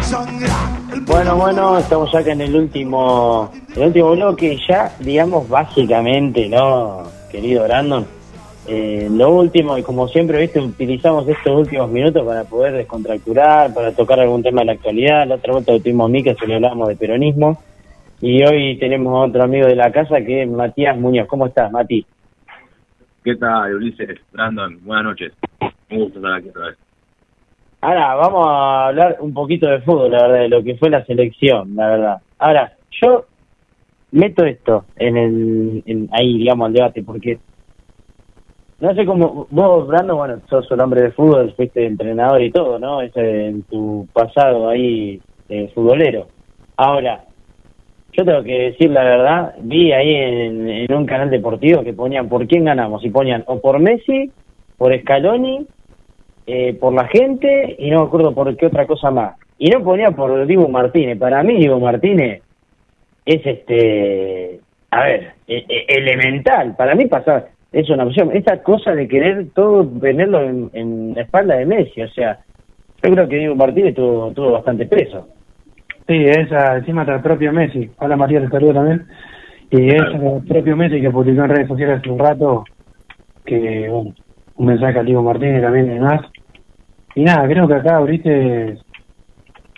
Sangra 0.00 0.56
el 0.94 1.00
Bueno, 1.02 1.36
bueno, 1.36 1.78
estamos 1.78 2.14
acá 2.14 2.32
en 2.32 2.40
el 2.40 2.56
último, 2.56 3.52
el 3.76 3.82
último 3.82 4.12
bloque 4.12 4.58
ya, 4.66 4.90
digamos, 4.98 5.46
básicamente, 5.46 6.48
¿no? 6.48 7.02
Querido 7.30 7.64
Brandon, 7.64 8.06
eh, 8.66 9.08
lo 9.10 9.30
último, 9.30 9.76
y 9.76 9.82
como 9.82 10.08
siempre, 10.08 10.38
viste, 10.38 10.58
utilizamos 10.58 11.28
estos 11.28 11.60
últimos 11.60 11.90
minutos 11.90 12.24
para 12.24 12.44
poder 12.44 12.72
descontracturar, 12.72 13.74
para 13.74 13.92
tocar 13.92 14.20
algún 14.20 14.42
tema 14.42 14.62
de 14.62 14.66
la 14.66 14.72
actualidad. 14.72 15.26
La 15.26 15.34
otra 15.34 15.52
vuelta 15.52 15.72
lo 15.72 15.80
tuvimos 15.80 16.08
Mica, 16.08 16.34
se 16.34 16.46
le 16.46 16.54
hablábamos 16.54 16.88
de 16.88 16.96
peronismo. 16.96 17.62
Y 18.22 18.42
hoy 18.42 18.78
tenemos 18.78 19.12
a 19.12 19.28
otro 19.28 19.42
amigo 19.42 19.66
de 19.66 19.76
la 19.76 19.92
casa 19.92 20.22
que 20.22 20.44
es 20.44 20.48
Matías 20.48 20.96
Muñoz. 20.96 21.28
¿Cómo 21.28 21.46
estás, 21.46 21.70
Mati? 21.70 22.06
¿Qué 23.22 23.36
tal, 23.36 23.74
Ulises? 23.74 24.18
Brandon, 24.32 24.78
buenas 24.82 25.04
noches. 25.04 25.32
Ahora, 27.80 28.14
vamos 28.16 28.46
a 28.48 28.88
hablar 28.88 29.16
un 29.20 29.32
poquito 29.32 29.68
de 29.68 29.80
fútbol, 29.82 30.10
la 30.10 30.22
verdad, 30.26 30.40
de 30.42 30.48
lo 30.48 30.62
que 30.64 30.76
fue 30.76 30.90
la 30.90 31.04
selección, 31.04 31.74
la 31.76 31.88
verdad. 31.88 32.16
Ahora, 32.38 32.72
yo 33.00 33.26
meto 34.12 34.44
esto 34.44 34.86
en 34.96 35.16
el, 35.16 35.82
en- 35.86 36.08
ahí, 36.12 36.38
digamos, 36.38 36.66
al 36.66 36.72
debate, 36.74 37.02
porque 37.04 37.40
no 38.80 38.94
sé 38.94 39.04
cómo, 39.06 39.48
vos, 39.50 39.86
Brando, 39.88 40.16
bueno, 40.16 40.40
sos 40.48 40.70
un 40.70 40.80
hombre 40.80 41.02
de 41.02 41.12
fútbol, 41.12 41.52
fuiste 41.56 41.84
entrenador 41.86 42.40
y 42.42 42.52
todo, 42.52 42.78
¿no? 42.78 43.02
Ese, 43.02 43.46
en 43.48 43.64
tu 43.64 44.08
pasado 44.12 44.68
ahí, 44.68 45.20
eh, 45.48 45.70
futbolero. 45.74 46.30
Ahora, 46.76 47.24
yo 48.12 48.24
tengo 48.24 48.42
que 48.44 48.52
decir 48.70 48.90
la 48.90 49.04
verdad, 49.04 49.54
vi 49.62 49.92
ahí 49.92 50.14
en 50.14 50.94
un 50.94 51.06
canal 51.06 51.30
deportivo 51.30 51.82
que 51.84 51.92
ponían 51.92 52.28
por 52.28 52.46
quién 52.46 52.64
ganamos, 52.64 53.04
y 53.04 53.10
ponían 53.10 53.44
o 53.46 53.60
por 53.60 53.80
Messi, 53.80 54.32
por 54.76 54.98
Scaloni, 55.00 55.66
eh, 56.50 56.72
por 56.80 56.94
la 56.94 57.06
gente, 57.08 57.76
y 57.78 57.90
no 57.90 58.00
me 58.00 58.06
acuerdo 58.06 58.34
por 58.34 58.56
qué 58.56 58.66
otra 58.66 58.86
cosa 58.86 59.10
más. 59.10 59.36
Y 59.58 59.68
no 59.68 59.84
ponía 59.84 60.12
por 60.12 60.46
Dibu 60.46 60.66
Martínez. 60.66 61.18
Para 61.18 61.42
mí, 61.42 61.58
Dibu 61.58 61.78
Martínez 61.78 62.42
es 63.26 63.44
este, 63.44 64.58
a 64.90 65.02
ver, 65.02 65.32
e- 65.46 65.66
e- 65.68 65.84
elemental. 65.88 66.74
Para 66.74 66.94
mí 66.94 67.04
pasa, 67.04 67.48
es 67.70 67.90
una 67.90 68.04
opción. 68.04 68.30
Esta 68.34 68.62
cosa 68.62 68.94
de 68.94 69.06
querer 69.06 69.48
todo 69.54 69.86
tenerlo 70.00 70.42
en, 70.42 70.70
en 70.72 71.14
la 71.14 71.22
espalda 71.22 71.56
de 71.56 71.66
Messi, 71.66 72.00
o 72.00 72.08
sea, 72.08 72.38
yo 73.02 73.12
creo 73.12 73.28
que 73.28 73.36
Dibu 73.36 73.54
Martínez 73.54 73.94
tuvo, 73.94 74.32
tuvo 74.32 74.52
bastante 74.52 74.86
peso. 74.86 75.28
Sí, 76.06 76.24
es 76.24 76.50
ah, 76.52 76.78
encima 76.78 77.04
del 77.04 77.20
propio 77.20 77.52
Messi. 77.52 77.90
Hola 77.98 78.16
Matías, 78.16 78.44
te 78.44 78.48
saludo 78.48 78.72
también. 78.72 79.06
Y 79.70 79.88
es 79.88 80.00
el 80.00 80.42
propio 80.48 80.76
Messi 80.78 81.02
que 81.02 81.10
publicó 81.10 81.42
en 81.44 81.50
redes 81.50 81.68
sociales 81.68 81.98
hace 81.98 82.08
un 82.08 82.18
rato 82.18 82.64
que, 83.44 83.86
bueno, 83.90 84.14
un 84.56 84.66
mensaje 84.66 84.98
al 84.98 85.04
Diego 85.04 85.22
Martínez 85.22 85.60
también 85.60 85.86
y 85.86 85.94
demás. 85.94 86.22
Y 87.18 87.24
nada, 87.24 87.48
creo 87.48 87.66
que 87.66 87.74
acá 87.74 87.96
ahorita 87.96 88.30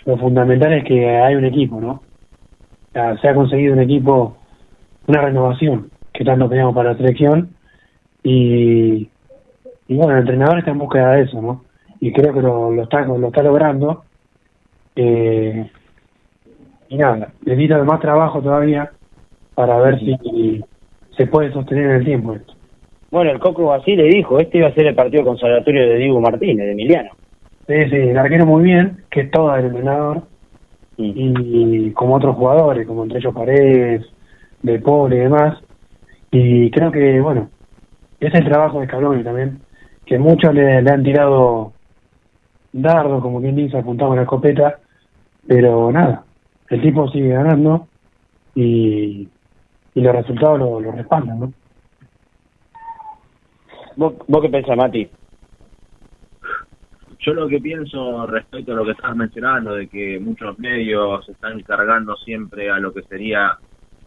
lo 0.05 0.15
fundamental 0.17 0.73
es 0.73 0.83
que 0.83 1.09
hay 1.09 1.33
un 1.33 1.45
equipo, 1.45 1.81
¿no? 1.81 1.93
O 1.93 2.91
sea, 2.93 3.17
se 3.17 3.27
ha 3.27 3.33
conseguido 3.33 3.73
un 3.73 3.79
equipo, 3.79 4.37
una 5.07 5.21
renovación 5.21 5.89
que 6.13 6.23
tanto 6.23 6.47
teníamos 6.47 6.75
para 6.75 6.91
la 6.91 6.97
selección 6.97 7.49
y, 8.21 9.09
y 9.87 9.95
bueno, 9.95 10.11
el 10.11 10.19
entrenador 10.19 10.59
está 10.59 10.69
en 10.69 10.77
búsqueda 10.77 11.13
de 11.13 11.23
eso, 11.23 11.41
¿no? 11.41 11.63
Y 11.99 12.13
creo 12.13 12.31
que 12.31 12.43
lo, 12.43 12.69
lo 12.69 12.83
está 12.83 13.01
lo 13.05 13.27
está 13.29 13.41
logrando. 13.41 14.03
Eh, 14.95 15.67
y 16.89 16.95
nada, 16.95 17.29
necesita 17.43 17.83
más 17.83 18.01
trabajo 18.01 18.39
todavía 18.43 18.91
para 19.55 19.79
ver 19.79 19.97
si 19.97 20.63
se 21.17 21.25
puede 21.25 21.51
sostener 21.51 21.85
en 21.85 21.95
el 21.95 22.05
tiempo 22.05 22.35
esto. 22.35 22.53
Bueno, 23.09 23.31
el 23.31 23.39
Coco 23.39 23.73
así 23.73 23.95
le 23.95 24.03
dijo, 24.03 24.37
este 24.37 24.59
iba 24.59 24.67
a 24.67 24.75
ser 24.75 24.85
el 24.85 24.93
partido 24.93 25.23
conservatorio 25.23 25.89
de 25.89 25.95
Dibu 25.95 26.21
Martínez, 26.21 26.67
de 26.67 26.73
Emiliano. 26.73 27.09
Sí, 27.67 27.89
sí, 27.89 27.95
el 27.95 28.17
arquero 28.17 28.45
muy 28.45 28.63
bien, 28.63 29.05
que 29.09 29.21
es 29.21 29.31
todo 29.31 29.55
el 29.55 29.65
entrenador, 29.65 30.23
y 30.97 31.91
como 31.91 32.15
otros 32.15 32.35
jugadores, 32.35 32.87
como 32.87 33.03
entre 33.03 33.19
ellos 33.19 33.33
Paredes, 33.33 34.05
De 34.61 34.79
Paul 34.79 35.13
y 35.13 35.17
demás. 35.17 35.57
Y 36.31 36.69
creo 36.71 36.91
que, 36.91 37.19
bueno, 37.21 37.49
es 38.19 38.33
el 38.33 38.45
trabajo 38.45 38.79
de 38.79 38.87
Scaloni 38.87 39.23
también, 39.23 39.61
que 40.05 40.17
muchos 40.19 40.53
le, 40.53 40.81
le 40.81 40.91
han 40.91 41.03
tirado 41.03 41.73
dardo, 42.73 43.21
como 43.21 43.41
quien 43.41 43.55
dice, 43.55 43.77
apuntado 43.77 44.11
en 44.11 44.17
la 44.17 44.23
escopeta, 44.23 44.79
pero 45.47 45.91
nada, 45.91 46.23
el 46.69 46.81
tipo 46.81 47.07
sigue 47.09 47.29
ganando 47.29 47.87
y, 48.55 49.29
y 49.95 50.01
los 50.01 50.15
resultados 50.15 50.59
lo, 50.59 50.79
lo 50.79 50.91
respaldan, 50.91 51.39
¿no? 51.39 51.53
¿Vos, 53.95 54.13
vos 54.27 54.41
qué 54.41 54.49
pensás, 54.49 54.77
Mati? 54.77 55.09
Yo 57.21 57.33
lo 57.33 57.47
que 57.47 57.59
pienso 57.59 58.25
respecto 58.25 58.71
a 58.71 58.75
lo 58.75 58.85
que 58.85 58.91
estabas 58.91 59.15
mencionando, 59.15 59.75
de 59.75 59.87
que 59.87 60.19
muchos 60.19 60.57
medios 60.57 61.27
están 61.29 61.61
cargando 61.61 62.15
siempre 62.17 62.69
a 62.71 62.79
lo 62.79 62.93
que 62.93 63.03
sería 63.03 63.57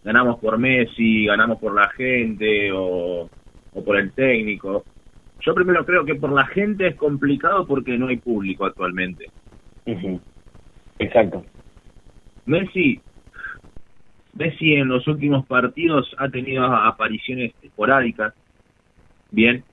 ganamos 0.05 0.39
por 0.39 0.57
Messi, 0.59 1.25
ganamos 1.25 1.59
por 1.59 1.73
la 1.73 1.89
gente 1.89 2.71
o, 2.71 3.27
o 3.73 3.83
por 3.83 3.97
el 3.97 4.11
técnico. 4.11 4.85
Yo 5.41 5.53
primero 5.55 5.85
creo 5.85 6.05
que 6.05 6.15
por 6.15 6.31
la 6.31 6.45
gente 6.45 6.87
es 6.87 6.95
complicado 6.95 7.65
porque 7.65 7.97
no 7.97 8.07
hay 8.07 8.17
público 8.17 8.65
actualmente. 8.65 9.29
Exacto. 10.99 11.43
Messi, 12.45 13.01
Messi 14.33 14.73
en 14.73 14.87
los 14.87 15.07
últimos 15.07 15.45
partidos 15.47 16.13
ha 16.19 16.29
tenido 16.29 16.65
apariciones 16.65 17.53
esporádicas, 17.63 18.33
bien, 19.31 19.63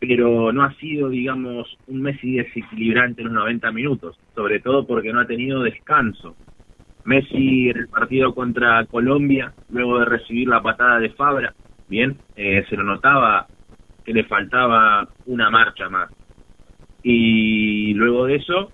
pero 0.00 0.52
no 0.52 0.62
ha 0.62 0.74
sido, 0.74 1.08
digamos, 1.08 1.76
un 1.86 2.02
Messi 2.02 2.36
desequilibrante 2.36 3.22
en 3.22 3.28
los 3.28 3.36
90 3.36 3.72
minutos, 3.72 4.18
sobre 4.34 4.60
todo 4.60 4.86
porque 4.86 5.12
no 5.12 5.20
ha 5.20 5.26
tenido 5.26 5.62
descanso. 5.62 6.36
Messi 7.04 7.70
en 7.70 7.78
el 7.78 7.88
partido 7.88 8.34
contra 8.34 8.84
Colombia, 8.86 9.52
luego 9.70 9.98
de 9.98 10.04
recibir 10.04 10.48
la 10.48 10.62
patada 10.62 11.00
de 11.00 11.10
Fabra, 11.10 11.54
bien, 11.88 12.16
eh, 12.36 12.64
se 12.68 12.76
lo 12.76 12.84
notaba 12.84 13.46
que 14.04 14.12
le 14.12 14.24
faltaba 14.24 15.08
una 15.26 15.50
marcha 15.50 15.88
más. 15.88 16.10
Y 17.02 17.94
luego 17.94 18.26
de 18.26 18.36
eso, 18.36 18.72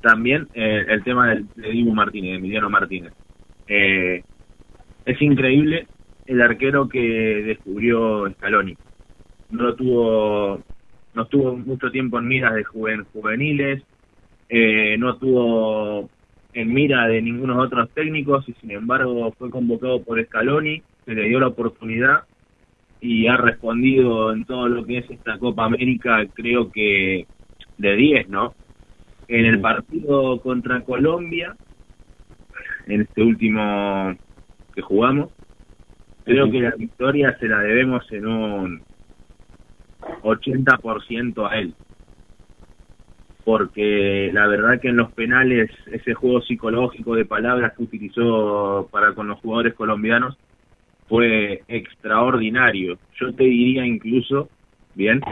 también 0.00 0.48
eh, 0.54 0.84
el 0.88 1.02
tema 1.02 1.28
del, 1.28 1.46
de 1.54 1.70
Dibu 1.70 1.94
Martínez, 1.94 2.32
de 2.32 2.36
Emiliano 2.36 2.70
Martínez. 2.70 3.12
Eh, 3.66 4.22
es 5.04 5.22
increíble 5.22 5.86
el 6.26 6.42
arquero 6.42 6.88
que 6.88 7.00
descubrió 7.46 8.30
Scaloni. 8.32 8.76
No 9.50 9.74
tuvo, 9.74 10.62
no 11.14 11.22
estuvo 11.22 11.56
mucho 11.56 11.90
tiempo 11.90 12.18
en 12.18 12.28
miras 12.28 12.54
de 12.54 12.64
juven- 12.64 13.06
juveniles, 13.12 13.82
eh, 14.48 14.96
no 14.98 15.18
tuvo 15.18 16.10
en 16.52 16.72
mira 16.72 17.06
de 17.08 17.22
ningunos 17.22 17.64
otros 17.64 17.90
técnicos 17.94 18.48
y 18.48 18.54
sin 18.54 18.70
embargo 18.72 19.32
fue 19.38 19.50
convocado 19.50 20.02
por 20.02 20.22
Scaloni, 20.24 20.82
se 21.04 21.14
le 21.14 21.28
dio 21.28 21.40
la 21.40 21.48
oportunidad 21.48 22.24
y 23.00 23.26
ha 23.26 23.36
respondido 23.36 24.32
en 24.32 24.44
todo 24.44 24.68
lo 24.68 24.84
que 24.84 24.98
es 24.98 25.10
esta 25.10 25.38
Copa 25.38 25.64
América, 25.64 26.26
creo 26.34 26.70
que 26.70 27.26
de 27.76 27.96
10, 27.96 28.28
¿no? 28.28 28.54
En 29.28 29.44
el 29.46 29.60
partido 29.60 30.40
contra 30.40 30.82
Colombia, 30.82 31.56
en 32.86 33.02
este 33.02 33.22
último 33.22 34.16
que 34.74 34.82
jugamos, 34.82 35.30
creo 36.24 36.50
que 36.50 36.60
la 36.60 36.74
victoria 36.76 37.36
se 37.38 37.46
la 37.48 37.60
debemos 37.60 38.10
en 38.12 38.26
un 38.26 38.87
80% 40.22 41.50
a 41.50 41.58
él. 41.58 41.74
Porque 43.44 44.30
la 44.32 44.46
verdad 44.46 44.80
que 44.80 44.88
en 44.88 44.96
los 44.96 45.10
penales, 45.12 45.70
ese 45.90 46.14
juego 46.14 46.42
psicológico 46.42 47.14
de 47.14 47.24
palabras 47.24 47.72
que 47.74 47.84
utilizó 47.84 48.88
para 48.92 49.14
con 49.14 49.28
los 49.28 49.38
jugadores 49.40 49.74
colombianos 49.74 50.36
fue 51.08 51.62
extraordinario. 51.68 52.98
Yo 53.18 53.32
te 53.32 53.44
diría 53.44 53.86
incluso, 53.86 54.50
bien, 54.94 55.22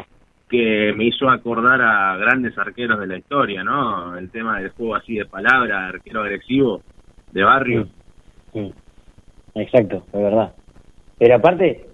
que 0.48 0.94
me 0.96 1.04
hizo 1.04 1.28
acordar 1.28 1.82
a 1.82 2.16
grandes 2.16 2.56
arqueros 2.56 2.98
de 3.00 3.06
la 3.06 3.18
historia, 3.18 3.62
¿no? 3.62 4.16
El 4.16 4.30
tema 4.30 4.60
del 4.60 4.70
juego 4.70 4.94
así 4.94 5.16
de 5.16 5.26
palabra, 5.26 5.88
arquero 5.88 6.22
agresivo, 6.22 6.82
de 7.32 7.42
barrio. 7.42 7.88
Sí. 8.52 8.72
Exacto, 9.54 10.04
es 10.06 10.22
verdad. 10.22 10.54
Pero 11.18 11.36
aparte, 11.36 11.85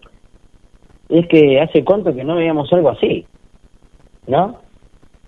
es 1.13 1.27
que 1.29 1.61
hace 1.61 1.85
cuánto 1.85 2.15
que 2.15 2.25
no 2.25 2.37
veíamos 2.37 2.73
algo 2.73 2.91
así, 2.91 3.27
¿no? 4.27 4.61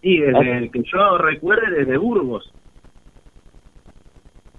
Sí, 0.03 0.19
desde 0.21 0.71
que 0.71 0.83
yo 0.93 1.19
recuerde, 1.19 1.79
desde 1.79 1.97
Burgos. 1.97 2.51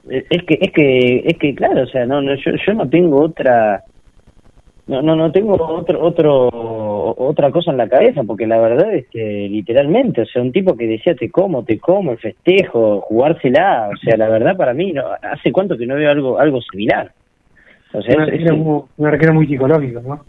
Eh, 0.10 0.26
Es 0.30 0.44
que, 0.44 0.58
es 0.62 0.72
que, 0.72 1.18
es 1.26 1.38
que 1.38 1.56
claro, 1.56 1.84
o 1.84 1.88
sea, 1.88 2.06
no, 2.06 2.22
no 2.22 2.36
yo, 2.36 2.52
yo 2.66 2.74
no 2.74 2.90
tengo 2.90 3.22
otra, 3.22 3.82
no, 4.88 5.02
no, 5.02 5.16
no 5.16 5.32
tengo 5.32 5.54
otro, 5.54 6.02
otro, 6.04 6.50
otra 7.18 7.52
cosa 7.52 7.72
en 7.72 7.78
la 7.78 7.90
cabeza, 7.90 8.24
porque 8.24 8.46
la 8.48 8.60
verdad 8.60 8.94
es 8.94 9.08
que 9.10 9.48
literalmente, 9.50 10.22
o 10.22 10.26
sea, 10.26 10.42
un 10.42 10.52
tipo 10.52 10.76
que 10.78 10.86
decía 10.88 11.16
te 11.16 11.30
como, 11.32 11.64
te 11.64 11.80
como, 11.80 12.12
el 12.12 12.20
festejo, 12.20 13.02
jugársela, 13.02 13.90
o 13.94 13.98
sea, 13.98 14.16
la 14.18 14.30
verdad 14.30 14.56
para 14.56 14.74
mí, 14.74 14.94
no, 14.94 15.04
hace 15.22 15.52
cuánto 15.52 15.78
que 15.78 15.88
no 15.88 15.96
veo 15.96 16.10
algo, 16.12 16.40
algo 16.40 16.62
similar. 16.62 17.12
O 17.94 18.02
sea, 18.02 18.16
un, 18.18 18.34
es- 18.34 18.44
es- 18.44 18.52
muy, 18.52 18.84
un 18.98 19.08
arquero 19.08 19.34
muy 19.34 19.48
psicológico, 19.48 20.02
¿no? 20.02 20.26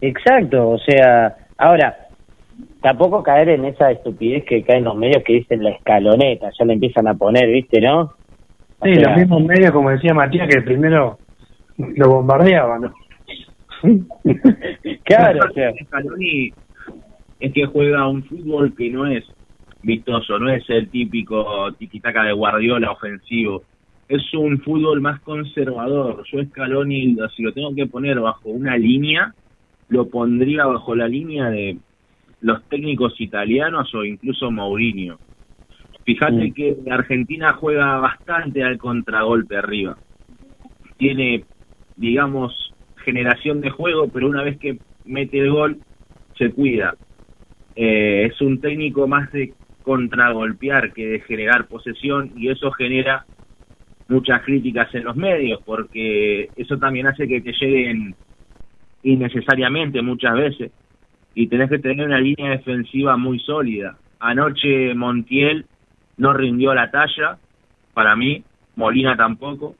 Exacto, 0.00 0.70
o 0.70 0.78
sea, 0.78 1.36
ahora, 1.56 1.96
tampoco 2.82 3.22
caer 3.22 3.50
en 3.50 3.64
esa 3.64 3.90
estupidez 3.90 4.44
que 4.44 4.62
caen 4.62 4.84
los 4.84 4.96
medios 4.96 5.22
que 5.24 5.34
dicen 5.34 5.62
la 5.62 5.70
escaloneta, 5.70 6.50
ya 6.56 6.64
le 6.64 6.74
empiezan 6.74 7.08
a 7.08 7.14
poner, 7.14 7.48
¿viste, 7.48 7.80
no? 7.80 8.12
O 8.80 8.86
Sí, 8.86 8.94
sea, 8.94 9.08
los 9.10 9.18
mismos 9.18 9.42
medios, 9.42 9.72
como 9.72 9.90
decía 9.90 10.14
Matías, 10.14 10.48
que 10.48 10.62
primero 10.62 11.18
lo 11.76 12.08
bombardeaban, 12.08 12.82
¿no? 12.82 12.92
Claro, 15.04 15.40
o 15.50 15.52
sea, 15.52 15.72
Scaloni 15.84 16.52
es 17.40 17.52
que 17.52 17.66
juega 17.66 18.08
un 18.08 18.24
fútbol 18.24 18.74
que 18.76 18.90
no 18.90 19.06
es 19.06 19.24
vistoso, 19.82 20.38
no 20.38 20.50
es 20.50 20.68
el 20.68 20.90
típico 20.90 21.72
tiquitaca 21.74 22.24
de 22.24 22.32
Guardiola 22.32 22.90
ofensivo. 22.90 23.62
Es 24.08 24.22
un 24.34 24.60
fútbol 24.60 25.00
más 25.00 25.20
conservador. 25.20 26.24
Yo 26.32 26.42
Scaloni, 26.44 27.16
si 27.36 27.42
lo 27.42 27.52
tengo 27.52 27.74
que 27.74 27.86
poner 27.86 28.18
bajo 28.20 28.48
una 28.48 28.76
línea, 28.76 29.34
lo 29.88 30.08
pondría 30.08 30.66
bajo 30.66 30.94
la 30.94 31.08
línea 31.08 31.50
de 31.50 31.78
los 32.40 32.62
técnicos 32.68 33.20
italianos 33.20 33.94
o 33.94 34.04
incluso 34.04 34.50
Mourinho. 34.50 35.18
Fíjate 36.04 36.52
que 36.52 36.76
Argentina 36.90 37.52
juega 37.52 37.98
bastante 37.98 38.62
al 38.62 38.78
contragolpe 38.78 39.56
arriba. 39.56 39.98
Tiene, 40.96 41.44
digamos, 41.96 42.72
generación 43.04 43.60
de 43.60 43.70
juego, 43.70 44.08
pero 44.08 44.28
una 44.28 44.42
vez 44.42 44.58
que 44.58 44.78
mete 45.04 45.38
el 45.38 45.50
gol, 45.50 45.78
se 46.38 46.50
cuida. 46.50 46.94
Eh, 47.76 48.30
es 48.30 48.40
un 48.40 48.60
técnico 48.60 49.06
más 49.06 49.30
de 49.32 49.52
contragolpear 49.82 50.92
que 50.92 51.06
de 51.06 51.20
generar 51.20 51.66
posesión 51.66 52.32
y 52.36 52.50
eso 52.50 52.70
genera 52.72 53.24
muchas 54.08 54.42
críticas 54.42 54.94
en 54.94 55.04
los 55.04 55.16
medios 55.16 55.60
porque 55.64 56.50
eso 56.56 56.78
también 56.78 57.06
hace 57.06 57.28
que 57.28 57.40
te 57.40 57.52
lleguen 57.52 58.14
innecesariamente 59.02 60.02
muchas 60.02 60.34
veces 60.34 60.72
y 61.34 61.46
tenés 61.46 61.70
que 61.70 61.78
tener 61.78 62.06
una 62.06 62.18
línea 62.18 62.50
defensiva 62.50 63.16
muy 63.16 63.38
sólida. 63.38 63.96
Anoche 64.18 64.92
Montiel 64.94 65.66
no 66.16 66.32
rindió 66.32 66.74
la 66.74 66.90
talla, 66.90 67.38
para 67.94 68.16
mí, 68.16 68.42
Molina 68.76 69.16
tampoco. 69.16 69.76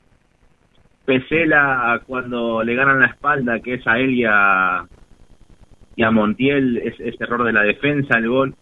Pesela 1.05 2.01
cuando 2.05 2.63
le 2.63 2.75
ganan 2.75 3.01
la 3.01 3.07
espalda, 3.07 3.59
que 3.59 3.73
es 3.73 3.87
a 3.87 3.99
él 3.99 4.13
y 4.13 4.23
a, 4.23 4.87
Montiel, 6.11 6.77
es, 6.77 6.99
es 6.99 7.19
error 7.19 7.43
de 7.43 7.51
la 7.51 7.63
defensa 7.63 8.17
el 8.17 8.29
gol. 8.29 8.55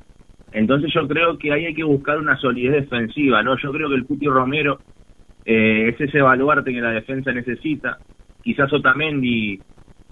Entonces 0.51 0.91
yo 0.91 1.07
creo 1.07 1.38
que 1.38 1.53
ahí 1.53 1.65
hay 1.65 1.75
que 1.75 1.84
buscar 1.84 2.17
una 2.17 2.38
solidez 2.38 2.89
defensiva, 2.89 3.43
¿no? 3.43 3.57
Yo 3.57 3.71
creo 3.71 3.89
que 3.89 3.95
el 3.95 4.05
Cuti 4.05 4.25
Romero 4.25 4.79
eh, 5.45 5.89
es 5.89 6.01
ese 6.01 6.21
baluarte 6.21 6.73
que 6.73 6.81
la 6.81 6.91
defensa 6.91 7.31
necesita. 7.31 7.99
Quizás 8.41 8.73
Otamendi 8.73 9.59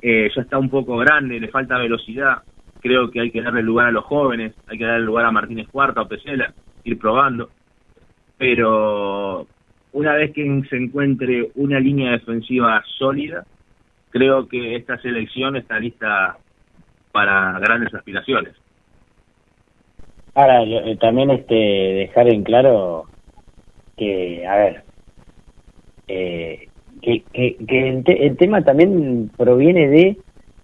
eh, 0.02 0.30
ya 0.36 0.42
está 0.42 0.58
un 0.58 0.70
poco 0.70 0.98
grande, 0.98 1.40
le 1.40 1.48
falta 1.50 1.78
velocidad. 1.78 2.44
Creo 2.82 3.10
que 3.10 3.22
hay 3.22 3.32
que 3.32 3.42
darle 3.42 3.64
lugar 3.64 3.88
a 3.88 3.92
los 3.92 4.06
jóvenes, 4.06 4.54
hay 4.68 4.78
que 4.78 4.86
darle 4.86 5.06
lugar 5.06 5.26
a 5.26 5.32
Martínez 5.32 5.68
Cuarta 5.70 6.02
o 6.02 6.08
Pesela, 6.08 6.54
ir 6.84 6.98
probando. 7.00 7.50
Pero 8.38 9.48
una 9.94 10.14
vez 10.14 10.34
que 10.34 10.62
se 10.70 10.78
encuentre 10.78 11.52
una 11.56 11.80
línea 11.80 12.12
defensiva 12.12 12.84
sólida, 12.98 13.46
creo 14.10 14.48
que 14.48 14.76
esta 14.76 14.98
selección 15.00 15.56
está 15.56 15.80
lista 15.80 16.38
para 17.12 17.58
grandes 17.60 17.94
aspiraciones. 17.94 18.54
ahora 20.34 20.64
eh, 20.64 20.98
también 21.00 21.32
este 21.32 21.56
dejar 21.56 22.28
en 22.28 22.44
claro 22.44 23.06
que, 23.98 24.46
a 24.46 24.56
ver, 24.58 24.84
eh, 26.08 26.68
que, 27.06 27.58
que, 27.68 27.90
el, 27.90 28.04
te- 28.04 28.26
el 28.26 28.36
tema 28.38 28.64
también 28.64 29.30
proviene 29.38 29.88
de 29.88 30.18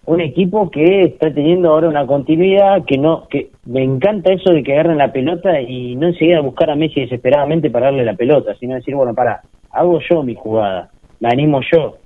un 0.05 0.19
equipo 0.19 0.71
que 0.71 1.03
está 1.03 1.33
teniendo 1.33 1.69
ahora 1.69 1.87
una 1.87 2.07
continuidad 2.07 2.83
que 2.85 2.97
no 2.97 3.27
que 3.29 3.51
me 3.65 3.83
encanta 3.83 4.33
eso 4.33 4.51
de 4.51 4.63
que 4.63 4.73
agarren 4.73 4.97
la 4.97 5.13
pelota 5.13 5.61
y 5.61 5.95
no 5.95 6.07
enseguida 6.07 6.41
buscar 6.41 6.71
a 6.71 6.75
Messi 6.75 7.01
desesperadamente 7.01 7.69
para 7.69 7.85
darle 7.87 8.03
la 8.03 8.15
pelota 8.15 8.55
sino 8.59 8.75
decir 8.75 8.95
bueno 8.95 9.13
para 9.13 9.43
hago 9.69 9.99
yo 10.09 10.23
mi 10.23 10.33
jugada 10.35 10.91
la 11.19 11.29
animo 11.29 11.61
yo 11.71 11.97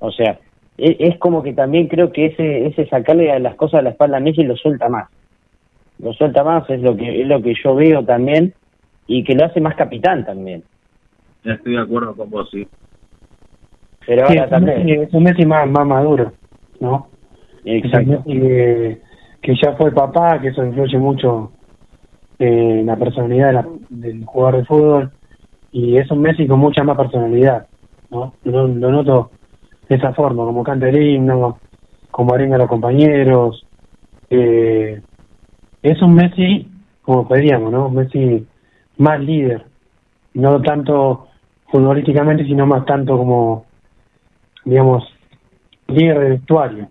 o 0.00 0.10
sea 0.10 0.40
e- 0.78 0.96
es, 0.98 1.18
como 1.18 1.42
que 1.42 1.52
también 1.52 1.88
creo 1.88 2.10
que 2.10 2.26
ese 2.26 2.66
ese 2.68 2.86
sacarle 2.88 3.38
las 3.38 3.54
cosas 3.56 3.80
a 3.80 3.82
la 3.82 3.90
espalda 3.90 4.16
a 4.16 4.20
Messi 4.20 4.42
lo 4.42 4.56
suelta 4.56 4.88
más. 4.88 5.08
Lo 5.98 6.14
suelta 6.14 6.42
más 6.42 6.68
es 6.70 6.80
lo 6.80 6.96
que 6.96 7.20
es 7.20 7.28
lo 7.28 7.42
que 7.42 7.54
yo 7.62 7.74
veo 7.74 8.02
también 8.02 8.54
y 9.06 9.22
que 9.22 9.34
lo 9.34 9.44
hace 9.44 9.60
más 9.60 9.74
capitán 9.76 10.24
también. 10.24 10.64
Estoy 11.44 11.72
de 11.74 11.80
acuerdo 11.80 12.14
con 12.16 12.30
vos, 12.30 12.48
sí. 12.50 12.66
Pero 14.06 14.26
ahora 14.26 14.48
también 14.48 15.02
es 15.02 15.12
un 15.14 15.22
Messi 15.22 15.44
más, 15.46 15.68
más 15.68 15.86
maduro, 15.86 16.32
¿no? 16.80 17.08
Exacto 17.64 18.22
que, 18.26 19.00
que 19.42 19.54
ya 19.62 19.74
fue 19.76 19.92
papá, 19.92 20.40
que 20.40 20.48
eso 20.48 20.64
influye 20.64 20.98
mucho 20.98 21.52
eh, 22.38 22.80
en 22.80 22.86
la 22.86 22.96
personalidad 22.96 23.46
de 23.48 23.52
la- 23.52 23.68
del 23.90 24.24
jugador 24.24 24.56
de 24.60 24.64
fútbol, 24.64 25.12
y 25.72 25.96
es 25.98 26.10
un 26.10 26.22
Messi 26.22 26.46
con 26.46 26.58
mucha 26.58 26.82
más 26.82 26.96
personalidad, 26.96 27.68
¿no? 28.10 28.34
Lo, 28.44 28.66
lo 28.66 28.90
noto 28.90 29.32
de 29.88 29.96
esa 29.96 30.12
forma, 30.14 30.44
como 30.44 30.62
canta 30.64 30.88
el 30.88 31.02
himno, 31.02 31.60
como 32.10 32.34
arenga 32.34 32.56
a 32.56 32.58
los 32.58 32.68
compañeros. 32.68 33.66
Eh, 34.30 35.00
es 35.82 36.02
un 36.02 36.14
Messi, 36.14 36.68
como 37.02 37.28
pedíamos, 37.28 37.72
¿no? 37.72 37.88
Un 37.88 37.94
Messi 37.96 38.46
más 38.98 39.20
líder, 39.20 39.66
no 40.34 40.60
tanto 40.62 41.28
futbolísticamente, 41.70 42.44
sino 42.44 42.66
más 42.66 42.84
tanto 42.84 43.16
como, 43.18 43.66
digamos, 44.64 45.04
líder 45.88 46.18
de 46.18 46.28
vestuario. 46.30 46.88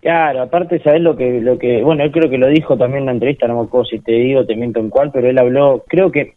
Claro, 0.00 0.42
aparte, 0.42 0.80
¿sabes 0.80 1.00
lo 1.00 1.16
que, 1.16 1.40
lo 1.40 1.58
que, 1.58 1.82
bueno, 1.82 2.04
él 2.04 2.12
creo 2.12 2.28
que 2.28 2.36
lo 2.36 2.48
dijo 2.48 2.76
también 2.76 3.00
en 3.00 3.06
la 3.06 3.12
entrevista, 3.12 3.46
no 3.46 3.54
me 3.54 3.66
acuerdo 3.66 3.86
si 3.86 4.00
te 4.00 4.12
digo, 4.12 4.44
te 4.44 4.54
miento 4.54 4.80
en 4.80 4.90
cuál, 4.90 5.10
pero 5.10 5.28
él 5.28 5.38
habló, 5.38 5.82
creo 5.88 6.12
que 6.12 6.34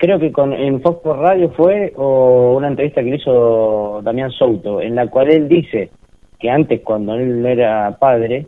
creo 0.00 0.18
que 0.18 0.32
con, 0.32 0.54
en 0.54 0.80
Fox 0.80 1.02
por 1.02 1.18
Radio 1.18 1.50
fue 1.50 1.92
o 1.94 2.56
una 2.56 2.68
entrevista 2.68 3.02
que 3.02 3.10
le 3.10 3.16
hizo 3.16 4.00
Damián 4.02 4.30
Souto, 4.30 4.80
en 4.80 4.94
la 4.94 5.06
cual 5.08 5.30
él 5.30 5.46
dice 5.46 5.90
que 6.38 6.50
antes 6.50 6.80
cuando 6.80 7.14
él 7.14 7.44
era 7.44 7.96
padre, 8.00 8.46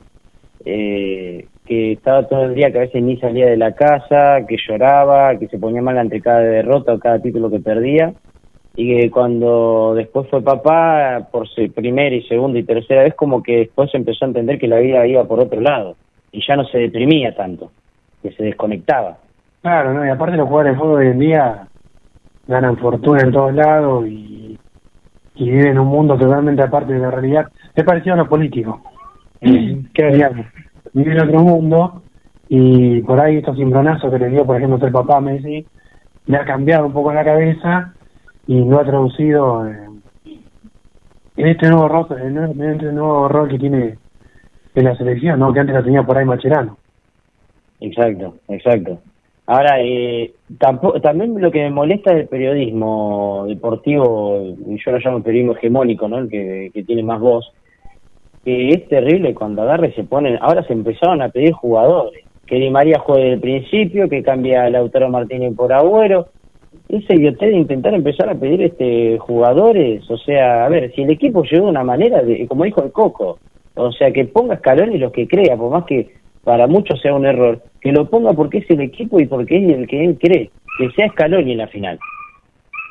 eh, 0.64 1.46
que 1.66 1.92
estaba 1.92 2.26
todo 2.26 2.44
el 2.44 2.54
día 2.54 2.72
que 2.72 2.78
a 2.78 2.82
veces 2.82 3.02
ni 3.02 3.18
salía 3.18 3.46
de 3.46 3.58
la 3.58 3.72
casa, 3.74 4.46
que 4.48 4.56
lloraba, 4.66 5.38
que 5.38 5.46
se 5.48 5.58
ponía 5.58 5.82
mal 5.82 5.98
ante 5.98 6.22
cada 6.22 6.40
derrota 6.40 6.94
o 6.94 6.98
cada 6.98 7.20
título 7.20 7.50
que 7.50 7.60
perdía, 7.60 8.14
y 8.74 9.00
que 9.00 9.10
cuando 9.10 9.94
después 9.94 10.28
fue 10.30 10.42
papá, 10.42 11.28
por 11.30 11.48
se- 11.48 11.68
primera 11.68 12.14
y 12.14 12.22
segunda 12.22 12.58
y 12.58 12.62
tercera 12.64 13.02
vez, 13.02 13.14
como 13.14 13.42
que 13.42 13.58
después 13.58 13.90
empezó 13.94 14.24
a 14.24 14.28
entender 14.28 14.58
que 14.58 14.68
la 14.68 14.78
vida 14.78 15.06
iba 15.06 15.24
por 15.24 15.40
otro 15.40 15.60
lado, 15.60 15.96
y 16.30 16.42
ya 16.46 16.56
no 16.56 16.64
se 16.64 16.78
deprimía 16.78 17.34
tanto, 17.34 17.70
que 18.22 18.32
se 18.32 18.44
desconectaba. 18.44 19.18
Claro, 19.60 19.94
¿no? 19.94 20.04
y 20.06 20.08
aparte 20.08 20.36
los 20.36 20.48
jugadores 20.48 20.72
de 20.74 20.78
fútbol 20.80 21.00
hoy 21.00 21.06
en 21.08 21.18
día 21.18 21.66
ganan 22.48 22.76
fortuna 22.78 23.20
en 23.22 23.32
todos 23.32 23.54
lados 23.54 24.06
y, 24.08 24.58
y 25.36 25.50
viven 25.50 25.68
en 25.72 25.78
un 25.78 25.86
mundo 25.88 26.16
totalmente 26.18 26.62
aparte 26.62 26.94
de 26.94 26.98
la 26.98 27.10
realidad. 27.10 27.46
Es 27.74 27.84
parecido 27.84 28.14
a 28.14 28.18
los 28.18 28.28
políticos. 28.28 28.80
Eh, 29.40 29.80
¿Qué 29.94 30.04
haríamos? 30.04 30.46
Viven 30.94 31.18
en 31.18 31.28
otro 31.28 31.40
mundo 31.40 32.02
y 32.48 33.00
por 33.02 33.20
ahí 33.20 33.36
estos 33.36 33.56
cimbronazos 33.56 34.10
que 34.10 34.18
le 34.18 34.30
dio, 34.30 34.44
por 34.44 34.56
ejemplo, 34.56 34.78
ser 34.78 34.90
papá 34.92 35.20
Messi, 35.20 35.64
le 36.26 36.36
ha 36.36 36.44
cambiado 36.44 36.86
un 36.86 36.92
poco 36.92 37.12
la 37.12 37.24
cabeza 37.24 37.94
y 38.46 38.64
lo 38.64 38.80
ha 38.80 38.84
traducido 38.84 39.66
en, 39.66 40.02
en 41.36 41.48
este 41.48 41.68
nuevo 41.68 41.88
rol, 41.88 42.06
en 42.20 42.62
este 42.62 42.92
nuevo 42.92 43.28
rol 43.28 43.48
que 43.48 43.58
tiene 43.58 43.96
en 44.74 44.84
la 44.84 44.96
selección, 44.96 45.38
¿no? 45.38 45.52
Que 45.52 45.60
antes 45.60 45.74
la 45.74 45.82
tenía 45.82 46.02
por 46.02 46.16
ahí 46.16 46.24
Macherano. 46.24 46.78
Exacto, 47.80 48.36
exacto. 48.48 49.00
Ahora, 49.46 49.80
eh, 49.80 50.32
tampoco, 50.58 51.00
también 51.00 51.40
lo 51.40 51.50
que 51.50 51.62
me 51.62 51.70
molesta 51.70 52.14
del 52.14 52.28
periodismo 52.28 53.44
deportivo, 53.48 54.54
yo 54.56 54.92
lo 54.92 54.98
llamo 54.98 55.22
periodismo 55.22 55.56
hegemónico, 55.56 56.08
¿no? 56.08 56.18
El 56.18 56.28
que, 56.28 56.70
que 56.72 56.84
tiene 56.84 57.02
más 57.02 57.20
voz, 57.20 57.52
que 58.44 58.70
es 58.70 58.88
terrible 58.88 59.34
cuando 59.34 59.62
agarra 59.62 59.88
y 59.88 59.92
se 59.92 60.04
ponen, 60.04 60.38
ahora 60.40 60.62
se 60.64 60.72
empezaron 60.72 61.22
a 61.22 61.28
pedir 61.28 61.52
jugadores, 61.52 62.24
que 62.46 62.56
Di 62.56 62.70
María 62.70 63.00
juegue 63.00 63.30
del 63.30 63.40
principio, 63.40 64.08
que 64.08 64.22
cambia 64.22 64.64
a 64.64 64.70
Lautaro 64.70 65.08
Martínez 65.08 65.54
por 65.56 65.72
Agüero, 65.72 66.28
ese 66.92 67.14
idiotez 67.14 67.50
de 67.50 67.56
intentar 67.56 67.94
empezar 67.94 68.28
a 68.28 68.34
pedir 68.34 68.62
este 68.62 69.18
jugadores, 69.18 70.08
o 70.10 70.18
sea, 70.18 70.66
a 70.66 70.68
ver, 70.68 70.92
si 70.94 71.02
el 71.02 71.10
equipo 71.10 71.42
llegó 71.42 71.64
de 71.64 71.70
una 71.70 71.84
manera, 71.84 72.22
de, 72.22 72.46
como 72.46 72.64
dijo 72.64 72.82
el 72.82 72.92
Coco, 72.92 73.38
o 73.74 73.92
sea, 73.92 74.12
que 74.12 74.26
ponga 74.26 74.54
escalón 74.54 74.92
y 74.92 74.98
los 74.98 75.10
que 75.10 75.26
crea, 75.26 75.56
por 75.56 75.70
más 75.70 75.84
que 75.84 76.12
para 76.44 76.66
muchos 76.66 77.00
sea 77.00 77.14
un 77.14 77.24
error, 77.24 77.62
que 77.80 77.92
lo 77.92 78.10
ponga 78.10 78.34
porque 78.34 78.58
es 78.58 78.70
el 78.70 78.82
equipo 78.82 79.18
y 79.18 79.26
porque 79.26 79.56
es 79.56 79.72
el 79.74 79.86
que 79.86 80.04
él 80.04 80.18
cree, 80.20 80.50
que 80.78 80.90
sea 80.90 81.08
Scaloni 81.08 81.52
en 81.52 81.58
la 81.58 81.68
final. 81.68 81.98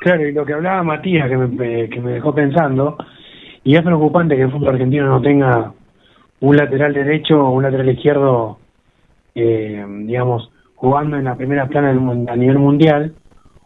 Claro, 0.00 0.26
y 0.26 0.32
lo 0.32 0.44
que 0.44 0.54
hablaba 0.54 0.82
Matías, 0.82 1.28
que 1.28 1.36
me, 1.36 1.88
que 1.88 2.00
me 2.00 2.12
dejó 2.12 2.34
pensando, 2.34 2.96
y 3.62 3.76
es 3.76 3.82
preocupante 3.82 4.34
que 4.34 4.42
el 4.42 4.50
fútbol 4.50 4.70
argentino 4.70 5.06
no 5.06 5.22
tenga 5.22 5.72
un 6.40 6.56
lateral 6.56 6.92
derecho 6.92 7.40
o 7.40 7.50
un 7.50 7.62
lateral 7.62 7.88
izquierdo, 7.88 8.58
eh, 9.36 9.86
digamos, 10.06 10.50
jugando 10.74 11.16
en 11.16 11.24
la 11.24 11.36
primera 11.36 11.68
plana 11.68 11.90
a 11.90 12.36
nivel 12.36 12.58
mundial, 12.58 13.14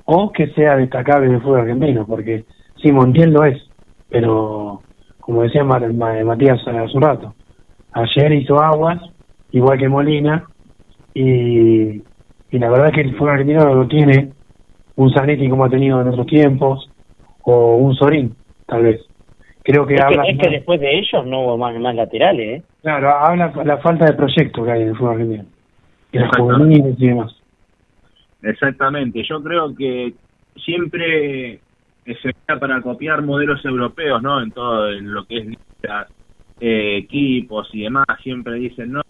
o 0.06 0.32
que 0.32 0.48
sea 0.54 0.76
destacable 0.76 1.26
en 1.26 1.34
el 1.34 1.42
fútbol 1.42 1.60
argentino, 1.60 2.06
porque 2.06 2.46
sí, 2.82 2.92
Montiel 2.92 3.32
lo 3.32 3.44
es, 3.44 3.70
pero 4.08 4.84
como 5.20 5.42
decía 5.42 5.64
Ma- 5.64 5.80
Ma- 5.80 6.24
Matías 6.24 6.60
hace 6.66 6.96
un 6.96 7.02
rato, 7.02 7.34
ayer 7.92 8.32
hizo 8.32 8.60
aguas, 8.60 9.00
igual 9.50 9.78
que 9.78 9.88
Molina, 9.88 10.48
y, 11.14 11.96
y 12.50 12.58
la 12.58 12.70
verdad 12.70 12.88
es 12.88 12.94
que 12.94 13.00
el 13.02 13.16
fútbol 13.16 13.30
argentino 13.30 13.64
no 13.64 13.74
lo 13.74 13.88
tiene 13.88 14.34
un 14.96 15.12
Zanetti 15.12 15.48
como 15.48 15.64
ha 15.64 15.70
tenido 15.70 16.00
en 16.00 16.08
otros 16.08 16.26
tiempos, 16.26 16.90
o 17.42 17.76
un 17.76 17.94
Sorín, 17.94 18.36
tal 18.66 18.82
vez. 18.84 19.00
Creo 19.62 19.86
que 19.86 19.94
Es 19.94 20.00
que, 20.00 20.06
habla, 20.06 20.22
es 20.24 20.38
que 20.38 20.50
después 20.50 20.80
de 20.80 20.98
ellos 20.98 21.26
no 21.26 21.42
hubo 21.42 21.58
más, 21.58 21.78
más 21.80 21.94
laterales, 21.94 22.60
¿eh? 22.60 22.64
claro, 22.82 23.10
habla 23.10 23.52
la 23.64 23.78
falta 23.78 24.04
de 24.06 24.12
proyecto 24.14 24.64
que 24.64 24.70
hay 24.72 24.82
en 24.82 24.88
el 24.88 24.96
fútbol 24.96 25.12
argentino, 25.14 25.44
y 26.12 26.18
los 26.18 26.30
juveniles 26.36 26.94
y 26.98 27.06
demás. 27.08 27.35
Exactamente, 28.46 29.24
yo 29.28 29.42
creo 29.42 29.74
que 29.74 30.14
siempre 30.64 31.60
se 32.04 32.30
da 32.46 32.60
para 32.60 32.80
copiar 32.80 33.20
modelos 33.22 33.64
europeos, 33.64 34.22
¿no? 34.22 34.40
En 34.40 34.52
todo, 34.52 34.88
en 34.92 35.12
lo 35.12 35.24
que 35.24 35.38
es 35.38 35.46
eh, 36.60 36.96
equipos 36.98 37.68
y 37.72 37.82
demás, 37.82 38.06
siempre 38.22 38.54
dicen, 38.54 38.92
no, 38.92 39.02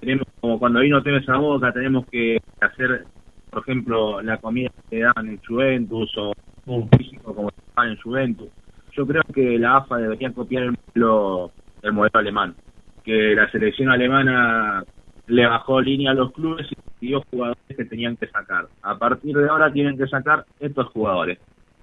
tenemos 0.00 0.26
como 0.40 0.58
cuando 0.58 0.80
vino 0.80 1.02
Tevez 1.04 1.28
a 1.28 1.36
Boca, 1.36 1.72
tenemos 1.72 2.04
que 2.08 2.38
hacer, 2.60 3.04
por 3.50 3.62
ejemplo, 3.62 4.20
la 4.22 4.38
comida 4.38 4.70
que 4.90 5.00
daban 5.00 5.28
en 5.28 5.40
Juventus 5.46 6.12
o 6.18 6.32
un 6.66 6.88
físico 6.90 7.32
como 7.32 7.50
daban 7.76 7.92
en 7.92 8.00
Juventus. 8.00 8.48
Yo 8.96 9.06
creo 9.06 9.22
que 9.32 9.56
la 9.56 9.76
AFA 9.76 9.98
debería 9.98 10.32
copiar 10.32 10.64
el 10.64 10.72
modelo, 10.72 11.52
el 11.80 11.92
modelo 11.92 12.18
alemán, 12.18 12.56
que 13.04 13.36
la 13.36 13.48
selección 13.52 13.90
alemana 13.90 14.82
le 15.26 15.46
bajó 15.46 15.80
línea 15.80 16.10
a 16.10 16.14
los 16.14 16.32
clubes 16.32 16.66
y 17.00 17.06
dio 17.06 17.22
jugadores 17.30 17.62
que 17.68 17.84
tenían 17.84 18.16
que 18.16 18.26
sacar. 18.26 18.68
A 18.82 18.98
partir 18.98 19.36
de 19.36 19.48
ahora 19.48 19.72
tienen 19.72 19.96
que 19.96 20.06
sacar 20.06 20.44
estos 20.60 20.88
jugadores. 20.88 21.38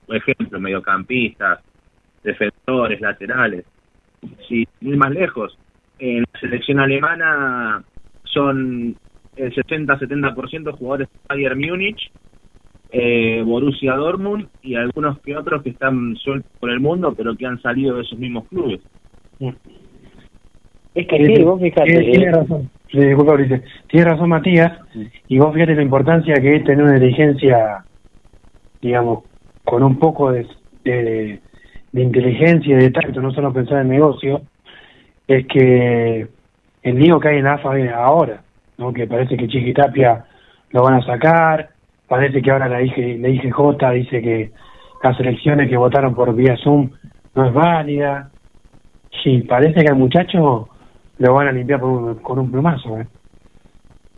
Por 0.05 0.15
ejemplo, 0.15 0.59
mediocampistas, 0.59 1.59
defensores, 2.23 3.01
laterales. 3.01 3.65
Si 4.47 4.67
ir 4.81 4.97
más 4.97 5.11
lejos, 5.11 5.57
en 5.99 6.23
la 6.33 6.39
selección 6.39 6.79
alemana 6.79 7.83
son 8.23 8.95
el 9.35 9.53
60-70% 9.53 10.71
jugadores 10.77 11.09
de 11.09 11.19
Bayern 11.29 11.59
Múnich, 11.59 12.11
eh, 12.91 13.41
Borussia 13.43 13.95
Dortmund 13.95 14.47
y 14.61 14.75
algunos 14.75 15.19
que 15.21 15.37
otros 15.37 15.63
que 15.63 15.69
están 15.69 16.15
sueltos 16.17 16.51
por 16.59 16.69
el 16.69 16.79
mundo, 16.79 17.13
pero 17.15 17.35
que 17.35 17.45
han 17.45 17.61
salido 17.61 17.95
de 17.95 18.03
esos 18.03 18.19
mismos 18.19 18.47
clubes. 18.49 18.81
Es 20.93 21.07
que 21.07 21.25
sí, 21.25 21.43
vos. 21.43 21.59
Tiene, 21.59 21.93
eh, 21.93 22.11
tiene 22.11 22.31
razón, 22.31 22.69
Sí, 22.91 22.99
disculpa, 22.99 23.33
Ulises. 23.33 23.61
Tiene 23.87 24.09
razón 24.09 24.29
Matías, 24.29 24.73
y 25.27 25.37
vos 25.37 25.53
fíjate 25.53 25.75
la 25.75 25.81
importancia 25.81 26.35
que 26.35 26.57
es 26.57 26.63
tener 26.65 26.83
una 26.83 26.95
inteligencia, 26.95 27.85
digamos, 28.81 29.23
con 29.63 29.83
un 29.83 29.97
poco 29.97 30.31
de, 30.31 30.45
de, 30.83 31.39
de 31.91 32.01
inteligencia 32.01 32.75
y 32.75 32.81
de 32.81 32.91
tacto, 32.91 33.21
no 33.21 33.31
solo 33.31 33.53
pensar 33.53 33.81
en 33.81 33.89
negocio, 33.89 34.41
es 35.27 35.47
que 35.47 36.27
el 36.83 36.95
lío 36.95 37.19
que 37.19 37.29
hay 37.29 37.37
en 37.37 37.47
AFA 37.47 37.71
ahora, 37.95 38.41
¿no? 38.77 38.91
que 38.91 39.07
parece 39.07 39.37
que 39.37 39.47
Chiqui 39.47 39.73
Tapia 39.73 40.25
lo 40.71 40.83
van 40.83 40.95
a 40.95 41.05
sacar, 41.05 41.69
parece 42.07 42.41
que 42.41 42.51
ahora 42.51 42.67
la, 42.67 42.81
IG, 42.81 43.19
la 43.21 43.29
IGJ 43.29 43.91
dice 43.93 44.21
que 44.21 44.51
las 45.03 45.19
elecciones 45.19 45.69
que 45.69 45.77
votaron 45.77 46.13
por 46.13 46.35
vía 46.35 46.57
Zoom 46.57 46.89
no 47.35 47.47
es 47.47 47.53
válida, 47.53 48.31
sí, 49.23 49.39
parece 49.47 49.83
que 49.83 49.89
al 49.89 49.97
muchacho 49.97 50.67
lo 51.21 51.33
van 51.33 51.47
a 51.47 51.51
limpiar 51.51 51.79
por 51.79 51.89
un- 51.89 52.15
con 52.15 52.39
un 52.39 52.51
plumazo, 52.51 52.99
¿eh? 52.99 53.07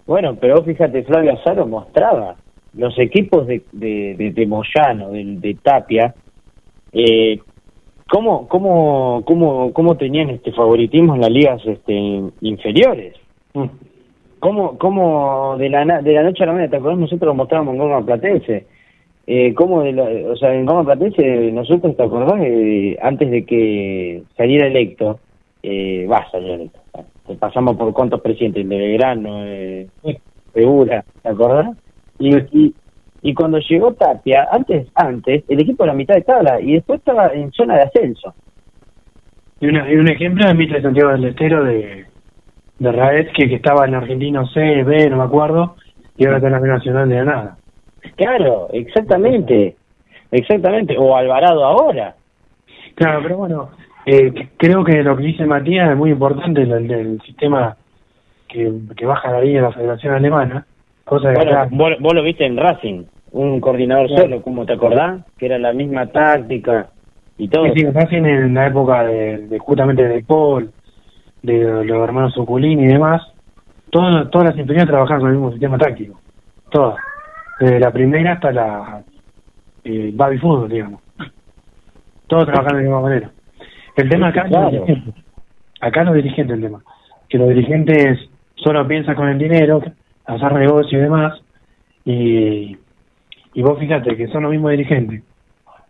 Bueno, 0.06 0.36
pero 0.40 0.64
fíjate, 0.64 1.04
Flavio 1.04 1.34
Azaro 1.34 1.66
mostraba 1.68 2.36
los 2.74 2.98
equipos 2.98 3.46
de, 3.48 3.62
de, 3.72 4.16
de, 4.18 4.32
de 4.32 4.46
Moyano, 4.48 5.10
de, 5.12 5.24
de 5.38 5.54
Tapia, 5.56 6.14
eh, 6.92 7.40
cómo, 8.10 8.48
cómo, 8.48 9.24
cómo, 9.26 9.72
cómo 9.74 9.96
tenían 9.98 10.30
este 10.30 10.52
favoritismo 10.52 11.16
en 11.16 11.22
las 11.22 11.30
ligas 11.30 11.62
este, 11.66 11.94
inferiores. 12.42 13.16
Mm. 13.54 13.66
¿Cómo, 14.40 14.78
cómo 14.78 15.56
de, 15.58 15.70
la, 15.70 15.86
de 16.02 16.14
la 16.14 16.24
noche 16.24 16.44
a 16.44 16.48
la 16.48 16.52
mañana, 16.54 16.70
te 16.72 16.78
acordás, 16.78 17.00
nosotros 17.00 17.28
lo 17.28 17.34
mostrábamos 17.36 17.76
en 17.76 17.80
Goma 17.80 18.06
Platense? 18.06 18.66
Eh, 19.26 19.54
¿Cómo 19.54 19.84
de 19.84 19.94
la, 19.94 20.04
o 20.04 20.36
sea, 20.36 20.54
en 20.54 20.66
Goma 20.66 20.84
Platense, 20.84 21.50
nosotros, 21.54 21.96
¿te 21.96 22.04
acordás? 22.04 22.42
Eh, 22.44 22.98
antes 23.02 23.32
de 23.32 23.46
que 23.46 24.24
saliera 24.36 24.68
electo, 24.68 25.20
eh, 25.62 26.06
va 26.12 26.18
a 26.18 26.30
salir 26.32 26.52
electo, 26.52 26.80
pasamos 27.40 27.76
por 27.78 27.94
cuántos 27.94 28.22
presidentes, 28.22 28.68
de 28.68 28.78
Belgrano, 28.78 29.46
eh, 29.46 29.90
Segura, 30.54 31.04
¿te 31.22 31.30
acordás? 31.30 31.76
Y, 32.20 32.36
y, 32.36 32.76
y 33.24 33.34
cuando 33.34 33.58
llegó 33.60 33.94
Tapia, 33.94 34.48
antes, 34.52 34.88
antes, 34.94 35.44
el 35.48 35.62
equipo 35.62 35.84
era 35.84 35.94
mitad 35.94 36.14
de 36.16 36.22
tabla 36.22 36.62
y 36.62 36.74
después 36.74 37.00
estaba 37.00 37.28
en 37.34 37.52
zona 37.52 37.76
de 37.76 37.82
ascenso. 37.84 38.36
Y, 39.60 39.68
una- 39.68 39.92
y 39.92 39.96
un 39.96 40.10
ejemplo 40.10 40.48
es 40.48 40.56
Mitre 40.56 40.82
Santiago 40.82 41.12
del 41.12 41.26
Estero 41.26 41.64
de, 41.64 42.06
de 42.78 42.92
Raez, 42.92 43.30
que, 43.36 43.48
que 43.50 43.56
estaba 43.56 43.86
en 43.86 43.96
Argentino 43.96 44.46
C, 44.48 44.84
B, 44.84 45.10
no 45.10 45.18
me 45.18 45.24
acuerdo, 45.24 45.76
y 46.18 46.26
ahora 46.26 46.38
está 46.38 46.48
en 46.48 46.54
la 46.54 46.60
B 46.60 46.68
Nacional 46.68 47.10
de 47.10 47.16
la 47.16 47.24
nada. 47.26 47.58
Claro, 48.16 48.68
exactamente, 48.74 49.78
exactamente, 50.30 50.96
o 50.98 51.16
Alvarado 51.16 51.64
ahora. 51.64 52.16
Claro, 52.96 53.22
pero 53.24 53.38
bueno, 53.38 53.72
eh, 54.06 54.50
creo 54.58 54.84
que 54.84 55.04
lo 55.04 55.16
que 55.18 55.24
dice 55.24 55.46
Matías 55.46 55.90
es 55.92 55.98
muy 55.98 56.12
importante, 56.12 56.62
el 56.64 56.88
del 56.88 57.22
sistema 57.22 57.78
que, 58.48 58.72
que 58.96 59.06
baja 59.06 59.32
la 59.32 59.42
línea 59.42 59.62
de 59.62 59.68
la 59.68 59.74
Federación 59.74 60.14
Alemana, 60.14 60.66
cosa 61.06 61.30
que 61.30 61.36
Bueno, 61.36 61.52
acá- 61.52 61.70
vos, 61.72 61.92
vos 62.00 62.14
lo 62.14 62.24
viste 62.24 62.46
en 62.46 62.58
Racing, 62.58 63.04
un 63.32 63.60
coordinador 63.60 64.10
solo, 64.10 64.42
¿cómo 64.42 64.66
te 64.66 64.74
acordás? 64.74 65.26
Que 65.38 65.48
era 65.48 65.58
la 65.58 65.74
misma 65.74 66.08
táctica 66.08 66.90
y 67.38 67.48
todo. 67.48 67.66
Sí, 67.66 67.72
sí, 67.78 67.86
Racing 67.90 68.26
en 68.26 68.54
la 68.54 68.68
época 68.68 69.04
de, 69.06 69.48
de 69.48 69.60
justamente 69.60 70.08
de 70.08 70.24
Paul, 70.24 70.72
de 71.42 71.84
los 71.86 72.04
hermanos 72.04 72.38
Oculini 72.38 72.84
y 72.84 72.88
demás, 72.88 73.22
todas, 73.90 74.30
todas 74.30 74.50
las 74.50 74.58
inferiores 74.58 74.90
trabajaban 74.90 75.22
con 75.22 75.30
el 75.30 75.36
mismo 75.38 75.52
sistema 75.52 75.78
táctico. 75.78 76.20
Todas. 76.70 76.96
Desde 77.60 77.80
la 77.80 77.92
primera 77.92 78.34
hasta 78.34 78.52
la 78.52 79.04
eh, 79.84 80.12
baby 80.14 80.38
fútbol, 80.38 80.70
digamos. 80.70 81.02
Todos 82.28 82.46
trabajando 82.46 82.78
de 82.78 82.84
la 82.84 82.90
misma 82.90 83.02
manera. 83.02 83.32
El 83.96 84.10
tema 84.10 84.30
acá 84.30 84.44
es 84.44 84.72
dirigentes. 84.72 85.16
Acá 85.82 86.04
los 86.04 86.16
dirigentes 86.16 86.56
el 86.56 86.62
tema. 86.64 86.82
Que 87.30 87.38
los 87.38 87.50
dirigentes 87.50 88.20
solo 88.56 88.88
piensan 88.88 89.16
con 89.16 89.28
el 89.28 89.38
dinero, 89.38 89.82
hacer 90.26 90.54
negocio 90.54 90.98
y 90.98 91.02
demás. 91.02 91.42
Y, 92.06 92.78
y 93.54 93.62
vos 93.62 93.78
fíjate 93.80 94.16
que 94.16 94.28
son 94.28 94.44
los 94.44 94.52
mismos 94.52 94.72
dirigentes 94.72 95.24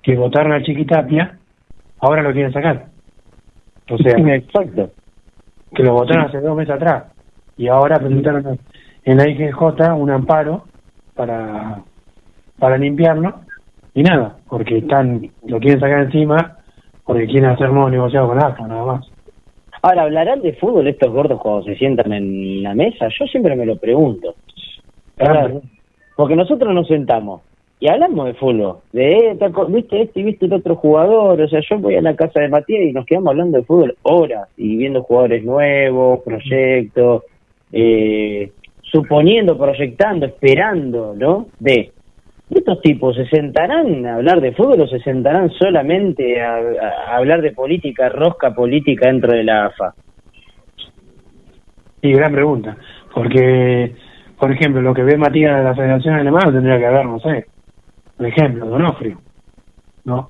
que 0.03 0.17
votaron 0.17 0.51
a 0.51 0.61
Chiquitapia, 0.61 1.37
ahora 1.99 2.21
lo 2.21 2.33
quieren 2.33 2.51
sacar. 2.51 2.87
O 3.89 3.97
sea, 3.97 4.17
Exacto. 4.35 4.91
que 5.73 5.83
lo 5.83 5.93
votaron 5.93 6.25
hace 6.25 6.41
dos 6.41 6.55
meses 6.55 6.75
atrás. 6.75 7.05
Y 7.57 7.67
ahora 7.67 7.99
presentaron 7.99 8.59
en 9.05 9.17
la 9.17 9.29
IGJ 9.29 9.93
un 9.95 10.09
amparo 10.11 10.65
para, 11.15 11.81
para 12.59 12.77
limpiarlo. 12.77 13.41
Y 13.93 14.03
nada, 14.03 14.37
porque 14.49 14.79
están 14.79 15.29
lo 15.47 15.59
quieren 15.59 15.79
sacar 15.79 16.01
encima 16.03 16.57
porque 17.05 17.27
quieren 17.27 17.49
hacer 17.49 17.69
nuevos 17.69 17.91
negociados 17.91 18.29
con 18.29 18.43
AFA, 18.43 18.67
nada 18.67 18.85
más. 18.85 19.11
Ahora, 19.81 20.03
¿hablarán 20.03 20.41
de 20.41 20.53
fútbol 20.53 20.87
estos 20.87 21.11
gordos 21.11 21.41
cuando 21.41 21.63
se 21.63 21.75
sientan 21.75 22.13
en 22.13 22.63
la 22.63 22.73
mesa? 22.73 23.07
Yo 23.19 23.25
siempre 23.25 23.55
me 23.55 23.65
lo 23.65 23.75
pregunto. 23.77 24.35
Claro. 25.17 25.61
Porque 26.15 26.35
nosotros 26.35 26.73
nos 26.73 26.87
sentamos 26.87 27.41
y 27.83 27.89
hablamos 27.89 28.27
de 28.27 28.33
fútbol. 28.35 28.77
De, 28.93 29.37
viste 29.67 30.03
este 30.03 30.21
y 30.21 30.23
viste 30.23 30.45
el 30.45 30.53
otro 30.53 30.77
jugador. 30.77 31.41
O 31.41 31.47
sea, 31.49 31.59
yo 31.69 31.79
voy 31.79 31.95
a 31.95 32.01
la 32.01 32.15
casa 32.15 32.39
de 32.39 32.47
Matías 32.47 32.83
y 32.83 32.93
nos 32.93 33.05
quedamos 33.05 33.31
hablando 33.31 33.57
de 33.57 33.65
fútbol 33.65 33.97
horas 34.03 34.47
y 34.55 34.77
viendo 34.77 35.03
jugadores 35.03 35.43
nuevos, 35.43 36.21
proyectos, 36.23 37.23
eh, 37.73 38.51
suponiendo, 38.83 39.57
proyectando, 39.57 40.27
esperando, 40.27 41.13
¿no? 41.13 41.47
De 41.59 41.91
estos 42.57 42.81
tipos 42.81 43.15
se 43.15 43.25
sentarán 43.27 44.05
a 44.05 44.15
hablar 44.15 44.41
de 44.41 44.53
fútbol 44.53 44.81
o 44.81 44.87
se 44.87 44.99
sentarán 44.99 45.49
solamente 45.51 46.41
a, 46.41 46.55
a 47.07 47.17
hablar 47.17 47.41
de 47.41 47.51
política, 47.51 48.09
rosca 48.09 48.53
política 48.53 49.07
dentro 49.07 49.33
de 49.33 49.43
la 49.43 49.65
AFA. 49.65 49.93
Y 52.01 52.13
gran 52.13 52.33
pregunta. 52.33 52.75
Porque, 53.13 53.95
por 54.39 54.51
ejemplo, 54.51 54.81
lo 54.81 54.93
que 54.93 55.03
ve 55.03 55.17
Matías 55.17 55.57
de 55.57 55.63
la 55.63 55.75
Federación 55.75 56.15
Alemana 56.15 56.51
tendría 56.51 56.77
que 56.77 56.85
haber, 56.85 57.05
no 57.05 57.19
sé, 57.19 57.45
por 58.17 58.25
ejemplo, 58.25 58.65
Donofrio. 58.65 59.19
¿No? 60.05 60.29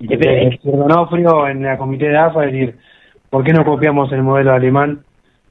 Y 0.00 0.12
Eh, 0.12 0.58
Donofrio 0.64 1.46
en 1.48 1.62
la 1.62 1.76
comité 1.76 2.08
de 2.08 2.18
AFA 2.18 2.42
decir, 2.42 2.76
¿por 3.28 3.44
qué 3.44 3.52
no 3.52 3.64
copiamos 3.64 4.10
el 4.12 4.22
modelo 4.22 4.52
alemán 4.52 5.04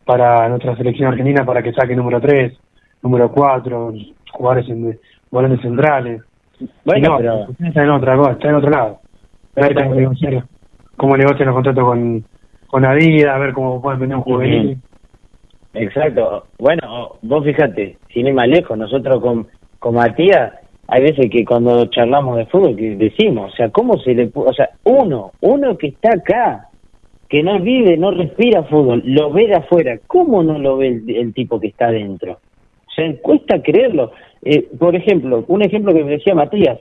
para 0.06 0.50
nuestra 0.50 0.76
selección 0.76 1.10
argentina 1.10 1.46
para 1.46 1.62
que 1.62 1.72
saque 1.72 1.96
número 1.96 2.20
3, 2.20 2.58
número 3.04 3.32
4, 3.32 3.94
jugadores 4.32 4.70
en 4.70 5.00
volantes 5.32 5.62
centrales? 5.62 6.22
Bueno, 6.84 7.00
Y 7.00 7.02
no, 7.02 7.18
pero- 7.18 7.48
está 7.68 7.84
en 7.84 7.90
otra 7.90 8.18
cosa, 8.18 8.32
está 8.32 8.50
en 8.50 8.56
otro 8.56 8.70
lado. 8.70 9.00
Ver 9.56 9.74
cómo 9.76 9.96
negociar, 9.96 10.44
cómo 10.98 11.18
negocian 11.18 11.46
los 11.48 11.56
contratos 11.56 11.84
con, 11.84 12.26
con 12.68 12.86
Adidas, 12.86 13.36
a 13.36 13.40
ver 13.40 13.54
cómo 13.54 13.82
pueden 13.82 14.00
vender 14.00 14.18
un 14.18 14.24
juvenil. 14.24 14.78
Exacto. 15.74 16.48
Bueno, 16.58 17.16
vos 17.22 17.44
fíjate, 17.46 17.98
sin 18.14 18.28
ir 18.28 18.34
más 18.34 18.48
lejos, 18.48 18.78
nosotros 18.78 19.22
con, 19.22 19.48
con 19.80 19.96
Matías, 19.96 20.54
hay 20.88 21.04
veces 21.04 21.30
que 21.32 21.46
cuando 21.46 21.86
charlamos 21.88 22.38
de 22.38 22.46
fútbol 22.48 22.76
que 22.76 22.96
decimos, 22.96 23.54
o 23.54 23.56
sea, 23.56 23.70
¿cómo 23.70 23.98
se 24.00 24.16
le 24.16 24.32
pu- 24.32 24.46
O 24.48 24.54
sea, 24.54 24.70
uno, 24.86 25.32
uno 25.42 25.78
que 25.78 25.88
está 25.88 26.10
acá, 26.16 26.66
que 27.30 27.44
no 27.44 27.60
vive, 27.60 27.96
no 27.98 28.10
respira 28.12 28.64
fútbol, 28.64 29.04
lo 29.06 29.32
ve 29.32 29.48
de 29.48 29.56
afuera, 29.56 30.00
¿cómo 30.08 30.42
no 30.42 30.58
lo 30.58 30.78
ve 30.78 30.88
el, 30.88 31.10
el 31.16 31.34
tipo 31.34 31.60
que 31.60 31.68
está 31.68 31.88
adentro? 31.88 32.34
O 32.88 32.92
sea, 32.96 33.06
cuesta 33.22 33.62
creerlo. 33.62 34.12
Eh, 34.44 34.68
por 34.78 34.96
ejemplo, 34.96 35.44
un 35.48 35.62
ejemplo 35.62 35.94
que 35.94 36.04
me 36.04 36.12
decía 36.12 36.36
Matías, 36.36 36.80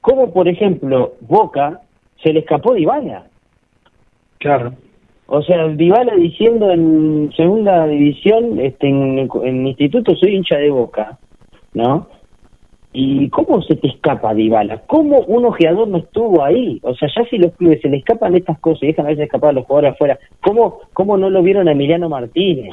¿cómo, 0.00 0.32
por 0.32 0.48
ejemplo, 0.48 1.14
Boca 1.20 1.80
se 2.22 2.32
le 2.32 2.40
escapó 2.40 2.76
Ivana? 2.76 3.24
Claro. 4.38 4.74
O 5.30 5.42
sea, 5.42 5.68
Dybala 5.68 6.14
diciendo 6.14 6.70
en 6.70 7.30
segunda 7.36 7.86
división, 7.86 8.58
este, 8.60 8.88
en, 8.88 9.28
en 9.44 9.66
instituto 9.66 10.16
soy 10.16 10.36
hincha 10.36 10.56
de 10.56 10.70
Boca, 10.70 11.18
¿no? 11.74 12.08
¿Y 12.94 13.28
cómo 13.28 13.60
se 13.60 13.76
te 13.76 13.88
escapa 13.88 14.32
Dybala? 14.32 14.84
¿Cómo 14.86 15.20
un 15.20 15.44
ojeador 15.44 15.86
no 15.86 15.98
estuvo 15.98 16.42
ahí? 16.42 16.80
O 16.82 16.94
sea, 16.94 17.10
ya 17.14 17.28
si 17.28 17.36
los 17.36 17.52
clubes 17.52 17.82
se 17.82 17.90
le 17.90 17.98
escapan 17.98 18.36
estas 18.36 18.58
cosas 18.60 18.84
y 18.84 18.86
dejan 18.86 19.04
a 19.04 19.10
veces 19.10 19.24
escapar 19.24 19.50
a 19.50 19.52
los 19.52 19.66
jugadores 19.66 19.92
afuera, 19.92 20.18
¿cómo, 20.42 20.80
cómo 20.94 21.18
no 21.18 21.28
lo 21.28 21.42
vieron 21.42 21.68
a 21.68 21.72
Emiliano 21.72 22.08
Martínez? 22.08 22.72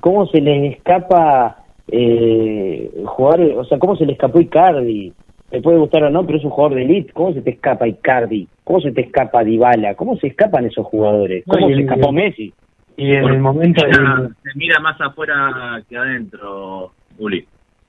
¿Cómo 0.00 0.26
se 0.26 0.40
les 0.40 0.76
escapa 0.76 1.63
eh, 1.88 2.90
jugadores? 3.04 3.56
O 3.56 3.64
sea, 3.64 3.78
¿cómo 3.78 3.96
se 3.96 4.06
le 4.06 4.12
escapó 4.12 4.40
Icardi? 4.40 5.14
Me 5.50 5.60
puede 5.62 5.78
gustar 5.78 6.04
o 6.04 6.10
no, 6.10 6.24
pero 6.26 6.38
es 6.38 6.44
un 6.44 6.50
jugador 6.50 6.76
de 6.76 6.84
elite. 6.84 7.12
¿Cómo 7.12 7.32
se 7.32 7.42
te 7.42 7.50
escapa 7.50 7.86
Icardi? 7.86 8.48
¿Cómo 8.64 8.80
se 8.80 8.92
te 8.92 9.02
escapa 9.02 9.44
Dybala? 9.44 9.94
¿Cómo 9.94 10.16
se 10.16 10.28
escapan 10.28 10.64
esos 10.66 10.86
jugadores? 10.86 11.44
¿Cómo 11.46 11.66
se 11.68 11.74
el- 11.74 11.80
escapó 11.80 12.12
Messi? 12.12 12.54
Y 12.96 13.10
en 13.12 13.24
el 13.24 13.40
momento 13.40 13.84
Mira, 13.84 14.28
se 14.42 14.50
mira 14.54 14.78
más 14.78 15.00
afuera 15.00 15.82
que 15.88 15.96
adentro, 15.96 16.94
Uli, 17.18 17.44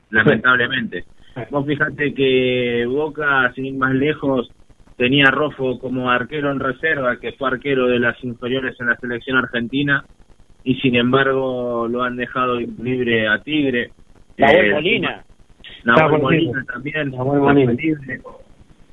lamentablemente. 0.10 1.06
Vos 1.52 1.66
fijate 1.66 2.14
que 2.14 2.86
Boca, 2.88 3.52
sin 3.54 3.66
ir 3.66 3.76
más 3.76 3.94
lejos, 3.94 4.52
tenía 4.98 5.26
a 5.28 5.32
Rofo 5.32 5.80
como 5.80 6.10
arquero 6.10 6.52
en 6.52 6.60
reserva, 6.60 7.20
que 7.20 7.34
fue 7.34 7.50
arquero 7.50 7.88
de 7.88 8.00
las 8.00 8.22
inferiores 8.24 8.76
en 8.80 8.88
la 8.88 8.98
selección 8.98 9.38
argentina, 9.38 10.06
y 10.66 10.76
sin 10.82 10.96
embargo 10.96 11.88
lo 11.88 12.04
han 12.04 12.18
dejado 12.18 12.60
libre 12.60 13.28
a 13.28 13.40
Tigre. 13.40 13.92
Nahuel 14.38 14.66
Eh, 14.66 14.74
Molina. 14.74 15.24
Nahuel 15.86 16.22
Molina 16.22 16.66
también. 16.66 17.12
Molina. 17.12 17.72
libre. 17.72 18.20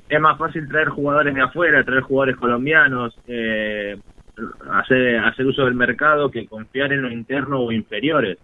Es 0.07 0.21
más 0.21 0.37
fácil 0.37 0.67
traer 0.69 0.89
jugadores 0.89 1.33
de 1.33 1.41
afuera, 1.41 1.83
traer 1.83 2.01
jugadores 2.01 2.35
colombianos, 2.37 3.17
eh, 3.27 3.97
hacer, 4.71 5.17
hacer 5.17 5.45
uso 5.47 5.65
del 5.65 5.73
mercado 5.73 6.29
que 6.29 6.45
confiar 6.45 6.93
en 6.93 7.01
los 7.01 7.11
internos 7.11 7.61
o 7.63 7.71
inferiores. 7.71 8.37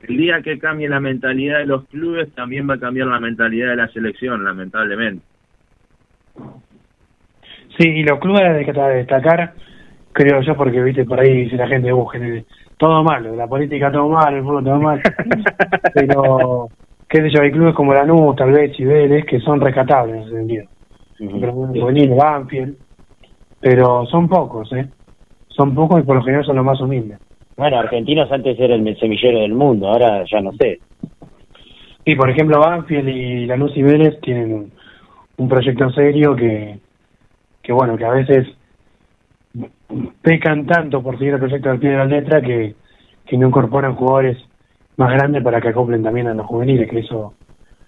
El 0.00 0.16
día 0.16 0.42
que 0.42 0.58
cambie 0.58 0.88
la 0.88 0.98
mentalidad 1.00 1.58
de 1.58 1.66
los 1.66 1.84
clubes, 1.86 2.32
también 2.34 2.68
va 2.68 2.74
a 2.74 2.80
cambiar 2.80 3.06
la 3.06 3.20
mentalidad 3.20 3.70
de 3.70 3.76
la 3.76 3.88
selección, 3.88 4.44
lamentablemente. 4.44 5.24
Sí, 7.78 7.88
y 7.88 8.02
los 8.02 8.18
clubes 8.18 8.42
de 8.42 8.94
destacar, 8.96 9.54
creo 10.16 10.40
yo, 10.40 10.56
porque 10.56 10.82
viste 10.82 11.04
por 11.04 11.20
ahí 11.20 11.42
dice 11.42 11.56
la 11.56 11.68
gente, 11.68 11.92
uh, 11.92 12.08
todo 12.78 13.04
malo, 13.04 13.36
la 13.36 13.46
política 13.46 13.92
todo 13.92 14.08
malo, 14.08 14.38
el 14.38 14.42
fútbol 14.42 14.64
todo 14.64 14.80
mal. 14.80 15.02
Pero, 15.94 16.68
qué 17.06 17.18
sé 17.20 17.30
yo, 17.30 17.42
hay 17.42 17.50
clubes 17.52 17.74
como 17.74 17.92
Lanús, 17.92 18.34
tal 18.34 18.50
vez, 18.50 18.72
y 18.80 18.84
Vélez, 18.84 19.26
que 19.26 19.40
son 19.40 19.60
rescatables 19.60 20.16
en 20.16 20.22
ese 20.22 20.32
sentido. 20.32 20.64
Pero 21.18 21.52
Juvenil, 21.52 22.14
Banfield, 22.14 22.76
pero 23.60 24.04
son 24.06 24.28
pocos, 24.28 24.70
¿eh? 24.72 24.86
Son 25.48 25.74
pocos 25.74 26.00
y 26.00 26.02
por 26.02 26.16
lo 26.16 26.22
general 26.22 26.44
son 26.44 26.56
los 26.56 26.64
más 26.64 26.80
humildes. 26.80 27.18
Bueno, 27.56 27.78
Argentinos 27.78 28.30
antes 28.30 28.58
era 28.58 28.74
el 28.74 28.98
semillero 28.98 29.40
del 29.40 29.54
mundo, 29.54 29.88
ahora 29.88 30.24
ya 30.30 30.40
no 30.40 30.52
sé. 30.52 30.78
Y 32.04 32.14
por 32.16 32.28
ejemplo, 32.30 32.60
Banfield 32.60 33.08
y 33.08 33.46
Lanús 33.46 33.74
y 33.76 33.82
Vélez 33.82 34.20
tienen 34.20 34.52
un, 34.52 34.72
un 35.38 35.48
proyecto 35.48 35.90
serio 35.90 36.36
que, 36.36 36.78
que, 37.62 37.72
bueno, 37.72 37.96
que 37.96 38.04
a 38.04 38.10
veces 38.10 38.46
pecan 40.22 40.66
tanto 40.66 41.02
por 41.02 41.18
seguir 41.18 41.34
el 41.34 41.40
proyecto 41.40 41.68
del 41.68 41.78
pie 41.78 41.90
de 41.90 41.96
la 41.96 42.04
letra 42.06 42.40
que, 42.42 42.74
que 43.26 43.38
no 43.38 43.48
incorporan 43.48 43.94
jugadores 43.94 44.36
más 44.96 45.12
grandes 45.12 45.42
para 45.42 45.60
que 45.60 45.68
acoplen 45.68 46.02
también 46.02 46.26
a 46.26 46.34
los 46.34 46.46
juveniles, 46.46 46.88
que 46.90 47.00
eso 47.00 47.34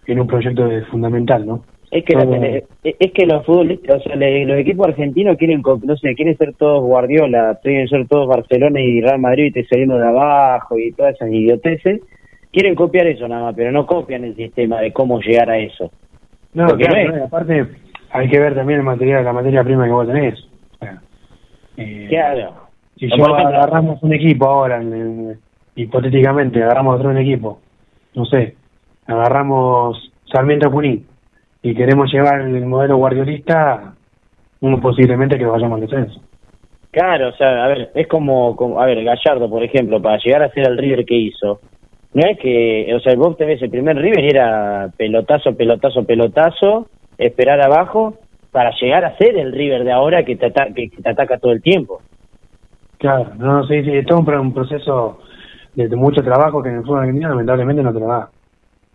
en 0.07 0.21
un 0.21 0.27
proyecto 0.27 0.71
es 0.71 0.87
fundamental, 0.89 1.47
¿no? 1.47 1.65
Es 1.91 2.05
que, 2.05 2.13
Todo- 2.15 2.35
es 2.85 3.13
que 3.13 3.27
los 3.27 3.47
futbolistas, 3.47 4.01
o 4.05 4.09
sea, 4.11 4.17
los 4.17 4.59
equipos 4.59 4.89
argentinos 4.89 5.39
quieren, 5.39 5.63
no 5.83 5.97
sé, 5.97 6.15
quieren 6.15 6.37
ser 6.37 6.53
todos 6.55 6.83
Guardiola, 6.83 7.59
quieren 7.63 7.89
ser 7.89 8.07
todos 8.07 8.29
Barcelona 8.29 8.79
y 8.81 9.01
Real 9.01 9.19
Madrid 9.19 9.47
y 9.47 9.53
te 9.53 9.65
saliendo 9.65 9.97
de 9.99 10.07
abajo 10.07 10.79
y 10.79 10.93
todas 10.93 11.15
esas 11.15 11.31
idioteces. 11.31 12.03
Quieren 12.53 12.75
copiar 12.75 13.07
eso 13.07 13.27
nada 13.27 13.45
más, 13.45 13.55
pero 13.55 13.73
no 13.73 13.87
copian 13.87 14.25
el 14.25 14.37
sistema 14.37 14.81
de 14.81 14.93
cómo 14.93 15.19
llegar 15.21 15.49
a 15.51 15.59
eso. 15.59 15.91
No, 16.53 16.67
Porque 16.67 16.85
claro, 16.85 17.09
no 17.11 17.17
es- 17.17 17.23
aparte 17.23 17.67
hay 18.11 18.29
que 18.29 18.39
ver 18.39 18.55
también 18.55 18.81
el 18.81 18.85
material, 18.85 19.25
la 19.25 19.33
materia 19.33 19.65
prima 19.65 19.87
que 19.87 19.93
vos 19.93 20.07
tenés. 20.07 20.39
O 20.41 20.85
sea, 20.85 21.01
eh, 21.79 22.07
Claro. 22.09 22.55
Si 22.97 23.09
yo 23.09 23.15
ejemplo- 23.15 23.37
agarramos 23.49 24.03
un 24.03 24.13
equipo 24.13 24.47
ahora, 24.47 24.81
en- 24.83 24.93
en- 24.93 25.39
hipotéticamente, 25.77 26.63
agarramos 26.63 26.97
otro 26.97 27.11
un 27.11 27.19
equipo, 27.19 27.61
no 28.15 28.25
sé, 28.27 28.57
agarramos 29.07 30.11
Sarmiento 30.33 30.71
Junín 30.71 31.07
y 31.63 31.75
queremos 31.75 32.13
llevar 32.13 32.41
el 32.41 32.67
modelo 32.67 32.97
guardiolista, 32.97 33.95
uno 34.61 34.81
posiblemente 34.81 35.39
que 35.39 35.47
vayamos 35.47 35.81
al 35.81 35.87
descenso. 35.89 36.21
Claro, 36.91 37.29
o 37.29 37.33
sea, 37.33 37.65
a 37.65 37.69
ver, 37.69 37.91
es 37.95 38.07
como, 38.09 38.57
como, 38.57 38.81
a 38.81 38.87
ver, 38.87 39.05
Gallardo, 39.05 39.49
por 39.49 39.63
ejemplo, 39.63 40.01
para 40.03 40.19
llegar 40.19 40.43
a 40.43 40.51
ser 40.51 40.67
el 40.67 40.79
River 40.79 41.05
que 41.05 41.15
hizo, 41.15 41.61
no 42.15 42.23
es 42.29 42.39
que, 42.39 42.93
o 42.95 43.01
sea, 43.01 43.15
vos 43.15 43.37
te 43.37 43.45
ves 43.45 43.63
el 43.63 43.71
primer 43.71 43.97
River 43.97 44.25
y 44.25 44.29
era 44.29 44.91
pelotazo, 44.97 45.55
pelotazo, 45.55 46.05
pelotazo, 46.05 46.89
esperar 47.19 47.61
abajo 47.61 48.15
para 48.59 48.73
llegar 48.73 49.05
a 49.05 49.17
ser 49.17 49.39
el 49.39 49.53
River 49.53 49.85
de 49.85 49.93
ahora 49.93 50.25
que 50.25 50.35
te, 50.35 50.47
ata- 50.47 50.75
que, 50.75 50.89
te 50.89 51.09
ataca 51.09 51.39
todo 51.39 51.53
el 51.53 51.63
tiempo. 51.63 52.01
Claro, 52.99 53.31
no, 53.39 53.65
sí, 53.69 53.85
sí, 53.85 53.93
es 53.97 54.05
todo 54.05 54.19
un, 54.19 54.25
pro- 54.25 54.43
un 54.43 54.53
proceso 54.53 55.21
de, 55.77 55.87
de 55.87 55.95
mucho 55.95 56.25
trabajo 56.25 56.61
que 56.61 56.69
en 56.71 56.79
el 56.79 56.83
fútbol 56.83 56.99
argentino 57.03 57.29
lamentablemente 57.29 57.85
no 57.85 57.93
te 57.95 58.01
lo 58.01 58.09
da. 58.09 58.29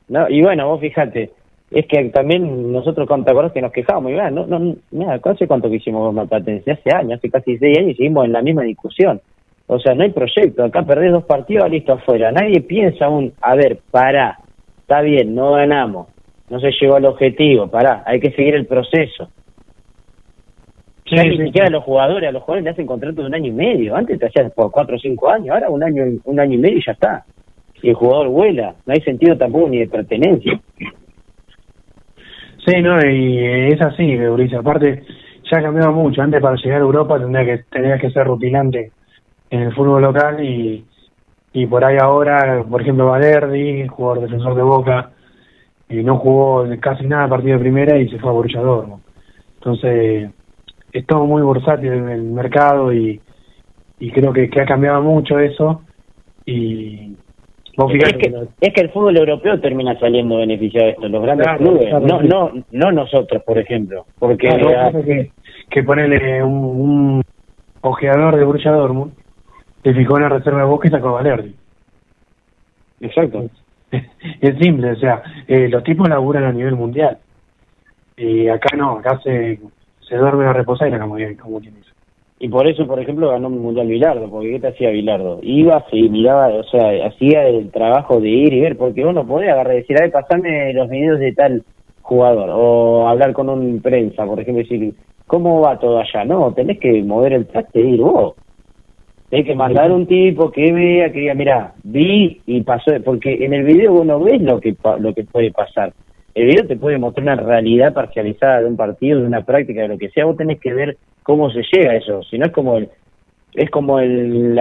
¿no? 0.10 0.28
Y 0.30 0.42
bueno, 0.42 0.68
vos 0.68 0.82
fíjate, 0.82 1.32
es 1.72 1.86
que 1.88 2.10
también 2.10 2.74
nosotros, 2.74 3.08
¿te 3.08 3.32
acordás 3.32 3.54
que 3.54 3.62
nos 3.62 3.72
quejábamos? 3.72 4.12
Y, 4.12 4.16
no, 4.34 4.46
no, 4.48 4.76
mira, 4.92 5.18
¿hace 5.24 5.48
cuánto 5.48 5.70
que 5.70 5.78
hicimos 5.78 6.14
Marplatense? 6.14 6.70
Hace 6.72 6.94
años, 6.94 7.20
hace 7.20 7.30
casi 7.30 7.58
seis 7.58 7.78
años 7.78 7.92
y 7.92 7.96
seguimos 7.96 8.26
en 8.26 8.34
la 8.34 8.42
misma 8.42 8.64
discusión. 8.64 9.22
O 9.68 9.80
sea, 9.80 9.96
no 9.96 10.04
hay 10.04 10.10
proyecto. 10.12 10.66
Acá 10.66 10.84
perdés 10.84 11.14
dos 11.14 11.24
partidos, 11.24 11.70
listo, 11.70 11.94
afuera. 11.94 12.34
Nadie 12.34 12.60
piensa 12.60 13.06
aún, 13.06 13.32
a 13.42 13.56
ver, 13.56 13.80
pará, 13.92 14.40
está 14.82 15.00
bien, 15.00 15.34
no 15.34 15.54
ganamos, 15.54 16.08
no 16.50 16.60
se 16.60 16.70
llegó 16.82 16.96
al 16.98 17.06
objetivo, 17.06 17.68
pará, 17.68 18.04
hay 18.06 18.20
que 18.20 18.32
seguir 18.32 18.56
el 18.56 18.66
proceso. 18.66 19.30
Sí, 21.06 21.16
Ya 21.16 21.24
ni 21.24 21.38
sí, 21.38 21.44
siquiera 21.46 21.68
sí. 21.68 21.74
a 21.74 21.78
los 21.78 21.84
jugadores, 21.84 22.30
a 22.30 22.32
los 22.32 22.44
jugadores 22.44 22.64
le 22.64 22.70
hacen 22.72 22.86
contrato 22.86 23.22
de 23.22 23.28
un 23.28 23.36
año 23.36 23.48
y 23.48 23.52
medio. 23.52 23.96
Antes 23.96 24.20
te 24.20 24.28
hacías 24.28 24.52
por 24.54 24.72
cuatro 24.72 24.96
o 24.96 25.00
cinco 25.00 25.30
años, 25.30 25.50
ahora 25.50 25.70
un 25.70 25.84
año, 25.84 26.04
un 26.24 26.40
año 26.40 26.54
y 26.56 26.58
medio 26.58 26.78
y 26.78 26.84
ya 26.86 26.94
está. 26.94 27.26
Y 27.82 27.90
el 27.90 27.96
jugador 27.96 28.30
vuela. 28.30 28.76
No 28.86 28.94
hay 28.94 29.02
sentido 29.02 29.38
tampoco 29.38 29.70
ni 29.70 29.80
de 29.80 29.88
pertenencia. 29.88 30.60
Sí, 32.66 32.82
no, 32.82 32.98
y 33.06 33.40
es 33.74 33.82
así, 33.82 34.04
Eurice. 34.12 34.56
Aparte, 34.56 35.04
ya 35.52 35.60
ha 35.60 35.62
cambiado 35.62 35.92
mucho. 35.92 36.22
Antes 36.22 36.42
para 36.42 36.56
llegar 36.56 36.80
a 36.80 36.84
Europa 36.86 37.20
tendría 37.20 37.46
que 37.46 37.64
tenías 37.70 38.00
que 38.00 38.12
ser 38.12 38.26
rutilante 38.26 38.92
en 39.50 39.62
el 39.62 39.74
fútbol 39.76 40.02
local 40.02 40.44
y, 40.44 40.86
y 41.52 41.66
por 41.68 41.84
ahí 41.84 41.98
ahora, 42.02 42.64
por 42.70 42.82
ejemplo, 42.82 43.08
Valerdi, 43.08 43.86
jugador 43.88 44.22
defensor 44.24 44.56
de 44.56 44.64
Boca, 44.64 45.12
y 45.90 45.98
no 46.04 46.18
jugó 46.18 46.66
casi 46.80 47.06
nada 47.06 47.28
partido 47.28 47.58
de 47.58 47.64
primera 47.64 47.98
y 48.00 48.08
se 48.10 48.18
fue 48.20 48.30
a 48.30 48.34
Borussia 48.34 48.62
Dortmund. 48.62 49.04
Entonces, 49.56 50.32
es 50.94 51.06
todo 51.08 51.26
muy 51.26 51.42
bursátil 51.42 51.92
en 51.92 52.10
el 52.10 52.24
mercado 52.24 52.94
y, 52.94 53.20
y 54.00 54.12
creo 54.12 54.32
que, 54.32 54.50
que 54.50 54.62
ha 54.62 54.66
cambiado 54.66 55.02
mucho 55.02 55.40
eso 55.40 55.82
y 56.46 57.16
vos 57.76 57.92
Es 57.94 58.14
que, 58.14 58.34
es 58.62 58.74
que 58.74 58.82
el 58.82 58.92
fútbol 58.92 59.18
europeo 59.18 59.60
termina 59.60 60.00
saliendo 60.00 60.38
beneficiado 60.38 60.86
de 60.86 60.92
esto, 60.94 61.08
los 61.10 61.22
grandes 61.24 61.48
Claro, 61.48 61.60
clubes, 61.60 61.88
claro, 61.90 62.06
no, 62.06 62.22
no, 62.22 62.52
no 62.72 62.92
nosotros, 62.92 63.42
por 63.44 63.58
ejemplo, 63.58 64.06
porque 64.20 64.48
Claro, 64.48 65.04
que, 65.04 65.32
que 65.70 65.84
ponerle 65.84 66.44
un, 66.44 66.54
un 66.54 67.22
ojeador 67.82 68.36
de 68.36 68.46
Borussia 68.46 68.72
Dortmund 68.72 69.14
se 69.84 69.94
fijó 69.94 70.18
en 70.18 70.24
la 70.24 70.30
reserva 70.30 70.60
de 70.60 70.66
Boca 70.66 70.88
y 70.88 70.92
sacó 70.92 71.10
a 71.10 71.14
Valerdi. 71.14 71.56
exacto. 73.02 73.50
Es 74.42 74.58
simple, 74.60 74.92
o 74.92 74.96
sea, 74.96 75.22
eh, 75.48 75.68
los 75.70 75.84
tipos 75.84 76.10
laburan 76.10 76.46
a 76.46 76.52
nivel 76.52 76.76
mundial. 76.76 77.20
Y 78.18 78.48
acá 78.48 78.76
no, 78.76 78.98
acá 78.98 79.20
se, 79.24 79.60
se 80.14 80.20
duerme 80.20 80.46
a 80.46 80.54
reposar 80.54 80.88
y 80.88 80.92
la 80.92 81.00
como, 81.00 81.16
como 81.42 81.60
quien 81.60 81.74
dice. 81.74 81.90
Y 82.38 82.48
por 82.48 82.68
eso, 82.68 82.86
por 82.86 83.00
ejemplo, 83.00 83.30
ganó 83.30 83.48
un 83.48 83.60
mundial 83.60 83.88
Bilardo, 83.88 84.30
porque 84.30 84.52
¿qué 84.52 84.60
te 84.60 84.68
hacía 84.68 84.92
Bilardo? 84.92 85.40
Iba, 85.42 85.84
se 85.90 85.96
miraba, 85.96 86.50
o 86.50 86.64
sea, 86.66 87.08
hacía 87.08 87.48
el 87.48 87.72
trabajo 87.72 88.20
de 88.20 88.30
ir 88.30 88.54
y 88.54 88.62
ver, 88.62 88.78
porque 88.78 89.04
uno 89.04 89.26
podía 89.26 89.54
agarrar 89.54 89.74
y 89.74 89.78
decir, 89.78 89.98
a 89.98 90.02
ver, 90.02 90.12
pasame 90.12 90.72
los 90.74 90.88
videos 90.88 91.20
de 91.20 91.34
tal 91.34 91.64
jugador, 92.02 92.50
o 92.54 93.08
hablar 93.08 93.34
con 93.34 93.50
un 93.50 93.82
prensa, 93.82 94.26
por 94.26 94.40
ejemplo, 94.40 94.62
y 94.62 94.64
decir, 94.66 94.94
¿cómo 95.26 95.62
va 95.62 95.80
todo 95.80 95.98
allá? 95.98 96.26
No, 96.26 96.54
tenés 96.54 96.80
que 96.80 97.02
mover 97.02 97.34
el 97.34 97.48
traste 97.48 97.80
e 97.80 97.88
ir 97.88 98.02
vos. 98.02 98.36
Tenés 99.30 99.48
que 99.48 99.56
mandar 99.56 99.92
un 99.92 100.06
tipo 100.06 100.52
que 100.52 100.72
vea, 100.72 101.12
que 101.12 101.22
diga, 101.22 101.34
mira, 101.34 101.74
vi 101.82 102.40
y 102.46 102.62
pasó, 102.62 102.92
porque 103.04 103.46
en 103.46 103.54
el 103.54 103.64
video 103.64 103.94
vos 103.94 104.06
no 104.06 104.20
ves 104.20 104.40
lo 104.44 104.60
que, 104.60 104.76
lo 105.00 105.12
que 105.16 105.24
puede 105.24 105.50
pasar. 105.52 105.92
El 106.36 106.48
video 106.48 106.66
te 106.66 106.78
puede 106.78 106.98
mostrar 106.98 107.24
una 107.24 107.36
realidad 107.36 107.94
parcializada 107.94 108.62
de 108.62 108.68
un 108.68 108.76
partido, 108.76 109.20
de 109.20 109.28
una 109.28 109.46
práctica, 109.46 109.82
de 109.82 109.88
lo 109.88 109.98
que 109.98 110.10
sea. 110.10 110.26
Vos 110.26 110.38
tenés 110.38 110.60
que 110.60 110.74
ver 110.74 110.98
cómo 111.22 111.52
se 111.52 111.62
llega 111.72 111.92
a 111.92 111.96
eso. 111.96 112.24
Si 112.24 112.38
no 112.38 112.46
es 112.46 112.52
como 112.52 112.78
el, 112.78 112.90
es 113.54 113.70
como 113.70 114.00
el, 114.00 114.56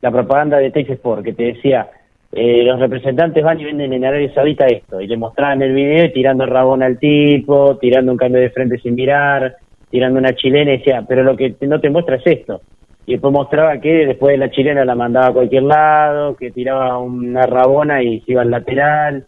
la, 0.00 0.10
propaganda 0.10 0.58
de 0.58 0.70
Teis 0.70 0.90
Sport 0.90 1.24
que 1.24 1.32
te 1.32 1.44
decía, 1.44 1.88
eh, 2.32 2.64
los 2.64 2.80
representantes 2.80 3.42
van 3.44 3.60
y 3.60 3.64
venden 3.64 3.92
en 3.92 4.04
Arabia 4.04 4.34
Saudita 4.34 4.66
esto, 4.66 5.00
y 5.00 5.06
le 5.06 5.16
mostraban 5.16 5.62
el 5.62 5.72
video 5.72 6.10
tirando 6.12 6.44
el 6.44 6.50
rabón 6.50 6.82
al 6.82 6.98
tipo, 6.98 7.76
tirando 7.78 8.12
un 8.12 8.18
cambio 8.18 8.40
de 8.40 8.50
frente 8.50 8.78
sin 8.78 8.96
mirar, 8.96 9.56
tirando 9.90 10.18
una 10.18 10.34
chilena 10.34 10.72
y 10.72 10.78
decía, 10.78 11.04
pero 11.08 11.22
lo 11.22 11.36
que 11.36 11.54
no 11.60 11.80
te 11.80 11.90
muestra 11.90 12.16
es 12.16 12.26
esto. 12.26 12.60
Y 13.06 13.12
después 13.12 13.32
mostraba 13.32 13.80
que 13.80 14.04
después 14.06 14.32
de 14.32 14.38
la 14.38 14.50
chilena 14.50 14.84
la 14.84 14.96
mandaba 14.96 15.28
a 15.28 15.32
cualquier 15.32 15.62
lado, 15.62 16.36
que 16.36 16.50
tiraba 16.50 16.98
una 16.98 17.46
rabona 17.46 18.02
y 18.02 18.20
se 18.22 18.32
iba 18.32 18.42
al 18.42 18.50
lateral, 18.50 19.26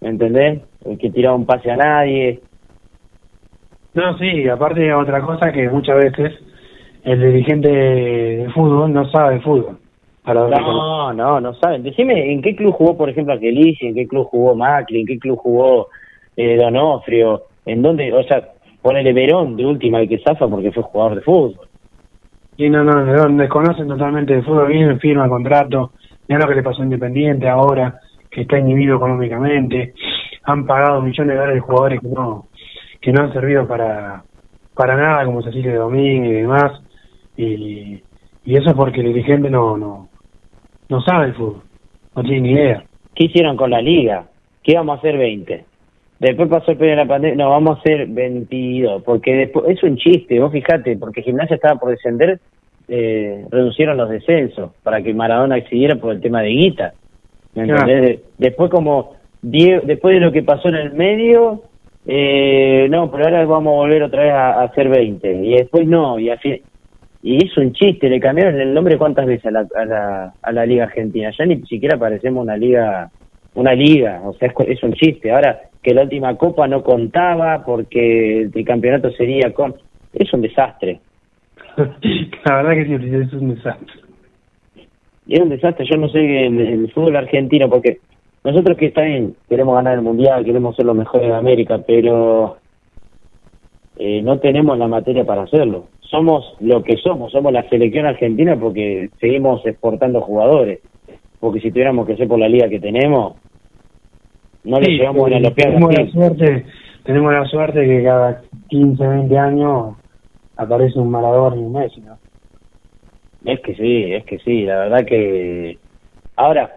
¿me 0.00 0.08
entendés? 0.08 0.62
Que 0.98 1.10
tiraba 1.10 1.36
un 1.36 1.46
pase 1.46 1.70
a 1.70 1.76
nadie. 1.76 2.40
No, 3.94 4.16
sí, 4.18 4.48
aparte 4.48 4.92
otra 4.92 5.20
cosa 5.22 5.52
que 5.52 5.68
muchas 5.68 5.96
veces 5.96 6.34
el 7.04 7.20
dirigente 7.20 7.68
de 7.68 8.50
fútbol 8.54 8.92
no 8.92 9.08
sabe 9.10 9.40
fútbol. 9.40 9.78
Para 10.22 10.46
No, 10.46 11.12
no, 11.12 11.40
no 11.40 11.54
saben. 11.54 11.82
Decime 11.82 12.32
en 12.32 12.42
qué 12.42 12.54
club 12.54 12.74
jugó, 12.74 12.96
por 12.96 13.08
ejemplo, 13.08 13.32
Aquelici, 13.32 13.86
en 13.86 13.94
qué 13.94 14.06
club 14.06 14.26
jugó 14.26 14.54
Macri, 14.54 15.00
en 15.00 15.06
qué 15.06 15.18
club 15.18 15.38
jugó 15.38 15.88
eh, 16.36 16.56
Donofrio, 16.56 17.44
en 17.64 17.82
dónde, 17.82 18.12
o 18.12 18.22
sea, 18.24 18.52
ponele 18.82 19.12
Verón 19.12 19.56
de 19.56 19.64
última 19.64 20.00
el 20.00 20.08
que 20.08 20.18
zafa 20.18 20.46
porque 20.46 20.70
fue 20.70 20.82
jugador 20.82 21.16
de 21.16 21.22
fútbol. 21.22 21.66
Y 22.56 22.68
no, 22.68 22.84
no, 22.84 23.04
no, 23.04 23.42
desconocen 23.42 23.88
totalmente 23.88 24.34
de 24.34 24.42
fútbol, 24.42 24.68
vienen, 24.68 25.00
firma 25.00 25.28
contrato, 25.28 25.92
mira 26.28 26.42
lo 26.42 26.48
que 26.48 26.56
le 26.56 26.62
pasó 26.62 26.82
a 26.82 26.84
Independiente 26.84 27.48
ahora, 27.48 27.98
que 28.30 28.42
está 28.42 28.58
inhibido 28.58 28.96
económicamente, 28.96 29.94
han 30.44 30.66
pagado 30.66 31.02
millones 31.02 31.34
de 31.34 31.40
dólares 31.40 31.62
jugadores 31.62 32.00
que 32.00 32.08
no, 32.08 32.48
que 33.00 33.12
no 33.12 33.22
han 33.22 33.32
servido 33.32 33.66
para, 33.66 34.24
para 34.74 34.96
nada, 34.96 35.24
como 35.24 35.42
Cecilia 35.42 35.76
Domínguez 35.76 36.30
y 36.30 36.40
demás, 36.42 36.72
y, 37.36 38.02
y 38.44 38.56
eso 38.56 38.70
es 38.70 38.74
porque 38.74 39.00
el 39.00 39.08
dirigente 39.08 39.50
no, 39.50 39.76
no, 39.76 40.08
no 40.88 41.00
sabe 41.02 41.26
el 41.26 41.34
fútbol, 41.34 41.62
no 42.16 42.22
tiene 42.22 42.40
ni 42.40 42.52
idea. 42.52 42.84
¿Qué 43.14 43.24
hicieron 43.24 43.56
con 43.56 43.70
la 43.70 43.80
liga? 43.80 44.26
¿Qué 44.62 44.72
íbamos 44.72 44.96
a 44.96 44.98
hacer 44.98 45.18
20? 45.18 45.64
Después 46.18 46.48
pasó 46.48 46.72
el 46.72 46.78
periodo 46.78 46.98
de 46.98 47.04
la 47.04 47.08
pandemia, 47.08 47.44
no, 47.44 47.50
vamos 47.50 47.76
a 47.76 47.80
hacer 47.80 48.06
22, 48.08 49.02
porque 49.04 49.34
después, 49.34 49.66
es 49.68 49.82
un 49.84 49.96
chiste, 49.96 50.40
vos 50.40 50.50
fijate, 50.50 50.96
porque 50.96 51.22
Gimnasia 51.22 51.56
estaba 51.56 51.78
por 51.78 51.90
descender, 51.90 52.40
eh, 52.88 53.44
reducieron 53.50 53.96
los 53.96 54.08
descensos 54.08 54.72
para 54.82 55.00
que 55.02 55.14
Maradona 55.14 55.56
accediera 55.56 55.96
por 55.96 56.12
el 56.12 56.20
tema 56.20 56.42
de 56.42 56.48
guita. 56.48 56.94
¿Me 57.58 57.66
entendés? 57.82 58.02
De- 58.02 58.20
Después 58.38 58.70
como, 58.70 59.16
después 59.42 60.14
de 60.14 60.20
lo 60.20 60.32
que 60.32 60.42
pasó 60.42 60.68
en 60.68 60.76
el 60.76 60.92
medio, 60.92 61.62
eh, 62.06 62.86
no, 62.90 63.10
pero 63.10 63.24
ahora 63.24 63.44
vamos 63.44 63.72
a 63.72 63.76
volver 63.76 64.02
otra 64.02 64.22
vez 64.22 64.32
a, 64.32 64.60
a 64.60 64.64
hacer 64.64 64.88
20, 64.88 65.32
y 65.44 65.54
después 65.54 65.86
no, 65.86 66.18
y 66.18 66.30
así, 66.30 66.62
y 67.22 67.44
es 67.44 67.56
un 67.58 67.72
chiste, 67.72 68.08
le 68.08 68.20
cambiaron 68.20 68.60
el 68.60 68.72
nombre 68.72 68.96
cuántas 68.96 69.26
veces 69.26 69.46
a 69.46 69.50
la, 69.50 69.66
a 69.74 69.84
la, 69.84 70.34
a 70.40 70.52
la 70.52 70.64
Liga 70.66 70.84
Argentina, 70.84 71.30
ya 71.36 71.44
ni 71.46 71.60
siquiera 71.66 71.98
parecemos 71.98 72.42
una 72.44 72.56
liga, 72.56 73.10
una 73.54 73.74
liga, 73.74 74.20
o 74.24 74.32
sea, 74.34 74.48
es, 74.48 74.54
es 74.68 74.82
un 74.84 74.92
chiste. 74.94 75.30
Ahora 75.32 75.58
que 75.82 75.92
la 75.94 76.02
última 76.02 76.36
copa 76.36 76.66
no 76.68 76.82
contaba 76.82 77.64
porque 77.64 78.42
el 78.54 78.64
campeonato 78.64 79.10
sería 79.12 79.52
con... 79.52 79.74
Es 80.12 80.32
un 80.32 80.42
desastre, 80.42 81.00
La 81.76 82.56
verdad 82.62 82.72
que 82.74 82.84
sí, 82.86 82.94
es 82.94 83.32
un 83.32 83.54
desastre. 83.54 83.92
Es 85.34 85.40
un 85.40 85.50
desastre, 85.50 85.86
yo 85.86 85.96
no 85.96 86.08
sé 86.08 86.46
el, 86.46 86.60
el 86.60 86.92
fútbol 86.92 87.16
argentino, 87.16 87.68
porque 87.68 87.98
nosotros 88.44 88.78
que 88.78 88.86
está 88.86 89.02
bien, 89.02 89.34
queremos 89.48 89.74
ganar 89.74 89.94
el 89.94 90.02
Mundial, 90.02 90.44
queremos 90.44 90.76
ser 90.76 90.86
los 90.86 90.96
mejores 90.96 91.28
de 91.28 91.34
América, 91.34 91.82
pero 91.86 92.56
eh, 93.98 94.22
no 94.22 94.38
tenemos 94.38 94.78
la 94.78 94.88
materia 94.88 95.24
para 95.24 95.42
hacerlo. 95.42 95.88
Somos 96.00 96.56
lo 96.60 96.82
que 96.82 96.96
somos, 96.96 97.32
somos 97.32 97.52
la 97.52 97.68
selección 97.68 98.06
argentina 98.06 98.58
porque 98.58 99.10
seguimos 99.20 99.66
exportando 99.66 100.20
jugadores. 100.20 100.80
Porque 101.40 101.60
si 101.60 101.70
tuviéramos 101.70 102.06
que 102.06 102.16
ser 102.16 102.26
por 102.26 102.38
la 102.38 102.48
liga 102.48 102.68
que 102.68 102.80
tenemos, 102.80 103.36
no 104.64 104.78
le 104.78 104.86
Sí, 104.86 104.92
llegamos 104.92 105.30
a 105.30 105.38
los 105.40 105.52
pies 105.52 105.66
tenemos 105.66 105.94
la 105.94 106.06
suerte, 106.10 106.64
tenemos 107.04 107.32
la 107.32 107.44
suerte 107.44 107.86
que 107.86 108.02
cada 108.02 108.42
15, 108.68 109.06
20 109.06 109.38
años 109.38 109.96
aparece 110.56 110.98
un 110.98 111.10
Maradona 111.10 111.56
y 111.56 111.58
un 111.60 111.72
Messi, 111.72 112.00
¿no? 112.00 112.18
Es 113.44 113.60
que 113.60 113.74
sí, 113.74 114.12
es 114.12 114.24
que 114.24 114.38
sí, 114.38 114.62
la 114.62 114.78
verdad 114.80 115.06
que... 115.06 115.78
Ahora, 116.36 116.70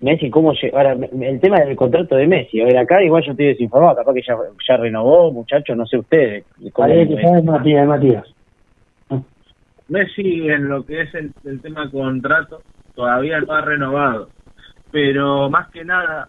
Messi, 0.00 0.30
¿cómo 0.30 0.52
llega? 0.54 0.76
Ahora, 0.76 0.94
me- 0.96 1.28
el 1.28 1.40
tema 1.40 1.60
del 1.60 1.76
contrato 1.76 2.16
de 2.16 2.26
Messi, 2.26 2.60
a 2.60 2.64
ver, 2.64 2.76
acá 2.78 3.02
igual 3.02 3.24
yo 3.24 3.30
estoy 3.32 3.46
desinformado, 3.46 3.96
capaz 3.96 4.14
que 4.14 4.22
ya, 4.22 4.36
ya 4.68 4.76
renovó, 4.76 5.32
muchachos, 5.32 5.76
no 5.76 5.86
sé 5.86 5.98
ustedes. 5.98 6.46
hay 6.82 7.08
que 7.08 7.22
saber 7.22 7.44
Matías, 7.44 7.86
Matías. 7.86 8.34
Messi 9.88 10.48
en 10.48 10.68
lo 10.68 10.84
que 10.84 11.02
es 11.02 11.14
el, 11.14 11.32
el 11.44 11.60
tema 11.60 11.90
contrato 11.90 12.62
todavía 12.94 13.40
no 13.40 13.52
ha 13.52 13.60
renovado, 13.60 14.30
pero 14.90 15.50
más 15.50 15.68
que 15.70 15.84
nada 15.84 16.28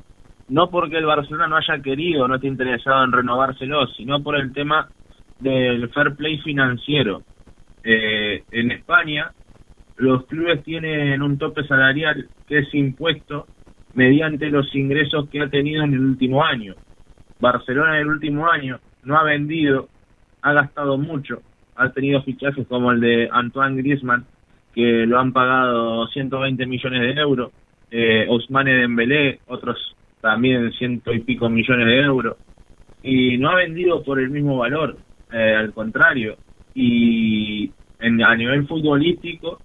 no 0.50 0.70
porque 0.70 0.98
el 0.98 1.06
Barcelona 1.06 1.48
no 1.48 1.58
haya 1.58 1.82
querido, 1.82 2.28
no 2.28 2.36
esté 2.36 2.48
interesado 2.48 3.04
en 3.06 3.12
renovárselo, 3.12 3.88
sino 3.88 4.22
por 4.22 4.36
el 4.36 4.54
tema 4.54 4.92
del 5.40 5.90
fair 5.90 6.16
play 6.16 6.38
financiero. 6.40 7.24
Eh, 7.84 8.44
en 8.52 8.72
España 8.72 9.32
los 9.98 10.26
clubes 10.26 10.64
tienen 10.64 11.22
un 11.22 11.38
tope 11.38 11.64
salarial 11.66 12.28
que 12.48 12.60
es 12.60 12.74
impuesto 12.74 13.48
mediante 13.94 14.50
los 14.50 14.74
ingresos 14.76 15.30
que 15.30 15.42
ha 15.42 15.50
tenido 15.50 15.84
en 15.84 15.94
el 15.94 16.00
último 16.00 16.44
año. 16.44 16.76
Barcelona 17.40 17.96
en 17.96 18.02
el 18.02 18.08
último 18.08 18.50
año 18.50 18.80
no 19.04 19.18
ha 19.18 19.24
vendido, 19.24 19.90
ha 20.42 20.54
gastado 20.54 20.98
mucho, 20.98 21.42
ha 21.76 21.90
tenido 21.90 22.22
fichajes 22.24 22.66
como 22.68 22.92
el 22.92 23.02
de 23.02 23.30
Antoine 23.32 23.78
Griezmann, 23.78 24.26
que 24.74 25.06
lo 25.06 25.20
han 25.20 25.34
pagado 25.34 26.08
120 26.08 26.66
millones 26.66 27.02
de 27.02 27.22
euros, 27.22 27.52
eh, 27.92 28.26
Ousmane 28.30 28.74
Dembélé, 28.74 29.40
otros 29.48 29.96
también 30.22 30.72
ciento 30.74 31.14
y 31.14 31.20
pico 31.20 31.50
millones 31.50 31.86
de 31.86 32.00
euros, 32.00 32.38
y 33.04 33.38
no 33.38 33.50
ha 33.50 33.56
vendido 33.56 34.04
por 34.04 34.20
el 34.20 34.30
mismo 34.30 34.58
valor, 34.58 34.98
eh, 35.32 35.56
al 35.56 35.74
contrario, 35.74 36.38
y 36.74 37.72
en, 38.00 38.24
a 38.24 38.36
nivel 38.36 38.68
futbolístico 38.68 39.60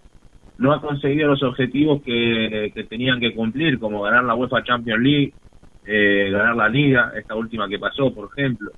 no 0.58 0.72
ha 0.72 0.80
conseguido 0.80 1.28
los 1.28 1.42
objetivos 1.42 2.02
que, 2.02 2.72
tenían 2.88 3.20
que 3.20 3.34
cumplir, 3.34 3.78
como 3.78 4.02
ganar 4.02 4.24
la 4.24 4.34
UEFA 4.34 4.64
Champions 4.64 5.02
League, 5.02 5.32
eh, 5.86 6.30
ganar 6.30 6.56
la 6.56 6.68
liga, 6.68 7.12
esta 7.16 7.34
última 7.36 7.68
que 7.68 7.78
pasó, 7.78 8.12
por 8.12 8.28
ejemplo. 8.36 8.72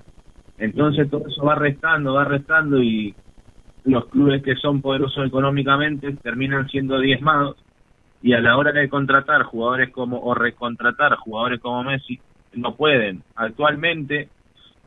Entonces 0.57 1.09
todo 1.09 1.27
eso 1.27 1.43
va 1.43 1.55
restando, 1.55 2.13
va 2.13 2.23
restando 2.23 2.81
y 2.81 3.15
los 3.83 4.05
clubes 4.09 4.43
que 4.43 4.55
son 4.55 4.79
poderosos 4.79 5.25
económicamente 5.25 6.13
terminan 6.21 6.69
siendo 6.69 6.99
diezmados 6.99 7.57
y 8.21 8.33
a 8.33 8.39
la 8.39 8.55
hora 8.55 8.71
de 8.71 8.87
contratar 8.87 9.41
jugadores 9.43 9.89
como 9.89 10.21
o 10.21 10.35
recontratar 10.35 11.15
jugadores 11.15 11.59
como 11.59 11.83
Messi 11.83 12.19
no 12.53 12.75
pueden. 12.75 13.23
Actualmente 13.35 14.29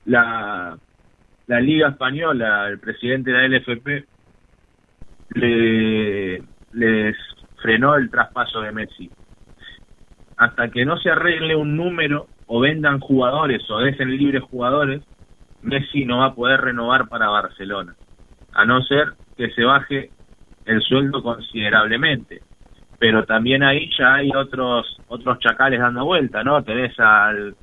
la 0.04 0.78
la 1.46 1.60
Liga 1.60 1.88
Española, 1.88 2.68
el 2.68 2.78
presidente 2.78 3.30
de 3.30 3.48
la 3.48 3.58
LFP 3.58 4.06
le 5.34 6.42
les 6.74 7.16
frenó 7.62 7.94
el 7.94 8.10
traspaso 8.10 8.60
de 8.60 8.72
Messi. 8.72 9.10
Hasta 10.36 10.68
que 10.68 10.84
no 10.84 10.98
se 10.98 11.10
arregle 11.10 11.56
un 11.56 11.76
número 11.76 12.26
o 12.46 12.60
vendan 12.60 13.00
jugadores 13.00 13.62
o 13.70 13.78
dejen 13.78 14.16
libres 14.16 14.42
jugadores, 14.42 15.02
Messi 15.62 16.04
no 16.04 16.18
va 16.18 16.26
a 16.26 16.34
poder 16.34 16.60
renovar 16.60 17.08
para 17.08 17.28
Barcelona, 17.28 17.94
a 18.52 18.64
no 18.64 18.82
ser 18.82 19.14
que 19.36 19.50
se 19.50 19.64
baje 19.64 20.10
el 20.66 20.82
sueldo 20.82 21.22
considerablemente. 21.22 22.42
Pero 22.98 23.24
también 23.24 23.62
ahí 23.62 23.90
ya 23.98 24.14
hay 24.14 24.30
otros 24.34 24.98
otros 25.08 25.38
chacales 25.38 25.80
dando 25.80 26.04
vuelta, 26.04 26.42
¿no? 26.44 26.62
Tenés 26.62 26.98
al, 26.98 27.54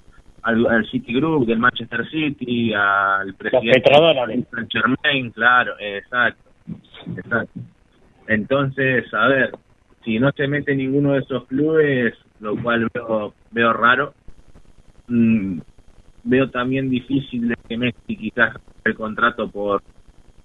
al, 0.43 0.65
al 0.68 0.85
City 0.89 1.13
Group 1.13 1.45
del 1.45 1.59
Manchester 1.59 2.07
City, 2.09 2.73
al 2.73 3.34
presidente 3.35 3.91
del 3.91 4.45
Saint 4.49 4.72
Germain, 4.72 5.31
claro, 5.31 5.73
exacto, 5.80 6.49
exacto. 7.15 7.59
Entonces, 8.27 9.13
a 9.13 9.27
ver, 9.27 9.51
si 10.03 10.19
no 10.19 10.31
se 10.31 10.47
mete 10.47 10.76
ninguno 10.76 11.13
de 11.13 11.19
esos 11.19 11.45
clubes, 11.47 12.13
lo 12.39 12.55
cual 12.61 12.88
veo, 12.93 13.34
veo 13.51 13.73
raro, 13.73 14.13
mm, 15.07 15.59
veo 16.23 16.49
también 16.49 16.89
difícil 16.89 17.49
de 17.49 17.55
que 17.68 17.77
Messi 17.77 18.15
quizás 18.15 18.55
el 18.84 18.95
contrato 18.95 19.49
por 19.49 19.81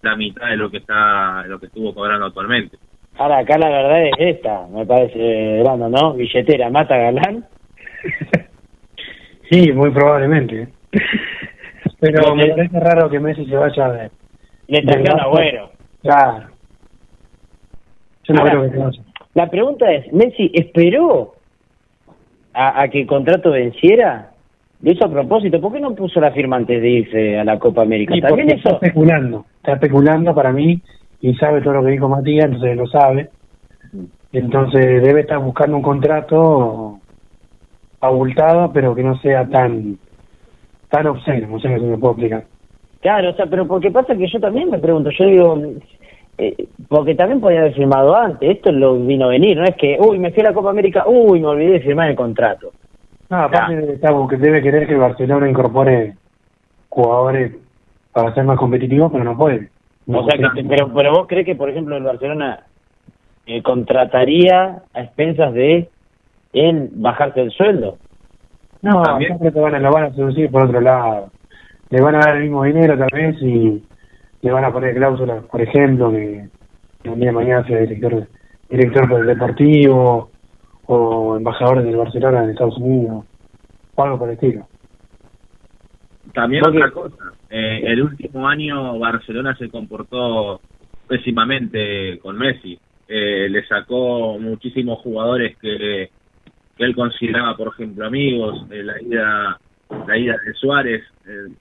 la 0.03 0.17
mitad 0.17 0.49
de 0.49 0.57
lo 0.57 0.71
que 0.71 0.79
está 0.79 1.45
lo 1.47 1.59
que 1.59 1.67
estuvo 1.67 1.95
cobrando 1.95 2.27
actualmente. 2.27 2.77
Ahora, 3.19 3.39
acá 3.39 3.57
la 3.57 3.69
verdad 3.69 4.07
es 4.07 4.13
esta, 4.19 4.67
me 4.69 4.85
parece, 4.85 5.61
Brando, 5.63 5.89
¿no? 5.89 6.15
Billetera, 6.15 6.69
mata 6.71 6.97
Galán. 6.97 7.47
Sí, 9.51 9.73
muy 9.73 9.91
probablemente. 9.91 10.69
Pero 12.01 12.35
me 12.35 12.49
parece 12.49 12.79
raro 12.81 13.09
que 13.09 13.21
Messi 13.21 13.47
se 13.47 13.57
vaya 13.57 13.89
de. 13.91 14.11
Le 14.69 14.83
trajeron 14.83 15.21
a 15.21 15.23
Agüero. 15.25 15.71
Claro. 16.03 16.49
Yo 18.25 18.35
no 18.35 18.41
Ahora, 18.41 18.51
creo 18.53 18.63
que 18.65 18.71
se 18.71 18.79
vaya. 18.85 19.03
La 19.35 19.51
pregunta 19.51 19.93
es, 19.93 20.13
¿Messi 20.13 20.51
esperó 20.55 21.35
a, 22.53 22.83
a 22.83 22.89
que 22.89 23.03
el 23.03 23.07
contrato 23.07 23.53
venciera? 23.53 24.31
Lo 24.83 24.93
hizo 24.93 25.07
a 25.07 25.11
propósito. 25.11 25.61
¿Por 25.61 25.73
qué 25.73 25.81
no 25.81 25.95
puso 25.95 26.21
la 26.21 26.33
firma 26.33 26.57
antes 26.57 26.83
de 26.83 26.89
irse 26.89 27.39
a 27.39 27.45
la 27.45 27.59
Copa 27.59 27.83
América? 27.83 28.15
Sí, 28.15 28.21
También 28.21 28.49
porque 28.49 28.59
está 28.59 28.71
eso... 28.71 28.79
especulando. 28.83 29.47
Está 29.59 29.73
especulando 29.75 30.35
para 30.35 30.53
mí 30.53 30.81
y 31.21 31.35
sabe 31.35 31.63
todo 31.63 31.75
lo 31.75 31.85
que 31.85 31.93
dijo 31.93 32.09
Matías, 32.09 32.47
entonces 32.47 32.77
lo 32.77 32.87
sabe. 32.87 33.31
Entonces 34.33 35.03
debe 35.03 35.21
estar 35.21 35.39
buscando 35.39 35.77
un 35.77 35.83
contrato 35.83 37.01
abultado, 38.07 38.73
pero 38.73 38.95
que 38.95 39.03
no 39.03 39.19
sea 39.19 39.49
tan 39.49 39.99
tan 40.89 41.07
obsceno, 41.07 41.49
no 41.49 41.61
sé 41.61 41.75
si 41.79 41.85
me 41.85 41.99
puedo 41.99 42.13
explicar. 42.13 42.45
Claro, 43.01 43.31
o 43.31 43.33
sea, 43.35 43.47
pero 43.47 43.67
porque 43.67 43.91
pasa 43.91 44.17
que 44.17 44.29
yo 44.29 44.41
también 44.41 44.71
me 44.71 44.79
pregunto, 44.79 45.11
yo 45.11 45.25
digo, 45.27 45.63
eh, 46.39 46.69
porque 46.89 47.15
también 47.15 47.41
podía 47.41 47.61
haber 47.61 47.75
firmado 47.75 48.15
antes, 48.17 48.57
esto 48.57 48.73
lo 48.73 48.99
vino 48.99 49.27
a 49.27 49.31
venir, 49.31 49.57
no 49.57 49.65
es 49.65 49.77
que, 49.77 49.99
uy, 50.01 50.19
me 50.19 50.31
fui 50.33 50.43
a 50.43 50.49
la 50.49 50.55
Copa 50.55 50.71
América, 50.71 51.05
uy, 51.07 51.41
me 51.41 51.49
olvidé 51.49 51.73
de 51.73 51.81
firmar 51.81 52.11
el 52.11 52.17
contrato. 52.17 52.73
No, 53.29 53.39
aparte 53.39 53.99
que 54.31 54.37
debe 54.37 54.63
querer 54.63 54.87
que 54.87 54.95
el 54.95 55.01
Barcelona 55.01 55.49
incorpore 55.49 56.15
jugadores 56.89 57.57
para 58.13 58.33
ser 58.35 58.45
más 58.45 58.59
competitivos, 58.59 59.11
pero 59.11 59.25
no 59.25 59.37
puede. 59.37 59.69
No, 60.07 60.21
o 60.21 60.31
sea, 60.31 60.39
que, 60.39 60.65
pero, 60.65 60.93
pero 60.95 61.13
vos 61.13 61.27
crees 61.27 61.45
que, 61.45 61.57
por 61.57 61.69
ejemplo, 61.69 61.97
el 61.97 62.05
Barcelona 62.05 62.65
eh, 63.47 63.63
contrataría 63.63 64.83
a 64.95 65.01
expensas 65.01 65.53
de 65.53 65.89
él 66.57 66.91
bajarse 66.95 67.41
el 67.43 67.51
sueldo. 67.53 67.99
No, 68.83 69.03
También- 69.03 69.31
siempre 69.31 69.51
te 69.51 69.61
van 69.61 69.75
a, 69.75 69.79
lo 69.79 69.91
van 69.93 70.05
a 70.05 70.15
seducir 70.15 70.51
por 70.51 70.65
otro 70.65 70.81
lado. 70.81 71.31
Le 71.91 72.01
van 72.01 72.15
a 72.17 72.19
dar 72.21 72.37
el 72.37 72.43
mismo 72.45 72.65
dinero 72.65 72.97
tal 72.99 73.09
vez 73.13 73.37
y 73.43 73.83
le 74.43 74.51
van 74.53 74.65
a 74.65 74.73
poner 74.73 74.95
cláusulas, 74.95 75.45
por 75.45 75.61
ejemplo, 75.61 76.11
que, 76.11 76.49
que 77.03 77.09
un 77.09 77.17
día 77.21 77.29
de 77.29 77.33
mañana 77.37 77.67
sea 77.67 77.79
director, 77.79 78.27
director 78.69 79.09
del 79.17 79.27
deportivo 79.27 80.31
o 80.87 81.37
embajador 81.37 81.83
del 81.83 81.97
Barcelona 81.97 82.45
en 82.45 82.51
Estados 82.51 82.77
Unidos 82.79 83.25
o 83.95 84.03
algo 84.03 84.19
por 84.19 84.29
el 84.29 84.35
estilo. 84.35 84.67
También 86.35 86.63
Porque- 86.63 86.79
otra 86.79 86.91
cosa, 86.91 87.33
eh, 87.51 87.83
el 87.87 88.03
último 88.03 88.47
año 88.49 88.99
Barcelona 88.99 89.57
se 89.57 89.69
comportó 89.71 90.61
pésimamente 91.09 92.19
con 92.19 92.37
Messi. 92.37 92.79
Eh, 93.09 93.49
le 93.49 93.65
sacó 93.67 94.37
muchísimos 94.39 94.99
jugadores 94.99 95.57
que, 95.59 96.11
que 96.77 96.85
él 96.85 96.95
consideraba, 96.95 97.57
por 97.57 97.69
ejemplo, 97.69 98.07
amigos. 98.07 98.67
eh, 98.71 98.83
la 98.83 99.01
ida 99.03 99.61
la 100.07 100.19
ida 100.19 100.37
de 100.45 100.53
Suárez, 100.55 101.05
eh, 101.27 101.55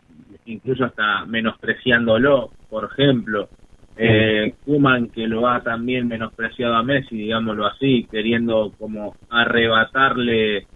incluso 0.45 0.85
hasta 0.85 1.25
menospreciándolo, 1.25 2.53
por 2.69 2.85
ejemplo. 2.91 3.49
Eh, 3.95 4.55
Kuman 4.65 5.09
que 5.11 5.27
lo 5.27 5.47
ha 5.47 5.63
también 5.63 6.07
menospreciado 6.07 6.75
a 6.75 6.83
Messi, 6.83 7.15
digámoslo 7.17 7.65
así, 7.67 8.07
queriendo 8.11 8.73
como 8.77 9.17
arrebatarle 9.29 10.67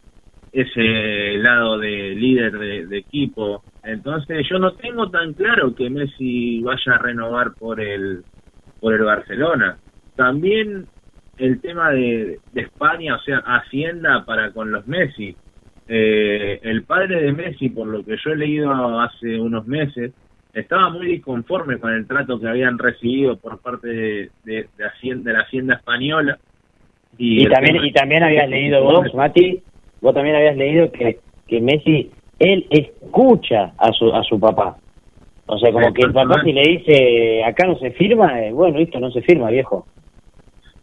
ese 0.52 1.38
lado 1.40 1.78
de 1.80 2.16
líder 2.16 2.54
de, 2.60 2.88
de 2.88 2.98
equipo. 2.98 3.66
Entonces 3.84 4.48
yo 4.50 4.60
no 4.60 4.76
tengo 4.76 5.10
tan 5.10 5.34
claro 5.34 5.76
que 5.76 5.90
Messi 5.90 6.62
vaya 6.62 6.94
a 6.96 6.98
renovar 7.00 7.56
por 7.58 7.80
el 7.82 8.24
por 8.80 8.94
el 8.94 9.04
Barcelona. 9.04 9.80
También 10.16 10.90
el 11.40 11.60
tema 11.62 11.92
de, 11.92 12.40
de 12.54 12.62
España, 12.62 13.16
o 13.16 13.20
sea, 13.22 13.38
Hacienda 13.40 14.24
para 14.26 14.52
con 14.52 14.72
los 14.72 14.88
Messi. 14.88 15.36
Eh, 15.88 16.60
el 16.64 16.84
padre 16.84 17.22
de 17.22 17.32
Messi, 17.32 17.70
por 17.70 17.88
lo 17.88 18.04
que 18.06 18.16
yo 18.24 18.32
he 18.32 18.36
leído 18.38 19.00
hace 19.00 19.40
unos 19.40 19.66
meses, 19.66 20.12
estaba 20.54 20.90
muy 20.90 21.08
disconforme 21.08 21.78
con 21.80 21.94
el 21.94 22.06
trato 22.08 22.40
que 22.40 22.48
habían 22.48 22.78
recibido 22.78 23.38
por 23.38 23.60
parte 23.60 23.88
de, 23.88 24.30
de, 24.44 24.68
de 24.78 24.86
Hacienda, 24.86 25.32
de 25.32 25.38
la 25.38 25.44
Hacienda 25.44 25.76
española. 25.76 26.38
Y, 27.18 27.46
también 27.48 27.76
tema- 27.76 27.88
y 27.88 27.92
también 27.92 28.24
habías 28.24 28.50
leído 28.50 28.84
vos, 28.84 29.14
Mati, 29.16 29.62
vos 30.02 30.14
también 30.14 30.36
habías 30.36 30.56
leído 30.58 30.92
que, 30.92 31.20
que 31.48 31.60
Messi, 31.62 32.12
él 32.40 32.68
escucha 32.70 33.74
a 33.78 33.92
su, 33.92 34.14
a 34.14 34.24
su 34.24 34.40
papá. 34.40 34.78
O 35.48 35.58
sea, 35.58 35.72
como 35.72 35.92
que 35.94 36.04
el 36.04 36.14
papá 36.14 36.42
si 36.44 36.54
le 36.54 36.62
dice, 36.62 37.44
acá 37.44 37.66
no 37.68 37.76
se 37.80 37.90
firma, 37.92 38.40
eh, 38.40 38.52
bueno, 38.52 38.78
listo, 38.78 39.00
no 39.00 39.10
se 39.10 39.22
firma, 39.24 39.50
viejo. 39.50 39.88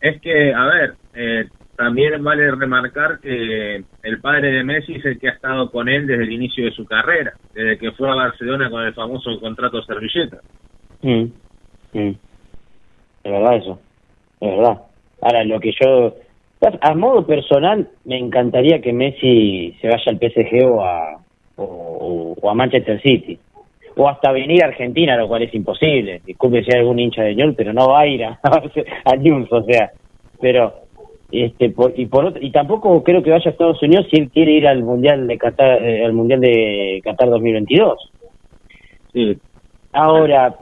Es 0.06 0.20
que, 0.20 0.54
a 0.54 0.64
ver, 0.66 0.94
eh, 1.14 1.48
también 1.76 2.22
vale 2.22 2.48
remarcar 2.52 3.18
que 3.18 3.82
el 4.04 4.20
padre 4.20 4.52
de 4.52 4.62
Messi 4.62 4.94
es 4.94 5.04
el 5.04 5.18
que 5.18 5.28
ha 5.28 5.32
estado 5.32 5.68
con 5.72 5.88
él 5.88 6.06
desde 6.06 6.22
el 6.22 6.32
inicio 6.32 6.64
de 6.64 6.70
su 6.70 6.84
carrera, 6.84 7.32
desde 7.52 7.76
que 7.76 7.90
fue 7.90 8.08
a 8.08 8.14
Barcelona 8.14 8.70
con 8.70 8.84
el 8.84 8.94
famoso 8.94 9.40
contrato 9.40 9.82
servilleta. 9.82 10.38
Mm. 11.02 11.24
Mm. 11.92 12.14
Verdad 13.24 13.56
eso, 13.56 13.80
es 14.40 14.56
verdad. 14.56 14.82
Ahora, 15.20 15.44
lo 15.44 15.58
que 15.58 15.72
yo... 15.80 16.14
A 16.80 16.94
modo 16.94 17.26
personal, 17.26 17.88
me 18.04 18.16
encantaría 18.16 18.80
que 18.80 18.92
Messi 18.92 19.76
se 19.80 19.88
vaya 19.88 20.04
al 20.06 20.18
PSG 20.18 20.64
o 20.64 20.84
a, 20.84 21.20
o 21.56 22.50
a 22.50 22.54
Manchester 22.54 23.00
City. 23.02 23.38
O 23.98 24.08
hasta 24.08 24.30
venir 24.32 24.62
a 24.62 24.68
Argentina, 24.68 25.16
lo 25.16 25.26
cual 25.26 25.42
es 25.42 25.54
imposible. 25.54 26.20
Disculpe 26.26 26.62
si 26.62 26.70
hay 26.72 26.80
algún 26.80 26.98
hincha 26.98 27.22
de 27.22 27.34
Ñol, 27.34 27.54
pero 27.54 27.72
no 27.72 27.88
va 27.88 28.00
a 28.00 28.06
ir 28.06 28.24
a, 28.24 28.38
a 29.04 29.16
News, 29.16 29.50
o 29.50 29.62
sea. 29.62 29.90
Pero, 30.40 30.74
este, 31.30 31.70
por- 31.70 31.94
y 31.98 32.04
por 32.06 32.26
otro- 32.26 32.42
y 32.42 32.50
tampoco 32.52 33.02
creo 33.02 33.22
que 33.22 33.30
vaya 33.30 33.48
a 33.48 33.50
Estados 33.52 33.82
Unidos 33.82 34.06
si 34.10 34.20
él 34.20 34.30
quiere 34.30 34.52
ir 34.52 34.68
al 34.68 34.82
Mundial 34.82 35.26
de 35.26 35.38
Qatar, 35.38 35.82
eh, 35.82 36.04
al 36.04 36.12
Mundial 36.12 36.40
de 36.40 37.00
Qatar 37.04 37.30
2022. 37.30 38.12
Sí, 39.12 39.38
Ahora, 39.92 40.54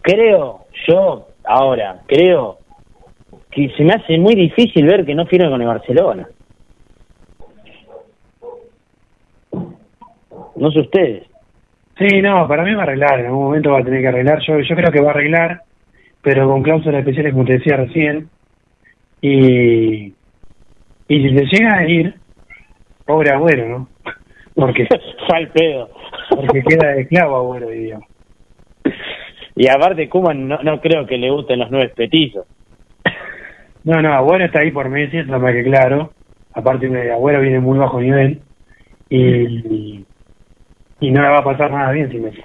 creo, 0.00 0.60
yo, 0.88 1.26
ahora, 1.44 2.00
creo 2.06 2.58
que 3.50 3.68
se 3.76 3.84
me 3.84 3.92
hace 3.92 4.16
muy 4.16 4.34
difícil 4.34 4.86
ver 4.86 5.04
que 5.04 5.14
no 5.14 5.26
firme 5.26 5.50
con 5.50 5.60
el 5.60 5.66
Barcelona. 5.68 6.26
No 10.56 10.70
sé 10.70 10.80
ustedes. 10.80 11.24
Sí, 12.02 12.20
no, 12.20 12.48
para 12.48 12.64
mí 12.64 12.74
va 12.74 12.80
a 12.80 12.82
arreglar, 12.84 13.20
en 13.20 13.26
algún 13.26 13.44
momento 13.44 13.70
va 13.70 13.78
a 13.78 13.84
tener 13.84 14.00
que 14.00 14.08
arreglar. 14.08 14.40
Yo, 14.40 14.58
yo 14.58 14.74
creo 14.74 14.90
que 14.90 15.00
va 15.00 15.08
a 15.08 15.14
arreglar, 15.14 15.60
pero 16.20 16.48
con 16.48 16.62
cláusulas 16.62 16.98
especiales, 16.98 17.32
como 17.32 17.44
te 17.44 17.52
decía 17.54 17.76
recién. 17.76 18.28
Y, 19.20 20.06
y 20.06 20.14
si 21.06 21.38
se 21.38 21.44
llega 21.44 21.78
a 21.78 21.88
ir, 21.88 22.14
Pobre 23.06 23.30
Agüero, 23.30 23.68
¿no? 23.68 23.88
Porque, 24.54 24.86
Fue 25.26 25.38
al 25.38 25.48
pedo. 25.48 25.90
porque 26.30 26.62
queda 26.62 26.92
de 26.92 27.02
esclavo 27.02 27.54
diríamos. 27.60 28.06
Y 29.54 29.68
aparte, 29.68 30.08
Kuman 30.08 30.48
no, 30.48 30.62
no 30.62 30.80
creo 30.80 31.06
que 31.06 31.16
le 31.16 31.30
gusten 31.30 31.60
los 31.60 31.70
nueve 31.70 31.92
petizos. 31.94 32.46
No, 33.84 34.02
no, 34.02 34.12
Agüero 34.12 34.44
está 34.44 34.60
ahí 34.60 34.70
por 34.70 34.88
Messi, 34.88 35.18
eso 35.18 35.38
más 35.38 35.52
que 35.52 35.64
claro. 35.64 36.12
Aparte, 36.54 36.86
eh, 36.86 37.12
Agüero 37.12 37.40
viene 37.40 37.60
muy 37.60 37.78
bajo 37.78 38.00
nivel 38.00 38.40
y, 39.08 40.04
y 41.02 41.10
no 41.10 41.20
le 41.20 41.28
va 41.28 41.38
a 41.38 41.44
pasar 41.44 41.70
nada 41.70 41.90
bien 41.92 42.10
sin 42.10 42.22
Messi. 42.22 42.42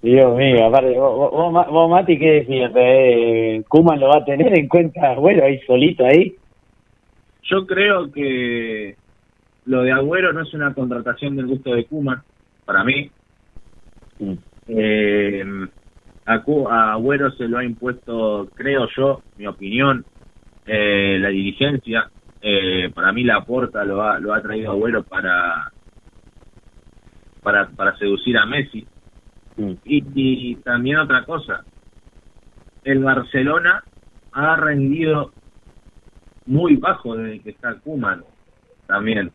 Dios 0.00 0.36
mío, 0.36 0.64
aparte, 0.66 0.98
vos, 0.98 1.16
vos- 1.16 1.30
vos, 1.32 1.52
Ma- 1.52 1.66
vos, 1.66 1.90
Mati, 1.90 2.18
¿qué 2.18 2.30
decís? 2.44 2.70
Eh, 2.74 3.62
¿Kuman 3.68 4.00
lo 4.00 4.08
va 4.08 4.18
a 4.18 4.24
tener 4.24 4.56
en 4.58 4.68
cuenta 4.68 5.10
Agüero 5.10 5.44
ahí 5.44 5.60
solito 5.66 6.04
ahí? 6.04 6.36
Yo 7.42 7.66
creo 7.66 8.10
que 8.10 8.96
lo 9.64 9.82
de 9.82 9.92
Agüero 9.92 10.32
no 10.32 10.42
es 10.42 10.54
una 10.54 10.72
contratación 10.72 11.36
del 11.36 11.46
gusto 11.46 11.74
de 11.74 11.86
Kuma, 11.86 12.24
para 12.64 12.84
mí. 12.84 13.10
Mm. 14.18 14.34
Eh, 14.68 15.44
a, 16.24 16.42
Cu- 16.42 16.68
a 16.68 16.92
Agüero 16.92 17.30
se 17.32 17.48
lo 17.48 17.58
ha 17.58 17.64
impuesto, 17.64 18.50
creo 18.54 18.88
yo, 18.96 19.24
mi 19.36 19.46
opinión, 19.46 20.06
eh, 20.64 21.18
la 21.20 21.28
dirigencia. 21.28 22.08
Eh, 22.40 22.90
para 22.94 23.12
mí 23.12 23.24
la 23.24 23.44
porta 23.44 23.84
lo 23.84 24.00
ha, 24.02 24.20
lo 24.20 24.32
ha 24.32 24.40
traído 24.40 24.70
Agüero 24.70 25.02
para, 25.04 25.72
para, 27.42 27.68
para 27.68 27.96
seducir 27.96 28.36
a 28.38 28.46
Messi. 28.46 28.86
Mm. 29.56 29.72
Y, 29.84 30.02
y 30.14 30.54
también 30.56 30.98
otra 30.98 31.24
cosa, 31.24 31.64
el 32.84 33.00
Barcelona 33.00 33.82
ha 34.32 34.56
rendido 34.56 35.32
muy 36.46 36.76
bajo 36.76 37.16
desde 37.16 37.40
que 37.40 37.50
está 37.50 37.74
Kuman 37.74 38.24
también. 38.86 39.30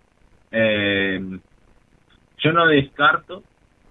Eh, 0.52 1.20
yo 2.40 2.52
no 2.52 2.68
descarto, 2.68 3.44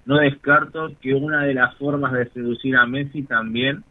no 0.05 0.17
descarto 0.19 0.91
que 1.01 1.15
una 1.15 1.45
de 1.45 1.55
las 1.55 1.75
formas 1.77 2.13
de 2.13 2.29
seducir 2.31 2.77
a 2.77 2.87
Messi 2.87 3.23
también 3.23 3.85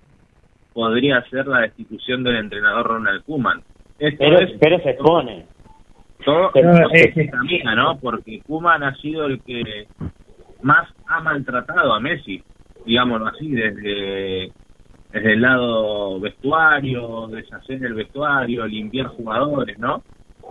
podría 0.73 1.21
ser 1.29 1.47
la 1.47 1.61
destitución 1.61 2.23
del 2.23 2.37
entrenador 2.37 2.87
Ronald 2.87 3.23
Kuman. 3.23 3.61
Esto 3.99 4.17
Pero, 4.19 4.39
es 4.39 4.51
pero 4.59 4.79
se 4.79 4.89
expone. 4.91 5.45
Todo 6.23 6.49
pero- 6.53 6.73
no 6.73 6.89
se 6.89 7.01
eh, 7.03 7.13
eh. 7.15 7.31
¿no? 7.75 7.97
Porque 7.99 8.41
Kuman 8.47 8.83
ha 8.83 8.95
sido 8.95 9.25
el 9.27 9.41
que 9.41 9.87
más 10.61 10.87
ha 11.07 11.19
maltratado 11.21 11.93
a 11.93 11.99
Messi, 11.99 12.43
digámoslo 12.85 13.27
así, 13.27 13.49
desde 13.51 14.51
desde 15.11 15.33
el 15.33 15.41
lado 15.41 16.21
vestuario, 16.21 17.27
deshacer 17.27 17.83
el 17.83 17.95
vestuario, 17.95 18.65
limpiar 18.65 19.07
jugadores, 19.07 19.77
¿no? 19.77 20.03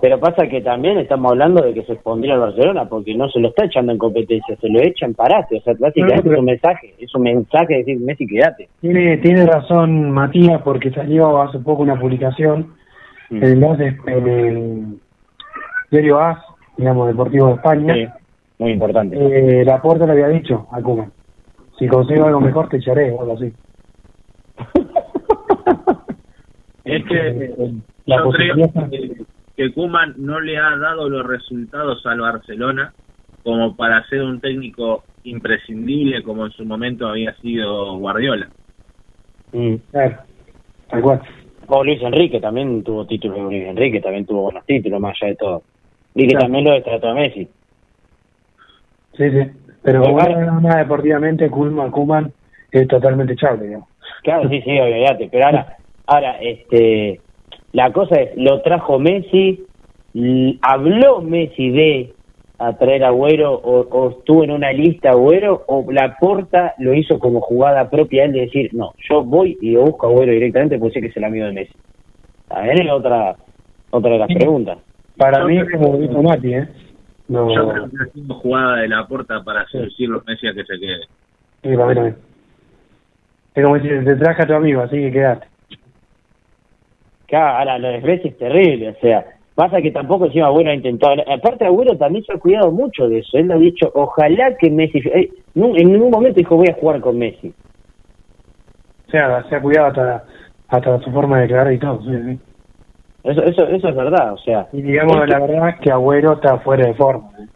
Pero 0.02 0.20
pasa 0.20 0.48
que 0.48 0.60
también 0.60 0.98
estamos 0.98 1.32
hablando 1.32 1.62
de 1.62 1.72
que 1.74 1.82
se 1.84 1.94
expondría 1.94 2.34
al 2.34 2.40
Barcelona 2.40 2.84
porque 2.86 3.14
no 3.14 3.28
se 3.30 3.40
lo 3.40 3.48
está 3.48 3.64
echando 3.64 3.92
en 3.92 3.98
competencia, 3.98 4.56
se 4.56 4.68
lo 4.68 4.80
echa 4.80 5.06
en 5.06 5.14
parate. 5.14 5.56
O 5.58 5.62
sea, 5.62 5.74
básicamente 5.78 6.28
No, 6.28 6.32
es 6.34 6.38
un 6.40 6.44
mensaje, 6.44 6.94
es 6.98 7.14
un 7.14 7.22
mensaje 7.22 7.72
de 7.72 7.78
decir, 7.78 8.00
Messi, 8.00 8.26
quédate. 8.26 8.68
Tiene, 8.82 9.16
tiene 9.18 9.46
razón 9.46 10.10
Matías 10.10 10.60
porque 10.62 10.90
salió 10.90 11.40
hace 11.42 11.58
poco 11.58 11.82
una 11.82 11.98
publicación 11.98 12.74
Mm. 13.30 13.36
en, 13.36 13.42
el, 13.44 13.92
en 14.06 14.28
el 14.28 15.00
diario 15.90 16.20
AS, 16.20 16.38
digamos, 16.76 17.08
Deportivo 17.08 17.48
de 17.48 17.54
España. 17.54 17.94
Sí, 17.94 18.06
muy 18.58 18.72
importante. 18.72 19.16
Eh, 19.16 19.64
la 19.64 19.80
puerta 19.80 20.06
le 20.06 20.12
había 20.12 20.28
dicho 20.28 20.68
a 20.72 20.80
Kuma, 20.80 21.10
si 21.78 21.86
consigo 21.88 22.26
algo 22.26 22.40
mejor 22.40 22.68
te 22.68 22.76
echaré 22.76 23.10
o 23.12 23.20
algo 23.20 23.34
así. 23.34 23.52
Es 26.82 27.04
que 27.04 27.54
La 28.06 28.16
yo 28.16 28.30
creo 28.30 28.90
que, 28.90 29.24
que 29.54 29.72
Koeman 29.74 30.14
no 30.16 30.40
le 30.40 30.56
ha 30.56 30.76
dado 30.76 31.08
los 31.08 31.24
resultados 31.26 32.04
al 32.06 32.20
Barcelona 32.20 32.92
como 33.44 33.76
para 33.76 34.04
ser 34.08 34.22
un 34.22 34.40
técnico 34.40 35.04
imprescindible 35.24 36.22
como 36.22 36.46
en 36.46 36.52
su 36.52 36.64
momento 36.64 37.06
había 37.06 37.34
sido 37.36 37.96
Guardiola. 37.98 38.48
Mm. 39.52 39.74
Claro, 39.90 40.18
tal 40.88 41.02
cual. 41.02 41.20
O 41.66 41.84
Luis 41.84 42.02
Enrique 42.02 42.40
también 42.40 42.82
tuvo 42.82 43.06
títulos, 43.06 43.38
Luis 43.38 43.66
Enrique 43.66 44.00
también 44.00 44.26
tuvo 44.26 44.42
buenos 44.42 44.64
títulos, 44.66 45.00
más 45.00 45.16
allá 45.20 45.30
de 45.30 45.36
todo. 45.36 45.62
Y 46.14 46.22
que 46.22 46.28
Claro. 46.30 46.44
también 46.46 46.64
lo 46.64 46.72
destrató 46.72 47.08
a 47.08 47.14
Messi. 47.14 47.48
Sí, 49.16 49.30
sí. 49.30 49.50
Pero 49.82 50.12
Bueno, 50.12 50.60
nada 50.60 50.78
deportivamente, 50.80 51.48
Kuman, 51.48 51.90
Kuman 51.90 52.32
es 52.70 52.86
totalmente 52.88 53.32
echable, 53.32 53.66
digamos. 53.66 53.88
Claro, 54.22 54.48
sí, 54.48 54.60
sí, 54.62 54.78
olvídate. 54.78 55.28
Pero 55.30 55.46
ahora, 55.46 55.76
ahora, 56.06 56.36
este, 56.40 57.20
la 57.72 57.92
cosa 57.92 58.20
es, 58.20 58.36
lo 58.36 58.60
trajo 58.62 58.98
Messi, 58.98 59.64
habló 60.62 61.20
Messi 61.22 61.70
de 61.70 62.12
atraer 62.58 63.04
a 63.04 63.08
Agüero 63.08 63.54
o, 63.54 63.80
o 63.88 64.10
estuvo 64.10 64.44
en 64.44 64.50
una 64.50 64.70
lista 64.72 65.10
Agüero 65.10 65.64
o 65.66 65.90
la 65.90 66.16
porta 66.18 66.74
lo 66.78 66.92
hizo 66.92 67.18
como 67.18 67.40
jugada 67.40 67.88
propia 67.88 68.24
él 68.24 68.32
de 68.32 68.40
decir, 68.40 68.70
no, 68.74 68.92
yo 69.08 69.24
voy 69.24 69.56
y 69.62 69.70
lo 69.70 69.84
busco 69.84 70.06
a 70.06 70.10
Agüero 70.10 70.32
directamente 70.32 70.78
porque 70.78 70.94
sé 70.94 71.00
que 71.00 71.06
es 71.06 71.16
el 71.16 71.24
amigo 71.24 71.46
de 71.46 71.52
Messi. 71.52 71.74
A 72.50 72.60
ver, 72.62 72.82
es 72.82 72.90
otra, 72.90 73.36
otra 73.90 74.10
de 74.12 74.18
las 74.18 74.28
preguntas. 74.28 74.78
Para 75.20 75.40
Yo 75.40 75.48
mí, 75.48 75.60
creo- 75.66 75.78
como 75.80 75.98
dijo 75.98 76.22
Mati, 76.22 76.54
¿eh? 76.54 76.68
No, 77.28 77.54
Yo 77.54 77.68
creo 77.68 77.90
que 77.90 77.96
ha 78.02 78.12
sido 78.12 78.34
jugada 78.36 78.76
de 78.76 78.88
la 78.88 79.06
puerta 79.06 79.44
para 79.44 79.66
seducir 79.68 80.08
los 80.08 80.24
Messi 80.24 80.48
a 80.48 80.54
que 80.54 80.64
se 80.64 80.78
quede. 80.80 81.00
sí, 81.62 81.76
para 81.76 81.86
mí 81.88 81.94
también. 81.94 82.16
Es 83.54 83.62
como 83.62 83.74
decir, 83.76 84.02
te 84.02 84.16
traje 84.16 84.42
a 84.42 84.46
tu 84.46 84.54
amigo, 84.54 84.80
así 84.80 84.96
que 84.96 85.12
quédate. 85.12 85.46
Claro, 87.26 87.58
ahora 87.58 87.78
lo 87.78 87.88
de 87.88 88.00
Messi 88.00 88.28
es 88.28 88.38
terrible, 88.38 88.88
o 88.88 88.94
sea, 89.00 89.26
pasa 89.54 89.82
que 89.82 89.90
tampoco 89.90 90.24
encima 90.24 90.46
Agüero 90.46 90.70
ha 90.70 90.74
intentado, 90.74 91.14
aparte 91.30 91.66
Agüero 91.66 91.98
también 91.98 92.24
se 92.24 92.32
ha 92.32 92.38
cuidado 92.38 92.72
mucho 92.72 93.06
de 93.06 93.18
eso, 93.18 93.36
él 93.36 93.46
lo 93.48 93.54
ha 93.54 93.58
dicho, 93.58 93.90
ojalá 93.94 94.56
que 94.56 94.70
Messi, 94.70 94.98
eh, 95.00 95.30
en 95.54 95.92
ningún 95.92 96.10
momento 96.10 96.38
dijo 96.38 96.56
voy 96.56 96.68
a 96.70 96.74
jugar 96.80 97.00
con 97.02 97.18
Messi. 97.18 97.54
O 99.06 99.10
sea, 99.10 99.46
se 99.50 99.54
ha 99.56 99.60
cuidado 99.60 99.88
hasta, 99.88 100.24
hasta 100.68 101.00
su 101.02 101.10
forma 101.12 101.36
de 101.36 101.42
declarar 101.42 101.72
y 101.72 101.78
todo. 101.78 102.00
Sí, 102.02 102.10
sí. 102.24 102.40
Eso, 103.22 103.42
eso, 103.44 103.66
eso 103.68 103.88
es 103.88 103.96
verdad, 103.96 104.32
o 104.32 104.38
sea. 104.38 104.68
Y 104.72 104.82
digamos, 104.82 105.16
la 105.28 105.38
verdad 105.38 105.68
es 105.70 105.80
que 105.80 105.90
Agüero 105.90 106.34
está 106.34 106.58
fuera 106.60 106.86
de 106.86 106.94
forma. 106.94 107.30
¿eh? 107.38 107.46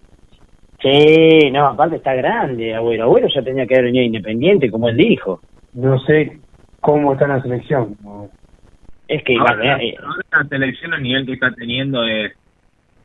Sí, 0.83 1.51
no, 1.51 1.67
aparte 1.69 1.97
está 1.97 2.15
grande 2.15 2.75
Agüero. 2.75 3.05
Agüero 3.05 3.29
ya 3.29 3.43
tenía 3.43 3.67
que 3.67 3.75
haber 3.75 3.87
venido 3.87 4.05
independiente, 4.05 4.71
como 4.71 4.89
él 4.89 4.97
dijo. 4.97 5.41
No 5.73 5.99
sé 6.01 6.39
cómo 6.81 7.15
está 7.15 7.27
la 7.27 7.41
selección. 7.41 7.97
Es 9.09 9.23
que, 9.25 9.37
Ahora, 9.39 9.57
bueno, 9.57 9.77
eh, 9.81 9.97
ahora 10.03 10.23
la 10.33 10.49
selección 10.49 10.95
el 10.95 11.03
nivel 11.03 11.27
que 11.27 11.33
está 11.35 11.51
teniendo 11.53 12.05
es 12.05 12.33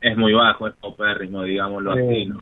es 0.02 0.16
muy 0.16 0.32
bajo, 0.32 0.66
es 0.66 0.74
popérrimo, 0.76 1.42
digámoslo 1.42 1.94
Sí. 1.94 2.00
así, 2.00 2.26
¿no? 2.26 2.40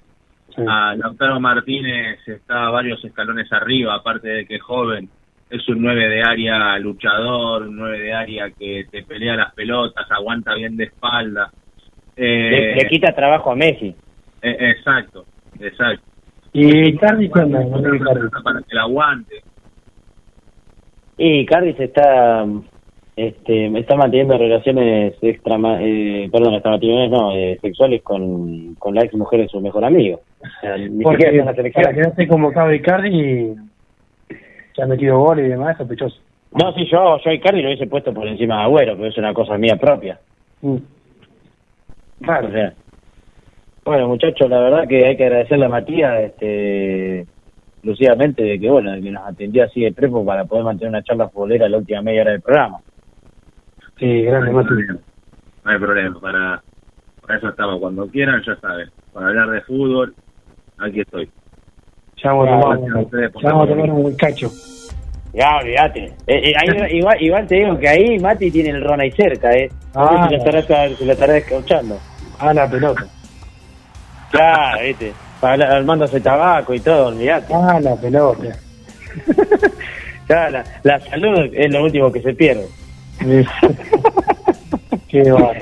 Sí. 0.55 0.63
A 0.67 0.95
Lautaro 0.97 1.41
Martínez 1.41 2.21
está 2.27 2.71
varios 2.71 3.05
escalones 3.05 3.53
arriba, 3.53 3.95
aparte 3.95 4.29
de 4.29 4.47
que 4.47 4.57
es 4.57 4.63
joven, 4.63 5.09
es 5.51 5.69
un 5.69 5.83
9 5.83 6.09
de 6.09 6.23
área 6.23 6.79
luchador, 6.79 7.69
un 7.69 7.77
9 7.77 7.99
de 7.99 8.13
área 8.13 8.51
que 8.51 8.87
te 8.91 9.03
pelea 9.03 9.37
las 9.37 9.55
pelotas, 9.55 10.11
aguanta 10.11 10.55
bien 10.55 10.77
de 10.77 10.85
espalda. 10.85 11.51
Eh, 12.17 12.51
le, 12.51 12.75
le 12.75 12.89
quita 12.89 13.15
trabajo 13.15 13.53
a 13.53 13.57
Messi. 13.57 13.95
eh, 14.43 14.57
exacto, 14.71 15.25
exacto. 15.59 16.03
Y 16.53 16.97
Cardi, 16.97 17.27
Icardi. 17.27 17.53
Para 18.43 18.61
que 18.63 18.75
la 18.75 18.83
aguante. 18.83 19.43
Y 21.17 21.45
Cardi 21.47 21.75
se 21.75 21.85
está, 21.85 22.47
este, 23.17 23.79
está 23.79 23.97
manteniendo 23.97 24.39
relaciones 24.39 25.15
extra, 25.21 25.57
eh, 25.81 26.29
perdón, 26.33 26.55
extra 26.55 26.73
matrimoniales, 26.73 27.11
no, 27.11 27.33
eh, 27.37 27.59
sexuales 27.61 28.03
con, 28.03 28.75
con 28.77 28.95
la 28.95 29.03
ex 29.03 29.15
mujer 29.15 29.41
de 29.41 29.49
su 29.49 29.61
mejor 29.61 29.85
amigo. 29.85 30.21
O 30.41 30.61
sea, 30.61 30.77
ni 30.77 31.03
Porque 31.03 31.43
para 31.75 31.93
quedarse 31.93 32.29
convocado 32.29 32.73
Icardi 32.73 33.09
y 33.09 33.55
se 34.79 34.85
ha 34.85 34.87
metido 34.87 35.19
goles 35.19 35.45
y 35.47 35.49
demás, 35.49 35.77
sospechoso. 35.77 36.17
No, 36.53 36.73
sí, 36.73 36.87
yo, 36.89 37.19
yo 37.19 37.31
a 37.31 37.35
Icardi 37.35 37.63
lo 37.63 37.69
hubiese 37.69 37.89
puesto 37.89 38.15
por 38.15 38.29
encima 38.29 38.59
de 38.59 38.63
Agüero, 38.63 38.95
pero 38.97 39.09
es 39.09 39.19
una 39.19 39.35
cosa 39.35 39.59
mía 39.59 39.75
propia. 39.75 40.21
Mm. 40.63 40.77
O 42.21 42.51
sea, 42.53 42.75
bueno, 43.85 44.07
muchachos, 44.07 44.49
la 44.49 44.61
verdad 44.61 44.87
que 44.87 45.05
hay 45.05 45.17
que 45.17 45.25
agradecerle 45.25 45.65
a 45.65 45.69
Matías, 45.69 46.21
este, 46.21 47.23
exclusivamente 47.73 48.45
de 48.45 48.61
que, 48.61 48.71
bueno, 48.71 48.93
de 48.93 49.03
que 49.03 49.11
nos 49.11 49.27
atendió 49.27 49.65
así 49.65 49.81
de 49.81 49.93
prepo 49.93 50.25
para 50.25 50.45
poder 50.45 50.65
mantener 50.65 50.91
una 50.91 51.03
charla 51.03 51.29
futbolera 51.29 51.69
la 51.69 51.79
última 51.79 52.01
media 52.01 52.23
hora 52.23 52.31
del 52.31 52.41
programa. 52.41 52.79
Sí, 53.99 54.23
No 54.23 54.53
Mati. 54.53 54.69
problema. 54.69 54.99
No 55.65 55.71
hay 55.73 55.79
problema, 55.79 56.21
para, 56.21 56.63
para 57.21 57.37
eso 57.37 57.49
estamos. 57.49 57.81
Cuando 57.81 58.07
quieran, 58.07 58.41
ya 58.47 58.55
saben. 58.61 58.91
Para 59.13 59.27
hablar 59.27 59.51
de 59.51 59.61
fútbol, 59.63 60.15
aquí 60.79 61.01
estoy. 61.01 61.29
Ya 62.23 62.33
vamos 62.33 62.77
a 62.95 62.99
ustedes 63.01 63.31
ya 63.43 63.49
vamos 63.51 63.67
a 63.67 63.71
tomar 63.71 63.91
un 63.91 64.03
buen 64.03 64.17
cacho. 64.17 64.51
Ya, 65.35 65.57
olvídate. 65.59 66.05
Eh, 66.27 66.51
eh, 66.51 66.53
ahí- 66.59 66.97
igual, 66.99 67.23
igual 67.23 67.47
te 67.47 67.55
digo 67.57 67.79
que 67.79 67.89
ahí 67.89 68.19
Mati 68.19 68.51
tiene 68.51 68.71
el 68.71 68.83
ron 68.85 69.01
ahí 69.01 69.11
cerca, 69.13 69.53
¿eh? 69.53 69.71
Ah. 69.95 70.27
se, 70.29 70.37
lo 70.37 70.59
estará, 70.59 70.89
se 70.97 71.05
lo 71.05 71.13
estará 71.13 71.37
escuchando. 71.37 71.99
A 72.39 72.53
la 72.55 72.69
pelota. 72.69 73.07
Claro, 74.31 74.83
viste. 74.83 75.13
Para- 75.41 75.77
Armándose 75.77 76.21
tabaco 76.21 76.75
y 76.75 76.81
todo, 76.81 77.09
olvídate. 77.09 77.55
A 77.55 77.81
la 77.81 77.95
pelota. 77.97 78.57
Ya, 80.29 80.51
la, 80.51 80.63
la 80.83 81.01
salud 81.01 81.49
es 81.55 81.73
lo 81.73 81.85
último 81.85 82.13
que 82.13 82.21
se 82.21 82.35
pierde. 82.35 82.67
Qué 85.09 85.23
bárbaro. 85.33 85.61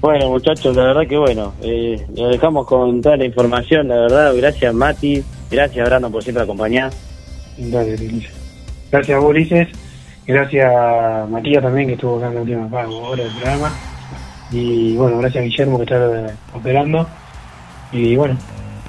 Bueno, 0.00 0.30
muchachos, 0.30 0.76
la 0.76 0.84
verdad 0.84 1.06
que 1.08 1.16
bueno, 1.16 1.54
eh, 1.60 2.06
lo 2.16 2.28
dejamos 2.28 2.66
con 2.66 3.02
toda 3.02 3.16
la 3.16 3.24
información, 3.24 3.88
la 3.88 3.96
verdad. 3.96 4.32
Gracias, 4.36 4.72
Mati. 4.72 5.24
Gracias, 5.50 5.88
Brandon, 5.88 6.12
por 6.12 6.22
siempre 6.22 6.44
acompañar. 6.44 6.92
Dale, 7.56 7.94
Ulises. 7.94 8.32
Gracias 8.92 9.22
Ulises. 9.22 9.68
Gracias 10.26 11.28
Matías 11.30 11.62
también, 11.62 11.88
que 11.88 11.94
estuvo 11.94 12.18
acá 12.18 12.28
en 12.28 12.34
la 12.34 12.40
última 12.42 12.66
hora 12.66 13.22
del 13.24 13.32
programa. 13.32 13.72
Y 14.50 14.94
bueno, 14.96 15.18
gracias 15.18 15.44
Guillermo, 15.44 15.78
que 15.78 15.84
está 15.84 16.36
operando. 16.54 17.08
Y 17.92 18.14
bueno, 18.14 18.36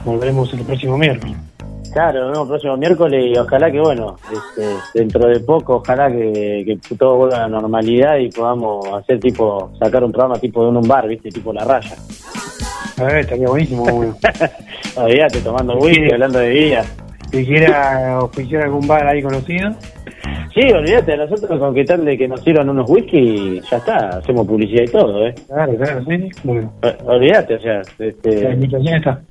volveremos 0.06 0.54
el 0.54 0.62
próximo 0.62 0.98
miércoles. 0.98 1.49
Claro, 1.92 2.30
el 2.30 2.48
próximo 2.48 2.78
miércoles 2.78 3.26
y 3.26 3.38
ojalá 3.38 3.72
que, 3.72 3.80
bueno, 3.80 4.16
este, 4.32 4.76
dentro 4.94 5.28
de 5.28 5.40
poco, 5.40 5.78
ojalá 5.78 6.12
que, 6.12 6.64
que 6.66 6.96
todo 6.96 7.18
vuelva 7.18 7.38
a 7.38 7.42
la 7.42 7.48
normalidad 7.48 8.18
y 8.18 8.30
podamos 8.30 8.86
hacer 8.94 9.20
tipo, 9.20 9.72
sacar 9.80 10.04
un 10.04 10.12
programa 10.12 10.40
tipo 10.40 10.64
de 10.64 10.78
un, 10.78 10.88
bar, 10.88 11.08
¿viste? 11.08 11.30
Tipo 11.30 11.52
La 11.52 11.64
Raya. 11.64 11.96
A 12.98 13.04
ver, 13.04 13.20
estaría 13.20 13.48
buenísimo. 13.48 13.86
bueno. 13.86 14.16
Olvídate, 14.96 15.42
tomando 15.42 15.78
whisky, 15.78 16.12
hablando 16.12 16.40
de 16.40 16.50
vida. 16.50 16.86
Si 17.32 17.46
quiera 17.46 18.20
oficiar 18.22 18.64
algún 18.64 18.88
bar 18.88 19.08
ahí 19.08 19.22
conocido. 19.22 19.72
Sí, 20.54 20.62
olvídate, 20.74 21.16
nosotros 21.16 21.60
con 21.60 21.76
que 21.76 21.86
tal 21.86 22.04
de 22.04 22.18
que 22.18 22.28
nos 22.28 22.42
sirvan 22.42 22.70
unos 22.70 22.90
whisky, 22.90 23.62
ya 23.70 23.78
está, 23.78 24.18
hacemos 24.18 24.48
publicidad 24.48 24.84
y 24.84 24.92
todo, 24.92 25.28
¿eh? 25.28 25.36
Claro, 25.48 25.76
claro, 25.78 26.04
sí. 26.06 26.30
Bueno, 26.44 26.74
Olvídate, 27.06 27.56
o 27.56 27.60
sea, 27.60 27.82
este, 28.00 28.44
la 28.44 28.54
invitación 28.54 28.96
está. 28.96 29.22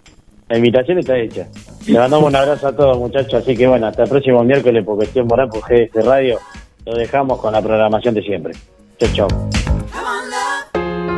La 0.49 0.57
invitación 0.57 0.99
está 0.99 1.17
hecha. 1.19 1.47
Le 1.87 1.99
mandamos 1.99 2.29
un 2.29 2.37
abrazo 2.37 2.69
a 2.69 2.77
todos, 2.77 2.99
muchachos. 2.99 3.35
Así 3.35 3.55
que 3.57 3.67
bueno, 3.67 3.87
hasta 3.87 4.05
el 4.05 4.09
próximo 4.09 4.43
miércoles 4.45 4.85
por 4.85 4.97
cuestión 4.97 5.27
moral 5.27 5.49
por 5.49 5.61
GDS 5.61 6.05
Radio. 6.05 6.39
Lo 6.87 6.97
dejamos 6.97 7.39
con 7.39 7.53
la 7.53 7.61
programación 7.61 8.15
de 8.15 8.23
siempre. 8.23 8.55
Chau, 8.99 9.09
chau. 9.13 9.29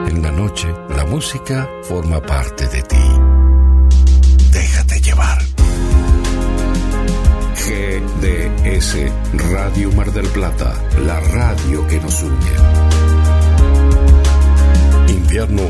En 0.08 0.22
la 0.22 0.32
noche, 0.32 0.66
la 0.96 1.04
música 1.06 1.68
forma 1.82 2.20
parte 2.20 2.66
de 2.66 2.82
ti. 2.82 2.96
Déjate 4.52 5.00
llevar. 5.00 5.38
GDS 7.54 8.96
Radio 9.52 9.92
Mar 9.92 10.10
del 10.10 10.26
Plata, 10.28 10.72
la 11.04 11.20
radio 11.20 11.86
que 11.86 12.00
nos 12.00 12.22
une. 12.22 12.34
Invierno 15.08 15.62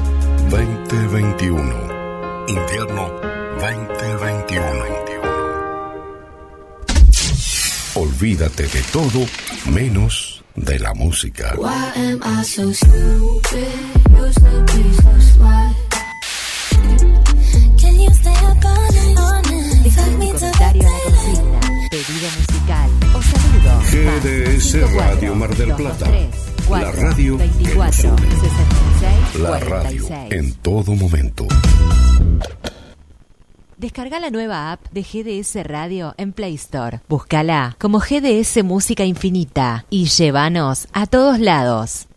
2021. 0.48 2.00
Invierno 2.48 3.39
2021. 3.60 4.64
Olvídate 7.94 8.62
de 8.62 8.82
todo 8.90 9.26
menos 9.66 10.42
de 10.56 10.78
la 10.78 10.94
música. 10.94 11.54
GDS 23.90 24.94
Radio 24.94 25.34
Mar 25.34 25.54
del 25.54 25.74
Plata, 25.74 26.06
la 26.70 26.92
radio 26.92 27.36
que 27.36 27.46
nos 27.46 27.58
24 27.58 28.08
une. 28.08 28.30
66 28.30 29.40
La 29.40 29.58
radio 29.58 30.06
46. 30.06 30.32
en 30.32 30.54
todo 30.62 30.94
momento. 30.94 31.46
Descarga 33.80 34.20
la 34.20 34.28
nueva 34.28 34.72
app 34.72 34.90
de 34.92 35.02
GDS 35.02 35.64
Radio 35.66 36.12
en 36.18 36.34
Play 36.34 36.54
Store. 36.56 37.00
Búscala 37.08 37.76
como 37.80 37.98
GDS 37.98 38.62
Música 38.62 39.06
Infinita 39.06 39.86
y 39.88 40.04
llévanos 40.04 40.86
a 40.92 41.06
todos 41.06 41.38
lados. 41.38 42.09